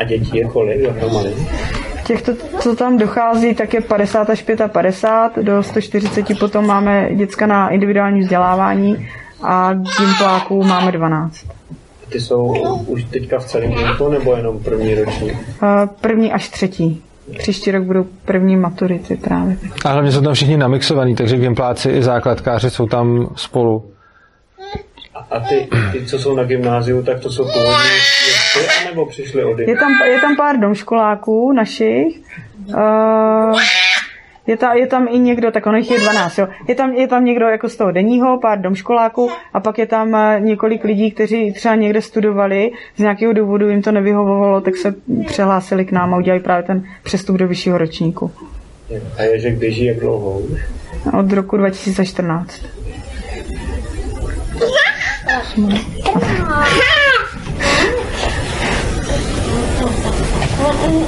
A 0.00 0.04
děti 0.04 0.38
je 0.38 0.44
kolik 0.44 0.82
dohromady? 0.82 1.34
Těchto, 2.06 2.32
co 2.60 2.76
tam 2.76 2.98
dochází, 2.98 3.54
tak 3.54 3.74
je 3.74 3.80
50 3.80 4.30
až 4.30 4.44
55, 4.68 5.44
do 5.44 5.62
140 5.62 6.38
potom 6.38 6.66
máme 6.66 7.08
děcka 7.14 7.46
na 7.46 7.68
individuální 7.68 8.20
vzdělávání 8.20 9.08
a 9.42 9.74
gimpláků 9.74 10.64
máme 10.64 10.92
12. 10.92 11.46
Ty 12.08 12.20
jsou 12.20 12.54
už 12.86 13.04
teďka 13.04 13.38
v 13.38 13.44
celém 13.44 13.70
gimpu 13.72 14.08
nebo 14.08 14.36
jenom 14.36 14.58
první 14.58 14.94
roční? 14.94 15.30
První 16.00 16.32
až 16.32 16.48
třetí. 16.48 17.02
Příští 17.38 17.70
rok 17.70 17.84
budou 17.84 18.06
první 18.24 18.56
maturity 18.56 19.16
právě. 19.16 19.56
A 19.84 19.88
hlavně 19.88 20.12
jsou 20.12 20.20
tam 20.20 20.34
všichni 20.34 20.56
namixovaní, 20.56 21.14
takže 21.14 21.36
gimpláci 21.36 21.90
i 21.90 22.02
základkáři 22.02 22.70
jsou 22.70 22.86
tam 22.86 23.28
spolu. 23.36 23.84
A 25.30 25.40
ty, 25.40 25.68
ty, 25.92 26.06
co 26.06 26.18
jsou 26.18 26.36
na 26.36 26.44
gymnáziu, 26.44 27.02
tak 27.02 27.20
to 27.20 27.30
jsou 27.30 27.44
původní 27.44 27.90
děti, 28.26 28.84
nebo 28.84 29.06
přišli 29.06 29.44
od 29.44 29.58
je 29.58 29.76
tam, 29.76 29.92
je 30.04 30.20
tam 30.20 30.36
pár 30.36 30.56
domškoláků 30.56 31.52
našich. 31.52 32.20
Uh, 32.66 33.60
je, 34.46 34.56
ta, 34.56 34.74
je 34.74 34.86
tam 34.86 35.08
i 35.10 35.18
někdo, 35.18 35.50
tak 35.50 35.66
ono 35.66 35.76
jich 35.76 35.90
je 35.90 36.00
12, 36.00 36.38
jo. 36.38 36.48
Je 36.68 36.74
tam, 36.74 36.94
je 36.94 37.08
tam 37.08 37.24
někdo 37.24 37.46
jako 37.46 37.68
z 37.68 37.76
toho 37.76 37.90
denního, 37.90 38.38
pár 38.38 38.60
domškoláků 38.60 39.30
a 39.52 39.60
pak 39.60 39.78
je 39.78 39.86
tam 39.86 40.14
eh, 40.14 40.40
několik 40.40 40.84
lidí, 40.84 41.10
kteří 41.10 41.52
třeba 41.52 41.74
někde 41.74 42.02
studovali, 42.02 42.70
z 42.96 43.00
nějakého 43.00 43.32
důvodu 43.32 43.68
jim 43.68 43.82
to 43.82 43.92
nevyhovovalo, 43.92 44.60
tak 44.60 44.76
se 44.76 44.94
přehlásili 45.26 45.84
k 45.84 45.92
nám 45.92 46.14
a 46.14 46.16
udělali 46.16 46.42
právě 46.42 46.62
ten 46.62 46.84
přestup 47.02 47.36
do 47.36 47.48
vyššího 47.48 47.78
ročníku. 47.78 48.30
A 49.18 49.22
je, 49.22 49.40
že 49.40 49.50
když 49.50 49.78
jak 49.78 50.00
dlouho? 50.00 50.42
Od 51.18 51.32
roku 51.32 51.56
2014. 51.56 52.62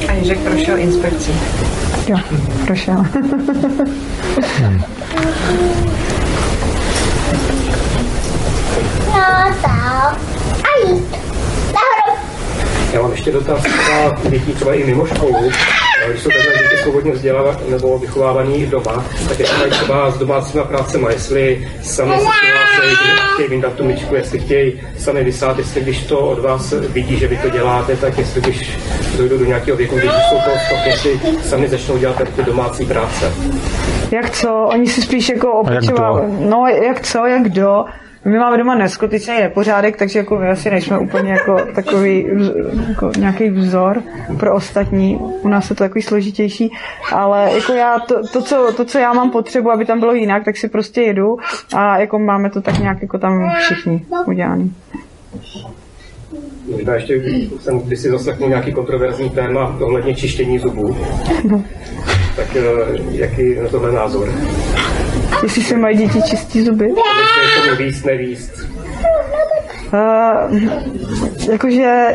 A 0.08 0.12
Ježek 0.12 0.38
prošel 0.38 0.78
inspekcí. 0.78 1.32
Jo, 2.08 2.18
prošel. 2.66 3.04
No, 9.06 9.54
tak. 9.62 10.18
A 10.64 10.88
jít. 10.88 11.16
Nahoru. 11.74 12.18
Já 12.92 13.02
mám 13.02 13.10
ještě 13.12 13.32
dotaz 13.32 13.62
třeba 13.62 14.16
dětí 14.30 14.52
třeba 14.52 14.74
i 14.74 14.84
mimo 14.84 15.06
školu. 15.06 15.50
Když 16.06 16.22
jsou 16.22 16.30
takhle 16.30 16.62
děti 16.62 16.76
svobodně 16.82 17.12
vzdělávané 17.12 17.58
nebo 17.68 17.98
vychovávaní 17.98 18.66
doma, 18.66 19.04
tak 19.28 19.38
jestli 19.38 19.58
mají 19.58 19.70
třeba 19.70 20.10
s 20.10 20.18
domácíma 20.18 20.64
prácema, 20.64 21.10
jestli 21.10 21.68
sami 21.82 22.12
se 22.12 22.26
přihlásejí, 22.40 22.96
chtějí 23.34 23.48
vyndat 23.48 23.72
tu 23.72 23.84
myčku, 23.84 24.14
jestli 24.14 24.38
chtějí 24.38 24.80
sami 24.98 25.24
vysát, 25.24 25.58
jestli 25.58 25.80
když 25.80 26.06
to 26.06 26.18
od 26.18 26.38
vás 26.38 26.72
vidí, 26.72 27.18
že 27.18 27.28
vy 27.28 27.36
to 27.36 27.50
děláte, 27.50 27.96
tak 27.96 28.18
jestli 28.18 28.40
když 28.40 28.78
dojdou 29.16 29.38
do 29.38 29.44
nějakého 29.44 29.76
věku, 29.76 29.96
když 29.96 30.10
jsou 30.10 30.36
toho 30.44 30.56
schopni, 30.66 30.90
jestli 30.90 31.20
sami 31.42 31.68
začnou 31.68 31.98
dělat 31.98 32.22
ty 32.36 32.42
domácí 32.42 32.84
práce. 32.86 33.32
Jak 34.10 34.30
co? 34.30 34.68
Oni 34.72 34.86
si 34.86 35.02
spíš 35.02 35.28
jako 35.28 35.52
opečovávají. 35.52 36.36
No, 36.38 36.66
jak 36.82 37.00
co, 37.00 37.26
jak 37.26 37.42
kdo. 37.42 37.84
My 38.24 38.38
máme 38.38 38.58
doma 38.58 38.74
neskutečný 38.74 39.34
nepořádek, 39.40 39.96
takže 39.96 40.18
jako 40.18 40.36
my 40.36 40.48
asi 40.48 40.70
nejsme 40.70 40.98
úplně 40.98 41.32
jako 41.32 41.60
takový 41.74 42.26
jako 42.88 43.10
nějaký 43.18 43.50
vzor 43.50 44.02
pro 44.38 44.54
ostatní. 44.54 45.16
U 45.16 45.48
nás 45.48 45.70
je 45.70 45.76
to 45.76 45.84
takový 45.84 46.02
složitější, 46.02 46.72
ale 47.12 47.50
jako 47.54 47.72
já 47.72 47.98
to, 47.98 48.28
to, 48.32 48.42
co, 48.42 48.72
to, 48.76 48.84
co 48.84 48.98
já 48.98 49.12
mám 49.12 49.30
potřebu, 49.30 49.70
aby 49.70 49.84
tam 49.84 50.00
bylo 50.00 50.14
jinak, 50.14 50.44
tak 50.44 50.56
si 50.56 50.68
prostě 50.68 51.02
jedu 51.02 51.36
a 51.74 51.98
jako 51.98 52.18
máme 52.18 52.50
to 52.50 52.60
tak 52.60 52.78
nějak 52.78 53.02
jako 53.02 53.18
tam 53.18 53.50
všichni 53.60 54.06
udělaný. 54.26 54.74
Možná 56.70 56.94
ještě 56.94 57.22
jsem 57.60 57.80
kdysi 57.80 58.10
zaslechnul 58.10 58.48
nějaký 58.48 58.72
kontroverzní 58.72 59.30
téma 59.30 59.76
ohledně 59.80 60.14
čištění 60.14 60.58
zubů. 60.58 60.96
Tak 62.36 62.56
eh, 62.56 62.62
jaký 63.10 63.54
na 63.54 63.68
tohle 63.68 63.92
názor? 63.92 64.28
Jestli 65.42 65.62
si 65.62 65.76
mají 65.76 65.96
děti 65.98 66.22
čistí 66.22 66.62
zuby? 66.62 66.94
Jestli 67.56 67.70
to 67.70 67.76
víc, 67.76 68.04
nevíc. 68.04 68.66
Uh, 69.92 70.62
jakože 71.50 72.14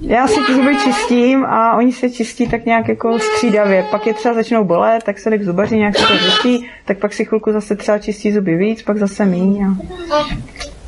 já 0.00 0.28
si 0.28 0.40
ty 0.46 0.54
zuby 0.54 0.76
čistím 0.76 1.44
a 1.44 1.76
oni 1.76 1.92
se 1.92 2.10
čistí 2.10 2.48
tak 2.48 2.64
nějak 2.64 2.88
jako 2.88 3.18
střídavě. 3.18 3.86
Pak 3.90 4.06
je 4.06 4.14
třeba 4.14 4.34
začnou 4.34 4.64
bolet, 4.64 5.02
tak 5.02 5.18
se 5.18 5.30
jde 5.30 5.38
k 5.38 5.44
zubaři, 5.44 5.76
nějak 5.76 5.98
se 5.98 6.06
to 6.06 6.18
řeší, 6.18 6.70
tak 6.84 6.98
pak 6.98 7.12
si 7.12 7.24
chvilku 7.24 7.52
zase 7.52 7.76
třeba 7.76 7.98
čistí 7.98 8.32
zuby 8.32 8.56
víc, 8.56 8.82
pak 8.82 8.98
zase 8.98 9.24
míň. 9.24 9.64
A 9.64 9.78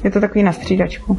je 0.04 0.10
to 0.10 0.20
takový 0.20 0.42
na 0.42 0.52
střídačku. 0.52 1.18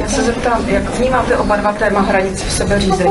Já 0.00 0.08
se 0.08 0.22
zeptám, 0.22 0.68
jak 0.68 0.98
vnímáte 0.98 1.36
oba 1.36 1.56
dva 1.56 1.72
téma 1.72 2.00
hranic 2.00 2.42
v 2.42 2.52
sebeřízení? 2.52 3.10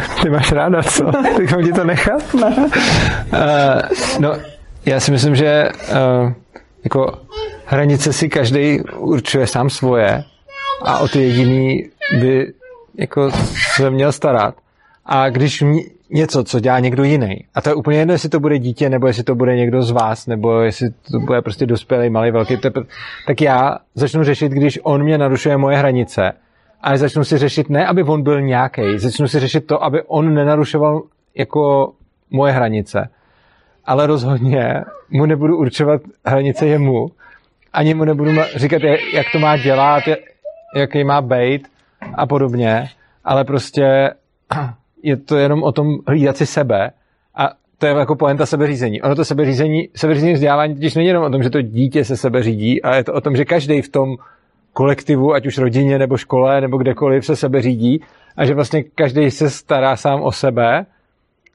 Ty 0.22 0.30
máš 0.30 0.52
ráda, 0.52 0.82
co? 0.82 1.04
Tak 1.12 1.50
mám 1.50 1.64
ti 1.64 1.72
to 1.72 1.84
nechat? 1.84 2.34
Ne. 2.34 2.56
Uh, 2.56 2.70
no, 4.20 4.36
já 4.86 5.00
si 5.00 5.10
myslím, 5.10 5.36
že 5.36 5.68
uh, 5.90 6.32
jako 6.84 7.18
hranice 7.66 8.12
si 8.12 8.28
každý 8.28 8.80
určuje 8.96 9.46
sám 9.46 9.70
svoje 9.70 10.24
a 10.82 10.98
o 10.98 11.08
ty 11.08 11.22
jediný 11.22 11.88
by 12.20 12.52
jako 12.98 13.30
se 13.76 13.90
měl 13.90 14.12
starat. 14.12 14.54
A 15.06 15.30
když 15.30 15.62
mě, 15.62 15.82
něco, 16.10 16.44
co 16.44 16.60
dělá 16.60 16.78
někdo 16.78 17.04
jiný, 17.04 17.44
a 17.54 17.60
to 17.60 17.68
je 17.68 17.74
úplně 17.74 17.98
jedno, 17.98 18.14
jestli 18.14 18.28
to 18.28 18.40
bude 18.40 18.58
dítě, 18.58 18.88
nebo 18.88 19.06
jestli 19.06 19.22
to 19.22 19.34
bude 19.34 19.56
někdo 19.56 19.82
z 19.82 19.90
vás, 19.90 20.26
nebo 20.26 20.60
jestli 20.60 20.90
to 21.10 21.20
bude 21.20 21.42
prostě 21.42 21.66
dospělý, 21.66 22.10
malý, 22.10 22.30
velký, 22.30 22.56
tak 23.26 23.40
já 23.40 23.78
začnu 23.94 24.24
řešit, 24.24 24.52
když 24.52 24.78
on 24.82 25.02
mě 25.02 25.18
narušuje 25.18 25.56
moje 25.56 25.76
hranice, 25.76 26.32
ale 26.82 26.98
začnu 26.98 27.24
si 27.24 27.38
řešit 27.38 27.70
ne, 27.70 27.86
aby 27.86 28.02
on 28.02 28.22
byl 28.22 28.40
nějaký, 28.40 28.98
začnu 28.98 29.28
si 29.28 29.40
řešit 29.40 29.66
to, 29.66 29.84
aby 29.84 30.02
on 30.02 30.34
nenarušoval 30.34 31.02
jako 31.34 31.92
moje 32.30 32.52
hranice. 32.52 33.08
Ale 33.84 34.06
rozhodně 34.06 34.84
mu 35.10 35.26
nebudu 35.26 35.56
určovat 35.56 36.00
hranice 36.26 36.66
jemu, 36.66 37.06
ani 37.72 37.94
mu 37.94 38.04
nebudu 38.04 38.30
říkat, 38.56 38.82
jak 39.14 39.26
to 39.32 39.38
má 39.38 39.56
dělat, 39.56 40.06
jak- 40.06 40.18
jaký 40.76 41.04
má 41.04 41.20
být 41.20 41.68
a 42.14 42.26
podobně, 42.26 42.88
ale 43.24 43.44
prostě 43.44 44.10
je 45.02 45.16
to 45.16 45.36
jenom 45.36 45.62
o 45.62 45.72
tom 45.72 45.86
hlídat 46.06 46.36
si 46.36 46.46
sebe 46.46 46.90
a 47.34 47.50
to 47.78 47.86
je 47.86 47.94
jako 47.94 48.16
poenta 48.16 48.46
sebeřízení. 48.46 49.02
Ono 49.02 49.14
to 49.14 49.24
sebeřízení, 49.24 49.88
sebeřízení 49.96 50.32
vzdělávání 50.32 50.74
totiž 50.74 50.94
není 50.94 51.08
jenom 51.08 51.24
o 51.24 51.30
tom, 51.30 51.42
že 51.42 51.50
to 51.50 51.62
dítě 51.62 52.04
se 52.04 52.16
sebe 52.16 52.42
řídí, 52.42 52.82
ale 52.82 52.96
je 52.96 53.04
to 53.04 53.12
o 53.12 53.20
tom, 53.20 53.36
že 53.36 53.44
každý 53.44 53.82
v 53.82 53.88
tom 53.88 54.16
kolektivu, 54.72 55.34
ať 55.34 55.46
už 55.46 55.58
rodině 55.58 55.98
nebo 55.98 56.16
škole 56.16 56.60
nebo 56.60 56.76
kdekoliv 56.76 57.26
se 57.26 57.36
sebe 57.36 57.62
řídí 57.62 58.04
a 58.36 58.44
že 58.46 58.54
vlastně 58.54 58.82
každý 58.82 59.30
se 59.30 59.50
stará 59.50 59.96
sám 59.96 60.22
o 60.22 60.32
sebe 60.32 60.86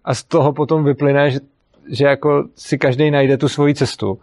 a 0.06 0.14
z 0.14 0.24
toho 0.24 0.54
potom 0.54 0.84
vyplyne, 0.84 1.32
že, 1.32 1.40
že 1.92 2.06
jako 2.06 2.44
si 2.56 2.78
každý 2.78 3.12
najde 3.12 3.38
tu 3.38 3.48
svoji 3.48 3.76
cestu. 3.76 4.20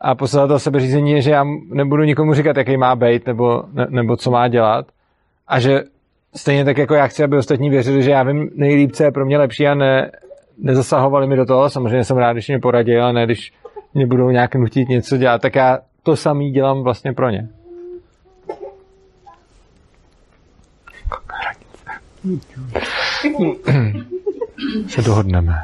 A 0.00 0.14
podstata 0.14 0.46
toho 0.46 0.58
sebeřízení 0.58 1.10
je, 1.10 1.22
že 1.22 1.30
já 1.30 1.44
nebudu 1.70 2.02
nikomu 2.04 2.34
říkat, 2.34 2.56
jaký 2.56 2.76
má 2.76 2.96
být 2.96 3.26
nebo, 3.26 3.62
ne, 3.72 3.86
nebo 3.90 4.16
co 4.16 4.30
má 4.30 4.48
dělat 4.48 4.86
a 5.48 5.60
že 5.60 5.82
stejně 6.34 6.64
tak 6.64 6.78
jako 6.78 6.94
já 6.94 7.06
chci, 7.06 7.24
aby 7.24 7.36
ostatní 7.36 7.70
věřili, 7.70 8.02
že 8.02 8.10
já 8.10 8.22
vím 8.22 8.50
nejlíp, 8.54 8.92
co 8.92 9.04
je 9.04 9.10
pro 9.10 9.26
mě 9.26 9.38
lepší 9.38 9.66
a 9.66 9.74
ne, 9.74 10.10
nezasahovali 10.58 11.26
mi 11.26 11.36
do 11.36 11.46
toho. 11.46 11.70
Samozřejmě 11.70 12.04
jsem 12.04 12.16
rád, 12.16 12.32
když 12.32 12.48
mě 12.48 12.58
poradili, 12.58 13.00
a 13.00 13.12
ne 13.12 13.24
když 13.24 13.52
mě 13.94 14.06
budou 14.06 14.30
nějak 14.30 14.54
nutit 14.54 14.88
něco 14.88 15.16
dělat, 15.16 15.42
tak 15.42 15.54
já 15.54 15.78
to 16.02 16.16
samý 16.16 16.50
dělám 16.50 16.82
vlastně 16.82 17.12
pro 17.12 17.30
ně. 17.30 17.48
Se 24.88 25.02
dohodneme. 25.02 25.54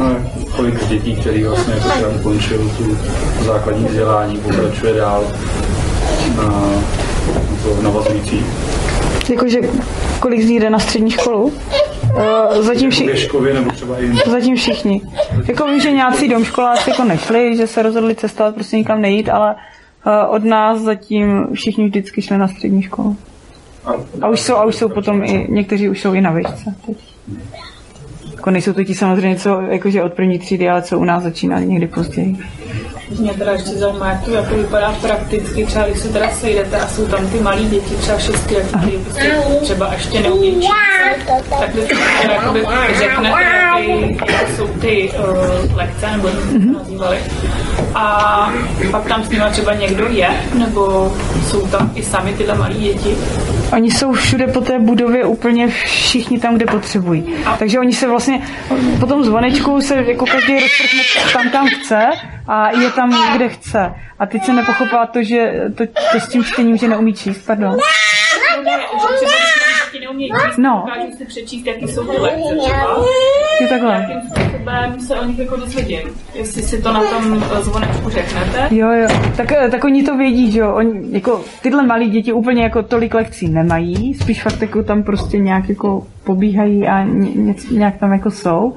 No, 0.00 0.30
kolik 0.56 0.86
dětí, 0.88 1.16
který 1.16 1.44
vlastně 1.44 1.74
jako 1.74 1.88
třeba 1.88 2.08
ukončil 2.08 2.70
tu 2.78 2.98
základní 3.44 3.84
vzdělání, 3.84 4.38
pokračuje 4.38 4.94
dál 4.94 5.24
na 6.36 6.44
to 7.62 7.82
navazující. 7.82 8.46
Jakože 9.30 9.58
kolik 10.20 10.42
z 10.42 10.46
nich 10.48 10.60
jde 10.60 10.70
na 10.70 10.78
střední 10.78 11.10
školu? 11.10 11.52
Uh, 12.14 12.62
zatím, 12.62 12.90
vši- 12.90 13.06
Věškově 13.06 13.54
nebo 13.54 13.70
třeba 13.70 13.98
i 13.98 14.04
jinde. 14.04 14.22
zatím 14.26 14.56
všichni. 14.56 15.00
Jako 15.48 15.66
vím, 15.66 15.80
že 15.80 15.90
nějací 15.90 16.28
domškoláci 16.28 16.90
jako 16.90 17.04
nešli, 17.04 17.56
že 17.56 17.66
se 17.66 17.82
rozhodli 17.82 18.14
cestovat, 18.14 18.54
prostě 18.54 18.76
nikam 18.76 19.00
nejít, 19.00 19.28
ale 19.28 19.54
uh, 19.54 20.34
od 20.34 20.44
nás 20.44 20.78
zatím 20.80 21.46
všichni 21.54 21.84
vždycky 21.84 22.22
šli 22.22 22.38
na 22.38 22.48
střední 22.48 22.82
školu. 22.82 23.16
A 24.22 24.28
už 24.28 24.40
jsou, 24.40 24.54
a 24.54 24.64
už 24.64 24.74
jsou 24.76 24.88
potom 24.88 25.24
i, 25.24 25.46
někteří 25.48 25.88
už 25.88 26.00
jsou 26.00 26.12
i 26.12 26.20
na 26.20 26.30
výšce. 26.30 26.74
teď. 26.86 26.96
Jako 28.36 28.50
nejsou 28.50 28.72
to 28.72 28.84
ti 28.84 28.94
samozřejmě, 28.94 29.36
co 29.36 29.60
jakože 29.60 30.02
od 30.02 30.12
první 30.12 30.38
třídy, 30.38 30.68
ale 30.68 30.82
co 30.82 30.98
u 30.98 31.04
nás 31.04 31.22
začínali 31.22 31.66
někdy 31.66 31.86
později. 31.86 32.36
Mě 33.18 33.34
teda 33.34 33.52
ještě 33.52 33.70
zajímá, 33.70 34.08
jak 34.08 34.24
to 34.24 34.30
jako 34.30 34.54
vypadá 34.54 34.94
prakticky, 35.00 35.66
třeba 35.66 35.86
když 35.86 35.98
se 35.98 36.08
teda 36.08 36.30
sejdete 36.30 36.76
a 36.80 36.88
jsou 36.88 37.06
tam 37.06 37.28
ty 37.28 37.40
malí 37.40 37.68
děti, 37.68 37.94
třeba 37.94 38.18
šesti, 38.18 38.54
jak 38.54 38.84
ty 38.84 38.90
prostě 38.90 39.42
třeba 39.62 39.92
ještě 39.92 40.22
číst, 40.22 40.70
tak 41.60 41.74
vy 41.74 41.82
teda 42.22 42.34
jakoby 42.34 42.66
řeknete, 42.98 43.42
jaký 43.78 44.16
jaké 44.20 44.54
jsou 44.56 44.66
ty 44.66 45.12
uh, 45.18 45.76
lekce, 45.76 46.10
nebo 46.10 46.28
jak 46.28 46.36
to 46.36 46.78
nazývali. 46.78 47.18
A 47.94 48.52
pak 48.90 49.06
tam 49.06 49.24
s 49.24 49.28
nimi 49.30 49.44
třeba 49.50 49.74
někdo 49.74 50.08
je, 50.08 50.28
nebo 50.54 51.12
jsou 51.48 51.66
tam 51.66 51.90
i 51.94 52.02
sami 52.02 52.32
tyhle 52.32 52.54
malí 52.54 52.74
děti. 52.74 53.16
Oni 53.72 53.90
jsou 53.90 54.12
všude 54.12 54.46
po 54.46 54.60
té 54.60 54.78
budově 54.78 55.24
úplně 55.24 55.68
všichni 55.68 56.38
tam, 56.38 56.54
kde 56.56 56.66
potřebují. 56.66 57.34
Takže 57.58 57.78
oni 57.78 57.92
se 57.92 58.08
vlastně 58.08 58.42
po 59.00 59.06
tom 59.06 59.24
zvonečku 59.24 59.80
se 59.80 59.96
jako 59.96 60.26
každý 60.26 60.54
rozprchne 60.54 61.02
tam, 61.32 61.50
kam 61.50 61.66
chce 61.68 62.06
a 62.48 62.70
je 62.70 62.90
tam, 62.90 63.32
kde 63.34 63.48
chce. 63.48 63.94
A 64.18 64.26
teď 64.26 64.44
se 64.44 64.52
nepochopila 64.52 65.06
to, 65.06 65.22
že 65.22 65.52
to, 65.74 65.86
to 65.86 66.20
s 66.20 66.28
tím 66.28 66.44
čtením, 66.44 66.76
že 66.76 66.88
neumí 66.88 67.14
číst, 67.14 67.46
pardon. 67.46 67.76
No 70.10 70.14
neumějí 70.14 70.30
číst, 70.46 70.58
No. 70.58 70.82
dokážu 70.86 71.16
si 71.16 71.24
přečíst, 71.24 71.66
jaký 71.66 71.88
jsou 71.88 72.04
ty 72.04 72.16
lekce 72.18 72.56
třeba. 72.60 73.04
Je 73.60 73.68
takhle. 73.68 73.92
Jakým 73.92 74.20
způsobem 74.20 75.00
se 75.00 75.20
o 75.20 75.24
nich 75.24 75.38
jako 75.38 75.56
dozvědět. 75.56 76.04
Jestli 76.34 76.62
si 76.62 76.82
to 76.82 76.92
na 76.92 77.02
tom 77.02 77.44
eh, 77.58 77.62
zvonečku 77.62 78.10
řeknete. 78.10 78.68
Jo, 78.70 78.90
jo. 78.90 79.08
Tak, 79.36 79.52
eh, 79.52 79.70
tak 79.70 79.84
oni 79.84 80.02
to 80.02 80.16
vědí, 80.16 80.52
že 80.52 80.60
jo. 80.60 80.74
Oni, 80.74 81.00
jako, 81.10 81.44
tyhle 81.62 81.86
malí 81.86 82.10
děti 82.10 82.32
úplně 82.32 82.62
jako 82.62 82.82
tolik 82.82 83.14
lekcí 83.14 83.48
nemají, 83.48 84.14
spíš 84.14 84.42
fakt 84.42 84.62
jako 84.62 84.82
tam 84.82 85.02
prostě 85.02 85.38
nějak 85.38 85.68
jako 85.68 86.06
pobíhají 86.30 86.86
a 86.86 87.02
ně, 87.02 87.54
nějak 87.70 87.96
tam 87.96 88.12
jako 88.12 88.30
jsou. 88.30 88.74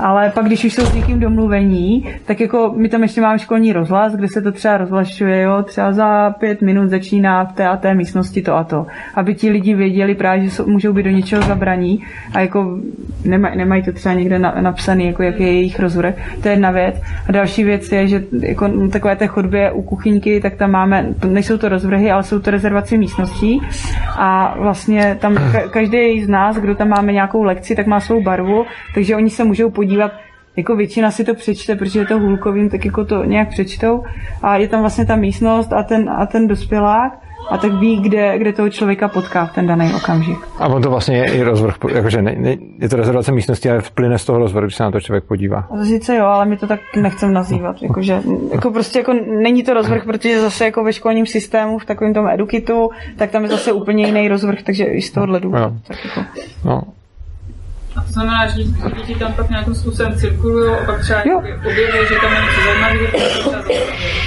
Ale 0.00 0.30
pak, 0.34 0.46
když 0.46 0.64
už 0.64 0.72
jsou 0.72 0.82
s 0.82 0.94
někým 0.94 1.20
domluvení, 1.20 2.08
tak 2.24 2.40
jako 2.40 2.72
my 2.76 2.88
tam 2.88 3.02
ještě 3.02 3.20
máme 3.20 3.38
školní 3.38 3.72
rozhlas, 3.72 4.16
kde 4.16 4.28
se 4.28 4.42
to 4.42 4.52
třeba 4.52 4.76
rozhlašuje, 4.76 5.42
jo, 5.42 5.62
třeba 5.62 5.92
za 5.92 6.30
pět 6.30 6.62
minut 6.62 6.88
začíná 6.88 7.44
v 7.44 7.52
té 7.52 7.68
a 7.68 7.76
té 7.76 7.94
místnosti 7.94 8.42
to 8.42 8.56
a 8.56 8.64
to. 8.64 8.86
Aby 9.14 9.34
ti 9.34 9.50
lidi 9.50 9.74
věděli 9.74 10.14
právě, 10.14 10.44
že 10.44 10.50
jsou, 10.50 10.66
můžou 10.66 10.92
být 10.92 11.02
do 11.02 11.10
něčeho 11.10 11.42
zabraní 11.42 12.02
a 12.34 12.40
jako 12.40 12.78
nemaj, 13.24 13.56
nemají 13.56 13.82
to 13.82 13.92
třeba 13.92 14.14
někde 14.14 14.38
na, 14.38 14.54
napsaný, 14.60 15.06
jako 15.06 15.22
jaký 15.22 15.42
je 15.42 15.52
jejich 15.52 15.80
rozvrh. 15.80 16.14
To 16.42 16.48
je 16.48 16.54
jedna 16.54 16.70
věc. 16.70 16.94
A 17.28 17.32
další 17.32 17.64
věc 17.64 17.92
je, 17.92 18.08
že 18.08 18.24
jako 18.40 18.68
takové 18.92 19.16
té 19.16 19.26
chodbě 19.26 19.72
u 19.72 19.82
kuchyňky, 19.82 20.40
tak 20.40 20.54
tam 20.54 20.70
máme, 20.70 21.06
nejsou 21.26 21.58
to 21.58 21.68
rozvrhy, 21.68 22.10
ale 22.10 22.22
jsou 22.22 22.38
to 22.38 22.50
rezervace 22.50 22.96
místností 22.96 23.60
a 24.18 24.54
vlastně 24.58 25.16
tam 25.20 25.34
ka- 25.34 25.68
každý 25.70 26.24
z 26.24 26.28
nás, 26.28 26.56
kdo 26.56 26.74
tam 26.74 26.87
máme 26.88 27.12
nějakou 27.12 27.42
lekci, 27.42 27.76
tak 27.76 27.86
má 27.86 28.00
svou 28.00 28.22
barvu, 28.22 28.66
takže 28.94 29.16
oni 29.16 29.30
se 29.30 29.44
můžou 29.44 29.70
podívat 29.70 30.12
jako 30.56 30.76
většina 30.76 31.10
si 31.10 31.24
to 31.24 31.34
přečte, 31.34 31.76
protože 31.76 31.98
je 31.98 32.06
to 32.06 32.18
hůlkovým, 32.18 32.70
tak 32.70 32.84
jako 32.84 33.04
to 33.04 33.24
nějak 33.24 33.48
přečtou. 33.48 34.02
A 34.42 34.56
je 34.56 34.68
tam 34.68 34.80
vlastně 34.80 35.06
ta 35.06 35.16
místnost 35.16 35.72
a 35.72 35.82
ten, 35.82 36.10
a 36.10 36.26
ten 36.26 36.46
dospělák 36.48 37.27
a 37.50 37.58
tak 37.58 37.72
ví, 37.72 38.00
kde, 38.00 38.38
kde 38.38 38.52
toho 38.52 38.70
člověka 38.70 39.08
potká 39.08 39.46
v 39.46 39.52
ten 39.54 39.66
daný 39.66 39.94
okamžik. 39.94 40.38
A 40.58 40.66
on 40.66 40.82
to 40.82 40.90
vlastně 40.90 41.16
je 41.16 41.32
i 41.32 41.42
rozvrh, 41.42 41.74
jakože 41.94 42.22
ne, 42.22 42.34
ne, 42.38 42.56
je 42.78 42.88
to 42.88 42.96
rezervace 42.96 43.32
místnosti, 43.32 43.70
ale 43.70 43.80
vplyne 43.80 44.18
z 44.18 44.24
toho 44.24 44.38
rozvrhu, 44.38 44.66
když 44.66 44.74
se 44.74 44.82
na 44.82 44.90
to 44.90 45.00
člověk 45.00 45.24
podívá. 45.24 45.58
A 45.58 45.84
sice 45.84 46.16
jo, 46.16 46.24
ale 46.24 46.46
my 46.46 46.56
to 46.56 46.66
tak 46.66 46.80
nechcem 46.96 47.32
nazývat. 47.32 47.82
Jakože, 47.82 48.22
jako 48.52 48.70
prostě 48.70 48.98
jako 48.98 49.12
není 49.42 49.62
to 49.62 49.74
rozvrh, 49.74 50.04
protože 50.04 50.40
zase 50.40 50.64
jako 50.64 50.84
ve 50.84 50.92
školním 50.92 51.26
systému, 51.26 51.78
v 51.78 51.84
takovém 51.84 52.14
tom 52.14 52.28
edukitu, 52.28 52.90
tak 53.16 53.30
tam 53.30 53.42
je 53.42 53.48
zase 53.48 53.72
úplně 53.72 54.06
jiný 54.06 54.28
rozvrh, 54.28 54.62
takže 54.62 54.84
i 54.84 55.02
z 55.02 55.10
tohohle 55.10 55.40
důvodu. 55.40 55.62
Jo. 55.62 55.72
Tak 55.86 56.04
jako. 56.04 56.20
No, 56.64 56.82
A 57.98 58.00
to 58.06 58.12
znamená, 58.12 58.46
že 58.46 58.62
děti 58.96 59.14
tam 59.14 59.32
pak 59.32 59.50
nějakým 59.50 59.74
způsobem 59.74 60.14
cirkulují 60.18 60.74
a 60.74 60.86
pak 60.86 61.00
třeba 61.00 61.20
objeví, 61.66 61.98
že 62.08 62.14
tam 62.20 62.32
je 62.32 62.40
něco 62.40 62.60
zajímavého. 62.64 63.08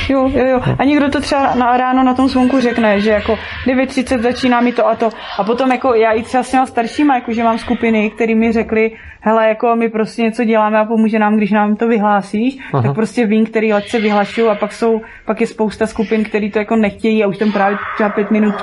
Jo, 0.09 0.29
jo, 0.33 0.45
jo. 0.45 0.61
A 0.79 0.83
někdo 0.83 1.09
to 1.09 1.21
třeba 1.21 1.55
na 1.55 1.77
ráno 1.77 2.03
na 2.03 2.13
tom 2.13 2.29
zvonku 2.29 2.61
řekne, 2.61 3.01
že 3.01 3.09
jako 3.09 3.37
9.30 3.67 4.21
začíná 4.21 4.61
mi 4.61 4.71
to 4.71 4.87
a 4.87 4.95
to. 4.95 5.09
A 5.39 5.43
potom 5.43 5.71
jako 5.71 5.93
já 5.93 6.11
i 6.11 6.23
třeba 6.23 6.43
s 6.43 6.51
těma 6.51 6.65
staršíma, 6.65 7.15
jako 7.15 7.33
že 7.33 7.43
mám 7.43 7.57
skupiny, 7.57 8.09
který 8.09 8.35
mi 8.35 8.51
řekli, 8.51 8.91
hele, 9.21 9.47
jako 9.47 9.75
my 9.75 9.89
prostě 9.89 10.21
něco 10.21 10.43
děláme 10.43 10.79
a 10.79 10.85
pomůže 10.85 11.19
nám, 11.19 11.37
když 11.37 11.51
nám 11.51 11.75
to 11.75 11.87
vyhlásíš, 11.87 12.57
Aha. 12.73 12.83
Tak 12.83 12.95
prostě 12.95 13.25
vím, 13.25 13.45
který 13.45 13.73
lekce 13.73 13.99
vyhlašují 13.99 14.47
a 14.47 14.55
pak 14.55 14.73
jsou, 14.73 15.01
pak 15.25 15.41
je 15.41 15.47
spousta 15.47 15.87
skupin, 15.87 16.23
který 16.23 16.51
to 16.51 16.59
jako 16.59 16.75
nechtějí 16.75 17.23
a 17.23 17.27
už 17.27 17.37
tam 17.37 17.51
právě 17.51 17.77
třeba 17.95 18.09
pět 18.09 18.31
minut, 18.31 18.55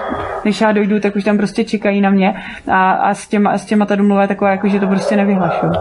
než 0.44 0.60
já 0.60 0.72
dojdu, 0.72 1.01
tak 1.01 1.16
už 1.16 1.24
tam 1.24 1.36
prostě 1.36 1.64
čekají 1.64 2.01
na 2.01 2.10
mě 2.10 2.35
a, 2.68 2.90
a 2.90 3.14
s 3.14 3.28
těma, 3.28 3.59
s 3.59 3.64
těma 3.64 3.86
ta 3.86 3.97
domluva 3.97 4.22
je 4.22 4.28
taková, 4.28 4.51
jako, 4.51 4.68
že 4.68 4.80
to 4.80 4.86
prostě 4.86 4.98
nevyhlašují. 5.16 5.73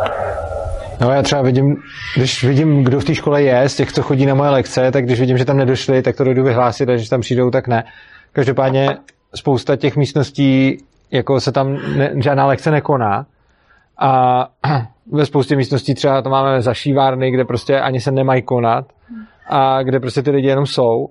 No 1.02 1.12
já 1.12 1.22
třeba 1.22 1.42
vidím, 1.42 1.76
když 2.16 2.44
vidím, 2.44 2.84
kdo 2.84 3.00
v 3.00 3.06
té 3.06 3.16
škole 3.16 3.44
je, 3.44 3.70
z 3.70 3.76
těch, 3.76 3.92
co 3.92 4.04
chodí 4.04 4.26
na 4.26 4.34
moje 4.34 4.50
lekce, 4.50 4.92
tak 4.92 5.06
když 5.06 5.20
vidím, 5.20 5.38
že 5.38 5.46
tam 5.46 5.58
nedošli, 5.58 6.02
tak 6.02 6.16
to 6.16 6.24
dojdu 6.24 6.44
vyhlásit 6.44 6.90
a 6.90 6.94
když 6.94 7.10
tam 7.10 7.22
přijdou, 7.22 7.52
tak 7.52 7.68
ne. 7.68 7.84
Každopádně 8.32 8.98
spousta 9.36 9.76
těch 9.76 9.96
místností, 9.96 10.78
jako 11.12 11.40
se 11.40 11.52
tam 11.52 11.78
ne, 11.98 12.12
žádná 12.16 12.46
lekce 12.46 12.72
nekoná 12.72 13.26
a 14.00 14.44
ve 15.12 15.26
spoustě 15.26 15.56
místností 15.56 15.94
třeba 15.94 16.22
to 16.22 16.30
máme 16.30 16.62
zašívárny, 16.62 17.32
kde 17.32 17.46
prostě 17.46 17.80
ani 17.80 18.02
se 18.02 18.12
nemají 18.12 18.42
konat 18.42 18.86
a 19.50 19.84
kde 19.84 20.00
prostě 20.00 20.22
ty 20.22 20.32
lidi 20.32 20.48
jenom 20.48 20.66
jsou. 20.66 21.08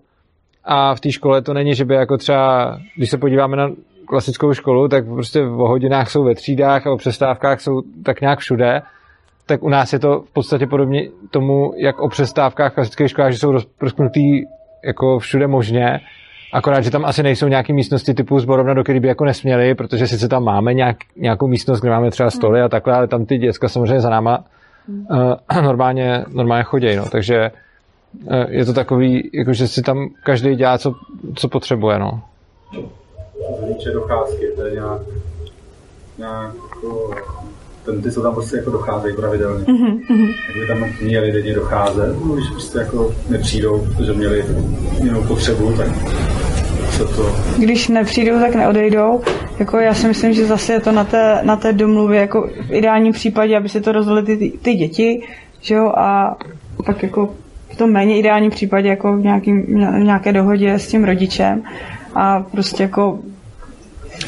A 0.65 0.95
v 0.95 1.01
té 1.01 1.13
škole 1.13 1.43
to 1.43 1.55
není, 1.55 1.75
že 1.75 1.85
by 1.85 1.95
jako 1.95 2.17
třeba, 2.17 2.77
když 2.97 3.11
se 3.11 3.19
podíváme 3.19 3.57
na 3.57 3.69
klasickou 4.07 4.55
školu, 4.55 4.89
tak 4.89 5.05
prostě 5.05 5.43
o 5.43 5.69
hodinách 5.69 6.11
jsou 6.11 6.25
ve 6.25 6.35
třídách 6.35 6.87
a 6.87 6.93
o 6.93 6.97
přestávkách 6.97 7.61
jsou 7.61 7.83
tak 8.05 8.21
nějak 8.21 8.39
všude. 8.39 8.83
Tak 9.47 9.63
u 9.63 9.69
nás 9.69 9.93
je 9.93 9.99
to 9.99 10.21
v 10.21 10.31
podstatě 10.31 10.67
podobně 10.67 11.09
tomu, 11.31 11.73
jak 11.77 11.99
o 12.01 12.09
přestávkách 12.09 12.73
v 12.73 12.75
klasických 12.75 13.11
školách, 13.11 13.33
že 13.33 13.39
jsou 13.39 13.53
roz- 13.53 13.69
rozpnutý 13.81 14.43
jako 14.85 15.19
všude 15.19 15.47
možně, 15.47 16.01
akorát, 16.53 16.81
že 16.81 16.91
tam 16.91 17.05
asi 17.05 17.23
nejsou 17.23 17.49
nějaké 17.49 17.73
místnosti 17.73 18.15
typu 18.15 18.39
zborovna, 18.39 18.75
do 18.75 18.83
které 18.83 19.01
by 19.01 19.09
jako 19.09 19.25
nesměli, 19.25 19.75
protože 19.75 20.07
sice 20.07 20.29
tam 20.29 20.45
máme 20.45 20.75
nějak, 20.75 20.97
nějakou 21.17 21.47
místnost, 21.47 21.81
kde 21.81 21.91
máme 21.91 22.11
třeba 22.11 22.31
stoly 22.31 22.63
a 22.63 22.69
takhle, 22.69 22.95
ale 22.95 23.09
tam 23.09 23.27
ty 23.27 23.39
děcka 23.39 23.69
samozřejmě 23.69 24.01
za 24.01 24.11
náma 24.11 24.45
uh, 24.89 25.63
normálně, 25.63 26.25
normálně 26.35 26.65
chodějí, 26.65 26.97
no, 26.97 27.09
takže 27.09 27.51
uh, 28.25 28.35
je 28.49 28.65
to 28.65 28.73
takový, 28.73 29.31
jako 29.35 29.53
že 29.53 29.69
si 29.69 29.83
tam 29.83 30.09
každý 30.23 30.55
dělá, 30.55 30.79
co, 30.79 30.95
co 31.35 31.49
potřebuje, 31.49 31.99
no. 31.99 32.23
Co 33.37 33.61
se 33.61 33.75
týče 33.75 33.91
docházky, 33.91 34.47
to 34.57 34.67
je 34.67 34.73
nějak, 34.73 35.03
nějak 36.19 36.55
jako, 36.55 37.15
ten, 37.85 38.03
ty, 38.03 38.13
co 38.13 38.23
tam 38.23 38.35
prostě 38.35 38.57
jako 38.57 38.71
docházejí 38.71 39.17
pravidelně. 39.17 39.65
Mhm, 39.69 40.01
mhm. 40.09 40.27
By 40.61 40.67
tam 40.67 40.85
měli 41.03 41.33
denně 41.33 41.55
docházet, 41.55 42.17
no, 42.25 42.35
když 42.35 42.51
prostě 42.51 42.79
jako 42.79 43.15
nepřijdou, 43.29 43.87
protože 43.87 44.13
měli 44.13 44.45
jinou 45.03 45.23
potřebu, 45.25 45.73
tak 45.77 45.89
se 46.91 47.05
to 47.05 47.37
když 47.59 47.89
nepřijdou, 47.89 48.41
tak 48.41 48.55
neodejdou. 48.55 49.21
Jako 49.59 49.79
já 49.79 49.95
si 49.95 50.09
myslím, 50.09 50.33
že 50.33 50.47
zase 50.47 50.73
je 50.73 50.81
to 50.81 50.93
na 50.93 51.05
té, 51.05 51.41
na 51.43 51.57
té 51.57 51.73
domluvě, 51.73 52.21
jako 52.21 52.51
v 52.69 52.73
ideálním 52.73 53.13
případě, 53.13 53.57
aby 53.57 53.69
se 53.69 53.81
to 53.81 53.93
rozhodly 53.93 54.23
ty, 54.23 54.53
ty 54.63 54.75
děti, 54.75 55.23
že 55.61 55.75
jo, 55.75 55.93
a 55.97 56.37
pak 56.87 57.03
jako 57.03 57.35
v 57.71 57.77
tom 57.77 57.91
méně 57.91 58.19
ideálním 58.19 58.51
případě, 58.51 58.89
jako 58.89 59.17
v, 59.17 59.21
nějakým, 59.21 59.63
v 59.77 60.05
nějaké 60.05 60.33
dohodě 60.33 60.75
s 60.75 60.89
tím 60.89 61.05
rodičem 61.05 61.63
a 62.17 62.41
prostě 62.51 62.83
jako 62.83 63.19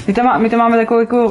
my 0.06 0.15
tam, 0.15 0.27
má, 0.27 0.39
my 0.39 0.51
tam 0.51 0.59
máme 0.59 0.77
takovou 0.77 1.01
jako 1.01 1.28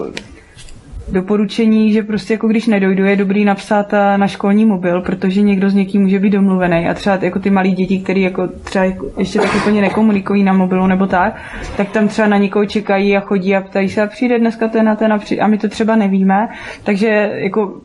doporučení, 1.12 1.94
že 1.94 2.04
prostě 2.04 2.34
jako 2.34 2.48
když 2.48 2.68
nedojdu, 2.68 3.06
je 3.06 3.16
dobrý 3.16 3.46
napsat 3.46 3.94
eh, 3.94 4.18
na 4.18 4.28
školní 4.28 4.66
mobil, 4.66 5.02
protože 5.02 5.42
někdo 5.42 5.70
s 5.70 5.74
někým 5.74 6.02
může 6.02 6.20
být 6.20 6.30
domluvený. 6.30 6.90
A 6.90 6.94
třeba 6.94 7.20
jako 7.22 7.40
ty 7.40 7.50
malí 7.50 7.72
děti, 7.72 8.00
který 8.00 8.22
jako 8.22 8.48
třeba 8.48 8.86
jako 8.86 9.12
ještě 9.18 9.40
tak 9.40 9.56
úplně 9.56 9.82
nekomunikují 9.82 10.44
na 10.44 10.54
mobilu 10.54 10.88
nebo 10.88 11.08
tak, 11.08 11.42
tak 11.78 11.90
tam 11.90 12.08
třeba 12.08 12.28
na 12.28 12.38
někoho 12.38 12.66
čekají 12.66 13.18
a 13.18 13.20
chodí 13.20 13.56
a 13.56 13.62
ptají 13.62 13.90
se 13.90 14.02
a 14.02 14.08
přijde 14.08 14.40
dneska 14.40 14.68
ten 14.68 14.90
a 14.90 14.96
ten 14.96 15.14
a, 15.14 15.18
přijde, 15.18 15.42
a 15.42 15.48
my 15.48 15.58
to 15.58 15.68
třeba 15.68 15.96
nevíme, 15.96 16.50
takže 16.84 17.32
jako 17.34 17.82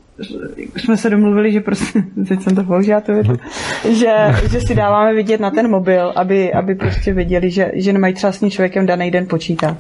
jsme 0.76 0.96
se 0.96 1.10
domluvili, 1.10 1.52
že 1.52 1.60
prostě, 1.60 2.02
teď 2.28 2.42
jsem 2.42 2.54
to 2.54 2.64
použila, 2.64 3.00
to 3.00 3.12
větu, 3.12 3.36
že, 3.90 4.14
že 4.50 4.60
si 4.60 4.74
dáváme 4.74 5.14
vidět 5.14 5.40
na 5.40 5.50
ten 5.50 5.70
mobil, 5.70 6.12
aby, 6.16 6.52
aby 6.52 6.74
prostě 6.74 7.12
věděli, 7.12 7.50
že, 7.50 7.70
že 7.74 7.92
nemají 7.92 8.14
třeba 8.14 8.32
s 8.32 8.38
tím 8.38 8.50
člověkem 8.50 8.86
daný 8.86 9.10
den 9.10 9.26
počítat. 9.26 9.76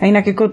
A 0.00 0.06
jinak 0.06 0.26
jako, 0.26 0.50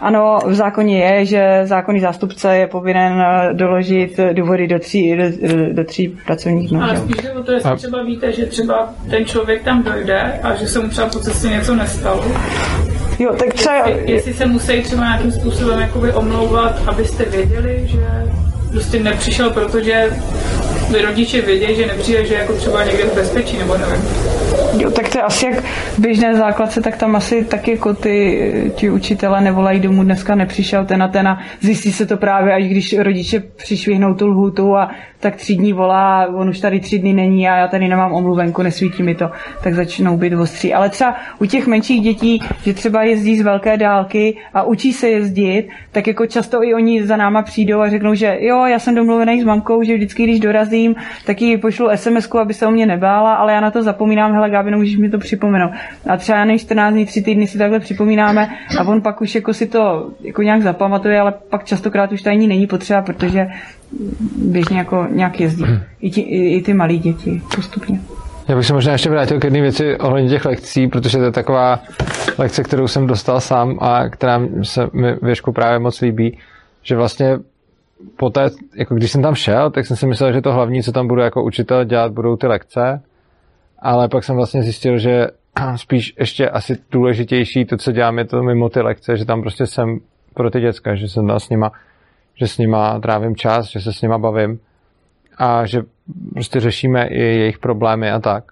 ano, 0.00 0.38
v 0.46 0.54
zákoně 0.54 1.04
je, 1.04 1.26
že 1.26 1.60
zákonný 1.64 2.00
zástupce 2.00 2.56
je 2.56 2.66
povinen 2.66 3.20
eh, 3.20 3.54
doložit 3.54 4.20
důvody 4.32 4.66
do 4.66 4.78
tří, 4.78 5.16
do, 5.16 5.24
do 5.72 5.84
tří 5.84 6.08
pracovních 6.26 6.70
dnů. 6.70 6.82
Ale 6.82 6.96
spíš 6.96 7.16
o 7.40 7.42
to, 7.42 7.52
jestli 7.52 7.76
třeba 7.76 8.02
víte, 8.02 8.32
že 8.32 8.46
třeba 8.46 8.94
ten 9.10 9.24
člověk 9.24 9.62
tam 9.62 9.82
dojde 9.82 10.20
a 10.42 10.54
že 10.54 10.66
se 10.66 10.80
mu 10.80 10.88
třeba 10.88 11.08
po 11.08 11.18
cestě 11.18 11.48
něco 11.48 11.74
nestalo. 11.74 12.24
Jo, 13.18 13.34
tak 13.38 13.54
třeba... 13.54 13.88
Jestli, 13.88 14.12
jestli 14.12 14.32
se 14.32 14.46
musí 14.46 14.82
třeba 14.82 15.04
nějakým 15.04 15.32
způsobem 15.32 15.80
jakoby 15.80 16.12
omlouvat, 16.12 16.88
abyste 16.88 17.24
věděli, 17.24 17.82
že 17.86 18.32
prostě 18.72 19.00
nepřišel, 19.00 19.50
protože 19.50 20.10
rodiče 21.04 21.40
vědí, 21.40 21.76
že 21.76 21.86
nepřijde, 21.86 22.26
že 22.26 22.34
jako 22.34 22.52
třeba 22.52 22.84
někde 22.84 23.04
v 23.04 23.14
bezpečí, 23.14 23.58
nebo 23.58 23.76
nevím. 23.78 24.02
Jo, 24.78 24.90
tak 24.90 25.08
to 25.08 25.18
je 25.18 25.22
asi 25.22 25.46
jak 25.46 25.64
v 25.64 25.98
běžné 25.98 26.34
základce, 26.34 26.80
tak 26.80 26.96
tam 26.96 27.16
asi 27.16 27.44
taky 27.44 27.70
jako 27.70 27.94
ty, 27.94 28.72
ti 28.74 28.90
učitele 28.90 29.40
nevolají 29.40 29.80
domů, 29.80 30.04
dneska 30.04 30.34
nepřišel 30.34 30.84
ten 30.84 31.02
a 31.02 31.08
ten 31.08 31.28
a 31.28 31.40
zjistí 31.60 31.92
se 31.92 32.06
to 32.06 32.16
právě, 32.16 32.54
až 32.54 32.64
když 32.64 32.98
rodiče 32.98 33.40
přišvihnou 33.40 34.14
tu 34.14 34.26
lhutu 34.26 34.76
a 34.76 34.90
tak 35.22 35.36
tři 35.36 35.54
dní 35.54 35.72
volá, 35.72 36.26
on 36.34 36.48
už 36.48 36.60
tady 36.60 36.80
tři 36.80 36.98
dny 36.98 37.12
není 37.12 37.48
a 37.48 37.56
já 37.56 37.68
tady 37.68 37.88
nemám 37.88 38.12
omluvenku, 38.12 38.62
nesvítí 38.62 39.02
mi 39.02 39.14
to, 39.14 39.30
tak 39.62 39.74
začnou 39.74 40.16
být 40.16 40.34
ostří. 40.34 40.74
Ale 40.74 40.88
třeba 40.88 41.16
u 41.38 41.46
těch 41.46 41.66
menších 41.66 42.00
dětí, 42.00 42.42
že 42.62 42.74
třeba 42.74 43.02
jezdí 43.02 43.38
z 43.38 43.42
velké 43.42 43.76
dálky 43.76 44.36
a 44.54 44.62
učí 44.62 44.92
se 44.92 45.08
jezdit, 45.08 45.68
tak 45.92 46.06
jako 46.06 46.26
často 46.26 46.62
i 46.62 46.74
oni 46.74 47.06
za 47.06 47.16
náma 47.16 47.42
přijdou 47.42 47.80
a 47.80 47.90
řeknou, 47.90 48.14
že 48.14 48.36
jo, 48.40 48.64
já 48.66 48.78
jsem 48.78 48.94
domluvený 48.94 49.42
s 49.42 49.44
mamkou, 49.44 49.82
že 49.82 49.94
vždycky, 49.94 50.22
když 50.22 50.40
dorazím, 50.40 50.94
tak 51.26 51.42
jí 51.42 51.56
pošlu 51.56 51.88
sms 51.94 52.28
aby 52.40 52.54
se 52.54 52.66
o 52.66 52.70
mě 52.70 52.86
nebála, 52.86 53.34
ale 53.34 53.52
já 53.52 53.60
na 53.60 53.70
to 53.70 53.82
zapomínám, 53.82 54.32
hele 54.32 54.50
Gábino, 54.62 54.78
můžeš 54.78 54.96
mi 54.96 55.10
to 55.10 55.18
připomenout. 55.18 55.70
A 56.06 56.16
třeba 56.16 56.38
já 56.38 56.44
nevím, 56.44 56.58
14 56.58 56.94
dní, 56.94 57.06
3 57.06 57.22
týdny 57.22 57.46
si 57.46 57.58
takhle 57.58 57.80
připomínáme 57.80 58.48
a 58.78 58.84
on 58.84 59.02
pak 59.02 59.20
už 59.20 59.34
jako 59.34 59.54
si 59.54 59.66
to 59.66 60.10
jako 60.20 60.42
nějak 60.42 60.62
zapamatuje, 60.62 61.20
ale 61.20 61.34
pak 61.50 61.64
častokrát 61.64 62.12
už 62.12 62.22
to 62.22 62.30
ani 62.30 62.46
není 62.46 62.66
potřeba, 62.66 63.02
protože 63.02 63.46
běžně 64.36 64.78
jako 64.78 65.06
nějak 65.10 65.40
jezdí. 65.40 65.64
I, 66.00 66.10
ti, 66.10 66.20
i, 66.20 66.56
i 66.56 66.62
ty 66.62 66.74
malí 66.74 66.98
děti 66.98 67.42
postupně. 67.54 68.00
Já 68.48 68.56
bych 68.56 68.66
se 68.66 68.72
možná 68.72 68.92
ještě 68.92 69.10
vrátil 69.10 69.40
k 69.40 69.44
jedné 69.44 69.60
věci 69.60 69.98
ohledně 69.98 70.30
těch 70.30 70.44
lekcí, 70.44 70.88
protože 70.88 71.18
to 71.18 71.24
je 71.24 71.30
taková 71.30 71.80
lekce, 72.38 72.62
kterou 72.62 72.88
jsem 72.88 73.06
dostal 73.06 73.40
sám 73.40 73.78
a 73.80 74.08
která 74.08 74.40
se 74.62 74.88
mi 74.92 75.14
věšku 75.22 75.52
právě 75.52 75.78
moc 75.78 76.00
líbí, 76.00 76.38
že 76.82 76.96
vlastně 76.96 77.38
poté, 78.16 78.50
jako 78.76 78.94
když 78.94 79.10
jsem 79.10 79.22
tam 79.22 79.34
šel, 79.34 79.70
tak 79.70 79.86
jsem 79.86 79.96
si 79.96 80.06
myslel, 80.06 80.32
že 80.32 80.40
to 80.40 80.52
hlavní, 80.52 80.82
co 80.82 80.92
tam 80.92 81.08
budu 81.08 81.20
jako 81.20 81.42
učitel 81.44 81.84
dělat, 81.84 82.12
budou 82.12 82.36
ty 82.36 82.46
lekce, 82.46 83.00
ale 83.82 84.08
pak 84.08 84.24
jsem 84.24 84.36
vlastně 84.36 84.62
zjistil, 84.62 84.98
že 84.98 85.26
spíš 85.76 86.14
ještě 86.18 86.48
asi 86.48 86.76
důležitější 86.90 87.64
to, 87.64 87.76
co 87.76 87.92
dělám, 87.92 88.18
je 88.18 88.24
to 88.24 88.42
mimo 88.42 88.68
ty 88.68 88.80
lekce, 88.80 89.16
že 89.16 89.24
tam 89.24 89.42
prostě 89.42 89.66
jsem 89.66 89.98
pro 90.34 90.50
ty 90.50 90.60
děcka, 90.60 90.94
že 90.94 91.08
jsem 91.08 91.26
tam 91.26 91.40
s 91.40 91.48
nima, 91.48 91.72
že 92.34 92.48
s 92.48 92.58
nima 92.58 93.00
trávím 93.00 93.36
čas, 93.36 93.70
že 93.70 93.80
se 93.80 93.92
s 93.92 94.02
nima 94.02 94.18
bavím 94.18 94.58
a 95.38 95.66
že 95.66 95.82
prostě 96.32 96.60
řešíme 96.60 97.06
i 97.06 97.20
jejich 97.20 97.58
problémy 97.58 98.10
a 98.10 98.20
tak. 98.20 98.44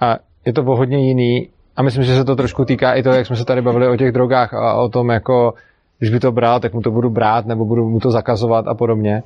A 0.00 0.16
je 0.46 0.52
to 0.52 0.62
hodně 0.62 1.06
jiný 1.08 1.48
a 1.76 1.82
myslím, 1.82 2.04
že 2.04 2.14
se 2.14 2.24
to 2.24 2.36
trošku 2.36 2.64
týká 2.64 2.94
i 2.94 3.02
toho, 3.02 3.16
jak 3.16 3.26
jsme 3.26 3.36
se 3.36 3.44
tady 3.44 3.62
bavili 3.62 3.88
o 3.88 3.96
těch 3.96 4.12
drogách 4.12 4.54
a 4.54 4.74
o 4.74 4.88
tom, 4.88 5.10
jako 5.10 5.54
když 5.98 6.10
by 6.10 6.20
to 6.20 6.32
bral, 6.32 6.60
tak 6.60 6.74
mu 6.74 6.80
to 6.80 6.90
budu 6.90 7.10
brát 7.10 7.46
nebo 7.46 7.64
budu 7.64 7.88
mu 7.88 8.00
to 8.00 8.10
zakazovat 8.10 8.68
a 8.68 8.74
podobně. 8.74 9.22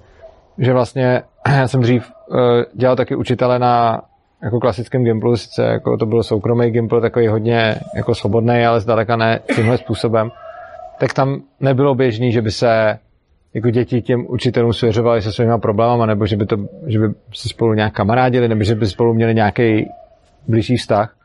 že 0.58 0.72
vlastně 0.72 1.22
já 1.48 1.68
jsem 1.68 1.80
dřív 1.80 2.12
uh, 2.28 2.38
dělal 2.74 2.96
taky 2.96 3.16
učitele 3.16 3.58
na 3.58 4.02
jako 4.42 4.60
klasickém 4.60 5.04
Gimplu, 5.04 5.36
sice 5.36 5.62
jako 5.62 5.96
to 5.96 6.06
byl 6.06 6.22
soukromý 6.22 6.70
Gimpl, 6.70 7.00
takový 7.00 7.26
hodně 7.26 7.74
jako 7.96 8.14
svobodný, 8.14 8.66
ale 8.66 8.80
zdaleka 8.80 9.16
ne 9.16 9.40
tímhle 9.56 9.78
způsobem, 9.78 10.30
tak 10.98 11.12
tam 11.12 11.42
nebylo 11.60 11.94
běžný, 11.94 12.32
že 12.32 12.42
by 12.42 12.50
se 12.50 12.98
jako 13.54 13.70
děti 13.70 14.02
těm 14.02 14.26
učitelům 14.28 14.72
svěřovali 14.72 15.22
se 15.22 15.32
svýma 15.32 15.58
problémama, 15.58 16.06
nebo 16.06 16.26
že 16.26 16.36
by, 16.36 16.46
to, 16.46 16.56
že 16.86 16.98
by 16.98 17.06
se 17.34 17.48
spolu 17.48 17.74
nějak 17.74 17.92
kamarádili, 17.92 18.48
nebo 18.48 18.64
že 18.64 18.74
by 18.74 18.86
spolu 18.86 19.14
měli 19.14 19.34
nějaký 19.34 19.88
blížší 20.48 20.76
vztah. 20.76 21.16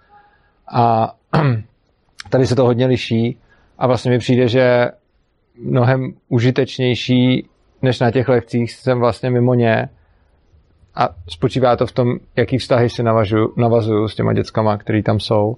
A 0.73 1.13
tady 2.29 2.47
se 2.47 2.55
to 2.55 2.65
hodně 2.65 2.85
liší 2.85 3.37
a 3.77 3.87
vlastně 3.87 4.11
mi 4.11 4.19
přijde, 4.19 4.47
že 4.47 4.89
mnohem 5.63 6.13
užitečnější 6.29 7.47
než 7.81 7.99
na 7.99 8.11
těch 8.11 8.27
lekcích 8.27 8.71
jsem 8.71 8.99
vlastně 8.99 9.29
mimo 9.29 9.53
ně 9.53 9.89
a 10.95 11.09
spočívá 11.29 11.75
to 11.75 11.85
v 11.85 11.91
tom, 11.91 12.15
jaký 12.35 12.57
vztahy 12.57 12.89
si 12.89 13.03
navazuju 13.57 14.07
s 14.07 14.15
těma 14.15 14.33
dětskama, 14.33 14.77
který 14.77 15.03
tam 15.03 15.19
jsou 15.19 15.57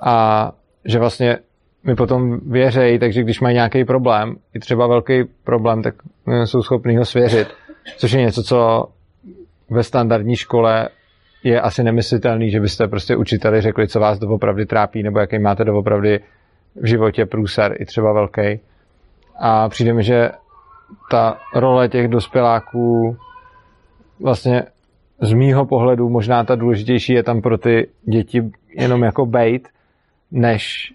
a 0.00 0.52
že 0.84 0.98
vlastně 0.98 1.38
mi 1.84 1.94
potom 1.94 2.40
věřejí, 2.50 2.98
takže 2.98 3.22
když 3.22 3.40
mají 3.40 3.54
nějaký 3.54 3.84
problém, 3.84 4.36
i 4.54 4.58
třeba 4.58 4.86
velký 4.86 5.24
problém, 5.44 5.82
tak 5.82 5.94
jsou 6.44 6.62
schopní 6.62 6.96
ho 6.96 7.04
svěřit, 7.04 7.48
což 7.96 8.12
je 8.12 8.20
něco, 8.20 8.42
co 8.42 8.88
ve 9.70 9.82
standardní 9.82 10.36
škole 10.36 10.88
je 11.44 11.60
asi 11.60 11.82
nemyslitelný, 11.82 12.50
že 12.50 12.60
byste 12.60 12.88
prostě 12.88 13.16
učiteli 13.16 13.60
řekli, 13.60 13.88
co 13.88 14.00
vás 14.00 14.18
doopravdy 14.18 14.66
trápí, 14.66 15.02
nebo 15.02 15.18
jaký 15.18 15.38
máte 15.38 15.64
doopravdy 15.64 16.20
v 16.74 16.86
životě 16.86 17.26
průser, 17.26 17.76
i 17.78 17.84
třeba 17.86 18.12
velký. 18.12 18.60
A 19.38 19.68
přijde 19.68 19.92
mi, 19.92 20.02
že 20.02 20.30
ta 21.10 21.38
role 21.54 21.88
těch 21.88 22.08
dospěláků 22.08 23.16
vlastně 24.20 24.64
z 25.22 25.32
mýho 25.32 25.66
pohledu 25.66 26.08
možná 26.08 26.44
ta 26.44 26.54
důležitější 26.54 27.12
je 27.12 27.22
tam 27.22 27.42
pro 27.42 27.58
ty 27.58 27.88
děti 28.02 28.50
jenom 28.76 29.02
jako 29.02 29.26
bejt, 29.26 29.68
než 30.30 30.94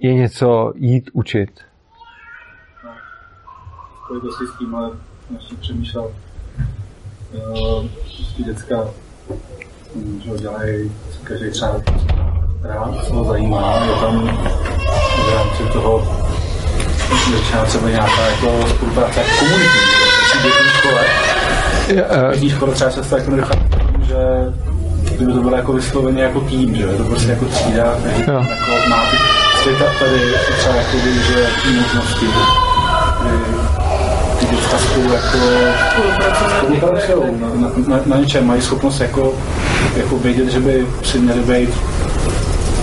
je 0.00 0.14
něco 0.14 0.72
jít 0.76 1.10
učit. 1.12 1.50
spojitosti 4.04 4.44
s 4.46 4.58
tím, 4.58 4.74
ale 4.74 4.90
ještě 5.34 5.54
přemýšlel, 5.56 6.12
uh, 7.32 7.86
ty 8.36 8.42
děcka, 8.42 8.76
hm, 9.94 10.20
že 10.24 10.30
dělají 10.30 10.92
každý 11.24 11.50
třeba 11.50 11.82
rád, 12.62 13.06
co 13.06 13.14
ho 13.14 13.24
zajímá, 13.24 13.84
je 13.84 14.00
tam 14.00 14.26
v 15.26 15.34
rámci 15.34 15.72
toho 15.72 16.26
většina 17.30 17.64
třeba 17.64 17.88
nějaká 17.88 18.26
jako 18.26 18.66
spolupráce 18.66 19.20
komunitní, 19.38 19.80
děti 20.42 20.62
v 20.62 20.72
škole, 20.72 21.35
v 21.86 22.42
uh, 22.42 22.48
škole 22.48 22.74
třeba 22.74 22.90
často 22.90 23.16
jako 23.16 23.30
nedochází 23.30 23.60
k 23.60 23.76
tomu, 23.76 24.04
že 24.04 24.16
kdyby 25.16 25.32
to 25.32 25.40
bylo 25.40 25.56
jako 25.56 25.72
vysloveně 25.72 26.22
jako 26.22 26.40
tým, 26.40 26.76
že 26.76 26.82
je 26.82 26.96
to 26.96 27.04
prostě 27.04 27.30
jako 27.30 27.44
třída, 27.44 27.96
takže 28.02 28.22
jako 28.32 28.88
má 28.88 29.04
ty, 29.10 29.16
ty 29.64 29.76
tady 29.98 30.20
třeba 30.58 30.74
jako 30.74 30.96
využije 30.96 31.46
ty 31.62 31.68
možnosti, 31.70 32.26
ty 34.38 34.46
děcka 34.46 34.78
spolu 34.78 35.12
jako 35.12 35.38
spolupracují 36.58 37.40
na, 37.40 37.48
na, 37.48 37.70
na, 37.88 38.00
na, 38.06 38.16
něčem, 38.16 38.46
mají 38.46 38.62
schopnost 38.62 39.00
jako, 39.00 39.34
jako 39.96 40.18
vědět, 40.18 40.48
že 40.48 40.60
by 40.60 40.86
si 41.02 41.18
měli 41.18 41.40
být 41.40 41.70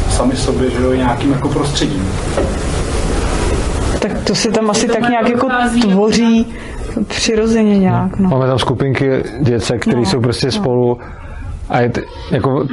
sami 0.10 0.36
sobě, 0.36 0.70
že 0.70 0.84
jo, 0.84 0.94
nějakým 0.94 1.32
jako 1.32 1.50
prostředím. 1.50 2.10
Tak 4.04 4.24
to 4.24 4.36
si 4.36 4.52
tam 4.52 4.70
asi 4.70 4.88
tak 4.88 5.10
nějak 5.10 5.30
jako 5.30 5.48
tvoří 5.82 6.54
přirozeně 7.08 7.80
nějak. 7.80 8.20
No. 8.20 8.30
Máme 8.30 8.48
tam 8.48 8.60
skupinky 8.60 9.24
dětce, 9.40 9.78
které 9.78 9.98
no, 9.98 10.06
jsou 10.06 10.22
prostě 10.22 10.46
no. 10.46 10.52
spolu 10.52 10.98
a 11.70 11.80
je 11.80 11.90
t, 11.90 12.02
jako 12.32 12.68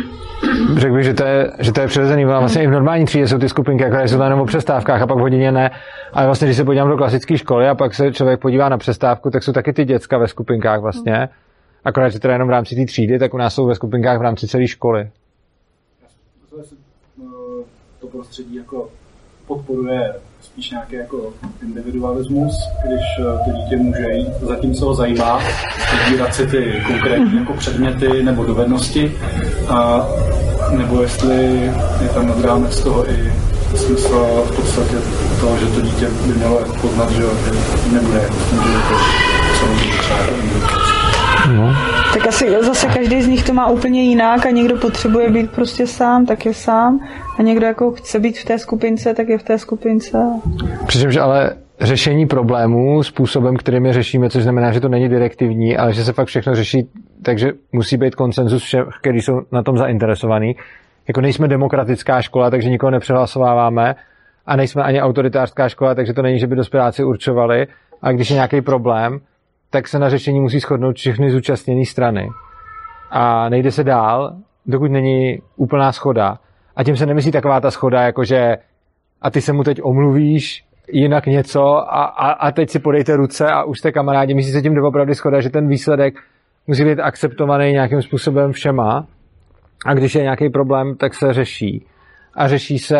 řekl 0.76 0.94
bych, 0.94 1.04
že 1.04 1.14
to 1.14 1.24
je, 1.24 1.50
že 1.58 1.72
to 1.72 1.80
je 1.80 1.86
přirozený. 1.86 2.24
Vlastně 2.24 2.62
i 2.62 2.66
v 2.66 2.70
normální 2.70 3.04
třídě 3.04 3.28
jsou 3.28 3.38
ty 3.38 3.48
skupinky, 3.48 3.84
které 3.84 4.08
jsou 4.08 4.16
tam 4.16 4.24
jenom 4.24 4.40
o 4.40 4.44
přestávkách 4.44 5.02
a 5.02 5.06
pak 5.06 5.18
v 5.18 5.20
hodině 5.20 5.52
ne. 5.52 5.70
Ale 6.12 6.26
vlastně, 6.26 6.46
když 6.46 6.56
se 6.56 6.64
podívám 6.64 6.88
do 6.88 6.96
klasické 6.96 7.38
školy 7.38 7.68
a 7.68 7.74
pak 7.74 7.94
se 7.94 8.12
člověk 8.12 8.40
podívá 8.40 8.68
na 8.68 8.78
přestávku, 8.78 9.30
tak 9.30 9.42
jsou 9.42 9.52
taky 9.52 9.72
ty 9.72 9.84
děcka 9.84 10.18
ve 10.18 10.28
skupinkách 10.28 10.80
vlastně. 10.80 11.28
Akorát, 11.84 12.08
že 12.08 12.18
teda 12.18 12.32
jenom 12.32 12.48
v 12.48 12.52
rámci 12.52 12.76
té 12.76 12.84
třídy, 12.84 13.18
tak 13.18 13.34
u 13.34 13.36
nás 13.36 13.54
jsou 13.54 13.66
ve 13.66 13.74
skupinkách 13.74 14.18
v 14.18 14.22
rámci 14.22 14.48
celé 14.48 14.66
školy. 14.66 15.10
To 18.00 18.06
prostředí 18.06 18.56
jako 18.56 18.88
podporuje 19.46 20.12
spíš 20.52 20.70
nějaký 20.70 20.94
jako 20.96 21.32
individualismus, 21.62 22.52
když 22.86 23.00
eh, 23.18 23.44
to 23.44 23.56
dítě 23.56 23.76
může 23.76 24.10
jít, 24.12 24.32
zatímco 24.40 24.86
ho 24.86 24.94
zajímá, 24.94 25.40
vybírat 26.04 26.34
si 26.34 26.46
ty 26.46 26.82
konkrétní 26.86 27.36
jako 27.38 27.52
předměty 27.52 28.22
nebo 28.22 28.44
dovednosti, 28.44 29.12
a, 29.68 30.06
nebo 30.76 31.02
jestli 31.02 31.72
je 32.02 32.08
tam 32.14 32.28
nad 32.28 32.40
rámec 32.40 32.80
toho 32.80 33.10
i 33.10 33.32
smysl 33.74 34.44
v 34.46 34.56
podstatě 34.56 34.94
toho, 35.40 35.58
že 35.58 35.66
to 35.66 35.80
dítě 35.80 36.08
by 36.26 36.32
mělo 36.34 36.60
poznat, 36.80 37.10
že, 37.10 37.22
že 37.22 37.92
nebude 37.92 38.20
tom 38.50 38.62
životě 38.62 38.94
samozřejmě 39.60 39.98
třeba 39.98 40.18
jako 40.18 40.32
No. 41.48 41.89
Tak 42.14 42.26
asi 42.26 42.50
zase 42.60 42.86
každý 42.86 43.22
z 43.22 43.28
nich 43.28 43.44
to 43.44 43.54
má 43.54 43.68
úplně 43.68 44.02
jinak 44.02 44.46
a 44.46 44.50
někdo 44.50 44.76
potřebuje 44.76 45.30
být 45.30 45.50
prostě 45.50 45.86
sám, 45.86 46.26
tak 46.26 46.46
je 46.46 46.54
sám 46.54 47.00
a 47.38 47.42
někdo 47.42 47.66
jako 47.66 47.92
chce 47.92 48.20
být 48.20 48.38
v 48.38 48.44
té 48.44 48.58
skupince, 48.58 49.14
tak 49.14 49.28
je 49.28 49.38
v 49.38 49.42
té 49.42 49.58
skupince. 49.58 50.18
Přičemž 50.86 51.16
ale 51.16 51.50
řešení 51.80 52.26
problémů 52.26 53.02
způsobem, 53.02 53.56
kterým 53.56 53.86
je 53.86 53.92
řešíme, 53.92 54.30
což 54.30 54.42
znamená, 54.42 54.72
že 54.72 54.80
to 54.80 54.88
není 54.88 55.08
direktivní, 55.08 55.76
ale 55.76 55.92
že 55.92 56.04
se 56.04 56.12
fakt 56.12 56.26
všechno 56.26 56.54
řeší, 56.54 56.88
takže 57.22 57.52
musí 57.72 57.96
být 57.96 58.14
konsenzus 58.14 58.62
všech, 58.62 58.84
kteří 59.00 59.20
jsou 59.20 59.40
na 59.52 59.62
tom 59.62 59.78
zainteresovaní. 59.78 60.56
Jako 61.08 61.20
nejsme 61.20 61.48
demokratická 61.48 62.22
škola, 62.22 62.50
takže 62.50 62.70
nikoho 62.70 62.90
nepřehlasováváme 62.90 63.94
a 64.46 64.56
nejsme 64.56 64.82
ani 64.82 65.02
autoritářská 65.02 65.68
škola, 65.68 65.94
takže 65.94 66.12
to 66.12 66.22
není, 66.22 66.38
že 66.38 66.46
by 66.46 66.56
dospěláci 66.56 67.04
určovali. 67.04 67.66
A 68.02 68.12
když 68.12 68.30
je 68.30 68.34
nějaký 68.34 68.60
problém, 68.60 69.20
tak 69.70 69.88
se 69.88 69.98
na 69.98 70.08
řešení 70.08 70.40
musí 70.40 70.58
shodnout 70.58 70.96
všechny 70.96 71.30
zúčastněné 71.30 71.84
strany. 71.84 72.28
A 73.10 73.48
nejde 73.48 73.70
se 73.70 73.84
dál, 73.84 74.36
dokud 74.66 74.90
není 74.90 75.38
úplná 75.56 75.92
schoda. 75.92 76.38
A 76.76 76.84
tím 76.84 76.96
se 76.96 77.06
nemyslí 77.06 77.32
taková 77.32 77.60
ta 77.60 77.70
schoda, 77.70 78.02
jakože 78.02 78.56
a 79.22 79.30
ty 79.30 79.40
se 79.40 79.52
mu 79.52 79.62
teď 79.62 79.80
omluvíš, 79.82 80.64
jinak 80.92 81.26
něco 81.26 81.62
a, 81.76 82.04
a, 82.04 82.30
a 82.30 82.50
teď 82.50 82.70
si 82.70 82.78
podejte 82.78 83.16
ruce 83.16 83.46
a 83.46 83.64
už 83.64 83.78
jste 83.78 83.92
kamarádi. 83.92 84.34
Myslí 84.34 84.52
se 84.52 84.62
tím 84.62 84.74
doopravdy 84.74 85.14
schoda, 85.14 85.40
že 85.40 85.50
ten 85.50 85.68
výsledek 85.68 86.14
musí 86.66 86.84
být 86.84 87.00
akceptovaný 87.00 87.72
nějakým 87.72 88.02
způsobem 88.02 88.52
všema 88.52 89.06
a 89.86 89.94
když 89.94 90.14
je 90.14 90.22
nějaký 90.22 90.48
problém, 90.48 90.96
tak 90.96 91.14
se 91.14 91.32
řeší. 91.32 91.86
A 92.34 92.48
řeší 92.48 92.78
se 92.78 92.98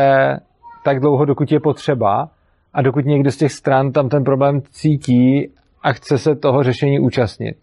tak 0.84 1.00
dlouho, 1.00 1.24
dokud 1.24 1.52
je 1.52 1.60
potřeba 1.60 2.28
a 2.74 2.82
dokud 2.82 3.04
někdo 3.04 3.30
z 3.30 3.36
těch 3.36 3.52
stran 3.52 3.92
tam 3.92 4.08
ten 4.08 4.24
problém 4.24 4.60
cítí 4.70 5.50
a 5.82 5.92
chce 5.92 6.18
se 6.18 6.34
toho 6.34 6.62
řešení 6.62 6.98
účastnit. 7.00 7.56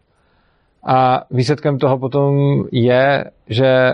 A 0.84 1.24
výsledkem 1.32 1.78
toho 1.78 1.98
potom 1.98 2.64
je, 2.72 3.26
že 3.48 3.94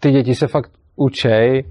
ty 0.00 0.10
děti 0.10 0.34
se 0.34 0.46
fakt 0.46 0.70
učej 0.96 1.64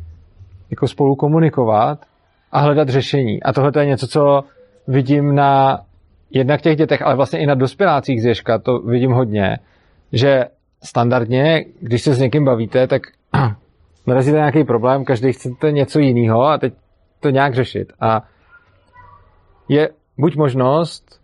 jako 0.70 0.88
spolu 0.88 1.16
komunikovat 1.16 2.06
a 2.52 2.60
hledat 2.60 2.90
řešení. 2.90 3.44
A 3.44 3.53
tohle 3.53 3.72
je 3.80 3.86
něco, 3.86 4.07
co 4.07 4.44
vidím 4.88 5.36
na 5.36 5.80
jednak 6.32 6.61
těch 6.61 6.78
dětech, 6.78 7.02
ale 7.02 7.16
vlastně 7.16 7.40
i 7.40 7.45
na 7.45 7.56
dospělácích 7.56 8.22
z 8.22 8.26
Ježka, 8.26 8.60
to 8.60 8.80
vidím 8.80 9.11
hodně, 9.11 9.57
že 10.11 10.45
standardně, 10.84 11.66
když 11.82 12.02
se 12.02 12.14
s 12.14 12.20
někým 12.20 12.45
bavíte, 12.45 12.88
tak 12.88 13.02
narazíte 14.07 14.38
nějaký 14.38 14.64
problém, 14.64 15.06
každý 15.06 15.34
chcete 15.34 15.72
něco 15.72 15.99
jiného 15.99 16.44
a 16.44 16.57
teď 16.57 16.74
to 17.20 17.30
nějak 17.30 17.53
řešit. 17.53 17.94
A 17.99 18.22
je 19.70 19.90
buď 20.18 20.36
možnost 20.36 21.19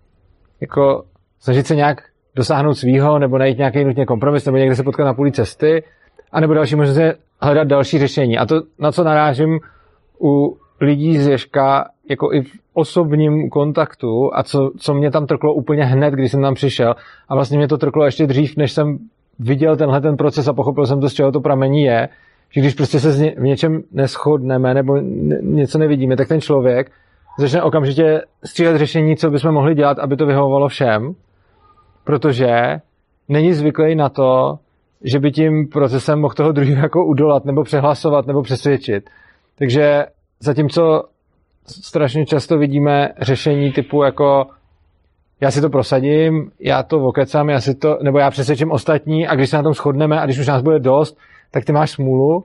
jako 0.61 1.03
snažit 1.40 1.68
se 1.68 1.76
nějak 1.76 2.02
dosáhnout 2.36 2.73
svýho, 2.73 3.19
nebo 3.19 3.38
najít 3.38 3.57
nějaký 3.57 3.84
nutně 3.84 4.06
kompromis, 4.06 4.45
nebo 4.45 4.57
někde 4.57 4.76
se 4.76 4.84
potkat 4.84 5.06
na 5.06 5.14
půli 5.14 5.32
cesty, 5.32 5.84
anebo 6.32 6.53
další 6.53 6.76
možnost 6.76 6.98
je 6.98 7.15
hledat 7.41 7.68
další 7.68 7.99
řešení. 7.99 8.38
A 8.38 8.45
to, 8.45 8.61
na 8.80 8.91
co 8.91 9.03
narážím 9.03 9.60
u 10.22 10.57
lidí 10.82 11.18
z 11.18 11.27
Ježka, 11.27 11.86
jako 12.10 12.34
i 12.34 12.41
v 12.41 12.52
osobním 12.73 13.49
kontaktu 13.49 14.32
a 14.34 14.44
co, 14.44 14.72
co 14.77 14.94
mě 14.94 15.11
tam 15.11 15.26
trklo 15.26 15.53
úplně 15.53 15.84
hned, 15.86 16.14
když 16.14 16.32
jsem 16.32 16.41
tam 16.41 16.53
přišel 16.53 16.95
a 17.30 17.36
vlastně 17.36 17.57
mě 17.57 17.68
to 17.68 17.77
trklo 17.77 18.06
ještě 18.06 18.27
dřív, 18.27 18.57
než 18.57 18.72
jsem 18.72 18.98
viděl 19.40 19.76
tenhle 19.76 20.02
ten 20.02 20.18
proces 20.18 20.48
a 20.48 20.53
pochopil 20.53 20.86
jsem 20.86 21.02
to, 21.02 21.10
z 21.10 21.14
čeho 21.14 21.32
to 21.32 21.41
pramení 21.41 21.84
je, 21.84 22.10
že 22.49 22.61
když 22.61 22.73
prostě 22.73 22.99
se 22.99 23.11
v 23.32 23.44
něčem 23.44 23.84
neschodneme 23.91 24.73
nebo 24.73 24.98
něco 25.41 25.77
nevidíme, 25.77 26.18
tak 26.18 26.27
ten 26.27 26.41
člověk 26.41 26.91
začne 27.40 27.64
okamžitě 27.64 28.22
střílet 28.45 28.78
řešení, 28.78 29.16
co 29.16 29.30
bychom 29.30 29.52
mohli 29.52 29.76
dělat, 29.76 29.99
aby 29.99 30.18
to 30.18 30.26
vyhovovalo 30.26 30.68
všem, 30.68 31.16
protože 32.03 32.80
není 33.30 33.53
zvyklý 33.53 33.95
na 33.95 34.10
to, 34.10 34.60
že 35.03 35.20
by 35.20 35.32
tím 35.32 35.68
procesem 35.68 36.20
mohl 36.20 36.34
toho 36.34 36.52
druhého 36.52 36.82
jako 36.82 37.06
udolat, 37.06 37.45
nebo 37.45 37.64
přehlasovat, 37.64 38.28
nebo 38.28 38.41
přesvědčit. 38.41 39.10
Takže 39.57 40.06
zatímco 40.40 41.03
strašně 41.68 42.26
často 42.26 42.57
vidíme 42.57 43.10
řešení 43.22 43.72
typu 43.72 44.03
jako 44.03 44.45
já 45.41 45.52
si 45.52 45.62
to 45.62 45.70
prosadím, 45.70 46.52
já 46.60 46.84
to 46.84 46.99
okecám, 46.99 47.49
já 47.49 47.62
si 47.62 47.76
to, 47.76 47.98
nebo 48.03 48.20
já 48.20 48.32
přesvědčím 48.32 48.72
ostatní 48.72 49.28
a 49.28 49.36
když 49.36 49.49
se 49.49 49.57
na 49.57 49.64
tom 49.64 49.74
shodneme 49.74 50.20
a 50.20 50.26
když 50.26 50.40
už 50.40 50.48
nás 50.48 50.62
bude 50.62 50.80
dost, 50.80 51.18
tak 51.52 51.66
ty 51.66 51.72
máš 51.72 51.91
smůlu. 51.91 52.44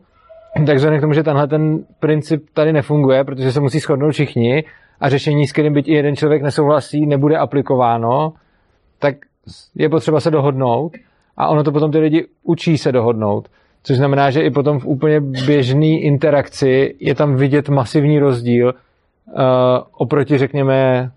Tak 0.67 0.77
vzhledem 0.77 0.99
k 0.99 1.01
tomu, 1.01 1.13
že 1.13 1.23
tenhle 1.23 1.49
ten 1.49 1.85
princip 2.01 2.47
tady 2.55 2.73
nefunguje, 2.73 3.25
protože 3.25 3.53
se 3.53 3.61
musí 3.61 3.79
shodnout 3.79 4.11
všichni 4.11 4.65
a 5.01 5.09
řešení, 5.09 5.47
s 5.47 5.53
kterým 5.53 5.73
byť 5.73 5.89
i 5.89 5.95
jeden 5.95 6.17
člověk 6.17 6.43
nesouhlasí, 6.43 7.07
nebude 7.07 7.37
aplikováno, 7.37 8.33
tak 8.99 9.15
je 9.75 9.89
potřeba 9.89 10.21
se 10.21 10.31
dohodnout 10.31 10.97
a 11.37 11.49
ono 11.49 11.65
to 11.65 11.73
potom 11.73 11.93
ty 11.93 11.99
lidi 11.99 12.27
učí 12.43 12.79
se 12.79 12.93
dohodnout. 12.93 13.49
Což 13.83 13.97
znamená, 13.97 14.31
že 14.31 14.43
i 14.43 14.51
potom 14.51 14.79
v 14.79 14.87
úplně 14.87 15.21
běžné 15.21 15.87
interakci 15.87 16.97
je 17.01 17.15
tam 17.15 17.37
vidět 17.37 17.69
masivní 17.69 18.19
rozdíl 18.19 18.67
uh, 18.67 19.43
oproti, 19.93 20.39
řekněme, 20.39 21.11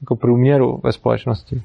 jako 0.00 0.16
průměru 0.16 0.80
ve 0.84 0.92
společnosti. 0.92 1.62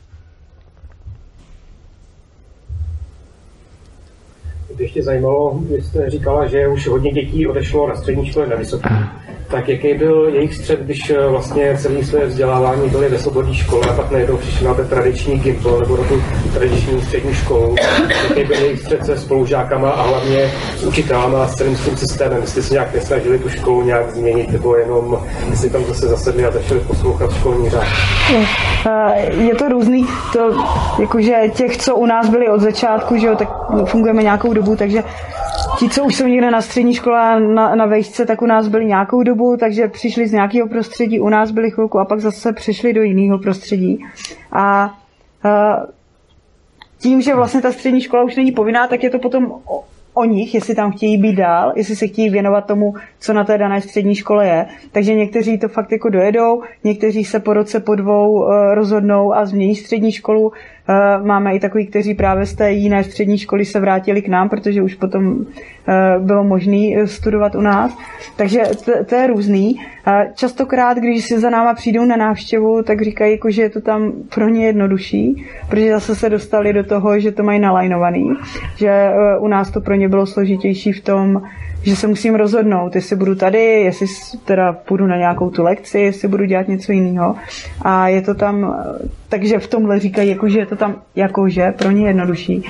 Ještě 4.81 5.03
zajímalo, 5.03 5.59
vy 5.75 5.81
jste 5.81 6.09
říkala, 6.09 6.45
že 6.45 6.67
už 6.67 6.87
hodně 6.87 7.11
dětí 7.11 7.47
odešlo 7.47 7.87
na 7.89 7.95
střední 7.95 8.25
škole 8.25 8.47
na 8.47 8.55
vysoké. 8.55 8.89
Tak 9.51 9.69
jaký 9.69 9.93
byl 9.93 10.29
jejich 10.33 10.55
střed, 10.55 10.79
když 10.79 11.09
eh, 11.09 11.27
vlastně 11.27 11.77
celé 11.77 12.03
své 12.03 12.25
vzdělávání 12.25 12.89
byly 12.89 13.09
ve 13.09 13.17
svobodné 13.19 13.53
škole 13.53 13.81
a 13.89 13.93
pak 13.93 14.11
najednou 14.11 14.37
přišli 14.37 14.65
na 14.67 14.73
ten 14.73 14.87
tradiční 14.87 15.39
gimpl 15.39 15.77
nebo 15.79 15.97
na 15.97 16.03
tu 16.03 16.21
tradiční 16.53 17.01
střední 17.01 17.33
školu? 17.33 17.75
Jaký 18.29 18.43
byl 18.43 18.57
jejich 18.57 18.79
střed 18.79 19.05
se 19.05 19.17
spolužákama 19.17 19.89
a 19.91 20.01
hlavně 20.01 20.51
s 20.77 20.83
učitelama 20.83 21.43
a 21.43 21.47
s 21.47 21.55
celým 21.55 21.75
tím 21.75 21.97
systémem? 21.97 22.41
Jestli 22.41 22.63
se 22.63 22.73
nějak 22.73 22.93
nesnažili 22.95 23.39
tu 23.39 23.49
školu 23.49 23.81
nějak 23.81 24.11
změnit 24.11 24.51
nebo 24.51 24.75
jenom 24.75 25.17
jestli 25.49 25.69
tam 25.69 25.83
zase 25.83 26.07
zasedli 26.07 26.45
a 26.45 26.51
začali 26.51 26.79
poslouchat 26.79 27.33
školní 27.33 27.69
řád? 27.69 27.83
Eh, 28.87 29.31
Je 29.43 29.55
to 29.55 29.69
různý, 29.69 30.05
to 30.33 30.55
jakože 30.99 31.35
těch, 31.53 31.77
co 31.77 31.95
u 31.95 32.05
nás 32.05 32.29
byli 32.29 32.49
od 32.49 32.61
začátku, 32.61 33.17
že 33.17 33.27
jo, 33.27 33.35
tak 33.35 33.49
fungujeme 33.85 34.23
nějakou 34.23 34.53
dobu, 34.53 34.70
takže 34.75 35.03
ti, 35.79 35.89
co 35.89 36.03
už 36.03 36.15
jsou 36.15 36.27
někde 36.27 36.51
na 36.51 36.61
střední 36.61 36.93
škole 36.93 37.19
a 37.19 37.39
na, 37.39 37.75
na 37.75 37.85
vejšce, 37.85 38.25
tak 38.25 38.41
u 38.41 38.45
nás 38.45 38.67
byli 38.67 38.85
nějakou 38.85 39.23
dobu, 39.23 39.57
takže 39.57 39.87
přišli 39.87 40.27
z 40.27 40.31
nějakého 40.31 40.67
prostředí, 40.67 41.19
u 41.19 41.29
nás 41.29 41.51
byli 41.51 41.71
chvilku 41.71 41.99
a 41.99 42.05
pak 42.05 42.19
zase 42.19 42.53
přišli 42.53 42.93
do 42.93 43.01
jiného 43.01 43.39
prostředí. 43.39 44.05
A 44.51 44.93
eh, 45.45 45.85
tím, 47.01 47.21
že 47.21 47.35
vlastně 47.35 47.61
ta 47.61 47.71
střední 47.71 48.01
škola 48.01 48.23
už 48.23 48.35
není 48.35 48.51
povinná, 48.51 48.87
tak 48.87 49.03
je 49.03 49.09
to 49.09 49.19
potom 49.19 49.53
o, 50.13 50.25
nich, 50.25 50.53
jestli 50.53 50.75
tam 50.75 50.91
chtějí 50.91 51.17
být 51.17 51.35
dál, 51.35 51.73
jestli 51.75 51.95
se 51.95 52.07
chtějí 52.07 52.29
věnovat 52.29 52.65
tomu, 52.65 52.93
co 53.19 53.33
na 53.33 53.43
té 53.43 53.57
dané 53.57 53.81
střední 53.81 54.15
škole 54.15 54.47
je. 54.47 54.65
Takže 54.91 55.13
někteří 55.13 55.57
to 55.57 55.67
fakt 55.67 55.91
jako 55.91 56.09
dojedou, 56.09 56.61
někteří 56.83 57.25
se 57.25 57.39
po 57.39 57.53
roce, 57.53 57.79
po 57.79 57.95
dvou 57.95 58.51
eh, 58.51 58.75
rozhodnou 58.75 59.33
a 59.33 59.45
změní 59.45 59.75
střední 59.75 60.11
školu. 60.11 60.51
Eh, 60.91 61.23
Máme 61.23 61.55
i 61.55 61.59
takový, 61.59 61.87
kteří 61.87 62.13
právě 62.13 62.45
z 62.45 62.53
té 62.53 62.71
jiné 62.71 63.03
střední 63.03 63.37
školy 63.37 63.65
se 63.65 63.79
vrátili 63.79 64.21
k 64.21 64.27
nám, 64.27 64.49
protože 64.49 64.81
už 64.81 64.95
potom 64.95 65.45
eh, 65.87 66.19
bylo 66.19 66.43
možné 66.43 67.07
studovat 67.07 67.55
u 67.55 67.61
nás. 67.61 67.97
Takže 68.35 68.61
to, 68.85 68.91
to 69.05 69.15
je 69.15 69.27
různý. 69.27 69.79
Eh, 70.07 70.31
Častokrát, 70.35 70.97
když 70.97 71.25
si 71.25 71.39
za 71.39 71.49
náma 71.49 71.73
přijdou 71.73 72.05
na 72.05 72.15
návštěvu, 72.15 72.83
tak 72.83 73.01
říkají, 73.01 73.31
jako, 73.31 73.51
že 73.51 73.61
je 73.61 73.69
to 73.69 73.81
tam 73.81 74.11
pro 74.35 74.49
ně 74.49 74.65
jednodušší, 74.65 75.45
protože 75.69 75.91
zase 75.91 76.15
se 76.15 76.29
dostali 76.29 76.73
do 76.73 76.83
toho, 76.83 77.19
že 77.19 77.31
to 77.31 77.43
mají 77.43 77.59
nalajnovaný, 77.59 78.33
že 78.77 78.89
eh, 78.89 79.37
u 79.39 79.47
nás 79.47 79.71
to 79.71 79.81
pro 79.81 79.95
ně 79.95 80.09
bylo 80.09 80.25
složitější 80.25 80.91
v 80.91 81.03
tom, 81.03 81.41
že 81.83 81.95
se 81.95 82.07
musím 82.07 82.35
rozhodnout, 82.35 82.95
jestli 82.95 83.15
budu 83.15 83.35
tady, 83.35 83.63
jestli 83.63 84.07
teda 84.45 84.73
půjdu 84.73 85.07
na 85.07 85.17
nějakou 85.17 85.49
tu 85.49 85.63
lekci, 85.63 85.99
jestli 85.99 86.27
budu 86.27 86.45
dělat 86.45 86.67
něco 86.67 86.91
jiného. 86.91 87.35
A 87.81 88.07
je 88.07 88.21
to 88.21 88.35
tam, 88.35 88.75
takže 89.29 89.59
v 89.59 89.67
tomhle 89.67 89.99
říkají, 89.99 90.29
jako, 90.29 90.49
že 90.49 90.59
je 90.59 90.65
to 90.65 90.75
tam 90.75 90.95
jakože 91.15 91.71
pro 91.71 91.91
ně 91.91 92.07
jednodušší. 92.07 92.63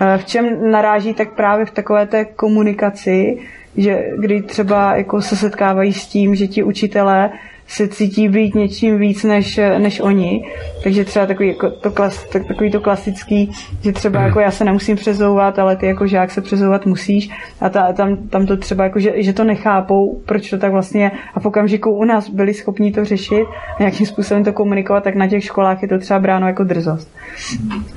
Eh, 0.00 0.18
V 0.18 0.24
čem 0.24 0.70
naráží, 0.70 1.14
tak 1.14 1.32
právě 1.32 1.66
v 1.66 1.70
takové 1.70 2.06
té 2.06 2.24
komunikaci, 2.24 3.38
že 3.76 4.04
kdy 4.18 4.42
třeba 4.42 4.96
jako 4.96 5.22
se 5.22 5.36
setkávají 5.36 5.92
s 5.92 6.06
tím, 6.06 6.34
že 6.34 6.46
ti 6.46 6.62
učitelé 6.62 7.30
se 7.66 7.88
cítí 7.88 8.28
být 8.28 8.54
něčím 8.54 8.98
víc 8.98 9.24
než, 9.24 9.60
než 9.78 10.00
oni. 10.00 10.44
Takže 10.82 11.04
třeba 11.04 11.26
takový, 11.26 11.48
jako 11.48 11.70
to 11.70 11.90
klas, 11.90 12.24
tak, 12.24 12.46
takový 12.46 12.70
to 12.70 12.80
klasický, 12.80 13.52
že 13.82 13.92
třeba 13.92 14.20
jako 14.20 14.40
já 14.40 14.50
se 14.50 14.64
nemusím 14.64 14.96
přezouvat, 14.96 15.58
ale 15.58 15.76
ty 15.76 15.86
jako 15.86 16.06
žák 16.06 16.30
se 16.30 16.40
přezouvat 16.40 16.86
musíš. 16.86 17.30
A 17.60 17.68
ta, 17.68 17.92
tam, 17.92 18.16
tam 18.16 18.46
to 18.46 18.56
třeba 18.56 18.84
jako, 18.84 18.98
že, 18.98 19.12
že 19.16 19.32
to 19.32 19.44
nechápou, 19.44 20.22
proč 20.26 20.50
to 20.50 20.58
tak 20.58 20.72
vlastně 20.72 21.02
je. 21.02 21.10
A 21.34 21.40
v 21.40 21.46
okamžiku 21.46 21.90
u 21.90 22.04
nás 22.04 22.28
byli 22.28 22.54
schopni 22.54 22.92
to 22.92 23.04
řešit 23.04 23.46
a 23.76 23.82
nějakým 23.82 24.06
způsobem 24.06 24.44
to 24.44 24.52
komunikovat, 24.52 25.04
tak 25.04 25.14
na 25.14 25.28
těch 25.28 25.44
školách 25.44 25.82
je 25.82 25.88
to 25.88 25.98
třeba 25.98 26.20
bráno 26.20 26.46
jako 26.46 26.64
drzost. 26.64 27.08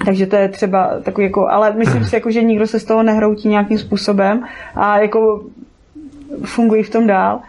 Takže 0.05 0.25
to 0.25 0.35
je 0.35 0.49
třeba 0.49 0.91
takový 1.03 1.27
jako, 1.27 1.47
ale 1.47 1.73
myslím 1.73 2.05
si, 2.05 2.15
jako, 2.15 2.31
že 2.31 2.43
nikdo 2.43 2.67
se 2.67 2.79
z 2.79 2.83
toho 2.83 3.03
nehroutí 3.03 3.49
nějakým 3.49 3.77
způsobem 3.77 4.43
a 4.75 4.99
jako 4.99 5.43
fungují 6.43 6.83
v 6.83 6.89
tom 6.89 7.07
dál. 7.07 7.39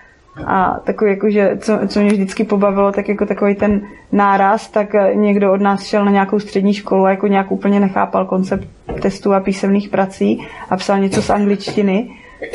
A 0.46 0.80
takový 0.84 1.10
jako, 1.10 1.30
že 1.30 1.58
co, 1.60 1.78
co 1.88 2.00
mě 2.00 2.10
vždycky 2.10 2.44
pobavilo, 2.44 2.92
tak 2.92 3.08
jako 3.08 3.26
takový 3.26 3.54
ten 3.54 3.80
náraz, 4.12 4.68
tak 4.68 4.94
eh, 4.94 5.14
někdo 5.14 5.52
od 5.52 5.60
nás 5.60 5.84
šel 5.84 6.04
na 6.04 6.10
nějakou 6.10 6.38
střední 6.38 6.74
školu 6.74 7.04
a 7.04 7.10
jako 7.10 7.26
nějak 7.26 7.52
úplně 7.52 7.80
nechápal 7.80 8.26
koncept 8.26 8.68
testů 9.02 9.34
a 9.34 9.40
písemných 9.40 9.88
prací 9.88 10.46
a 10.70 10.76
psal 10.76 10.98
něco 10.98 11.22
z 11.22 11.30
angličtiny. 11.30 12.10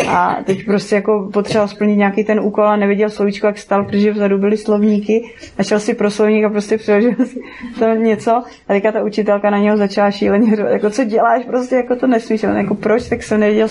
A 0.08 0.38
teď 0.44 0.66
prostě 0.66 0.96
jako 0.96 1.30
potřeboval 1.34 1.68
splnit 1.68 1.96
nějaký 1.96 2.24
ten 2.24 2.40
úkol 2.40 2.68
a 2.68 2.76
nevěděl 2.76 3.10
slovíčko, 3.10 3.48
jak 3.48 3.58
stal, 3.58 3.84
protože 3.84 4.12
vzadu 4.12 4.38
byly 4.38 4.58
slovníky 4.58 5.34
a 5.58 5.64
šel 5.64 5.80
si 5.80 5.94
pro 5.94 6.12
slovník 6.12 6.46
a 6.46 6.50
prostě 6.50 6.78
přeložil 6.78 7.14
si 7.26 7.40
to 7.80 7.86
něco. 7.96 8.32
A 8.68 8.74
teďka 8.74 8.92
ta 8.92 9.04
učitelka 9.04 9.50
na 9.50 9.58
něho 9.58 9.78
začala 9.78 10.12
šíleně 10.12 10.58
jako 10.70 10.90
co 10.90 11.04
děláš, 11.04 11.46
prostě 11.46 11.76
jako 11.76 11.96
to 11.96 12.08
nesmíš. 12.08 12.44
On 12.44 12.58
jako 12.58 12.76
proč, 12.76 13.10
tak 13.10 13.24
jsem 13.24 13.40
nevěděl 13.40 13.68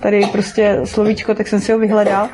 tady 0.00 0.26
prostě 0.32 0.80
slovíčko, 0.84 1.34
tak 1.34 1.48
jsem 1.48 1.60
si 1.60 1.72
ho 1.72 1.78
vyhledal. 1.78 2.28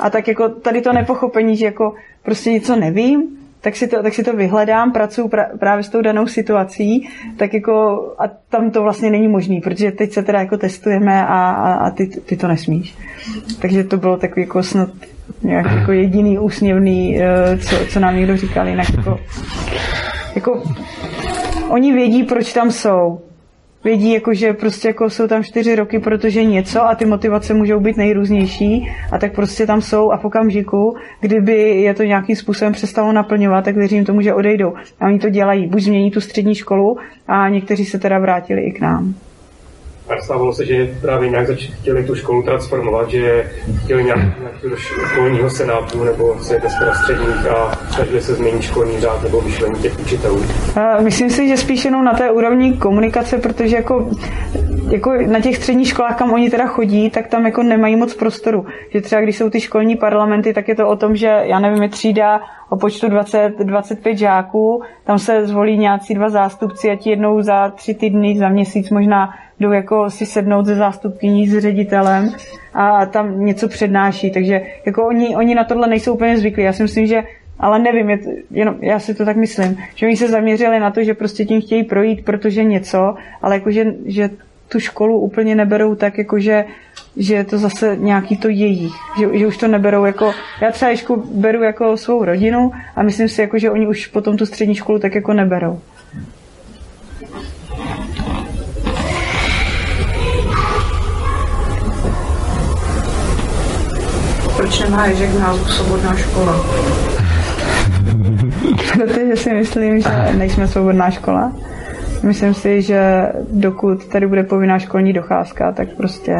A 0.00 0.10
tak 0.10 0.28
jako 0.28 0.48
tady 0.48 0.82
to 0.82 0.92
nepochopení, 0.92 1.56
že 1.56 1.64
jako 1.64 1.94
prostě 2.22 2.50
něco 2.50 2.76
nevím, 2.76 3.45
tak 3.66 3.76
si 3.76 3.88
to, 3.88 4.02
tak 4.02 4.14
si 4.14 4.22
to 4.22 4.36
vyhledám, 4.36 4.92
pracuji 4.92 5.28
pra, 5.28 5.44
právě 5.58 5.84
s 5.84 5.88
tou 5.88 6.02
danou 6.02 6.26
situací, 6.26 7.08
tak 7.36 7.54
jako 7.54 7.74
a 8.18 8.22
tam 8.48 8.70
to 8.70 8.82
vlastně 8.82 9.10
není 9.10 9.28
možný, 9.28 9.60
protože 9.60 9.92
teď 9.92 10.12
se 10.12 10.22
teda 10.22 10.40
jako 10.40 10.56
testujeme 10.56 11.26
a, 11.26 11.50
a, 11.50 11.72
a 11.74 11.90
ty, 11.90 12.06
ty 12.06 12.36
to 12.36 12.48
nesmíš. 12.48 12.94
Takže 13.60 13.84
to 13.84 13.96
bylo 13.96 14.16
takový 14.16 14.42
jako 14.42 14.62
snad 14.62 14.88
nějak 15.42 15.66
jako 15.72 15.92
jediný 15.92 16.38
úsměvný, 16.38 17.22
eh, 17.22 17.58
co, 17.58 17.76
co 17.86 18.00
nám 18.00 18.16
někdo 18.16 18.36
říkal, 18.36 18.68
jinak 18.68 18.86
jako, 18.96 19.20
jako 20.34 20.62
oni 21.68 21.92
vědí, 21.92 22.22
proč 22.22 22.52
tam 22.52 22.70
jsou. 22.70 23.20
Vědí, 23.86 24.12
jako, 24.12 24.34
že 24.34 24.52
prostě 24.52 24.88
jako 24.88 25.10
jsou 25.10 25.26
tam 25.26 25.44
čtyři 25.44 25.74
roky, 25.74 25.98
protože 25.98 26.44
něco 26.44 26.82
a 26.82 26.94
ty 26.94 27.04
motivace 27.04 27.54
můžou 27.54 27.80
být 27.80 27.96
nejrůznější 27.96 28.90
a 29.12 29.18
tak 29.18 29.34
prostě 29.34 29.66
tam 29.66 29.82
jsou 29.82 30.10
a 30.10 30.16
v 30.16 30.24
okamžiku, 30.24 30.96
kdyby 31.20 31.82
je 31.82 31.94
to 31.94 32.02
nějakým 32.02 32.36
způsobem 32.36 32.72
přestalo 32.72 33.12
naplňovat, 33.12 33.64
tak 33.64 33.76
věřím 33.76 34.04
tomu, 34.04 34.20
že 34.20 34.34
odejdou. 34.34 34.74
A 35.00 35.06
oni 35.06 35.18
to 35.18 35.28
dělají. 35.28 35.66
Buď 35.66 35.82
změní 35.82 36.10
tu 36.10 36.20
střední 36.20 36.54
školu 36.54 36.96
a 37.28 37.48
někteří 37.48 37.84
se 37.84 37.98
teda 37.98 38.18
vrátili 38.18 38.62
i 38.62 38.72
k 38.72 38.80
nám. 38.80 39.14
A 40.08 40.22
stávalo 40.22 40.52
se, 40.52 40.64
že 40.66 40.94
právě 41.00 41.30
nějak 41.30 41.46
zač- 41.46 41.70
chtěli 41.80 42.04
tu 42.04 42.14
školu 42.14 42.42
transformovat, 42.42 43.10
že 43.10 43.50
chtěli 43.84 44.04
nějak, 44.04 44.18
nějak 44.18 44.54
do 44.70 44.76
školního 44.76 45.50
senátu 45.50 46.04
nebo 46.04 46.38
se 46.38 46.60
na 46.86 46.94
středních 46.94 47.46
a 47.46 47.72
snažili 47.90 48.20
se 48.20 48.34
změnit 48.34 48.62
školní 48.62 49.00
řád 49.00 49.22
nebo 49.22 49.42
myšlení 49.42 49.82
těch 49.82 50.00
učitelů. 50.00 50.42
Eh, 50.76 51.02
Myslím 51.02 51.30
si, 51.30 51.48
že 51.48 51.56
spíš 51.56 51.84
jenom 51.84 52.04
na 52.04 52.12
té 52.12 52.30
úrovni 52.30 52.72
komunikace, 52.72 53.38
protože 53.38 53.76
jako, 53.76 54.10
jako 54.90 55.12
na 55.26 55.40
těch 55.40 55.56
středních 55.56 55.88
školách, 55.88 56.18
kam 56.18 56.32
oni 56.32 56.50
teda 56.50 56.66
chodí, 56.66 57.10
tak 57.10 57.26
tam 57.26 57.46
jako 57.46 57.62
nemají 57.62 57.96
moc 57.96 58.14
prostoru. 58.14 58.66
Že 58.92 59.00
třeba 59.00 59.20
když 59.22 59.36
jsou 59.38 59.50
ty 59.50 59.60
školní 59.60 59.96
parlamenty, 59.96 60.54
tak 60.54 60.68
je 60.68 60.74
to 60.74 60.88
o 60.88 60.96
tom, 60.96 61.16
že 61.16 61.40
já 61.42 61.58
nevím, 61.58 61.82
je 61.82 61.88
třída 61.88 62.40
o 62.68 62.76
počtu 62.76 63.08
20, 63.08 63.52
25 63.58 64.18
žáků, 64.18 64.82
tam 65.04 65.18
se 65.18 65.46
zvolí 65.46 65.78
nějací 65.78 66.14
dva 66.14 66.28
zástupci 66.28 66.90
a 66.90 66.96
ti 66.96 67.10
jednou 67.10 67.42
za 67.42 67.68
tři 67.68 67.94
týdny, 67.94 68.38
za 68.38 68.48
měsíc 68.48 68.90
možná 68.90 69.34
jdou 69.60 69.72
jako 69.72 70.10
si 70.10 70.26
sednout 70.26 70.66
ze 70.66 70.74
zástupkyní 70.74 71.48
s 71.48 71.58
ředitelem 71.58 72.32
a 72.74 73.06
tam 73.06 73.44
něco 73.44 73.68
přednáší. 73.68 74.30
Takže 74.30 74.60
jako 74.86 75.06
oni, 75.06 75.36
oni 75.36 75.54
na 75.54 75.64
tohle 75.64 75.88
nejsou 75.88 76.14
úplně 76.14 76.38
zvyklí. 76.38 76.62
Já 76.62 76.72
si 76.72 76.82
myslím, 76.82 77.06
že 77.06 77.22
ale 77.58 77.78
nevím, 77.78 78.10
je 78.10 78.18
to, 78.18 78.30
jenom, 78.50 78.76
já 78.80 78.98
si 78.98 79.14
to 79.14 79.24
tak 79.24 79.36
myslím, 79.36 79.78
že 79.94 80.06
oni 80.06 80.16
se 80.16 80.28
zaměřili 80.28 80.80
na 80.80 80.90
to, 80.90 81.04
že 81.04 81.14
prostě 81.14 81.44
tím 81.44 81.62
chtějí 81.62 81.84
projít, 81.84 82.24
protože 82.24 82.64
něco, 82.64 83.14
ale 83.42 83.54
jakože, 83.54 83.94
že 84.04 84.30
tu 84.68 84.80
školu 84.80 85.20
úplně 85.20 85.54
neberou 85.54 85.94
tak, 85.94 86.18
jakože 86.18 86.64
že 87.16 87.34
je 87.34 87.44
to 87.44 87.58
zase 87.58 87.96
nějaký 87.96 88.36
to 88.36 88.48
jejich, 88.48 88.92
že, 89.18 89.38
že 89.38 89.46
už 89.46 89.56
to 89.56 89.68
neberou 89.68 90.04
jako, 90.04 90.32
já 90.62 90.72
třeba 90.72 90.90
Ježku 90.90 91.16
beru 91.34 91.62
jako 91.62 91.96
svou 91.96 92.24
rodinu 92.24 92.72
a 92.96 93.02
myslím 93.02 93.28
si, 93.28 93.40
jako, 93.40 93.58
že 93.58 93.70
oni 93.70 93.86
už 93.86 94.06
potom 94.06 94.36
tu 94.36 94.46
střední 94.46 94.74
školu 94.74 94.98
tak 94.98 95.14
jako 95.14 95.32
neberou. 95.32 95.80
Proč 104.66 104.80
nemá 104.80 105.06
Ježek 105.06 105.38
názvu 105.40 105.64
Svobodná 105.64 106.16
škola? 106.16 106.66
Protože 108.92 109.36
si 109.36 109.54
myslím, 109.54 110.00
že 110.00 110.08
nejsme 110.38 110.68
svobodná 110.68 111.10
škola. 111.10 111.52
Myslím 112.22 112.54
si, 112.54 112.82
že 112.82 113.26
dokud 113.52 114.06
tady 114.06 114.26
bude 114.26 114.42
povinná 114.42 114.78
školní 114.78 115.12
docházka, 115.12 115.72
tak 115.72 115.88
prostě 115.96 116.36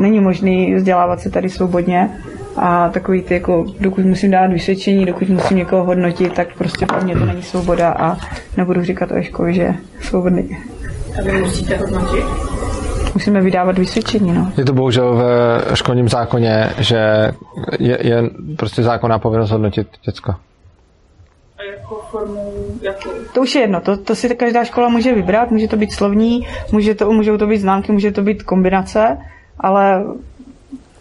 není 0.00 0.20
možný 0.20 0.74
vzdělávat 0.74 1.20
se 1.20 1.30
tady 1.30 1.50
svobodně. 1.50 2.10
A 2.56 2.88
takový 2.88 3.22
ty, 3.22 3.34
jako, 3.34 3.64
dokud 3.80 4.04
musím 4.04 4.30
dát 4.30 4.46
vysvědčení, 4.46 5.06
dokud 5.06 5.28
musím 5.28 5.56
někoho 5.56 5.84
hodnotit, 5.84 6.32
tak 6.32 6.48
prostě 6.58 6.86
pro 6.86 7.00
mě 7.04 7.14
to 7.14 7.26
není 7.26 7.42
svoboda 7.42 7.90
a 7.90 8.16
nebudu 8.56 8.84
říkat 8.84 9.10
o 9.10 9.22
škole, 9.22 9.52
že 9.52 9.62
je 9.62 9.74
svobodný. 10.00 10.58
A 11.18 11.22
vy 11.22 11.42
musíte 11.42 11.76
hodnotit? 11.76 12.24
Musíme 13.16 13.40
vydávat 13.40 13.78
vysvědčení, 13.78 14.32
no. 14.32 14.52
Je 14.58 14.64
to 14.64 14.72
bohužel 14.72 15.14
ve 15.14 15.76
školním 15.76 16.08
zákoně, 16.08 16.70
že 16.78 17.32
je, 17.78 17.98
je 18.06 18.30
prostě 18.56 18.82
zákonná 18.82 19.18
povinnost 19.18 19.50
hodnotit 19.50 19.88
děcko. 20.04 20.32
A 21.58 21.62
jako 21.62 22.02
formu, 22.10 22.52
jako... 22.82 23.10
To 23.34 23.40
už 23.40 23.54
je 23.54 23.60
jedno, 23.60 23.80
to, 23.80 23.96
to 23.96 24.14
si 24.14 24.34
každá 24.34 24.64
škola 24.64 24.88
může 24.88 25.14
vybrat, 25.14 25.50
může 25.50 25.68
to 25.68 25.76
být 25.76 25.92
slovní, 25.92 26.46
může 26.72 26.94
to, 26.94 27.12
můžou 27.12 27.36
to 27.38 27.46
být 27.46 27.58
známky, 27.58 27.92
může 27.92 28.12
to 28.12 28.22
být 28.22 28.42
kombinace, 28.42 29.18
ale 29.60 30.04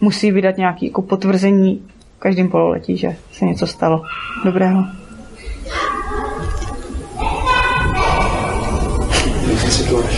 musí 0.02 0.32
vydat 0.32 0.58
nějaké 0.58 0.86
jako 0.86 1.02
potvrzení 1.02 1.84
v 2.18 2.20
každém 2.20 2.50
pololetí, 2.50 2.98
že 2.98 3.16
se 3.32 3.46
něco 3.46 3.68
stalo 3.68 4.02
dobrého. 4.46 4.84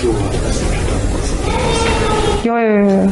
Jo, 0.03 0.36
jo, 2.55 3.11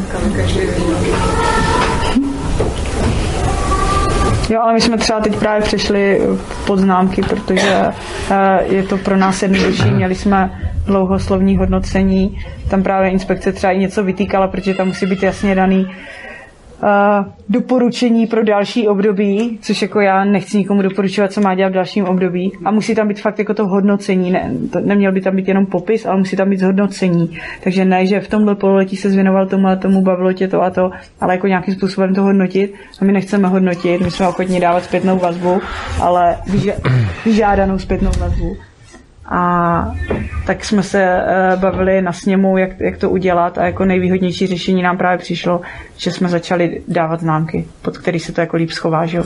jo. 4.50 4.62
Ale 4.62 4.74
my 4.74 4.82
jsme 4.82 4.98
třeba 4.98 5.20
teď 5.20 5.36
právě 5.36 5.62
přešli 5.62 6.22
pod 6.68 6.80
známky, 6.80 7.22
protože 7.22 7.86
eh, 8.32 8.64
je 8.64 8.84
to 8.84 8.98
pro 8.98 9.18
nás 9.18 9.42
jednodušší. 9.42 9.92
Měli 9.92 10.16
jsme 10.16 10.62
dlouhoslovní 10.86 11.58
hodnocení, 11.58 12.38
tam 12.70 12.84
právě 12.84 13.10
inspekce 13.10 13.52
třeba 13.52 13.74
i 13.74 13.78
něco 13.78 14.04
vytýkala, 14.04 14.48
protože 14.48 14.74
tam 14.74 14.88
musí 14.88 15.06
být 15.06 15.24
jasně 15.24 15.56
daný 15.56 15.88
uh, 16.84 17.26
doporučení 17.50 18.28
pro 18.28 18.44
další 18.44 18.88
období, 18.88 19.60
což 19.62 19.82
jako 19.82 20.00
já 20.00 20.26
nechci 20.26 20.58
nikomu 20.58 20.82
doporučovat, 20.82 21.32
co 21.32 21.42
má 21.42 21.56
dělat 21.56 21.70
v 21.70 21.74
dalším 21.74 22.06
období. 22.06 22.52
A 22.66 22.72
musí 22.72 22.96
tam 22.96 23.08
být 23.08 23.22
fakt 23.22 23.40
jako 23.40 23.54
to 23.54 23.68
hodnocení. 23.68 24.32
Ne, 24.32 24.52
to, 24.74 24.80
neměl 24.80 25.12
by 25.12 25.22
tam 25.22 25.36
být 25.36 25.48
jenom 25.48 25.66
popis, 25.66 26.06
ale 26.06 26.18
musí 26.18 26.36
tam 26.36 26.50
být 26.50 26.60
zhodnocení. 26.60 27.38
Takže 27.64 27.86
ne, 27.86 28.06
že 28.06 28.20
v 28.20 28.28
tomhle 28.28 28.56
pololetí 28.56 28.96
se 28.96 29.10
zvěnoval 29.10 29.48
tomu 29.48 29.68
a 29.68 29.76
tomu, 29.76 30.02
bavilo 30.02 30.34
tě 30.34 30.48
to 30.48 30.62
a 30.62 30.70
to, 30.70 30.92
ale 31.22 31.34
jako 31.34 31.48
nějakým 31.48 31.74
způsobem 31.74 32.16
to 32.16 32.22
hodnotit. 32.22 32.74
A 33.02 33.06
my 33.06 33.12
nechceme 33.12 33.48
hodnotit, 33.48 34.02
my 34.02 34.12
jsme 34.12 34.28
ochotní 34.28 34.60
dávat 34.60 34.84
zpětnou 34.84 35.20
vazbu, 35.20 35.62
ale 36.02 36.38
vyžádanou 37.26 37.80
zpětnou 37.80 38.12
vazbu. 38.20 38.58
A 39.28 39.92
tak 40.48 40.66
jsme 40.66 40.84
se 40.84 41.24
uh, 41.54 41.62
bavili 41.62 42.02
na 42.02 42.14
sněmu, 42.14 42.58
jak, 42.58 42.80
jak 42.80 42.98
to 42.98 43.10
udělat 43.10 43.58
a 43.58 43.66
jako 43.66 43.86
nejvýhodnější 43.86 44.48
řešení 44.48 44.82
nám 44.82 44.98
právě 44.98 45.18
přišlo, 45.18 45.62
že 45.98 46.12
jsme 46.12 46.30
začali 46.30 46.82
dávat 46.88 47.20
známky, 47.20 47.66
pod 47.82 47.98
který 47.98 48.20
se 48.20 48.32
to 48.32 48.42
jako 48.42 48.58
líp 48.58 48.72
schová, 48.72 49.06
že 49.06 49.18
jo. 49.18 49.24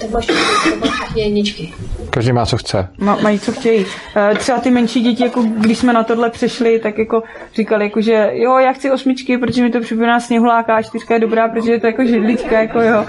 To 0.00 0.06
máš, 0.12 0.26
to 0.26 0.32
máš 0.80 0.90
všechny 0.90 1.22
jedničky. 1.22 1.72
Každý 2.10 2.32
má, 2.32 2.46
co 2.46 2.56
chce. 2.56 2.88
Ma, 2.98 3.18
mají 3.22 3.38
co 3.38 3.52
chtějí. 3.52 3.84
Eh, 4.16 4.34
Třeba 4.34 4.58
ty 4.58 4.70
menší 4.70 5.00
děti, 5.00 5.22
jako 5.22 5.42
když 5.42 5.78
jsme 5.78 5.92
na 5.92 6.04
tohle 6.04 6.30
přešli, 6.30 6.78
tak 6.78 6.98
jako 6.98 7.22
říkali, 7.54 7.84
jako, 7.84 8.00
že 8.00 8.30
jo, 8.32 8.58
já 8.58 8.72
chci 8.72 8.90
osmičky, 8.90 9.38
protože 9.38 9.62
mi 9.62 9.70
to 9.70 9.80
připomíná 9.80 10.20
sněhuláka 10.20 10.76
a 10.76 10.82
čtyřka 10.82 11.14
je 11.14 11.20
dobrá, 11.20 11.48
protože 11.48 11.72
je 11.72 11.80
to 11.80 11.86
jako 11.86 12.04
židlička, 12.04 12.60
jako 12.60 12.80
jo. 12.80 13.04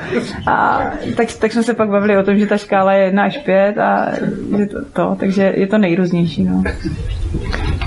A 0.47 0.83
tak, 1.17 1.27
tak 1.39 1.51
jsme 1.51 1.63
se 1.63 1.73
pak 1.73 1.89
bavili 1.89 2.17
o 2.17 2.23
tom, 2.23 2.37
že 2.39 2.45
ta 2.47 2.57
škála 2.57 2.93
je 2.93 3.05
1 3.05 3.23
až 3.23 3.37
5 3.37 3.77
a 3.77 4.07
že 4.57 4.65
to, 4.65 4.77
to 4.93 5.15
takže 5.19 5.53
je 5.57 5.67
to 5.67 5.77
nejrůznější, 5.77 6.43
no. 6.43 6.63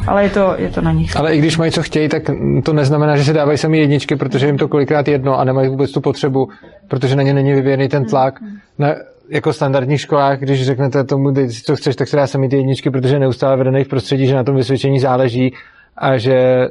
Ale 0.07 0.23
je 0.23 0.31
to, 0.31 0.55
je 0.59 0.69
to 0.69 0.81
na 0.81 0.93
nich. 0.93 1.17
Ale 1.17 1.35
i 1.35 1.39
když 1.39 1.59
mají 1.59 1.73
co 1.73 1.83
chtějí, 1.83 2.09
tak 2.09 2.23
to 2.65 2.73
neznamená, 2.73 3.17
že 3.17 3.25
si 3.25 3.33
dávají 3.33 3.59
sami 3.59 3.79
jedničky, 3.79 4.17
protože 4.17 4.47
jim 4.47 4.59
to 4.59 4.69
kolikrát 4.69 5.09
jedno 5.09 5.39
a 5.39 5.45
nemají 5.45 5.69
vůbec 5.69 5.93
tu 5.93 6.01
potřebu, 6.01 6.49
protože 6.91 7.17
na 7.17 7.23
ně 7.23 7.35
není 7.35 7.53
vyvíjený 7.53 7.89
ten 7.89 8.05
tlak. 8.05 8.41
Na, 8.79 8.95
jako 9.29 9.53
standardních 9.53 10.01
školách, 10.01 10.39
když 10.41 10.67
řeknete 10.67 11.05
tomu, 11.05 11.33
co 11.65 11.77
chceš, 11.77 11.97
tak 11.97 12.09
se 12.09 12.17
dá 12.17 12.27
sami 12.27 12.49
ty 12.49 12.57
jedničky, 12.57 12.91
protože 12.91 13.15
je 13.15 13.19
neustále 13.19 13.57
vedený 13.57 13.85
v 13.85 13.89
prostředí, 13.89 14.27
že 14.27 14.35
na 14.35 14.45
tom 14.45 14.57
vysvědčení 14.57 15.01
záleží 15.01 15.55
a 15.97 16.17
že 16.19 16.69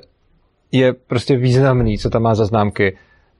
je 0.72 0.94
prostě 0.94 1.38
významný, 1.38 1.98
co 1.98 2.10
tam 2.10 2.22
má 2.22 2.36
za 2.36 2.46
známky. 2.46 2.98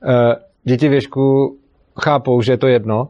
Eh, 0.08 0.34
Děti 0.64 0.88
věšku 0.88 1.56
chápou, 2.00 2.42
že 2.42 2.52
je 2.52 2.56
to 2.56 2.66
jedno 2.66 3.08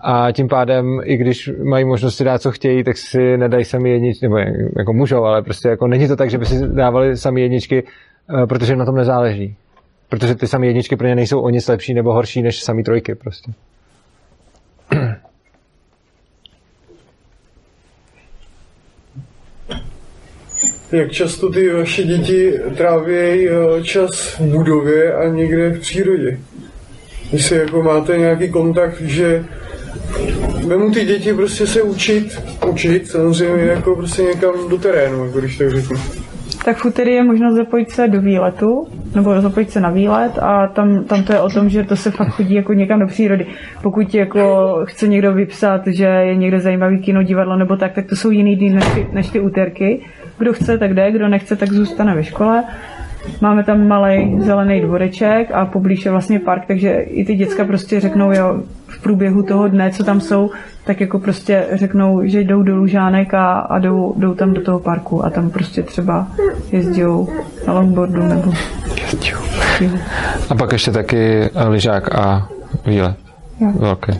a 0.00 0.32
tím 0.32 0.48
pádem, 0.48 1.00
i 1.04 1.16
když 1.16 1.50
mají 1.64 1.84
možnost 1.84 2.16
si 2.16 2.24
dát, 2.24 2.42
co 2.42 2.50
chtějí, 2.50 2.84
tak 2.84 2.96
si 2.96 3.36
nedají 3.36 3.64
sami 3.64 3.90
jedničky, 3.90 4.26
nebo 4.26 4.38
jako 4.78 4.92
můžou, 4.92 5.24
ale 5.24 5.42
prostě 5.42 5.68
jako 5.68 5.86
není 5.86 6.08
to 6.08 6.16
tak, 6.16 6.30
že 6.30 6.38
by 6.38 6.46
si 6.46 6.68
dávali 6.68 7.16
sami 7.16 7.40
jedničky, 7.40 7.84
eh, 8.42 8.46
protože 8.46 8.72
jim 8.72 8.78
na 8.78 8.84
tom 8.84 8.94
nezáleží. 8.94 9.56
Protože 10.14 10.34
ty 10.34 10.48
sami 10.48 10.66
jedničky 10.66 10.96
pro 10.96 11.06
ně 11.06 11.14
nejsou 11.14 11.40
o 11.40 11.50
nic 11.50 11.68
lepší 11.68 11.94
nebo 11.94 12.12
horší 12.12 12.42
než 12.42 12.62
sami 12.62 12.82
trojky 12.82 13.14
prostě. 13.14 13.52
Jak 20.92 21.12
často 21.12 21.50
ty 21.50 21.72
vaše 21.72 22.02
děti 22.02 22.52
tráví 22.76 23.48
čas 23.82 24.38
v 24.38 24.40
budově 24.40 25.14
a 25.14 25.28
někde 25.28 25.70
v 25.70 25.80
přírodě? 25.80 26.38
Jestli 27.32 27.56
jako 27.56 27.82
máte 27.82 28.18
nějaký 28.18 28.48
kontakt, 28.48 29.00
že 29.00 29.44
vemu 30.66 30.90
ty 30.90 31.04
děti 31.04 31.34
prostě 31.34 31.66
se 31.66 31.82
učit, 31.82 32.42
učit 32.68 33.10
samozřejmě 33.10 33.64
jako 33.64 33.96
prostě 33.96 34.22
někam 34.22 34.68
do 34.68 34.78
terénu, 34.78 35.26
jako 35.26 35.40
když 35.40 35.58
tak 35.58 35.70
řeknu. 35.70 36.23
Tak 36.64 36.76
v 36.76 36.84
úterý 36.84 37.12
je 37.12 37.24
možnost 37.24 37.54
zapojit 37.54 37.90
se 37.90 38.08
do 38.08 38.20
výletu, 38.20 38.86
nebo 39.14 39.40
zapojit 39.40 39.70
se 39.70 39.80
na 39.80 39.90
výlet 39.90 40.38
a 40.38 40.66
tam, 40.66 41.04
tam 41.04 41.22
to 41.22 41.32
je 41.32 41.40
o 41.40 41.50
tom, 41.50 41.68
že 41.68 41.84
to 41.84 41.96
se 41.96 42.10
fakt 42.10 42.28
chodí 42.28 42.54
jako 42.54 42.72
někam 42.72 43.00
do 43.00 43.06
přírody. 43.06 43.46
Pokud 43.82 44.14
jako 44.14 44.74
chce 44.84 45.08
někdo 45.08 45.32
vypsat, 45.32 45.86
že 45.86 46.04
je 46.04 46.36
někde 46.36 46.60
zajímavý 46.60 46.98
kino, 46.98 47.22
divadlo 47.22 47.56
nebo 47.56 47.76
tak, 47.76 47.92
tak 47.92 48.06
to 48.06 48.16
jsou 48.16 48.30
jiný 48.30 48.56
dny 48.56 48.70
než 48.70 48.84
než 49.12 49.30
ty 49.30 49.40
úterky. 49.40 50.00
Kdo 50.38 50.52
chce, 50.52 50.78
tak 50.78 50.94
jde, 50.94 51.12
kdo 51.12 51.28
nechce, 51.28 51.56
tak 51.56 51.72
zůstane 51.72 52.14
ve 52.14 52.24
škole. 52.24 52.64
Máme 53.40 53.64
tam 53.64 53.88
malý 53.88 54.40
zelený 54.40 54.80
dvoreček 54.80 55.50
a 55.52 55.66
poblíž 55.66 56.04
je 56.04 56.10
vlastně 56.10 56.40
park, 56.40 56.66
takže 56.66 56.90
i 56.92 57.24
ty 57.24 57.34
děcka 57.34 57.64
prostě 57.64 58.00
řeknou, 58.00 58.32
jo, 58.32 58.62
průběhu 59.04 59.42
toho 59.42 59.68
dne, 59.68 59.90
co 59.90 60.04
tam 60.04 60.20
jsou, 60.20 60.50
tak 60.84 61.00
jako 61.00 61.18
prostě 61.18 61.66
řeknou, 61.72 62.20
že 62.24 62.40
jdou 62.40 62.62
do 62.62 62.76
Lužánek 62.76 63.34
a, 63.34 63.52
a 63.52 63.78
jdou, 63.78 64.14
jdou 64.16 64.34
tam 64.34 64.54
do 64.54 64.62
toho 64.62 64.78
parku 64.78 65.24
a 65.24 65.30
tam 65.30 65.50
prostě 65.50 65.82
třeba 65.82 66.26
jezdí 66.72 67.02
na 67.66 67.72
longboardu 67.72 68.22
nebo... 68.22 68.52
A 70.50 70.54
pak 70.54 70.72
ještě 70.72 70.90
taky 70.90 71.50
lyžák 71.68 72.14
a 72.14 72.48
výlet. 72.86 73.16
Jo. 73.60 73.72
Velký. 73.78 74.12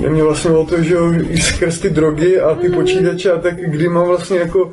Je 0.00 0.10
mě 0.10 0.22
vlastně 0.22 0.50
o 0.50 0.64
to, 0.66 0.82
že 0.82 0.94
jo, 0.94 1.12
i 1.12 1.38
skrz 1.38 1.80
ty 1.80 1.90
drogy 1.90 2.40
a 2.40 2.54
ty 2.54 2.68
počítače 2.68 3.32
a 3.32 3.38
tak, 3.38 3.54
kdy 3.56 3.88
mám 3.88 4.06
vlastně 4.06 4.38
jako 4.38 4.72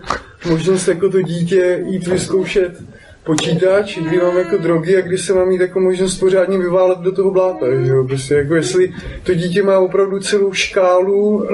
možnost 0.50 0.88
jako 0.88 1.10
to 1.10 1.22
dítě 1.22 1.84
jít 1.86 2.08
vyzkoušet 2.08 2.74
počítač, 3.24 3.98
kdy 3.98 4.18
mám 4.18 4.38
jako 4.38 4.58
drogy 4.58 4.98
a 4.98 5.02
kdy 5.02 5.18
se 5.18 5.34
mám 5.34 5.48
mít 5.48 5.62
jako 5.62 5.80
možnost 5.80 6.18
pořádně 6.20 6.58
vyválet 6.58 7.00
do 7.00 7.12
toho 7.12 7.32
bláta, 7.32 7.66
že 7.86 7.92
jo, 7.92 8.04
prostě 8.04 8.34
jako 8.34 8.56
jestli 8.56 8.94
to 9.24 9.34
dítě 9.34 9.64
má 9.64 9.80
opravdu 9.80 10.20
celou 10.20 10.54
škálu 10.54 11.28
uh, 11.28 11.46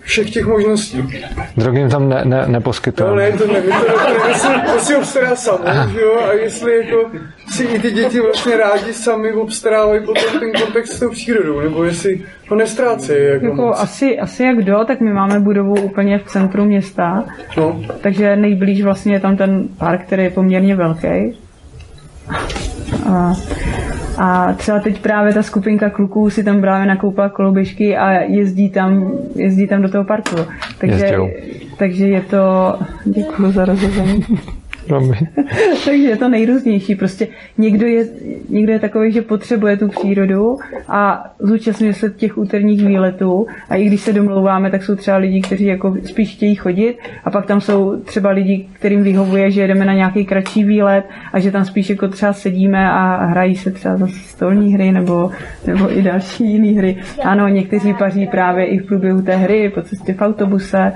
všech 0.00 0.30
těch 0.30 0.46
možností. 0.46 1.04
Drogy 1.56 1.78
jim 1.78 1.90
tam 1.90 2.08
ne, 2.08 2.22
ne, 2.24 2.44
neposkytuje. 2.46 3.10
No 3.10 3.16
ne, 3.16 3.32
to 3.32 3.46
ne, 3.46 3.62
to, 3.62 3.70
to, 4.20 4.28
jestli, 4.28 4.54
to 4.74 4.80
si 4.80 4.96
obstará 4.96 5.36
samo, 5.36 5.64
že 5.92 6.00
jo, 6.00 6.20
a 6.28 6.32
jestli 6.32 6.76
jako 6.76 7.10
si 7.50 7.64
i 7.64 7.78
ty 7.78 7.90
děti 7.90 8.20
vlastně 8.20 8.56
rádi 8.56 8.92
sami 8.92 9.32
obstarávají 9.32 10.00
potom 10.06 10.40
ten 10.40 10.52
kontext 10.62 10.92
s 10.92 11.00
tou 11.00 11.10
přírodou, 11.10 11.60
nebo 11.60 11.84
jestli 11.84 12.20
ho 12.48 12.56
nestrácejí. 12.56 13.24
Jako, 13.32 13.44
Jako 13.44 13.62
moc. 13.62 13.76
asi, 13.80 14.18
asi 14.18 14.42
jak 14.42 14.56
kdo, 14.56 14.84
tak 14.84 15.00
my 15.00 15.12
máme 15.12 15.40
budovu 15.40 15.74
úplně 15.80 16.18
v 16.18 16.24
centru 16.24 16.64
města, 16.64 17.24
No. 17.56 17.80
takže 18.00 18.36
nejblíž 18.36 18.82
vlastně 18.82 19.12
je 19.14 19.20
tam 19.20 19.36
ten 19.36 19.68
park, 19.78 20.02
který 20.02 20.22
je 20.24 20.30
poměrně 20.30 20.76
velký. 20.76 21.38
A, 23.10 23.32
a 24.18 24.52
třeba 24.52 24.78
teď 24.80 25.00
právě 25.02 25.34
ta 25.34 25.42
skupinka 25.42 25.90
kluků 25.90 26.30
si 26.30 26.44
tam 26.44 26.60
právě 26.60 26.86
nakoupila 26.86 27.28
koloběžky 27.28 27.96
a 27.96 28.10
jezdí 28.12 28.70
tam, 28.70 29.12
jezdí 29.34 29.66
tam 29.66 29.82
do 29.82 29.88
toho 29.88 30.04
parku. 30.04 30.36
Takže, 30.78 31.04
Jezdil. 31.04 31.28
takže 31.78 32.06
je 32.06 32.20
to... 32.20 32.74
Děkuji 33.04 33.52
za 33.52 33.64
rozhodnutí. 33.64 34.38
Takže 35.84 36.02
je 36.02 36.16
to 36.16 36.28
nejrůznější. 36.28 36.94
Prostě 36.94 37.28
někdo 37.58 37.86
je, 37.86 38.06
někdo 38.48 38.72
je 38.72 38.78
takový, 38.78 39.12
že 39.12 39.22
potřebuje 39.22 39.76
tu 39.76 39.88
přírodu 39.88 40.58
a 40.88 41.24
zúčastňuje 41.38 41.94
se 41.94 42.10
těch 42.10 42.38
úterních 42.38 42.86
výletů 42.86 43.46
a 43.68 43.76
i 43.76 43.84
když 43.84 44.00
se 44.00 44.12
domlouváme, 44.12 44.70
tak 44.70 44.82
jsou 44.82 44.96
třeba 44.96 45.16
lidi, 45.16 45.40
kteří 45.40 45.64
jako 45.64 45.96
spíš 46.04 46.34
chtějí 46.34 46.54
chodit 46.54 46.98
a 47.24 47.30
pak 47.30 47.46
tam 47.46 47.60
jsou 47.60 48.00
třeba 48.00 48.30
lidi, 48.30 48.68
kterým 48.72 49.02
vyhovuje, 49.02 49.50
že 49.50 49.60
jedeme 49.60 49.84
na 49.84 49.94
nějaký 49.94 50.24
kratší 50.24 50.64
výlet 50.64 51.04
a 51.32 51.40
že 51.40 51.50
tam 51.50 51.64
spíš 51.64 51.90
jako 51.90 52.08
třeba 52.08 52.32
sedíme 52.32 52.90
a 52.90 53.24
hrají 53.24 53.56
se 53.56 53.70
třeba 53.70 53.96
za 53.96 54.06
stolní 54.06 54.74
hry 54.74 54.92
nebo, 54.92 55.30
nebo 55.66 55.98
i 55.98 56.02
další 56.02 56.52
jiné 56.52 56.78
hry. 56.78 56.96
Ano, 57.24 57.48
někteří 57.48 57.94
paří 57.94 58.26
právě 58.26 58.66
i 58.66 58.78
v 58.78 58.86
průběhu 58.86 59.22
té 59.22 59.36
hry, 59.36 59.72
po 59.74 59.82
cestě 59.82 60.14
v 60.14 60.20
autobuse, 60.20 60.92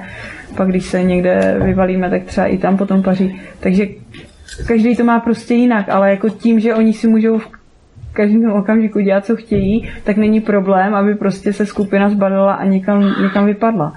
pak 0.56 0.68
když 0.68 0.86
se 0.86 1.02
někde 1.02 1.56
vyvalíme, 1.64 2.10
tak 2.10 2.22
třeba 2.22 2.46
i 2.46 2.58
tam 2.58 2.76
potom 2.76 3.02
paří. 3.02 3.40
Takže 3.60 3.86
každý 4.66 4.96
to 4.96 5.04
má 5.04 5.20
prostě 5.20 5.54
jinak, 5.54 5.88
ale 5.88 6.10
jako 6.10 6.28
tím, 6.28 6.60
že 6.60 6.74
oni 6.74 6.92
si 6.92 7.08
můžou 7.08 7.38
v 7.38 7.48
každém 8.12 8.52
okamžiku 8.52 9.00
dělat, 9.00 9.26
co 9.26 9.36
chtějí, 9.36 9.88
tak 10.04 10.16
není 10.16 10.40
problém, 10.40 10.94
aby 10.94 11.14
prostě 11.14 11.52
se 11.52 11.66
skupina 11.66 12.10
zbalila 12.10 12.52
a 12.52 12.64
někam, 12.64 13.14
někam 13.22 13.46
vypadla. 13.46 13.92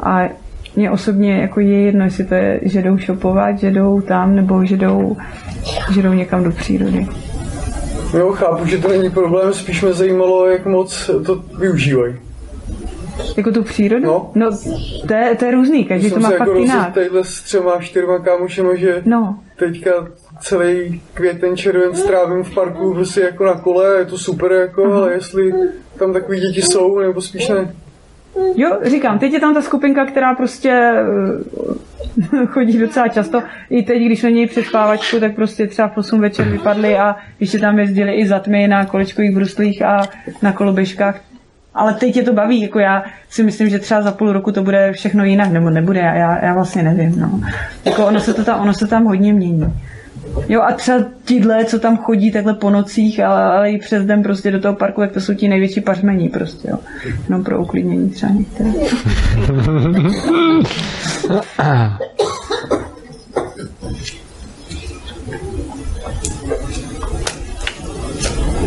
A 0.00 0.28
mně 0.76 0.90
osobně 0.90 1.36
jako 1.36 1.60
je 1.60 1.80
jedno, 1.80 2.04
jestli 2.04 2.24
to 2.24 2.34
je, 2.34 2.60
že 2.62 2.82
jdou 2.82 2.98
šopovat, 2.98 3.58
že 3.58 3.70
jdou 3.70 4.00
tam, 4.00 4.36
nebo 4.36 4.64
že 4.64 4.76
jdou, 4.76 5.16
že 5.92 6.02
jdou 6.02 6.12
někam 6.12 6.44
do 6.44 6.50
přírody. 6.50 7.06
Jo, 8.18 8.32
chápu, 8.32 8.66
že 8.66 8.78
to 8.78 8.88
není 8.88 9.10
problém, 9.10 9.52
spíš 9.52 9.82
mě 9.82 9.92
zajímalo, 9.92 10.46
jak 10.46 10.66
moc 10.66 11.10
to 11.26 11.42
využívají. 11.58 12.14
Jako 13.36 13.50
tu 13.52 13.62
přírodu? 13.62 14.04
No. 14.06 14.30
no 14.34 14.50
to, 15.08 15.14
je, 15.14 15.34
to 15.38 15.44
je 15.44 15.50
různý, 15.50 15.84
každý 15.84 16.10
to 16.10 16.20
má 16.20 16.30
se 16.30 16.36
fakt 16.38 16.48
jako 16.48 16.58
jinak. 16.58 16.76
rozhodl 16.76 16.94
tadyhle 16.94 17.24
s 17.24 17.42
třema, 17.42 17.80
čtyřma 17.80 18.18
kámošema, 18.18 18.74
že 18.74 19.02
no. 19.04 19.38
teďka 19.56 19.90
celý 20.40 21.00
květen, 21.14 21.56
červen 21.56 21.94
strávím 21.94 22.44
v 22.44 22.54
parku 22.54 22.94
prostě 22.94 23.20
jako 23.20 23.44
na 23.44 23.54
kole, 23.54 23.98
je 23.98 24.04
to 24.04 24.18
super 24.18 24.52
jako, 24.52 24.84
Mhm. 24.84 24.92
ale 24.92 25.12
jestli 25.12 25.52
tam 25.98 26.12
takový 26.12 26.40
děti 26.40 26.62
jsou, 26.62 26.98
nebo 26.98 27.20
spíš 27.20 27.48
ne. 27.48 27.74
Jo, 28.56 28.78
říkám, 28.82 29.18
teď 29.18 29.32
je 29.32 29.40
tam 29.40 29.54
ta 29.54 29.62
skupinka, 29.62 30.06
která 30.06 30.34
prostě 30.34 30.70
eh, 32.32 32.46
chodí 32.46 32.78
docela 32.78 33.08
často. 33.08 33.42
I 33.70 33.82
teď, 33.82 34.02
když 34.02 34.22
na 34.22 34.30
něj 34.30 34.46
přespávačku, 34.46 35.20
tak 35.20 35.34
prostě 35.34 35.66
třeba 35.66 35.88
v 35.88 35.96
8 35.98 36.20
večer 36.20 36.48
vypadli 36.48 36.98
a 36.98 37.16
ještě 37.40 37.58
tam 37.58 37.78
jezdili 37.78 38.12
i 38.14 38.26
za 38.26 38.38
tmy 38.38 38.68
na 38.68 38.86
kolečkových 38.86 39.34
bruslích 39.34 39.82
a 39.82 40.02
na 40.42 40.52
koloběžkách. 40.52 41.20
Ale 41.76 41.94
teď 41.94 42.16
je 42.16 42.22
to 42.22 42.32
baví, 42.32 42.60
jako 42.60 42.78
já 42.78 43.04
si 43.30 43.42
myslím, 43.42 43.68
že 43.68 43.78
třeba 43.78 44.02
za 44.02 44.12
půl 44.12 44.32
roku 44.32 44.52
to 44.52 44.62
bude 44.62 44.92
všechno 44.92 45.24
jinak, 45.24 45.52
nebo 45.52 45.70
nebude, 45.70 46.00
já, 46.00 46.44
já 46.44 46.54
vlastně 46.54 46.82
nevím, 46.82 47.20
no. 47.20 47.40
Jako 47.84 48.06
ono 48.06 48.20
se 48.20 48.34
to 48.34 48.44
tam, 48.44 48.60
ono 48.60 48.74
se 48.74 48.86
tam 48.86 49.04
hodně 49.04 49.32
mění. 49.32 49.72
Jo 50.48 50.62
a 50.62 50.72
třeba 50.72 50.98
tidle, 51.24 51.64
co 51.64 51.78
tam 51.78 51.96
chodí 51.96 52.32
takhle 52.32 52.54
po 52.54 52.70
nocích, 52.70 53.20
ale, 53.20 53.42
ale 53.42 53.70
i 53.70 53.78
přes 53.78 54.04
den 54.04 54.22
prostě 54.22 54.50
do 54.50 54.60
toho 54.60 54.74
parku, 54.74 55.02
jak 55.02 55.12
to 55.12 55.20
jsou 55.20 55.34
ti 55.34 55.48
největší 55.48 55.80
pařmení 55.80 56.28
prostě, 56.28 56.68
jo. 56.70 56.78
Jenom 57.24 57.44
pro 57.44 57.60
uklidnění 57.60 58.10
třeba 58.10 58.32
některé. 58.32 58.70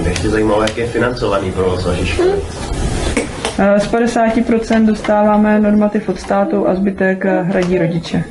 Ještě 0.10 0.30
zajímalo, 0.30 0.62
jak 0.62 0.78
je 0.78 0.88
financovaný 0.88 1.52
provoz. 1.52 1.88
Eh, 1.88 2.89
Z 3.78 3.88
50% 3.92 4.86
dostáváme 4.86 5.60
normativ 5.60 6.10
od 6.10 6.20
státu 6.20 6.68
a 6.68 6.76
zbytek 6.76 7.26
eh, 7.26 7.42
hradí 7.42 7.78
rodiče. 7.78 8.24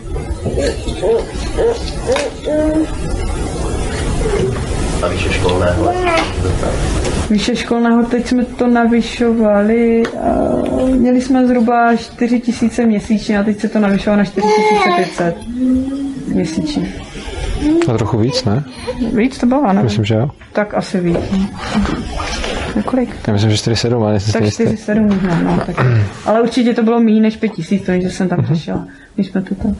A 5.02 5.08
výše 5.08 5.32
školného. 5.32 5.92
Výše 7.30 7.56
školného, 7.56 8.02
teď 8.02 8.26
jsme 8.26 8.44
to 8.44 8.66
navyšovali, 8.66 10.02
eh, 10.06 10.96
měli 10.96 11.20
jsme 11.20 11.46
zhruba 11.46 11.96
4 11.96 12.40
tisíce 12.40 12.86
měsíčně 12.86 13.38
a 13.38 13.42
teď 13.42 13.60
se 13.60 13.68
to 13.68 13.78
navyšovalo 13.78 14.18
na 14.18 14.24
4500 14.24 15.36
měsíčně. 16.34 16.92
A 17.88 17.96
trochu 17.98 18.18
víc, 18.18 18.44
ne? 18.44 18.64
Víc 19.12 19.38
to 19.38 19.46
bylo, 19.46 19.72
ne? 19.72 19.82
Myslím, 19.82 20.04
že 20.04 20.14
jo. 20.14 20.30
Tak 20.52 20.74
asi 20.74 21.00
víc. 21.00 21.18
Na 22.78 22.84
kolik? 22.84 23.10
Já 23.26 23.32
myslím, 23.32 23.50
že 23.50 23.56
4,7, 23.56 24.02
ale 24.02 24.10
nejsem 24.12 24.32
Tak 24.32 24.52
si 24.52 24.62
jistý. 24.62 24.92
4,7 24.92 25.06
možná, 25.06 25.40
no. 25.40 25.62
Tak. 25.66 25.86
Ale 26.24 26.42
určitě 26.42 26.74
to 26.74 26.82
bylo 26.82 27.00
méně 27.00 27.20
než 27.20 27.36
5 27.36 27.48
tisíc, 27.48 27.86
to, 27.86 27.92
že 27.92 28.10
jsem 28.10 28.28
tam 28.28 28.44
přišla, 28.44 28.86
když 29.14 29.26
jsme 29.26 29.42
to 29.42 29.54
tam. 29.54 29.76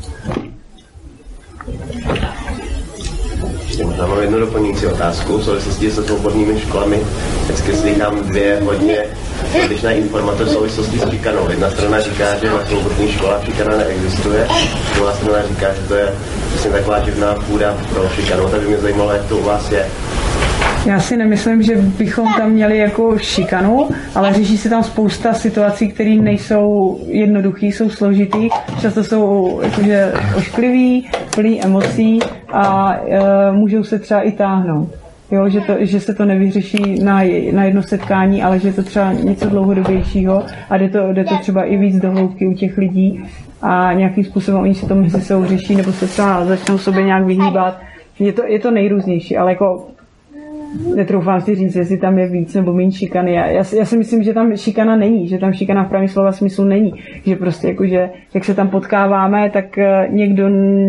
Ještě 3.66 3.84
možná 3.84 4.06
mám 4.06 4.20
jednu 4.20 4.38
doplňující 4.38 4.86
otázku 4.86 5.38
v 5.38 5.44
souvislosti 5.44 5.90
se 5.90 6.04
svobodnými 6.04 6.60
školami. 6.60 6.98
Vždycky 7.44 7.76
slychám 7.76 8.22
dvě 8.22 8.60
hodně 8.64 8.98
odlišné 9.64 9.94
informace 9.94 10.44
v 10.44 10.48
souvislosti 10.48 10.98
s 10.98 11.10
šikanou. 11.10 11.50
Jedna 11.50 11.70
strana 11.70 12.00
říká, 12.00 12.38
že 12.38 12.46
na 12.46 12.66
svobodných 12.66 13.12
školách 13.14 13.44
šikana 13.44 13.76
neexistuje, 13.76 14.48
druhá 14.94 15.12
strana 15.12 15.38
říká, 15.48 15.74
že 15.74 15.88
to 15.88 15.94
je 15.94 16.08
vlastně 16.50 16.70
taková 16.70 17.04
živná 17.04 17.34
půda 17.34 17.76
pro 17.92 18.08
šikanu, 18.08 18.48
tak 18.48 18.60
by 18.60 18.66
mě 18.66 18.78
zajímalo, 18.78 19.12
jak 19.12 19.24
to 19.24 19.36
u 19.36 19.42
vás 19.42 19.70
je. 19.70 19.86
Já 20.88 21.00
si 21.00 21.16
nemyslím, 21.16 21.62
že 21.62 21.76
bychom 21.76 22.34
tam 22.36 22.50
měli 22.50 22.78
jako 22.78 23.18
šikanu, 23.18 23.88
ale 24.14 24.32
řeší 24.32 24.58
se 24.58 24.70
tam 24.70 24.82
spousta 24.82 25.32
situací, 25.32 25.88
které 25.88 26.14
nejsou 26.14 26.98
jednoduché, 27.06 27.66
jsou 27.66 27.90
složitý, 27.90 28.48
často 28.80 29.04
jsou 29.04 29.60
jakože 29.62 30.12
ošklivý, 30.36 31.08
plný 31.34 31.64
emocí 31.64 32.18
a 32.52 32.94
e, 32.94 33.52
můžou 33.52 33.84
se 33.84 33.98
třeba 33.98 34.20
i 34.20 34.32
táhnout. 34.32 34.88
Jo, 35.30 35.48
že, 35.48 35.60
to, 35.60 35.72
že 35.78 36.00
se 36.00 36.14
to 36.14 36.24
nevyřeší 36.24 37.02
na, 37.04 37.22
na 37.52 37.64
jedno 37.64 37.82
setkání, 37.82 38.42
ale 38.42 38.58
že 38.58 38.68
je 38.68 38.72
to 38.72 38.82
třeba 38.82 39.12
něco 39.12 39.48
dlouhodobějšího 39.48 40.44
a 40.70 40.76
jde 40.76 40.88
to, 40.88 41.12
jde 41.12 41.24
to 41.24 41.38
třeba 41.38 41.64
i 41.64 41.76
víc 41.76 41.96
do 41.96 42.10
hloubky 42.10 42.46
u 42.46 42.54
těch 42.54 42.78
lidí 42.78 43.24
a 43.62 43.92
nějakým 43.92 44.24
způsobem 44.24 44.60
oni 44.60 44.74
si 44.74 44.86
to 44.86 44.94
mezi 44.94 45.20
sebou 45.20 45.44
řeší 45.44 45.76
nebo 45.76 45.92
se 45.92 46.06
třeba 46.06 46.44
začnou 46.44 46.78
sobě 46.78 47.02
nějak 47.04 47.24
vyhýbat. 47.24 47.80
Je 48.18 48.32
to, 48.32 48.42
je 48.46 48.58
to 48.58 48.70
nejrůznější, 48.70 49.36
ale 49.36 49.50
jako 49.50 49.88
netroufám 50.96 51.40
si 51.40 51.54
říct, 51.54 51.76
jestli 51.76 51.96
tam 51.96 52.18
je 52.18 52.28
víc 52.28 52.54
nebo 52.54 52.72
méně 52.72 52.92
šikany. 52.92 53.34
Já, 53.34 53.46
já, 53.46 53.64
já 53.76 53.84
si 53.84 53.96
myslím, 53.96 54.22
že 54.22 54.34
tam 54.34 54.56
šikana 54.56 54.96
není, 54.96 55.28
že 55.28 55.38
tam 55.38 55.52
šikana 55.52 55.84
v 55.84 55.88
pravém 55.88 56.08
slova 56.08 56.32
smyslu 56.32 56.64
není. 56.64 56.92
Že 57.26 57.36
prostě 57.36 57.68
jako, 57.68 57.86
že 57.86 58.10
jak 58.34 58.44
se 58.44 58.54
tam 58.54 58.68
potkáváme, 58.68 59.50
tak 59.50 59.78
eh, 59.78 60.08
někdo 60.10 60.48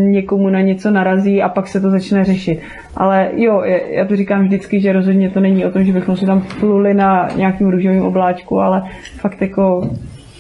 někomu 0.10 0.50
na 0.50 0.62
něco 0.62 0.92
narazí 0.92 1.42
a 1.42 1.50
pak 1.50 1.68
se 1.68 1.82
to 1.82 1.90
začne 1.90 2.26
řešit. 2.26 2.60
Ale 2.96 3.30
jo, 3.36 3.64
já 3.90 4.06
to 4.06 4.16
říkám 4.16 4.44
vždycky, 4.44 4.82
že 4.82 4.94
rozhodně 4.94 5.30
to 5.30 5.40
není 5.40 5.66
o 5.66 5.72
tom, 5.72 5.84
že 5.84 5.94
bychom 5.94 6.18
si 6.18 6.26
tam 6.26 6.44
pluli 6.60 6.94
na 6.94 7.28
nějakým 7.36 7.70
růžovým 7.70 8.02
obláčku, 8.02 8.60
ale 8.60 8.84
fakt 9.18 9.42
jako 9.42 9.90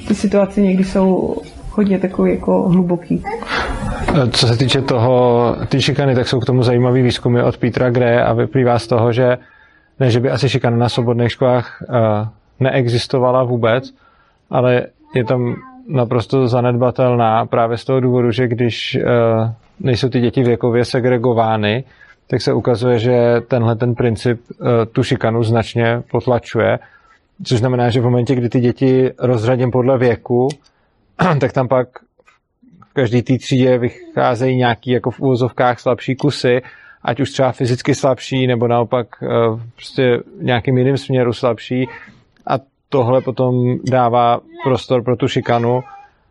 ty 0.08 0.16
situace 0.16 0.62
někdy 0.62 0.84
jsou 0.84 1.36
hodně 1.72 2.00
takový 2.00 2.32
jako 2.32 2.70
hluboký. 2.70 3.24
Co 4.32 4.48
se 4.48 4.58
týče 4.58 4.82
toho, 4.82 5.56
ty 5.70 5.82
šikany, 5.82 6.16
tak 6.16 6.28
jsou 6.28 6.40
k 6.40 6.46
tomu 6.46 6.64
zajímavý 6.64 7.02
výzkumy 7.02 7.44
od 7.44 7.58
Petra 7.58 7.90
Gray 7.90 8.22
a 8.22 8.34
vyplývá 8.34 8.80
z 8.80 8.88
toho, 8.88 9.12
že 9.12 9.38
ne, 10.00 10.12
že 10.12 10.20
by 10.20 10.30
asi 10.30 10.50
šikana 10.50 10.78
na 10.78 10.90
svobodných 10.90 11.32
školách 11.32 11.82
uh, 11.82 11.96
neexistovala 12.60 13.44
vůbec, 13.44 13.94
ale 14.50 14.86
je 15.16 15.24
tam 15.24 15.56
naprosto 15.88 16.48
zanedbatelná 16.48 17.46
právě 17.46 17.78
z 17.78 17.86
toho 17.86 18.00
důvodu, 18.00 18.32
že 18.32 18.48
když 18.48 18.98
uh, 18.98 19.52
nejsou 19.80 20.10
ty 20.10 20.22
děti 20.22 20.44
věkově 20.44 20.86
segregovány, 20.86 21.84
tak 22.28 22.42
se 22.42 22.54
ukazuje, 22.54 23.00
že 23.00 23.42
tenhle 23.48 23.76
ten 23.76 23.96
princip 23.96 24.42
uh, 24.50 24.68
tu 24.92 25.04
šikanu 25.04 25.44
značně 25.44 26.02
potlačuje, 26.12 26.80
což 27.44 27.60
znamená, 27.60 27.90
že 27.90 28.02
v 28.02 28.04
momentě, 28.04 28.36
kdy 28.36 28.50
ty 28.50 28.60
děti 28.60 29.12
rozřadím 29.20 29.72
podle 29.72 29.98
věku, 29.98 30.48
tak 31.40 31.54
tam 31.54 31.68
pak 31.68 31.88
v 33.00 33.02
každé 33.02 33.22
té 33.22 33.38
třídě 33.38 33.78
vycházejí 33.78 34.58
nějaký 34.58 34.92
jako 34.92 35.12
v 35.12 35.20
úvozovkách 35.20 35.80
slabší 35.80 36.16
kusy, 36.16 36.62
ať 37.04 37.20
už 37.20 37.32
třeba 37.32 37.52
fyzicky 37.52 37.96
slabší, 37.96 38.48
nebo 38.48 38.68
naopak 38.68 39.08
eh, 39.24 39.28
prostě 39.76 40.20
nějakým 40.42 40.78
jiným 40.78 40.98
směru 40.98 41.34
slabší. 41.34 41.88
A 42.48 42.54
tohle 42.90 43.22
potom 43.22 43.78
dává 43.90 44.40
prostor 44.64 45.04
pro 45.04 45.16
tu 45.16 45.28
šikanu. 45.28 45.84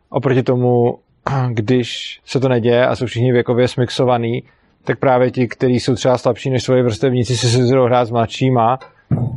Oproti 0.08 0.42
tomu, 0.42 0.98
když 1.48 2.20
se 2.24 2.40
to 2.40 2.48
neděje 2.48 2.86
a 2.86 2.96
jsou 2.96 3.06
všichni 3.06 3.32
věkově 3.32 3.68
smixovaný, 3.68 4.42
tak 4.84 4.98
právě 4.98 5.30
ti, 5.30 5.48
kteří 5.48 5.80
jsou 5.80 5.94
třeba 5.94 6.18
slabší 6.18 6.50
než 6.50 6.62
svoji 6.62 6.82
vrstevníci, 6.82 7.36
si 7.36 7.48
se 7.48 7.74
jdou 7.74 7.84
hrát 7.84 8.04
s 8.04 8.10
mladšíma 8.10 8.78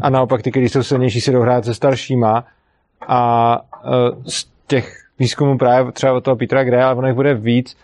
a 0.01 0.09
naopak 0.09 0.41
ty, 0.41 0.51
kteří 0.51 0.69
jsou 0.69 0.83
silnější, 0.83 1.21
si 1.21 1.31
jdou 1.31 1.41
hrát 1.41 1.65
se 1.65 1.73
staršíma 1.73 2.43
a 3.07 3.61
eh, 3.85 3.89
z 4.25 4.47
těch 4.67 5.01
výzkumů 5.21 5.57
právě 5.57 5.91
třeba 5.91 6.13
od 6.13 6.23
toho 6.23 6.35
Petra 6.35 6.63
Gray, 6.63 6.81
ale 6.81 6.95
ono 6.95 7.07
jich 7.07 7.15
bude 7.15 7.33
víc, 7.33 7.77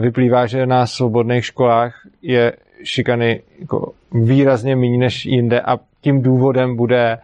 vyplývá, 0.00 0.46
že 0.46 0.66
na 0.66 0.86
svobodných 0.86 1.44
školách 1.44 1.94
je 2.22 2.52
šikany 2.84 3.42
jako 3.60 3.92
výrazně 4.12 4.76
méně 4.76 4.98
než 4.98 5.26
jinde 5.26 5.60
a 5.60 5.78
tím 6.00 6.22
důvodem 6.22 6.76
bude 6.76 7.18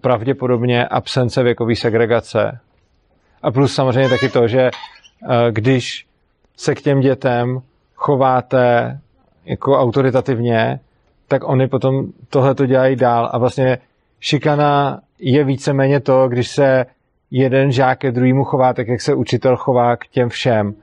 pravděpodobně 0.00 0.86
absence 0.86 1.42
věkové 1.42 1.76
segregace. 1.76 2.58
A 3.42 3.50
plus 3.50 3.74
samozřejmě 3.74 4.08
taky 4.08 4.28
to, 4.28 4.48
že 4.48 4.70
když 5.50 6.06
se 6.56 6.74
k 6.74 6.82
těm 6.82 7.00
dětem 7.00 7.60
chováte 7.94 8.98
jako 9.44 9.78
autoritativně, 9.78 10.80
tak 11.28 11.48
oni 11.48 11.68
potom 11.68 12.06
tohle 12.30 12.54
to 12.54 12.66
dělají 12.66 12.96
dál 12.96 13.30
a 13.32 13.38
vlastně 13.38 13.78
šikana 14.20 15.00
je 15.18 15.44
víceméně 15.44 16.00
to, 16.00 16.28
když 16.28 16.48
se 16.48 16.86
jeden 17.34 17.72
žák 17.72 17.98
ke 17.98 18.12
druhému 18.12 18.44
chová 18.44 18.72
tak, 18.72 18.88
jak 18.88 19.00
se 19.00 19.14
učitel 19.14 19.56
chová 19.56 19.96
k 19.96 20.06
těm 20.06 20.28
všem. 20.28 20.74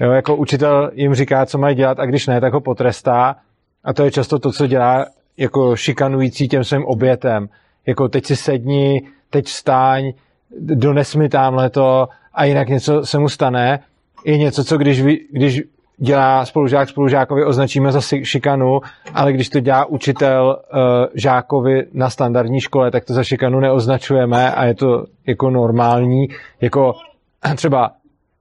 Jo, 0.00 0.10
jako 0.10 0.36
učitel 0.36 0.90
jim 0.94 1.14
říká, 1.14 1.46
co 1.46 1.58
mají 1.58 1.76
dělat 1.76 2.00
a 2.00 2.06
když 2.06 2.26
ne, 2.26 2.40
tak 2.40 2.52
ho 2.52 2.60
potrestá 2.60 3.36
a 3.84 3.92
to 3.92 4.04
je 4.04 4.10
často 4.10 4.38
to, 4.38 4.52
co 4.52 4.66
dělá 4.66 5.06
jako 5.36 5.76
šikanující 5.76 6.48
těm 6.48 6.64
svým 6.64 6.84
obětem. 6.84 7.48
Jako 7.86 8.08
teď 8.08 8.26
si 8.26 8.36
sedni, 8.36 9.02
teď 9.30 9.46
vstáň, 9.46 10.12
dones 10.60 11.14
mi 11.14 11.28
tamhle 11.28 11.70
to 11.70 12.08
a 12.34 12.44
jinak 12.44 12.68
něco 12.68 13.06
se 13.06 13.18
mu 13.18 13.28
stane. 13.28 13.80
Je 14.24 14.38
něco, 14.38 14.64
co 14.64 14.78
když, 14.78 15.02
vy, 15.02 15.20
když 15.32 15.62
dělá 15.98 16.44
spolužák 16.44 16.88
spolužákovi, 16.88 17.44
označíme 17.44 17.92
za 17.92 18.00
šikanu, 18.22 18.80
ale 19.14 19.32
když 19.32 19.48
to 19.48 19.60
dělá 19.60 19.84
učitel 19.84 20.58
uh, 20.72 20.80
žákovi 21.14 21.84
na 21.92 22.10
standardní 22.10 22.60
škole, 22.60 22.90
tak 22.90 23.04
to 23.04 23.14
za 23.14 23.24
šikanu 23.24 23.60
neoznačujeme 23.60 24.52
a 24.52 24.64
je 24.64 24.74
to 24.74 25.04
jako 25.26 25.50
normální. 25.50 26.28
Jako 26.60 26.94
třeba 27.56 27.92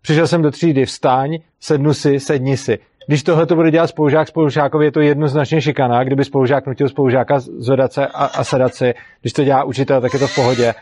přišel 0.01 0.27
jsem 0.27 0.41
do 0.41 0.51
třídy, 0.51 0.85
vstaň, 0.85 1.37
sednu 1.59 1.93
si, 1.93 2.19
sedni 2.19 2.57
si. 2.57 2.79
Když 3.07 3.23
tohle 3.23 3.45
to 3.45 3.55
bude 3.55 3.71
dělat 3.71 3.87
spolužák 3.87 4.27
spolužákovi, 4.27 4.85
je 4.85 4.91
to 4.91 4.99
jednoznačně 4.99 5.61
šikana, 5.61 6.03
kdyby 6.03 6.25
spolužák 6.25 6.67
nutil 6.67 6.89
spolužáka 6.89 7.39
zvedat 7.39 7.93
se 7.93 8.07
a, 8.07 8.25
a 8.25 8.43
sedat 8.43 8.73
si. 8.73 8.93
Když 9.21 9.33
to 9.33 9.43
dělá 9.43 9.63
učitel, 9.63 10.01
tak 10.01 10.13
je 10.13 10.19
to 10.19 10.27
v 10.27 10.35
pohodě. 10.35 10.73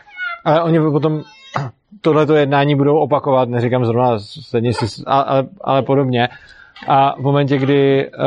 Ale 0.44 0.62
oni 0.62 0.80
potom 0.80 1.22
tohleto 2.00 2.34
jednání 2.34 2.76
budou 2.76 2.98
opakovat, 2.98 3.48
neříkám 3.48 3.84
zrovna 3.84 4.18
sedni 4.18 4.72
si, 4.72 5.02
ale, 5.06 5.46
ale 5.60 5.82
podobně. 5.82 6.28
A 6.88 7.14
v 7.18 7.22
momentě, 7.22 7.58
kdy 7.58 8.06
uh, 8.06 8.22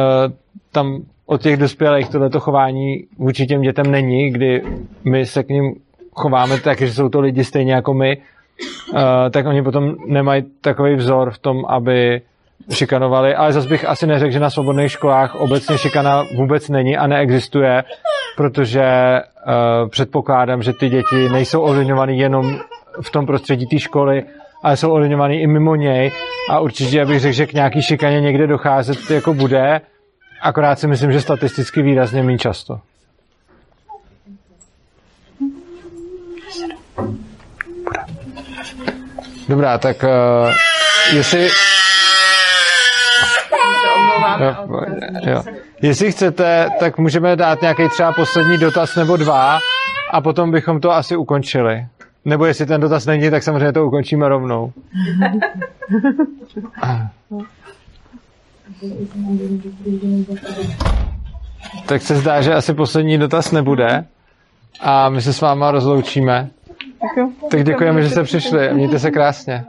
tam 0.72 1.02
od 1.26 1.42
těch 1.42 1.58
dospělých 1.58 2.10
tohleto 2.10 2.40
chování 2.40 3.04
vůči 3.18 3.46
těm 3.46 3.62
dětem 3.62 3.92
není, 3.92 4.32
kdy 4.32 4.64
my 5.04 5.26
se 5.26 5.44
k 5.44 5.50
ním 5.50 5.76
chováme 6.12 6.60
tak, 6.60 6.80
že 6.80 6.94
jsou 6.94 7.10
to 7.10 7.20
lidi 7.20 7.44
stejně 7.44 7.74
jako 7.74 7.94
my, 7.94 8.18
uh, 8.18 9.00
tak 9.32 9.46
oni 9.46 9.64
potom 9.64 9.96
nemají 10.08 10.44
takový 10.62 10.96
vzor 10.96 11.32
v 11.32 11.38
tom, 11.38 11.66
aby 11.68 12.22
šikanovali, 12.74 13.36
ale 13.36 13.54
zase 13.54 13.70
bych 13.70 13.86
asi 13.86 14.08
neřekl, 14.08 14.32
že 14.32 14.40
na 14.40 14.50
svobodných 14.50 14.92
školách 14.92 15.36
obecně 15.36 15.78
šikana 15.78 16.24
vůbec 16.36 16.70
není 16.70 16.98
a 16.98 17.08
neexistuje, 17.08 17.84
protože 18.38 18.84
uh, 18.84 19.90
předpokládám, 19.90 20.62
že 20.64 20.74
ty 20.74 20.90
děti 20.90 21.30
nejsou 21.32 21.62
ovlivňované 21.62 22.14
jenom 22.14 22.60
v 23.02 23.12
tom 23.12 23.26
prostředí 23.26 23.68
té 23.68 23.80
školy, 23.80 24.24
ale 24.64 24.78
jsou 24.78 24.92
ovlivňovaný 24.92 25.42
i 25.42 25.48
mimo 25.48 25.76
něj 25.76 26.12
a 26.50 26.60
určitě 26.60 27.06
bych 27.06 27.20
řekl, 27.20 27.34
že 27.34 27.46
k 27.46 27.54
nějaký 27.54 27.82
šikaně 27.82 28.22
někde 28.22 28.48
docházet 28.48 29.12
jako 29.12 29.34
bude, 29.34 29.82
akorát 30.42 30.80
si 30.80 30.88
myslím, 30.88 31.12
že 31.12 31.22
statisticky 31.22 31.82
výrazně 31.82 32.24
méně 32.24 32.38
často. 32.38 32.80
Dobrá, 39.50 39.78
tak 39.78 40.04
uh, 40.04 40.52
jestli... 41.14 41.50
Jo, 44.40 44.56
jo. 45.26 45.44
Jestli 45.82 46.12
chcete, 46.12 46.70
tak 46.80 46.98
můžeme 46.98 47.36
dát 47.36 47.62
nějaký 47.62 47.90
třeba 47.90 48.12
poslední 48.12 48.58
dotaz 48.58 48.96
nebo 48.96 49.18
dva 49.18 49.60
a 50.12 50.22
potom 50.22 50.52
bychom 50.52 50.80
to 50.80 50.92
asi 50.92 51.16
ukončili. 51.16 51.86
Nebo 52.26 52.46
jestli 52.46 52.66
ten 52.66 52.82
dotaz 52.82 53.06
není, 53.06 53.30
tak 53.32 53.44
samozřejmě 53.44 53.74
to 53.74 53.86
ukončíme 53.86 54.30
rovnou. 54.30 54.72
Tak 61.86 62.02
se 62.02 62.16
zdá, 62.16 62.42
že 62.42 62.54
asi 62.54 62.74
poslední 62.74 63.18
dotaz 63.18 63.52
nebude 63.52 64.06
a 64.82 65.10
my 65.10 65.22
se 65.22 65.34
s 65.34 65.42
váma 65.42 65.72
rozloučíme. 65.72 66.50
Tak. 67.02 67.28
Tak 67.52 67.64
děkujeme, 67.64 68.02
že 68.02 68.10
jste 68.10 68.24
přišli. 68.24 68.74
Mějte 68.74 69.00
se 69.00 69.12
krásně. 69.12 69.66